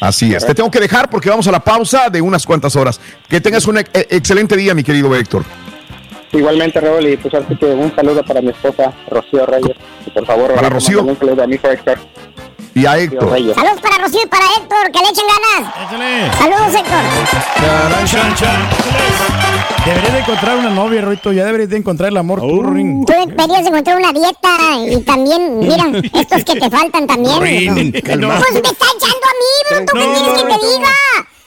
Así 0.00 0.32
es. 0.32 0.46
Te 0.46 0.54
tengo 0.54 0.70
que 0.70 0.78
dejar 0.78 1.10
porque 1.10 1.28
vamos 1.28 1.46
a 1.48 1.50
la 1.52 1.60
pausa 1.60 2.08
de 2.08 2.20
unas 2.20 2.46
cuantas 2.46 2.76
horas. 2.76 3.00
Que 3.28 3.40
tengas 3.40 3.66
un 3.66 3.78
ex- 3.78 3.90
excelente 4.10 4.56
día, 4.56 4.74
mi 4.74 4.84
querido 4.84 5.14
Héctor. 5.16 5.44
Igualmente, 6.32 6.80
Raúl, 6.80 7.06
y 7.08 7.16
pues 7.16 7.34
así 7.34 7.56
que 7.56 7.66
un 7.66 7.94
saludo 7.94 8.22
para 8.24 8.40
mi 8.40 8.50
esposa, 8.50 8.92
Rocío 9.08 9.46
Reyes. 9.46 9.76
Y 10.06 10.10
por 10.10 10.24
favor, 10.26 10.54
Para 10.54 10.68
Rocío. 10.68 11.02
Un 11.02 11.18
saludo 11.18 11.42
a 11.42 11.46
mi 11.46 11.56
hijo 11.56 11.68
Héctor. 11.68 11.98
Y 12.72 12.86
a 12.86 12.96
Héctor. 12.98 13.30
Reyes. 13.32 13.54
Saludos 13.56 13.80
para 13.80 13.98
Rocío 14.04 14.20
y 14.24 14.28
para 14.28 14.44
Héctor, 14.56 14.92
que 14.92 14.98
le 15.00 15.08
echen 15.10 15.24
ganas. 15.26 16.38
Saludos, 16.38 16.74
Héctor. 16.74 18.10
Deberías 19.84 20.12
de 20.12 20.18
encontrar 20.20 20.56
una 20.58 20.70
novia, 20.70 21.00
Roito. 21.00 21.32
Ya 21.32 21.44
deberías 21.44 21.70
de 21.70 21.76
encontrar 21.78 22.10
el 22.10 22.16
amor 22.16 22.40
tú, 22.40 22.62
Ring. 22.62 23.04
Tú 23.06 23.12
deberías 23.12 23.66
encontrar 23.66 23.96
una 23.96 24.12
dieta 24.12 24.56
y 24.88 25.02
también, 25.02 25.58
mira, 25.58 25.86
estos 26.14 26.44
que 26.44 26.60
te 26.60 26.70
faltan 26.70 27.06
también. 27.08 27.40
Rin, 27.40 27.92
Pues 27.92 28.18
no. 28.18 28.28
me 28.28 28.34
está 28.34 28.86
echando 28.96 29.26
a 29.26 29.34
mí, 29.40 29.52
bruto, 29.76 29.92
¿qué 29.92 29.98
No, 29.98 30.12
quieres 30.12 30.42
que 30.42 30.48
te 30.48 30.66
diga? 30.66 30.90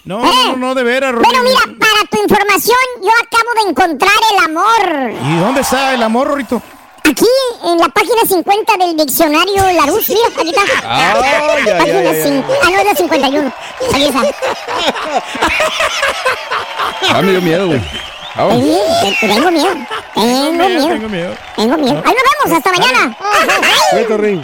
No, 0.05 0.23
¿Eh? 0.25 0.29
no, 0.49 0.55
no, 0.57 0.75
de 0.75 0.83
veras, 0.83 1.13
Bueno, 1.15 1.41
Rin. 1.41 1.43
mira, 1.43 1.61
para 1.79 2.09
tu 2.09 2.21
información, 2.21 2.77
yo 3.01 3.09
acabo 3.23 3.53
de 3.63 3.69
encontrar 3.69 4.11
el 4.33 4.45
amor. 4.45 5.11
¿Y 5.23 5.37
dónde 5.39 5.61
está 5.61 5.93
el 5.93 6.03
amor, 6.03 6.35
Rito? 6.35 6.61
Aquí, 7.05 7.25
en 7.65 7.77
la 7.79 7.87
página 7.89 8.21
50 8.27 8.77
del 8.77 8.97
diccionario 8.97 9.63
Larousse, 9.73 10.13
mira, 10.13 10.27
aquí 10.41 10.49
está. 10.49 10.61
Ay, 10.85 11.21
ay, 11.23 11.77
Página 11.77 11.99
ay, 11.99 12.07
ay, 12.07 12.23
cin- 12.23 12.45
Ah, 12.63 12.69
no, 12.69 12.77
es 12.79 12.85
la 12.85 12.95
51. 12.95 13.53
Aquí 13.93 14.03
está. 14.05 14.21
Ah, 17.13 17.21
me 17.21 17.31
dio 17.31 17.41
miedo, 17.41 17.67
güey. 17.67 17.79
Te- 17.79 19.27
tengo 19.27 19.51
miedo. 19.51 19.75
Tengo 20.15 20.51
miedo. 20.51 20.87
Tengo 20.87 21.09
miedo. 21.09 21.35
Tengo 21.55 21.77
miedo. 21.77 22.03
Ahí 22.05 22.13
nos 22.13 22.23
vemos, 22.45 22.57
hasta 22.57 22.71
mañana. 22.71 23.17
Cuento, 23.91 24.17
Ring. 24.17 24.43